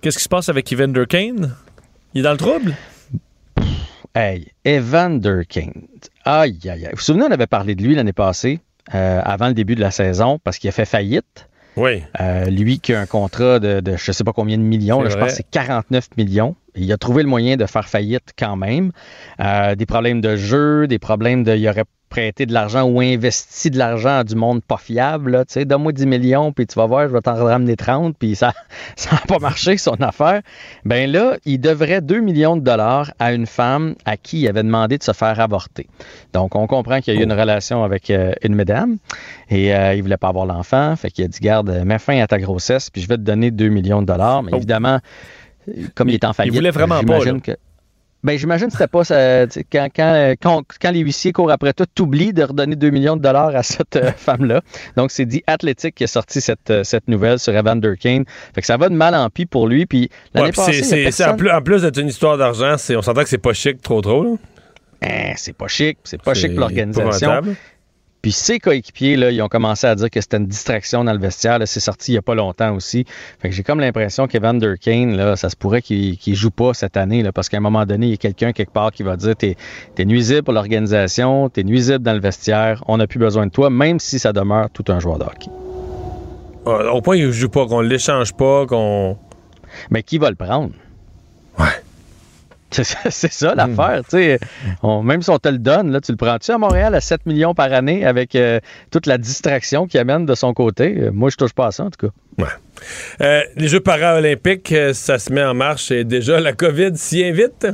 Qu'est-ce 0.00 0.18
qui 0.18 0.24
se 0.24 0.28
passe 0.28 0.48
avec 0.48 0.70
Evander 0.72 1.06
Kane? 1.08 1.54
Il 2.12 2.20
est 2.20 2.24
dans 2.24 2.32
le 2.32 2.36
trouble? 2.36 2.74
Hey, 4.14 4.52
Evander 4.64 5.42
Kane. 5.48 5.88
Aïe, 6.24 6.58
aïe, 6.64 6.70
aïe. 6.70 6.84
Vous 6.84 6.96
vous 6.96 7.02
souvenez, 7.02 7.24
on 7.24 7.30
avait 7.30 7.46
parlé 7.46 7.74
de 7.74 7.82
lui 7.82 7.94
l'année 7.94 8.12
passée, 8.12 8.60
euh, 8.94 9.20
avant 9.24 9.48
le 9.48 9.54
début 9.54 9.74
de 9.74 9.80
la 9.80 9.90
saison, 9.90 10.38
parce 10.44 10.58
qu'il 10.58 10.68
a 10.68 10.72
fait 10.72 10.84
faillite. 10.84 11.48
Oui. 11.76 12.02
Euh, 12.20 12.44
lui 12.46 12.78
qui 12.78 12.94
a 12.94 13.00
un 13.00 13.06
contrat 13.06 13.58
de, 13.58 13.80
de 13.80 13.96
je 13.96 14.10
ne 14.10 14.12
sais 14.12 14.24
pas 14.24 14.32
combien 14.32 14.56
de 14.58 14.62
millions, 14.62 15.02
là, 15.02 15.10
je 15.10 15.16
pense 15.16 15.30
que 15.30 15.36
c'est 15.36 15.50
49 15.50 16.08
millions. 16.16 16.56
Il 16.76 16.92
a 16.92 16.96
trouvé 16.96 17.22
le 17.22 17.28
moyen 17.28 17.56
de 17.56 17.66
faire 17.66 17.88
faillite 17.88 18.32
quand 18.38 18.56
même. 18.56 18.92
Euh, 19.40 19.74
des 19.74 19.86
problèmes 19.86 20.20
de 20.20 20.36
jeu, 20.36 20.86
des 20.86 20.98
problèmes 20.98 21.44
de. 21.44 21.54
Il 21.54 21.68
aurait 21.68 21.84
prêté 22.14 22.46
de 22.46 22.52
l'argent 22.52 22.84
ou 22.84 23.00
investi 23.00 23.70
de 23.70 23.76
l'argent 23.78 24.18
à 24.18 24.22
du 24.24 24.36
monde 24.36 24.62
pas 24.62 24.76
fiable. 24.76 25.32
là, 25.32 25.44
Tu 25.44 25.54
sais, 25.54 25.64
donne-moi 25.64 25.90
10 25.90 26.06
millions, 26.06 26.52
puis 26.52 26.64
tu 26.64 26.76
vas 26.76 26.86
voir, 26.86 27.08
je 27.08 27.12
vais 27.12 27.20
t'en 27.20 27.34
ramener 27.34 27.74
30, 27.74 28.16
puis 28.16 28.36
ça 28.36 28.52
n'a 29.12 29.18
pas 29.26 29.40
marché, 29.40 29.76
son 29.78 29.94
affaire. 30.00 30.40
Ben 30.84 31.10
là, 31.10 31.36
il 31.44 31.58
devrait 31.60 32.00
2 32.00 32.20
millions 32.20 32.56
de 32.56 32.60
dollars 32.62 33.10
à 33.18 33.32
une 33.32 33.46
femme 33.46 33.96
à 34.04 34.16
qui 34.16 34.42
il 34.42 34.48
avait 34.48 34.62
demandé 34.62 34.96
de 34.96 35.02
se 35.02 35.10
faire 35.12 35.40
avorter. 35.40 35.88
Donc, 36.32 36.54
on 36.54 36.68
comprend 36.68 37.00
qu'il 37.00 37.14
y 37.14 37.16
a 37.16 37.20
eu 37.20 37.24
une 37.24 37.32
relation 37.32 37.82
avec 37.82 38.08
euh, 38.10 38.30
une 38.44 38.54
madame 38.54 38.96
et 39.50 39.74
euh, 39.74 39.94
il 39.94 40.02
voulait 40.02 40.16
pas 40.16 40.28
avoir 40.28 40.46
l'enfant. 40.46 40.94
Fait 40.94 41.10
qu'il 41.10 41.24
a 41.24 41.28
dit, 41.28 41.40
garde, 41.40 41.68
mets 41.84 41.98
fin 41.98 42.20
à 42.20 42.28
ta 42.28 42.38
grossesse, 42.38 42.90
puis 42.90 43.02
je 43.02 43.08
vais 43.08 43.16
te 43.16 43.22
donner 43.22 43.50
2 43.50 43.68
millions 43.70 44.02
de 44.02 44.06
dollars. 44.06 44.44
Mais 44.44 44.52
évidemment, 44.56 45.00
euh, 45.68 45.72
comme 45.96 46.08
il 46.10 46.14
est 46.14 46.24
en 46.24 46.32
faillite, 46.32 46.54
voulait 46.54 46.70
vraiment 46.70 47.00
pas, 47.02 47.24
là. 47.24 47.40
que- 47.42 47.56
ben, 48.24 48.36
j'imagine 48.38 48.66
que 48.66 48.72
c'était 48.72 48.88
pas 48.88 49.04
ça. 49.04 49.46
Quand, 49.70 49.88
quand, 49.94 50.14
euh, 50.14 50.34
quand, 50.42 50.62
quand 50.80 50.90
les 50.90 51.00
huissiers 51.00 51.32
courent 51.32 51.50
après 51.52 51.72
toi, 51.74 51.86
t'oublies 51.94 52.32
de 52.32 52.42
redonner 52.42 52.74
2 52.74 52.90
millions 52.90 53.16
de 53.16 53.22
dollars 53.22 53.54
à 53.54 53.62
cette 53.62 53.96
euh, 53.96 54.10
femme-là. 54.16 54.62
Donc, 54.96 55.10
c'est 55.10 55.26
dit 55.26 55.42
Athletic 55.46 55.94
qui 55.94 56.04
a 56.04 56.06
sorti 56.06 56.40
cette, 56.40 56.70
euh, 56.70 56.82
cette 56.84 57.06
nouvelle 57.06 57.38
sur 57.38 57.54
Evander 57.54 57.94
Kane. 58.00 58.24
Fait 58.54 58.60
que 58.62 58.66
ça 58.66 58.76
va 58.76 58.88
de 58.88 58.94
mal 58.94 59.14
en 59.14 59.28
pis 59.30 59.46
pour 59.46 59.68
lui. 59.68 59.86
Puis 59.86 60.08
l'année 60.34 60.48
Ouais, 60.48 60.52
passée, 60.52 60.82
c'est 60.82 61.00
en, 61.00 61.04
personne- 61.04 61.36
plus, 61.36 61.50
en 61.50 61.60
plus 61.62 61.82
d'être 61.82 61.98
une 62.00 62.08
histoire 62.08 62.36
d'argent, 62.38 62.74
on 62.74 63.02
s'entend 63.02 63.22
que 63.22 63.28
c'est 63.28 63.38
pas 63.38 63.52
chic 63.52 63.80
trop 63.82 64.00
trop. 64.00 64.38
Hein, 65.02 65.32
c'est 65.36 65.52
pas 65.52 65.68
chic, 65.68 65.98
c'est 66.04 66.20
pas 66.22 66.34
C'est 66.34 66.40
chic 66.42 66.50
pour 66.52 66.60
l'organisation. 66.60 67.42
Puis 68.24 68.32
ses 68.32 68.58
coéquipiers, 68.58 69.16
là, 69.16 69.30
ils 69.30 69.42
ont 69.42 69.48
commencé 69.48 69.86
à 69.86 69.94
dire 69.94 70.08
que 70.08 70.18
c'était 70.18 70.38
une 70.38 70.46
distraction 70.46 71.04
dans 71.04 71.12
le 71.12 71.18
vestiaire. 71.18 71.58
C'est 71.66 71.78
sorti 71.78 72.12
il 72.12 72.14
y 72.14 72.16
a 72.16 72.22
pas 72.22 72.34
longtemps 72.34 72.74
aussi. 72.74 73.04
Fait 73.38 73.50
que 73.50 73.54
j'ai 73.54 73.62
comme 73.62 73.80
l'impression 73.80 74.26
qu'Evander 74.26 74.76
Kane, 74.80 75.14
là, 75.14 75.36
ça 75.36 75.50
se 75.50 75.56
pourrait 75.56 75.82
qu'il 75.82 76.34
joue 76.34 76.50
pas 76.50 76.72
cette 76.72 76.96
année, 76.96 77.22
là, 77.22 77.32
parce 77.32 77.50
qu'à 77.50 77.58
un 77.58 77.60
moment 77.60 77.84
donné, 77.84 78.06
il 78.06 78.10
y 78.12 78.14
a 78.14 78.16
quelqu'un 78.16 78.52
quelque 78.52 78.72
part 78.72 78.92
qui 78.92 79.02
va 79.02 79.18
dire 79.18 79.36
t'es 79.36 79.56
es 79.98 80.04
nuisible 80.06 80.42
pour 80.42 80.54
l'organisation, 80.54 81.50
t'es 81.50 81.64
nuisible 81.64 81.98
dans 81.98 82.14
le 82.14 82.20
vestiaire, 82.20 82.82
on 82.88 82.96
n'a 82.96 83.06
plus 83.06 83.18
besoin 83.18 83.44
de 83.44 83.50
toi, 83.50 83.68
même 83.68 84.00
si 84.00 84.18
ça 84.18 84.32
demeure 84.32 84.70
tout 84.70 84.84
un 84.88 85.00
joueur 85.00 85.18
de 85.18 85.24
hockey. 85.24 85.50
Ah, 86.64 86.94
Au 86.94 87.02
point 87.02 87.16
qu'il 87.16 87.30
joue 87.30 87.50
pas, 87.50 87.66
qu'on 87.66 87.82
l'échange 87.82 88.32
pas, 88.32 88.64
qu'on. 88.64 89.18
Mais 89.90 90.02
qui 90.02 90.16
va 90.16 90.30
le 90.30 90.36
prendre? 90.36 90.70
Ouais. 91.58 91.66
C'est 93.10 93.32
ça, 93.32 93.54
l'affaire. 93.54 94.02
tu 94.04 94.16
sais. 94.16 94.38
On- 94.82 95.02
même 95.02 95.22
si 95.22 95.30
on 95.30 95.38
te 95.38 95.48
le 95.48 95.58
donne, 95.58 95.90
là, 95.92 96.00
tu 96.00 96.10
le 96.12 96.16
prends-tu 96.16 96.50
à 96.50 96.58
Montréal 96.58 96.94
à 96.94 97.00
7 97.00 97.26
millions 97.26 97.54
par 97.54 97.72
année 97.72 98.04
avec 98.04 98.34
euh, 98.34 98.60
toute 98.90 99.06
la 99.06 99.18
distraction 99.18 99.86
qu'il 99.86 100.00
amène 100.00 100.26
de 100.26 100.34
son 100.34 100.52
côté? 100.54 100.96
Euh, 100.98 101.10
moi, 101.12 101.30
je 101.30 101.36
touche 101.36 101.52
pas 101.52 101.66
à 101.68 101.70
ça, 101.70 101.84
en 101.84 101.90
tout 101.90 102.08
cas. 102.08 102.46
Euh, 103.20 103.40
les 103.56 103.68
Jeux 103.68 103.80
paralympiques, 103.80 104.74
ça 104.92 105.18
se 105.18 105.32
met 105.32 105.44
en 105.44 105.54
marche 105.54 105.90
et 105.90 106.04
déjà 106.04 106.40
la 106.40 106.52
COVID 106.52 106.96
s'y 106.96 107.24
invite? 107.24 107.66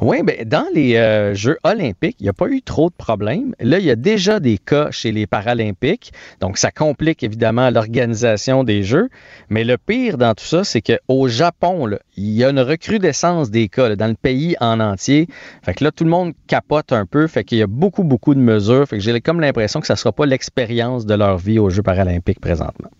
Oui, 0.00 0.22
ben, 0.22 0.36
dans 0.46 0.66
les 0.74 0.96
euh, 0.96 1.34
Jeux 1.34 1.58
olympiques, 1.64 2.16
il 2.20 2.24
n'y 2.24 2.28
a 2.28 2.32
pas 2.32 2.48
eu 2.48 2.62
trop 2.62 2.90
de 2.90 2.94
problèmes. 2.94 3.54
Là, 3.60 3.78
il 3.78 3.84
y 3.84 3.90
a 3.90 3.96
déjà 3.96 4.40
des 4.40 4.58
cas 4.58 4.90
chez 4.90 5.12
les 5.12 5.26
Paralympiques, 5.26 6.12
donc 6.40 6.58
ça 6.58 6.70
complique 6.70 7.22
évidemment 7.22 7.70
l'organisation 7.70 8.64
des 8.64 8.82
Jeux. 8.82 9.08
Mais 9.48 9.64
le 9.64 9.76
pire 9.78 10.18
dans 10.18 10.34
tout 10.34 10.44
ça, 10.44 10.64
c'est 10.64 10.82
qu'au 10.82 11.28
Japon, 11.28 11.86
là, 11.86 11.98
il 12.16 12.30
y 12.30 12.44
a 12.44 12.50
une 12.50 12.60
recrudescence 12.60 13.50
des 13.50 13.68
cas 13.68 13.88
là, 13.88 13.96
dans 13.96 14.08
le 14.08 14.14
pays 14.14 14.56
en 14.60 14.80
entier. 14.80 15.28
Fait 15.62 15.74
que 15.74 15.84
là, 15.84 15.90
tout 15.90 16.04
le 16.04 16.10
monde 16.10 16.32
capote 16.46 16.92
un 16.92 17.06
peu. 17.06 17.26
Fait 17.26 17.44
qu'il 17.44 17.58
y 17.58 17.62
a 17.62 17.66
beaucoup, 17.66 18.04
beaucoup 18.04 18.34
de 18.34 18.40
mesures. 18.40 18.86
Fait 18.88 18.98
que 18.98 19.02
j'ai 19.02 19.20
comme 19.20 19.40
l'impression 19.40 19.80
que 19.80 19.86
ça 19.86 19.94
ne 19.94 19.98
sera 19.98 20.12
pas 20.12 20.26
l'expérience 20.26 21.06
de 21.06 21.14
leur 21.14 21.38
vie 21.38 21.58
aux 21.58 21.70
Jeux 21.70 21.82
paralympiques 21.82 22.40
présentement. 22.40 22.90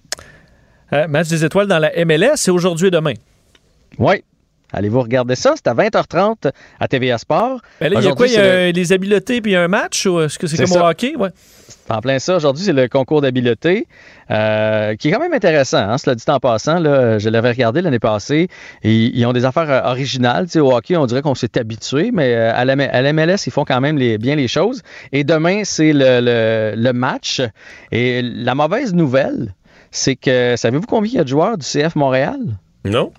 Euh, 0.93 1.09
match 1.09 1.29
des 1.29 1.45
étoiles 1.45 1.67
dans 1.67 1.79
la 1.79 2.05
MLS, 2.05 2.37
c'est 2.37 2.51
aujourd'hui 2.51 2.89
et 2.89 2.91
demain. 2.91 3.15
Oui. 3.99 4.23
Allez-vous 4.75 5.01
regarder 5.01 5.35
ça? 5.37 5.55
C'est 5.57 5.69
à 5.69 5.75
20h30 5.75 6.51
à 6.81 6.89
TVA 6.89 7.17
Sport. 7.19 7.61
Ben 7.81 7.93
là, 7.93 8.01
il 8.01 8.05
y 8.05 8.09
a 8.09 8.13
quoi? 8.13 8.27
Aujourd'hui, 8.27 8.29
Il 8.35 8.35
y 8.35 8.39
a 8.39 8.73
les 8.73 8.93
habiletés 8.93 9.41
puis 9.41 9.55
un 9.57 9.69
match 9.69 10.05
ou 10.07 10.21
est-ce 10.21 10.39
que 10.39 10.47
c'est 10.47 10.57
C'est 10.57 10.65
comme 10.65 10.73
ça. 10.73 10.85
au 10.85 10.89
hockey? 10.91 11.15
Ouais. 11.17 11.31
En 11.91 12.01
plein 12.01 12.19
ça, 12.19 12.37
aujourd'hui, 12.37 12.65
c'est 12.65 12.73
le 12.73 12.89
concours 12.89 13.21
d'habileté, 13.21 13.87
euh, 14.31 14.95
qui 14.97 15.09
est 15.09 15.13
quand 15.13 15.21
même 15.21 15.35
intéressant. 15.35 15.79
Hein, 15.91 15.99
cela 15.99 16.15
dit 16.15 16.25
en 16.29 16.41
passant, 16.41 16.79
là, 16.79 17.19
je 17.19 17.29
l'avais 17.29 17.51
regardé 17.51 17.83
l'année 17.83 17.99
passée, 17.99 18.49
et 18.83 18.95
ils 18.95 19.27
ont 19.27 19.35
des 19.35 19.45
affaires 19.45 19.71
euh, 19.71 19.91
originales. 19.91 20.47
Tu 20.47 20.53
sais, 20.53 20.61
au 20.61 20.73
hockey, 20.75 20.97
on 20.97 21.05
dirait 21.05 21.21
qu'on 21.21 21.35
s'est 21.35 21.59
habitué, 21.59 22.11
mais 22.11 22.35
euh, 22.35 22.53
à 22.55 22.65
la, 22.65 22.73
à 22.73 23.03
la 23.03 23.13
MLS, 23.13 23.47
ils 23.47 23.53
font 23.53 23.65
quand 23.67 23.81
même 23.83 23.99
les- 23.99 24.17
bien 24.17 24.35
les 24.35 24.49
choses. 24.49 24.81
Et 25.13 25.25
demain, 25.25 25.61
c'est 25.65 25.93
le, 25.93 26.21
le- 26.23 26.75
le 26.75 26.93
match. 26.95 27.43
Et 27.93 28.23
la 28.23 28.55
mauvaise 28.55 28.95
nouvelle, 28.95 29.55
c'est 29.91 30.17
que, 30.17 30.55
savez-vous 30.57 30.87
combien 30.87 31.11
il 31.13 31.17
y 31.17 31.21
a 31.21 31.25
de 31.25 31.29
joueurs 31.29 31.59
du 31.59 31.67
CF 31.67 31.97
Montréal? 31.97 32.39
Non. 32.87 33.13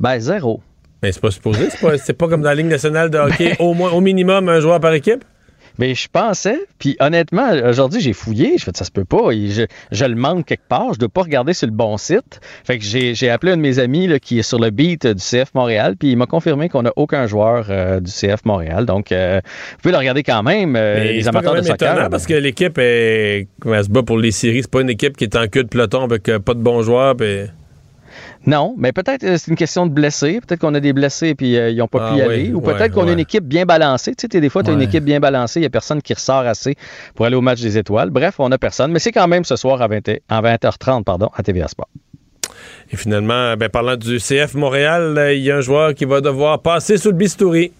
Ben, 0.00 0.18
zéro. 0.18 0.60
Mais 1.04 1.12
c'est 1.12 1.20
pas 1.20 1.30
supposé. 1.30 1.68
C'est 1.70 1.80
pas, 1.80 1.98
c'est 1.98 2.12
pas 2.14 2.28
comme 2.28 2.40
dans 2.42 2.48
la 2.48 2.54
Ligue 2.54 2.66
nationale 2.66 3.10
de 3.10 3.18
hockey, 3.18 3.54
au 3.58 3.74
moins, 3.74 3.90
au 3.92 4.00
minimum, 4.00 4.48
un 4.48 4.58
joueur 4.60 4.80
par 4.80 4.94
équipe. 4.94 5.22
Ben, 5.76 5.92
je 5.92 6.06
pensais, 6.10 6.60
puis 6.78 6.96
honnêtement, 7.00 7.50
aujourd'hui, 7.68 8.00
j'ai 8.00 8.12
fouillé, 8.12 8.54
je 8.58 8.62
fais 8.64 8.70
ça 8.72 8.84
se 8.84 8.92
peut 8.92 9.04
pas, 9.04 9.32
et 9.32 9.48
je, 9.48 9.62
je 9.90 10.04
le 10.04 10.14
manque 10.14 10.46
quelque 10.46 10.68
part, 10.68 10.94
je 10.94 11.00
dois 11.00 11.08
pas 11.08 11.22
regarder 11.22 11.52
sur 11.52 11.66
le 11.66 11.72
bon 11.72 11.96
site. 11.96 12.40
Fait 12.64 12.78
que 12.78 12.84
j'ai 12.84 13.16
j'ai 13.16 13.28
appelé 13.28 13.50
un 13.52 13.56
de 13.56 13.62
mes 13.62 13.80
amis 13.80 14.06
là, 14.06 14.20
qui 14.20 14.38
est 14.38 14.42
sur 14.42 14.60
le 14.60 14.70
beat 14.70 15.04
du 15.04 15.20
CF 15.20 15.52
Montréal, 15.52 15.96
puis 15.98 16.12
il 16.12 16.16
m'a 16.16 16.26
confirmé 16.26 16.68
qu'on 16.68 16.82
n'a 16.82 16.92
aucun 16.94 17.26
joueur 17.26 17.66
euh, 17.70 17.98
du 17.98 18.10
CF 18.12 18.44
Montréal. 18.44 18.86
Donc, 18.86 19.10
euh, 19.10 19.40
vous 19.72 19.78
pouvez 19.82 19.90
le 19.92 19.98
regarder 19.98 20.22
quand 20.22 20.44
même, 20.44 20.76
euh, 20.76 20.94
Mais 21.00 21.12
les 21.14 21.22
c'est 21.22 21.32
pas 21.32 21.38
amateurs 21.40 21.54
quand 21.54 21.60
de 21.60 21.66
soccer. 21.66 21.92
étonnant 21.92 22.08
parce 22.08 22.26
que 22.26 22.34
l'équipe 22.34 22.78
est. 22.78 23.48
elle 23.66 23.84
se 23.84 23.90
bat 23.90 24.04
pour 24.04 24.18
les 24.18 24.30
séries? 24.30 24.62
C'est 24.62 24.70
pas 24.70 24.80
une 24.82 24.90
équipe 24.90 25.16
qui 25.16 25.24
est 25.24 25.34
en 25.36 25.48
queue 25.48 25.64
de 25.64 25.68
peloton 25.68 26.04
avec 26.04 26.28
euh, 26.28 26.38
pas 26.38 26.54
de 26.54 26.60
bons 26.62 26.82
joueurs. 26.82 27.16
puis- 27.16 27.46
Non, 28.46 28.74
mais 28.76 28.92
peut-être 28.92 29.24
euh, 29.24 29.36
c'est 29.38 29.50
une 29.50 29.56
question 29.56 29.86
de 29.86 29.92
blessés. 29.92 30.40
Peut-être 30.40 30.60
qu'on 30.60 30.74
a 30.74 30.80
des 30.80 30.92
blessés 30.92 31.34
puis 31.34 31.56
euh, 31.56 31.70
ils 31.70 31.78
n'ont 31.78 31.88
pas 31.88 32.08
Ah 32.08 32.12
pu 32.12 32.18
y 32.18 32.22
oui, 32.22 32.34
aller. 32.34 32.52
Ou 32.52 32.60
ouais, 32.60 32.74
peut-être 32.74 32.92
qu'on 32.92 33.08
a 33.08 33.12
une 33.12 33.18
équipe 33.20 33.44
bien 33.44 33.64
balancée. 33.64 34.14
Tu 34.14 34.28
sais, 34.30 34.40
des 34.40 34.48
fois, 34.48 34.62
tu 34.62 34.70
as 34.70 34.74
une 34.74 34.82
équipe 34.82 35.04
bien 35.04 35.20
balancée, 35.20 35.60
il 35.60 35.62
n'y 35.62 35.66
a 35.66 35.70
personne 35.70 36.02
qui 36.02 36.12
ressort 36.14 36.40
assez 36.46 36.74
pour 37.14 37.26
aller 37.26 37.36
au 37.36 37.40
match 37.40 37.60
des 37.60 37.78
étoiles. 37.78 38.10
Bref, 38.10 38.34
on 38.38 38.48
n'a 38.48 38.58
personne. 38.58 38.92
Mais 38.92 38.98
c'est 38.98 39.12
quand 39.12 39.28
même 39.28 39.44
ce 39.44 39.56
soir 39.56 39.80
à 39.80 39.88
20, 39.88 40.08
en 40.30 40.42
20h30 40.42 41.04
pardon, 41.04 41.30
à 41.34 41.42
TVA 41.42 41.68
Sport. 41.68 41.88
Et 42.90 42.96
finalement, 42.96 43.56
ben, 43.56 43.68
parlant 43.68 43.96
du 43.96 44.18
CF 44.18 44.54
Montréal, 44.54 45.16
euh, 45.16 45.34
il 45.34 45.42
y 45.42 45.50
a 45.50 45.56
un 45.56 45.60
joueur 45.60 45.94
qui 45.94 46.04
va 46.04 46.20
devoir 46.20 46.60
passer 46.60 46.98
sous 46.98 47.10
le 47.10 47.16
bistouri. 47.16 47.72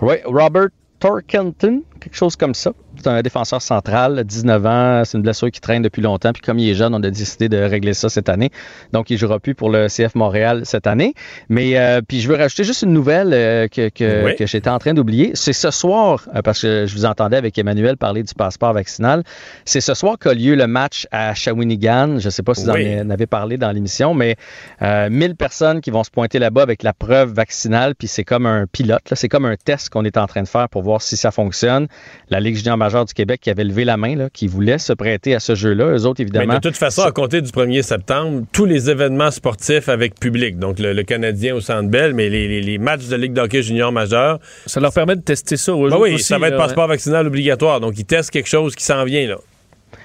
Oui, 0.00 0.16
Robert 0.24 0.68
Torkenton, 0.98 1.82
quelque 2.00 2.16
chose 2.16 2.36
comme 2.36 2.54
ça. 2.54 2.72
C'est 3.02 3.08
un 3.08 3.22
défenseur 3.22 3.62
central, 3.62 4.24
19 4.24 4.66
ans. 4.66 5.02
C'est 5.04 5.16
une 5.16 5.22
blessure 5.22 5.50
qui 5.50 5.60
traîne 5.60 5.82
depuis 5.82 6.02
longtemps. 6.02 6.32
Puis 6.32 6.42
comme 6.42 6.58
il 6.58 6.68
est 6.68 6.74
jeune, 6.74 6.94
on 6.94 7.02
a 7.02 7.10
décidé 7.10 7.48
de 7.48 7.56
régler 7.56 7.94
ça 7.94 8.08
cette 8.08 8.28
année. 8.28 8.50
Donc, 8.92 9.08
il 9.08 9.14
ne 9.14 9.18
jouera 9.18 9.38
plus 9.38 9.54
pour 9.54 9.70
le 9.70 9.86
CF 9.88 10.14
Montréal 10.14 10.62
cette 10.64 10.86
année. 10.86 11.14
Mais 11.48 11.78
euh, 11.78 12.02
puis 12.06 12.20
je 12.20 12.28
veux 12.28 12.36
rajouter 12.36 12.64
juste 12.64 12.82
une 12.82 12.92
nouvelle 12.92 13.32
euh, 13.32 13.68
que, 13.68 13.88
que, 13.88 14.24
Oui. 14.26 14.36
que 14.36 14.46
j'étais 14.46 14.68
en 14.68 14.78
train 14.78 14.92
d'oublier. 14.92 15.30
C'est 15.34 15.52
ce 15.54 15.70
soir, 15.70 16.28
euh, 16.34 16.42
parce 16.42 16.60
que 16.60 16.86
je 16.86 16.94
vous 16.94 17.06
entendais 17.06 17.36
avec 17.36 17.56
Emmanuel 17.56 17.96
parler 17.96 18.22
du 18.22 18.34
passeport 18.34 18.72
vaccinal. 18.74 19.22
C'est 19.64 19.80
ce 19.80 19.94
soir 19.94 20.18
qu'a 20.18 20.34
lieu 20.34 20.54
le 20.54 20.66
match 20.66 21.06
à 21.10 21.34
Shawinigan. 21.34 22.18
Je 22.18 22.26
ne 22.26 22.30
sais 22.30 22.42
pas 22.42 22.54
si 22.54 22.64
vous 22.64 22.70
en 22.70 23.10
avez 23.10 23.26
parlé 23.26 23.56
dans 23.56 23.70
l'émission, 23.70 24.12
mais 24.12 24.36
euh, 24.82 25.08
1000 25.10 25.36
personnes 25.36 25.80
qui 25.80 25.90
vont 25.90 26.04
se 26.04 26.10
pointer 26.10 26.38
là-bas 26.38 26.62
avec 26.62 26.82
la 26.82 26.92
preuve 26.92 27.32
vaccinale, 27.32 27.94
puis 27.94 28.08
c'est 28.08 28.24
comme 28.24 28.44
un 28.44 28.66
pilote, 28.66 29.00
c'est 29.12 29.28
comme 29.28 29.46
un 29.46 29.56
test 29.56 29.88
qu'on 29.88 30.04
est 30.04 30.18
en 30.18 30.26
train 30.26 30.42
de 30.42 30.48
faire 30.48 30.68
pour 30.68 30.82
voir 30.82 31.00
si 31.00 31.16
ça 31.16 31.30
fonctionne. 31.30 31.86
La 32.28 32.40
Ligue 32.40 32.56
junior 32.56 32.76
majeure 32.90 33.04
du 33.04 33.14
Québec 33.14 33.40
qui 33.40 33.50
avait 33.50 33.64
levé 33.64 33.84
la 33.84 33.96
main, 33.96 34.16
là, 34.16 34.28
qui 34.32 34.46
voulait 34.48 34.78
se 34.78 34.92
prêter 34.92 35.34
à 35.34 35.40
ce 35.40 35.54
jeu-là, 35.54 35.86
eux 35.96 36.06
autres 36.06 36.16
Mais 36.18 36.24
évidemment. 36.24 36.54
de 36.54 36.58
toute 36.58 36.76
façon, 36.76 37.02
à 37.02 37.12
compter 37.12 37.40
du 37.40 37.50
1er 37.50 37.82
septembre, 37.82 38.44
tous 38.52 38.64
les 38.64 38.90
événements 38.90 39.30
sportifs 39.30 39.88
avec 39.88 40.18
public, 40.18 40.58
donc 40.58 40.78
le, 40.78 40.92
le 40.92 41.02
Canadien 41.02 41.54
au 41.54 41.60
Centre 41.60 41.88
Bell, 41.88 42.14
mais 42.14 42.28
les, 42.28 42.48
les- 42.48 42.60
les 42.60 42.78
matchs 42.78 43.06
de 43.06 43.16
Ligue 43.16 43.32
d'hockey 43.32 43.62
junior 43.62 43.92
majeur, 43.92 44.38
Ça 44.66 44.80
leur 44.80 44.92
permet 44.92 45.16
de 45.16 45.20
tester 45.22 45.56
ça 45.56 45.74
aux 45.74 45.88
ben 45.88 45.96
oui, 45.98 46.14
aussi, 46.14 46.24
ça 46.24 46.38
va 46.38 46.48
être 46.48 46.54
là, 46.54 46.58
passeport 46.58 46.88
vaccinal 46.88 47.26
obligatoire. 47.26 47.80
Donc, 47.80 47.98
ils 47.98 48.04
testent 48.04 48.30
quelque 48.30 48.48
chose 48.48 48.74
qui 48.74 48.84
s'en 48.84 49.04
vient, 49.04 49.26
là. 49.28 49.36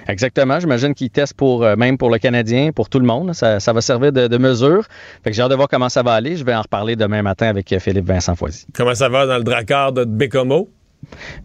Exactement. 0.08 0.60
J'imagine 0.60 0.94
qu'ils 0.94 1.10
testent 1.10 1.34
pour, 1.34 1.64
euh, 1.64 1.74
même 1.76 1.98
pour 1.98 2.10
le 2.10 2.18
Canadien, 2.18 2.70
pour 2.72 2.88
tout 2.88 3.00
le 3.00 3.06
monde. 3.06 3.32
Ça, 3.34 3.58
ça 3.60 3.72
va 3.72 3.80
servir 3.80 4.12
de, 4.12 4.28
de 4.28 4.38
mesure. 4.38 4.84
Fait 5.24 5.30
que 5.30 5.36
j'ai 5.36 5.42
hâte 5.42 5.50
de 5.50 5.56
voir 5.56 5.68
comment 5.68 5.88
ça 5.88 6.02
va 6.02 6.12
aller. 6.12 6.36
Je 6.36 6.44
vais 6.44 6.54
en 6.54 6.62
reparler 6.62 6.94
demain 6.96 7.22
matin 7.22 7.48
avec 7.48 7.72
euh, 7.72 7.78
Philippe 7.80 8.06
Vincent 8.06 8.36
Foisy. 8.36 8.66
Comment 8.74 8.94
ça 8.94 9.08
va 9.08 9.26
dans 9.26 9.36
le 9.38 9.42
dracard 9.44 9.92
de 9.92 10.04
Bécomo? 10.04 10.68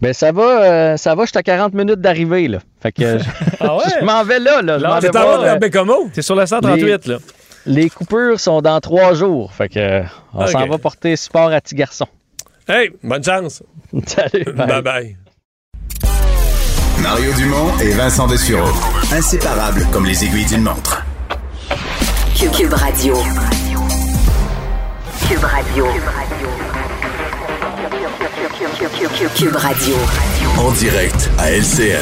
Ben 0.01 0.13
ça 0.13 0.31
va, 0.31 0.43
euh, 0.63 0.97
ça 0.97 1.15
va, 1.15 1.23
je 1.25 1.29
suis 1.29 1.37
à 1.37 1.43
40 1.43 1.73
minutes 1.73 2.01
d'arrivée, 2.01 2.47
là. 2.47 2.59
Fait 2.81 2.91
que 2.91 3.19
je, 3.19 3.23
Ah 3.59 3.75
ouais? 3.77 3.83
je 3.99 4.05
m'en 4.05 4.23
vais 4.23 4.39
là, 4.39 4.61
là. 4.61 4.77
Je 4.79 4.83
m'en 4.83 4.89
Là, 4.95 4.99
vais 4.99 5.09
voir, 5.09 5.35
route 5.37 5.45
vers 5.45 5.53
euh, 5.55 5.59
Bécomo? 5.59 6.09
C'est 6.13 6.21
sur 6.21 6.35
le 6.35 6.45
138, 6.45 7.05
là. 7.07 7.17
Les 7.65 7.89
coupures 7.89 8.39
sont 8.39 8.61
dans 8.61 8.79
trois 8.79 9.13
jours. 9.13 9.53
Fait 9.53 9.69
que 9.69 10.01
on 10.33 10.47
s'en 10.47 10.65
va 10.67 10.77
porter 10.77 11.15
support 11.15 11.51
à 11.51 11.61
petit 11.61 11.75
garçon. 11.75 12.07
Hey, 12.67 12.91
bonne 13.03 13.23
chance. 13.23 13.61
Salut. 14.07 14.45
bye. 14.55 14.67
Bye 14.67 14.81
bye. 14.81 15.17
Mario 17.01 17.33
Dumont 17.33 17.77
et 17.81 17.91
Vincent 17.93 18.27
Dessureau. 18.27 18.69
Inséparables 19.11 19.85
comme 19.91 20.05
les 20.05 20.23
aiguilles 20.23 20.45
d'une 20.45 20.61
montre. 20.63 21.03
Cube, 22.35 22.51
Cube 22.51 22.73
Radio. 22.73 23.15
Cube 25.27 25.43
Radio. 25.43 25.85
Cube 25.85 26.03
Radio. 26.05 26.60
En 30.57 30.71
direct 30.71 31.29
à 31.37 31.51
LCN. 31.51 32.01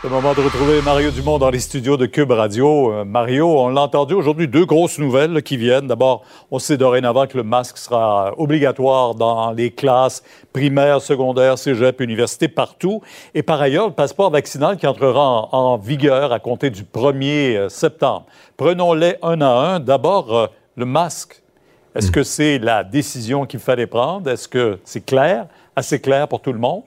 C'est 0.00 0.08
le 0.08 0.14
moment 0.14 0.34
de 0.34 0.40
retrouver 0.40 0.80
Mario 0.82 1.10
Dumont 1.10 1.38
dans 1.38 1.50
les 1.50 1.58
studios 1.58 1.96
de 1.96 2.06
Cube 2.06 2.30
Radio. 2.30 2.92
Euh, 2.92 3.04
Mario, 3.04 3.48
on 3.58 3.70
l'a 3.70 3.80
entendu 3.80 4.14
aujourd'hui, 4.14 4.46
deux 4.46 4.64
grosses 4.64 4.98
nouvelles 5.00 5.32
là, 5.32 5.42
qui 5.42 5.56
viennent. 5.56 5.88
D'abord, 5.88 6.22
on 6.52 6.60
sait 6.60 6.76
dorénavant 6.76 7.26
que 7.26 7.36
le 7.36 7.42
masque 7.42 7.78
sera 7.78 8.32
obligatoire 8.38 9.16
dans 9.16 9.50
les 9.50 9.72
classes 9.72 10.22
primaires, 10.52 11.00
secondaires, 11.00 11.58
cégep, 11.58 12.00
université, 12.00 12.46
partout. 12.46 13.02
Et 13.34 13.42
par 13.42 13.60
ailleurs, 13.60 13.88
le 13.88 13.94
passeport 13.94 14.30
vaccinal 14.30 14.76
qui 14.76 14.86
entrera 14.86 15.20
en, 15.20 15.48
en 15.50 15.78
vigueur 15.78 16.32
à 16.32 16.38
compter 16.38 16.70
du 16.70 16.84
1er 16.84 17.56
euh, 17.56 17.68
septembre. 17.68 18.26
Prenons-les 18.56 19.16
un 19.22 19.40
à 19.40 19.48
un. 19.48 19.80
D'abord, 19.80 20.32
euh, 20.32 20.46
le 20.76 20.84
masque. 20.84 21.42
Est-ce 21.96 22.10
que 22.10 22.22
c'est 22.22 22.58
la 22.58 22.84
décision 22.84 23.46
qu'il 23.46 23.60
fallait 23.60 23.86
prendre? 23.86 24.30
Est-ce 24.30 24.48
que 24.48 24.78
c'est 24.84 25.04
clair, 25.04 25.46
assez 25.74 25.98
clair 25.98 26.28
pour 26.28 26.42
tout 26.42 26.52
le 26.52 26.58
monde? 26.58 26.82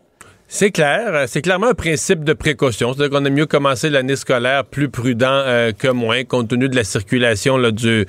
C'est 0.51 0.71
clair. 0.71 1.25
C'est 1.27 1.43
clairement 1.43 1.67
un 1.67 1.73
principe 1.75 2.23
de 2.23 2.33
précaution. 2.33 2.93
C'est-à-dire 2.93 3.17
qu'on 3.17 3.23
a 3.23 3.29
mieux 3.29 3.45
commencer 3.45 3.89
l'année 3.89 4.15
scolaire 4.15 4.65
plus 4.65 4.89
prudent 4.89 5.27
euh, 5.31 5.71
que 5.71 5.87
moins, 5.87 6.23
compte 6.23 6.49
tenu 6.49 6.69
de 6.69 6.75
la 6.75 6.83
circulation 6.83 7.55
là, 7.55 7.69
du, 7.69 8.07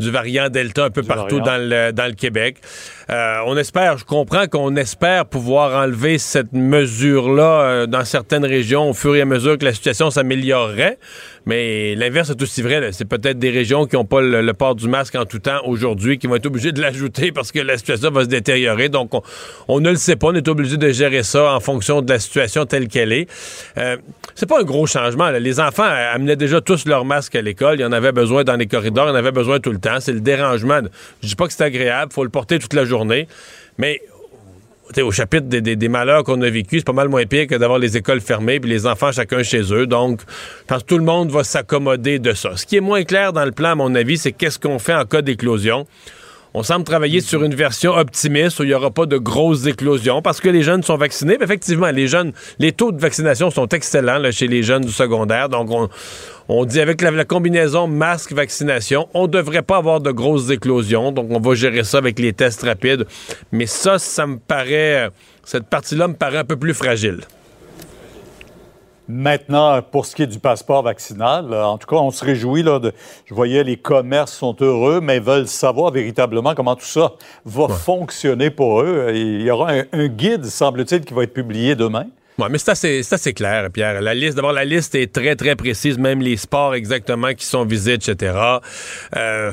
du 0.00 0.10
variant 0.10 0.48
Delta 0.48 0.84
un 0.84 0.90
peu 0.90 1.04
partout 1.04 1.38
variant. 1.38 1.58
dans 1.58 1.70
le, 1.70 1.92
dans 1.92 2.06
le 2.06 2.14
Québec. 2.14 2.56
Euh, 3.08 3.38
on 3.46 3.56
espère, 3.56 3.98
je 3.98 4.04
comprends 4.04 4.46
qu'on 4.48 4.74
espère 4.74 5.26
pouvoir 5.26 5.80
enlever 5.80 6.18
cette 6.18 6.52
mesure-là 6.52 7.60
euh, 7.60 7.86
dans 7.86 8.04
certaines 8.04 8.44
régions 8.44 8.90
au 8.90 8.94
fur 8.94 9.14
et 9.14 9.20
à 9.20 9.24
mesure 9.24 9.58
que 9.58 9.64
la 9.64 9.72
situation 9.72 10.10
s'améliorerait. 10.10 10.98
Mais 11.46 11.94
l'inverse 11.94 12.30
est 12.30 12.42
aussi 12.42 12.60
vrai. 12.60 12.90
C'est 12.90 13.04
peut-être 13.04 13.38
des 13.38 13.50
régions 13.50 13.86
qui 13.86 13.94
n'ont 13.94 14.04
pas 14.04 14.20
le, 14.20 14.52
port 14.52 14.74
du 14.74 14.88
masque 14.88 15.14
en 15.14 15.24
tout 15.24 15.38
temps 15.38 15.60
aujourd'hui 15.64 16.18
qui 16.18 16.26
vont 16.26 16.34
être 16.34 16.46
obligées 16.46 16.72
de 16.72 16.80
l'ajouter 16.80 17.30
parce 17.30 17.52
que 17.52 17.60
la 17.60 17.78
situation 17.78 18.10
va 18.10 18.24
se 18.24 18.28
détériorer. 18.28 18.88
Donc, 18.88 19.12
on, 19.68 19.80
ne 19.80 19.90
le 19.90 19.96
sait 19.96 20.16
pas. 20.16 20.28
On 20.28 20.34
est 20.34 20.48
obligé 20.48 20.76
de 20.76 20.90
gérer 20.90 21.22
ça 21.22 21.54
en 21.54 21.60
fonction 21.60 22.02
de 22.02 22.12
la 22.12 22.18
situation 22.18 22.66
telle 22.66 22.88
qu'elle 22.88 23.12
est. 23.12 23.28
Euh, 23.78 23.96
c'est 24.34 24.46
pas 24.46 24.60
un 24.60 24.64
gros 24.64 24.86
changement. 24.86 25.30
Les 25.30 25.60
enfants 25.60 25.84
euh, 25.84 26.14
amenaient 26.14 26.34
déjà 26.34 26.60
tous 26.60 26.84
leur 26.86 27.04
masque 27.04 27.36
à 27.36 27.42
l'école. 27.42 27.78
Il 27.78 27.82
y 27.82 27.84
en 27.84 27.92
avait 27.92 28.12
besoin 28.12 28.42
dans 28.42 28.56
les 28.56 28.66
corridors. 28.66 29.06
Il 29.06 29.12
en 29.12 29.14
avait 29.14 29.30
besoin 29.30 29.60
tout 29.60 29.70
le 29.70 29.78
temps. 29.78 30.00
C'est 30.00 30.12
le 30.12 30.20
dérangement. 30.20 30.80
Je 31.22 31.28
dis 31.28 31.36
pas 31.36 31.46
que 31.46 31.52
c'est 31.52 31.62
agréable. 31.62 32.12
faut 32.12 32.24
le 32.24 32.30
porter 32.30 32.58
toute 32.58 32.74
la 32.74 32.84
journée. 32.84 32.95
Mais 33.78 34.00
au 34.98 35.10
chapitre 35.10 35.48
des 35.48 35.88
malheurs 35.88 36.22
qu'on 36.24 36.40
a 36.42 36.48
vécu, 36.48 36.78
c'est 36.78 36.86
pas 36.86 36.92
mal 36.92 37.08
moins 37.08 37.26
pire 37.26 37.46
que 37.48 37.56
d'avoir 37.56 37.78
les 37.78 37.96
écoles 37.96 38.20
fermées 38.20 38.60
puis 38.60 38.70
les 38.70 38.86
enfants 38.86 39.12
chacun 39.12 39.42
chez 39.42 39.72
eux. 39.72 39.86
Donc, 39.86 40.20
je 40.20 40.64
pense 40.66 40.82
que 40.82 40.88
tout 40.88 40.98
le 40.98 41.04
monde 41.04 41.30
va 41.30 41.44
s'accommoder 41.44 42.18
de 42.18 42.32
ça. 42.32 42.56
Ce 42.56 42.64
qui 42.64 42.76
est 42.76 42.80
moins 42.80 43.02
clair 43.02 43.32
dans 43.32 43.44
le 43.44 43.52
plan, 43.52 43.70
à 43.70 43.74
mon 43.74 43.94
avis, 43.94 44.16
c'est 44.16 44.32
qu'est-ce 44.32 44.58
qu'on 44.58 44.78
fait 44.78 44.94
en 44.94 45.04
cas 45.04 45.22
d'éclosion. 45.22 45.86
On 46.58 46.62
semble 46.62 46.86
travailler 46.86 47.20
sur 47.20 47.44
une 47.44 47.54
version 47.54 47.92
optimiste 47.92 48.60
où 48.60 48.62
il 48.62 48.68
n'y 48.68 48.74
aura 48.74 48.90
pas 48.90 49.04
de 49.04 49.18
grosses 49.18 49.66
éclosions 49.66 50.22
parce 50.22 50.40
que 50.40 50.48
les 50.48 50.62
jeunes 50.62 50.82
sont 50.82 50.96
vaccinés. 50.96 51.36
Mais 51.38 51.44
effectivement, 51.44 51.90
les 51.90 52.06
jeunes, 52.06 52.32
les 52.58 52.72
taux 52.72 52.92
de 52.92 52.98
vaccination 52.98 53.50
sont 53.50 53.68
excellents 53.68 54.22
chez 54.30 54.48
les 54.48 54.62
jeunes 54.62 54.86
du 54.86 54.90
secondaire. 54.90 55.50
Donc, 55.50 55.68
on, 56.48 56.64
dit 56.64 56.80
avec 56.80 57.02
la, 57.02 57.10
la 57.10 57.26
combinaison 57.26 57.88
masque-vaccination, 57.88 59.06
on 59.12 59.24
ne 59.24 59.32
devrait 59.32 59.60
pas 59.60 59.76
avoir 59.76 60.00
de 60.00 60.10
grosses 60.10 60.48
éclosions. 60.48 61.12
Donc, 61.12 61.26
on 61.28 61.40
va 61.40 61.54
gérer 61.54 61.84
ça 61.84 61.98
avec 61.98 62.18
les 62.18 62.32
tests 62.32 62.62
rapides. 62.62 63.04
Mais 63.52 63.66
ça, 63.66 63.98
ça 63.98 64.26
me 64.26 64.38
paraît. 64.38 65.10
Cette 65.44 65.66
partie-là 65.66 66.08
me 66.08 66.14
paraît 66.14 66.38
un 66.38 66.44
peu 66.44 66.56
plus 66.56 66.72
fragile. 66.72 67.20
Maintenant, 69.08 69.80
pour 69.82 70.04
ce 70.04 70.16
qui 70.16 70.22
est 70.22 70.26
du 70.26 70.40
passeport 70.40 70.82
vaccinal, 70.82 71.52
euh, 71.52 71.64
en 71.64 71.78
tout 71.78 71.86
cas, 71.86 71.96
on 71.96 72.10
se 72.10 72.24
réjouit. 72.24 72.64
Là, 72.64 72.80
de, 72.80 72.92
je 73.26 73.34
voyais 73.34 73.62
les 73.62 73.76
commerces 73.76 74.32
sont 74.32 74.56
heureux, 74.60 75.00
mais 75.00 75.20
veulent 75.20 75.46
savoir 75.46 75.92
véritablement 75.92 76.54
comment 76.54 76.74
tout 76.74 76.84
ça 76.86 77.12
va 77.44 77.68
fonctionner 77.68 78.50
pour 78.50 78.80
eux. 78.80 79.12
Il 79.14 79.42
y 79.42 79.50
aura 79.50 79.70
un, 79.72 79.84
un 79.92 80.08
guide, 80.08 80.44
semble-t-il, 80.46 81.04
qui 81.04 81.14
va 81.14 81.22
être 81.22 81.34
publié 81.34 81.76
demain. 81.76 82.06
Oui, 82.38 82.48
mais 82.50 82.58
c'est 82.58 82.70
assez, 83.12 83.32
clair, 83.32 83.70
Pierre. 83.72 84.02
La 84.02 84.12
liste, 84.12 84.36
d'abord, 84.36 84.52
la 84.52 84.66
liste 84.66 84.94
est 84.94 85.10
très, 85.10 85.36
très 85.36 85.56
précise, 85.56 85.96
même 85.96 86.20
les 86.20 86.36
sports 86.36 86.74
exactement 86.74 87.32
qui 87.32 87.46
sont 87.46 87.64
visés, 87.64 87.94
etc. 87.94 88.34
Euh, 89.16 89.52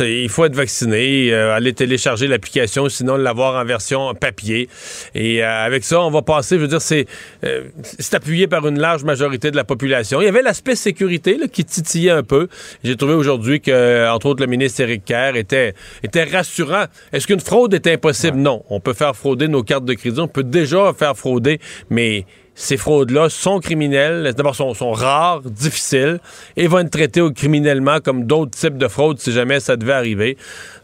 il 0.00 0.28
faut 0.28 0.44
être 0.44 0.54
vacciné, 0.54 1.32
euh, 1.32 1.54
aller 1.54 1.72
télécharger 1.72 2.26
l'application, 2.26 2.90
sinon 2.90 3.16
l'avoir 3.16 3.58
en 3.58 3.64
version 3.64 4.14
papier. 4.14 4.68
Et 5.14 5.42
euh, 5.42 5.64
avec 5.64 5.82
ça, 5.82 5.98
on 6.02 6.10
va 6.10 6.20
passer, 6.20 6.56
je 6.56 6.60
veux 6.60 6.68
dire, 6.68 6.82
c'est, 6.82 7.06
euh, 7.42 7.62
c'est 7.98 8.12
appuyé 8.12 8.48
par 8.48 8.68
une 8.68 8.78
large 8.78 9.04
majorité 9.04 9.50
de 9.50 9.56
la 9.56 9.64
population. 9.64 10.20
Il 10.20 10.26
y 10.26 10.28
avait 10.28 10.42
l'aspect 10.42 10.76
sécurité 10.76 11.38
là, 11.38 11.48
qui 11.48 11.64
titillait 11.64 12.10
un 12.10 12.22
peu. 12.22 12.48
J'ai 12.84 12.96
trouvé 12.96 13.14
aujourd'hui 13.14 13.62
que, 13.62 14.10
entre 14.10 14.26
autres, 14.26 14.42
le 14.42 14.50
ministre 14.50 14.82
Éric 14.82 15.06
Kerr 15.06 15.36
était, 15.36 15.72
était 16.02 16.24
rassurant. 16.24 16.84
Est-ce 17.14 17.26
qu'une 17.26 17.40
fraude 17.40 17.72
est 17.72 17.86
impossible? 17.86 18.36
Non. 18.36 18.62
On 18.68 18.78
peut 18.78 18.92
faire 18.92 19.16
frauder 19.16 19.48
nos 19.48 19.62
cartes 19.62 19.86
de 19.86 19.94
crédit, 19.94 20.20
on 20.20 20.28
peut 20.28 20.44
déjà 20.44 20.92
faire 20.92 21.16
frauder, 21.16 21.60
mais 21.94 22.26
ces 22.56 22.76
fraudes-là 22.76 23.28
sont 23.30 23.58
criminelles. 23.58 24.32
D'abord, 24.36 24.54
sont, 24.54 24.74
sont 24.74 24.92
rares, 24.92 25.40
difficiles, 25.42 26.20
et 26.56 26.66
vont 26.66 26.78
être 26.80 26.90
traitées 26.90 27.22
criminellement 27.34 27.98
comme 28.00 28.24
d'autres 28.24 28.56
types 28.56 28.78
de 28.78 28.88
fraudes 28.88 29.18
si 29.18 29.32
jamais 29.32 29.60
ça 29.60 29.76
devait 29.76 29.92
arriver. 29.92 30.36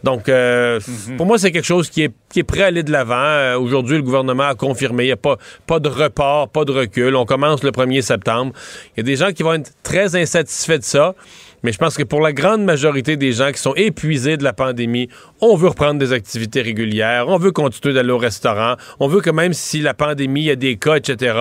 Donc, 0.03 0.29
euh, 0.29 0.81
pour 1.17 1.27
moi, 1.27 1.39
c'est 1.39 1.53
quelque 1.53 1.67
chose 1.67 1.89
qui 1.91 2.03
est, 2.03 2.13
qui 2.33 2.41
est 2.41 2.45
prêt 2.45 2.63
à 2.63 2.67
aller 2.67 2.83
de 2.83 2.91
l'avant. 2.91 3.15
Euh, 3.15 3.59
Aujourd'hui, 3.59 3.97
le 3.97 4.03
gouvernement 4.03 4.49
a 4.49 4.55
confirmé. 4.55 5.05
Il 5.05 5.07
n'y 5.09 5.13
a 5.13 5.17
pas, 5.17 5.37
pas 5.67 5.79
de 5.79 5.89
report, 5.89 6.49
pas 6.49 6.65
de 6.65 6.73
recul. 6.73 7.15
On 7.15 7.25
commence 7.25 7.63
le 7.63 7.71
1er 7.71 8.03
septembre. 8.03 8.53
Il 8.97 8.99
y 8.99 9.01
a 9.01 9.05
des 9.05 9.17
gens 9.17 9.33
qui 9.33 9.43
vont 9.43 9.55
être 9.55 9.73
très 9.83 10.17
insatisfaits 10.17 10.79
de 10.79 10.85
ça. 10.85 11.15
Mais 11.63 11.73
je 11.73 11.79
pense 11.79 11.97
que 11.97 12.03
pour 12.03 12.21
la 12.21 12.33
grande 12.33 12.63
majorité 12.63 13.17
des 13.17 13.33
gens 13.33 13.53
qui 13.53 13.59
sont 13.59 13.75
épuisés 13.75 14.37
de 14.37 14.45
la 14.45 14.53
pandémie, 14.53 15.09
on 15.41 15.57
veut 15.57 15.69
reprendre 15.69 15.99
des 15.99 16.13
activités 16.13 16.63
régulières, 16.63 17.29
on 17.29 17.37
veut 17.37 17.53
continuer 17.53 17.95
d'aller 17.95 18.13
au 18.13 18.19
restaurant, 18.19 18.77
on 18.99 19.09
veut 19.09 19.21
que 19.21 19.31
même 19.31 19.53
si 19.53 19.81
la 19.81 19.95
pandémie, 19.95 20.51
a 20.51 20.57
des 20.57 20.77
cas, 20.77 20.97
etc., 20.97 21.37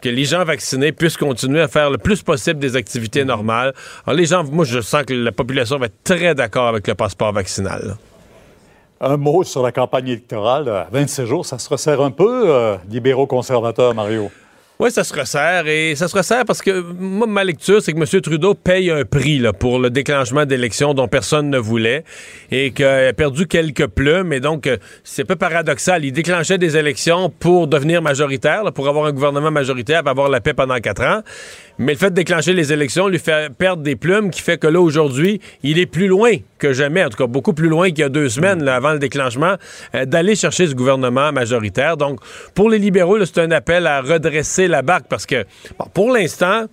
que 0.00 0.08
les 0.08 0.24
gens 0.24 0.44
vaccinés 0.44 0.92
puissent 0.92 1.16
continuer 1.16 1.60
à 1.60 1.68
faire 1.68 1.90
le 1.90 1.98
plus 1.98 2.22
possible 2.22 2.58
des 2.58 2.76
activités 2.76 3.24
normales. 3.24 3.74
Alors 4.06 4.18
les 4.18 4.26
gens, 4.26 4.44
moi 4.44 4.64
je 4.64 4.80
sens 4.80 5.04
que 5.04 5.14
la 5.14 5.32
population 5.32 5.78
va 5.78 5.86
être 5.86 6.02
très 6.04 6.34
d'accord 6.34 6.68
avec 6.68 6.86
le 6.88 6.94
passeport 6.94 7.32
vaccinal. 7.32 7.96
Un 9.02 9.16
mot 9.16 9.44
sur 9.44 9.62
la 9.62 9.72
campagne 9.72 10.08
électorale. 10.08 10.68
À 10.68 10.88
27 10.92 11.26
jours, 11.26 11.46
ça 11.46 11.58
se 11.58 11.68
resserre 11.70 12.02
un 12.02 12.10
peu, 12.10 12.50
euh, 12.50 12.76
libéraux 12.90 13.26
conservateurs, 13.26 13.94
Mario. 13.94 14.30
Oui, 14.80 14.90
ça 14.90 15.04
se 15.04 15.12
resserre 15.12 15.66
et 15.66 15.94
ça 15.94 16.08
se 16.08 16.16
resserre 16.16 16.46
parce 16.46 16.62
que 16.62 16.80
moi, 16.80 17.26
ma 17.26 17.44
lecture, 17.44 17.82
c'est 17.82 17.92
que 17.92 17.98
M. 17.98 18.22
Trudeau 18.22 18.54
paye 18.54 18.90
un 18.90 19.04
prix 19.04 19.38
là, 19.38 19.52
pour 19.52 19.78
le 19.78 19.90
déclenchement 19.90 20.46
d'élections 20.46 20.94
dont 20.94 21.06
personne 21.06 21.50
ne 21.50 21.58
voulait 21.58 22.02
et 22.50 22.70
qu'il 22.70 22.86
a 22.86 23.12
perdu 23.12 23.46
quelques 23.46 23.88
plumes. 23.88 24.32
Et 24.32 24.40
donc, 24.40 24.66
euh, 24.66 24.78
c'est 25.04 25.20
un 25.20 25.26
peu 25.26 25.36
paradoxal. 25.36 26.06
Il 26.06 26.12
déclenchait 26.12 26.56
des 26.56 26.78
élections 26.78 27.28
pour 27.28 27.66
devenir 27.66 28.00
majoritaire, 28.00 28.72
pour 28.72 28.88
avoir 28.88 29.04
un 29.04 29.12
gouvernement 29.12 29.50
majoritaire 29.50 30.00
et 30.06 30.08
avoir 30.08 30.30
la 30.30 30.40
paix 30.40 30.54
pendant 30.54 30.78
quatre 30.78 31.02
ans. 31.02 31.20
Mais 31.78 31.92
le 31.92 31.98
fait 31.98 32.10
de 32.10 32.14
déclencher 32.14 32.52
les 32.52 32.72
élections 32.72 33.08
lui 33.08 33.18
fait 33.18 33.52
perdre 33.52 33.82
des 33.82 33.96
plumes 33.96 34.30
qui 34.30 34.40
fait 34.40 34.58
que 34.58 34.66
là, 34.66 34.80
aujourd'hui, 34.80 35.40
il 35.62 35.78
est 35.78 35.86
plus 35.86 36.08
loin 36.08 36.32
que 36.58 36.72
jamais, 36.72 37.04
en 37.04 37.08
tout 37.08 37.16
cas 37.16 37.26
beaucoup 37.26 37.52
plus 37.52 37.68
loin 37.68 37.88
qu'il 37.88 38.00
y 38.00 38.02
a 38.02 38.08
deux 38.08 38.28
semaines 38.28 38.62
là, 38.62 38.76
avant 38.76 38.92
le 38.92 38.98
déclenchement, 38.98 39.54
euh, 39.94 40.04
d'aller 40.04 40.34
chercher 40.34 40.66
ce 40.66 40.74
gouvernement 40.74 41.32
majoritaire. 41.32 41.96
Donc, 41.96 42.20
pour 42.54 42.68
les 42.68 42.78
libéraux, 42.78 43.16
là, 43.16 43.26
c'est 43.26 43.40
un 43.40 43.50
appel 43.50 43.86
à 43.86 44.00
redresser 44.00 44.68
la 44.68 44.82
barque 44.82 45.06
parce 45.08 45.26
que, 45.26 45.44
bon, 45.78 45.86
pour 45.94 46.12
l'instant, 46.12 46.66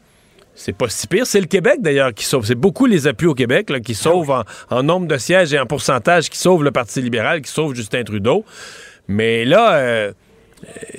c'est 0.56 0.76
pas 0.76 0.90
si 0.90 1.08
pire. 1.08 1.28
C'est 1.28 1.40
le 1.40 1.46
Québec, 1.46 1.78
d'ailleurs, 1.82 2.14
qui 2.14 2.26
sauve. 2.26 2.46
C'est 2.46 2.56
beaucoup 2.56 2.88
les 2.88 3.08
appuis 3.08 3.28
au 3.28 3.36
Québec 3.36 3.70
là, 3.70 3.80
qui 3.80 3.94
sauvent 3.94 4.32
en, 4.32 4.44
en 4.70 4.84
nombre 4.84 5.08
de 5.08 5.18
sièges 5.18 5.54
et 5.54 5.60
en 5.60 5.68
pourcentage, 5.68 6.30
qui 6.30 6.38
sauvent 6.38 6.64
le 6.64 6.72
Parti 6.72 7.02
libéral, 7.02 7.42
qui 7.42 7.52
sauvent 7.52 7.76
Justin 7.76 8.04
Trudeau. 8.04 8.44
Mais 9.08 9.46
là, 9.46 9.76
euh, 9.76 10.12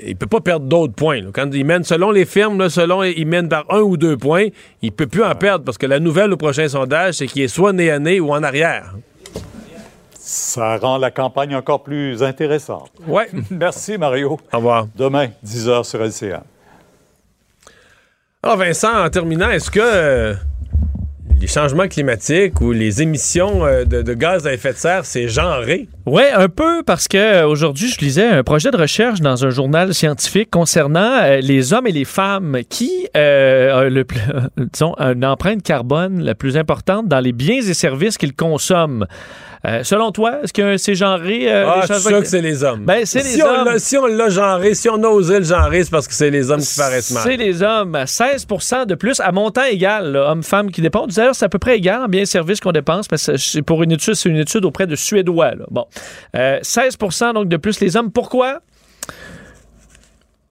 il 0.05 0.16
peut 0.16 0.26
pas 0.26 0.40
perdre 0.40 0.66
d'autres 0.66 0.94
points. 0.94 1.20
là. 1.20 1.28
Quand 1.32 1.51
il 1.52 1.64
mène, 1.64 1.85
selon 1.85 2.10
les 2.10 2.24
firmes, 2.24 2.59
là, 2.59 2.70
selon 2.70 3.02
il 3.02 3.26
mène 3.26 3.48
par 3.48 3.64
un 3.70 3.80
ou 3.80 3.97
deux 3.97 4.16
points, 4.16 4.47
il 4.82 4.93
peut 4.93 5.06
plus 5.06 5.24
en 5.24 5.35
perdre 5.35 5.64
parce 5.64 5.78
que 5.78 5.86
la 5.86 6.01
nouvelle 6.01 6.32
au 6.32 6.36
prochain 6.36 6.68
sondage, 6.68 7.14
c'est 7.14 7.26
qu'il 7.26 7.43
est 7.43 7.48
soit 7.48 7.72
nez 7.72 7.90
à 7.90 7.98
nez 7.98 8.20
ou 8.20 8.30
en 8.32 8.43
arrière. 8.43 8.94
Ça 10.14 10.76
rend 10.76 10.98
la 10.98 11.10
campagne 11.10 11.55
encore 11.56 11.82
plus 11.82 12.22
intéressante. 12.22 12.90
Ouais. 13.06 13.28
Merci, 13.51 13.97
Mario. 13.97 14.39
Au 14.52 14.56
revoir. 14.56 14.86
Demain, 14.94 15.28
10h 15.44 15.85
sur 15.85 16.01
LCA. 16.02 16.43
Alors 18.43 18.56
Vincent, 18.56 19.05
en 19.05 19.10
terminant, 19.10 19.51
est-ce 19.51 19.70
que 19.70 19.80
euh, 19.82 20.35
les 21.40 21.47
changements 21.47 21.86
climatiques 21.86 22.60
ou 22.60 22.73
les 22.73 23.01
émissions 23.01 23.65
euh, 23.65 23.85
de, 23.85 24.15
gaz 24.15 24.47
à 24.47 24.52
effet 24.52 24.73
de 24.73 24.78
serre, 24.78 25.05
c'est 25.05 25.28
genré? 25.28 25.89
Oui, 26.06 26.23
un 26.35 26.48
peu 26.48 26.82
parce 26.82 27.06
que 27.06 27.16
euh, 27.16 27.47
aujourd'hui, 27.47 27.89
je 27.89 27.98
lisais 28.01 28.27
un 28.27 28.43
projet 28.43 28.70
de 28.70 28.77
recherche 28.77 29.20
dans 29.20 29.44
un 29.44 29.51
journal 29.51 29.94
scientifique 29.94 30.51
concernant 30.51 31.20
euh, 31.23 31.40
les 31.40 31.73
hommes 31.73 31.86
et 31.86 31.93
les 31.93 32.05
femmes 32.05 32.59
qui 32.69 32.90
ont 33.15 34.94
une 34.98 35.24
empreinte 35.24 35.62
carbone 35.62 36.23
la 36.23 36.35
plus 36.35 36.56
importante 36.56 37.09
dans 37.09 37.20
les 37.20 37.32
biens 37.32 37.60
et 37.60 37.74
services 37.74 38.19
qu'ils 38.19 38.35
consomment. 38.35 39.06
Euh, 39.66 39.82
selon 39.82 40.12
toi, 40.12 40.39
est-ce 40.43 40.52
que 40.52 40.76
c'est 40.76 40.94
genré 40.94 41.52
euh, 41.52 41.66
ah, 41.68 41.80
changements 41.86 42.10
sûr 42.10 42.20
que 42.20 42.26
c'est 42.28 42.40
les 42.43 42.62
hommes. 42.62 42.85
Ben, 42.85 43.05
c'est 43.05 43.20
si 43.22 43.36
les 43.39 43.43
on 43.43 43.47
hommes. 43.48 43.64
l'a- 43.66 43.78
si 43.78 43.97
on 43.98 44.06
l'a 44.06 44.28
genré, 44.28 44.74
si 44.74 44.89
on 44.89 45.02
a 45.02 45.09
osé 45.09 45.39
le 45.39 45.44
genrer, 45.44 45.82
c'est 45.85 45.90
parce 45.90 46.06
que 46.06 46.14
c'est 46.14 46.30
les 46.30 46.51
hommes 46.51 46.60
qui 46.60 46.76
paraissent 46.78 47.10
mal. 47.10 47.22
C'est 47.24 47.36
les 47.36 47.62
hommes. 47.62 47.97
16% 47.97 48.86
de 48.86 48.94
plus 48.94 49.18
à 49.20 49.32
montant 49.32 49.64
égal, 49.64 50.14
hommes-femmes 50.16 50.70
qui 50.70 50.80
dépensent. 50.80 51.16
D'ailleurs, 51.16 51.35
c'est 51.35 51.44
à 51.44 51.48
peu 51.48 51.59
près 51.59 51.76
égal 51.76 52.02
en 52.02 52.06
biens 52.06 52.22
et 52.22 52.26
services 52.26 52.60
qu'on 52.60 52.72
dépense, 52.72 53.09
parce 53.09 53.26
que 53.26 53.36
c'est 53.36 53.62
pour 53.62 53.82
une 53.82 53.93
étude, 53.93 54.14
c'est 54.14 54.28
une 54.28 54.36
étude 54.36 54.64
auprès 54.64 54.86
de 54.86 54.94
Suédois. 54.94 55.52
là. 55.56 55.64
Bon. 55.70 55.86
Euh, 56.36 56.60
16% 56.62 57.35
donc 57.35 57.48
de 57.48 57.56
plus 57.56 57.80
les 57.80 57.97
hommes. 57.97 58.12
Pourquoi? 58.12 58.60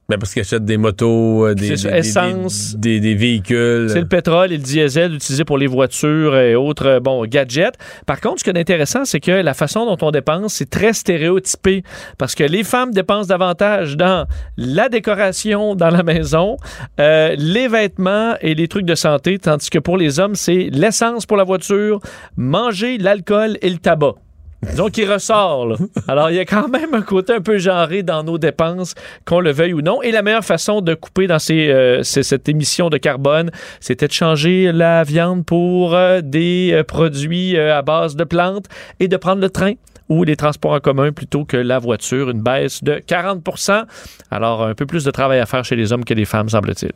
Ben 0.10 0.18
parce 0.18 0.32
qu'ils 0.34 0.42
achètent 0.42 0.64
des 0.64 0.78
motos, 0.78 1.48
euh, 1.48 1.54
des, 1.54 1.68
des- 1.90 1.90
des- 1.92 2.08
des, 2.78 3.00
des 3.02 3.14
véhicules. 3.16 3.90
C'est 3.90 4.00
le 4.00 4.08
pétrole 4.08 4.54
et 4.54 4.58
le 4.58 4.64
diesel 4.64 5.16
utilisés 5.16 5.44
pour 5.44 5.58
les 5.58 5.68
voitures 5.68 6.38
et 6.38 6.56
autres 6.56 6.86
euh, 6.88 7.00
bon, 7.02 7.26
gadgets. 7.26 7.76
Par 8.06 8.22
contre, 8.22 8.40
ce 8.40 8.46
qui 8.46 8.50
est 8.52 8.58
intéressant, 8.58 9.04
c'est 9.04 9.20
que 9.20 9.32
la 9.32 9.54
façon 9.54 9.86
dont 9.86 9.98
on 10.08 10.12
dépense, 10.12 10.54
c'est 10.54 10.70
très 10.70 10.94
stéréotypé. 10.94 11.84
Parce 12.18 12.36
que 12.36 12.46
les 12.46 12.64
femmes 12.64 12.92
dépensent 12.92 13.28
davantage 13.28 13.98
dans 13.98 14.26
la 14.56 14.88
décoration 14.88 15.76
dans 15.76 15.90
la 15.90 16.04
maison, 16.04 16.56
euh, 17.02 17.36
les 17.38 17.68
vêtements 17.68 18.36
et 18.40 18.56
les 18.56 18.70
trucs 18.70 18.86
de 18.86 18.96
santé, 18.96 19.38
tandis 19.40 19.70
que 19.70 19.80
pour 19.80 19.98
les 19.98 20.22
hommes, 20.22 20.36
c'est 20.36 20.70
l'essence 20.72 21.26
pour 21.26 21.36
la 21.36 21.44
voiture, 21.44 22.00
manger, 22.38 22.98
l'alcool 22.98 23.58
et 23.62 23.70
le 23.70 23.78
tabac. 23.78 24.14
Disons 24.70 24.90
qu'il 24.90 25.12
ressort. 25.12 25.68
là. 25.68 25.76
Alors, 26.08 26.30
il 26.30 26.36
y 26.36 26.40
a 26.40 26.46
quand 26.46 26.68
même 26.68 26.94
un 26.94 27.02
côté 27.02 27.34
un 27.34 27.42
peu 27.42 27.58
genré 27.58 28.04
dans 28.04 28.24
nos 28.24 28.38
dépenses, 28.38 28.96
qu'on 29.26 29.40
le 29.40 29.52
veuille 29.52 29.74
ou 29.74 29.82
non. 29.82 30.02
Et 30.02 30.12
la 30.12 30.22
meilleure 30.22 30.46
façon 30.46 30.82
de 30.82 30.94
couper 30.94 31.28
dans 31.28 31.40
ces, 31.40 31.70
euh, 31.70 32.04
cette 32.04 32.48
émission 32.50 32.90
de 32.90 32.98
carbone, 32.98 33.52
c'était 33.80 34.08
de 34.08 34.14
changer 34.14 34.72
la 34.72 35.04
viande 35.04 35.46
pour 35.46 35.96
euh, 35.96 36.22
des 36.22 36.72
euh, 36.74 36.84
produits 36.84 37.58
à 37.58 37.82
base 37.82 38.16
de 38.16 38.24
plantes 38.24 38.66
et 39.00 39.08
de 39.08 39.18
prendre 39.18 39.42
le 39.42 39.50
train 39.50 39.74
ou 40.10 40.24
les 40.24 40.36
transports 40.36 40.72
en 40.72 40.80
commun 40.80 41.12
plutôt 41.12 41.44
que 41.44 41.58
la 41.58 41.80
voiture, 41.80 42.30
une 42.30 42.42
baisse 42.42 42.84
de 42.84 42.96
40% 42.96 43.84
Alors, 44.32 44.64
un 44.64 44.74
peu 44.74 44.86
plus 44.86 45.04
de 45.04 45.12
travail 45.12 45.40
à 45.40 45.46
faire 45.46 45.66
chez 45.66 45.76
les 45.76 45.92
hommes 45.92 46.06
que 46.06 46.14
les 46.14 46.26
femmes, 46.26 46.50
semble-t-il. 46.50 46.92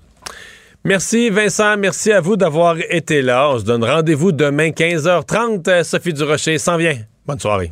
Merci 0.84 1.30
Vincent, 1.30 1.77
merci 1.77 2.11
à 2.11 2.22
vous 2.22 2.38
d'avoir 2.38 2.77
été 2.89 3.22
là. 3.22 3.49
On 3.52 3.60
se 3.60 3.65
donne 3.65 3.84
rendez-vous 3.84 4.31
demain 4.31 4.69
15h30. 4.69 5.84
Sophie 5.84 6.14
Durocher 6.14 6.57
s'en 6.57 6.77
vient. 6.77 6.98
Bonne 7.32 7.40
soirée. 7.40 7.72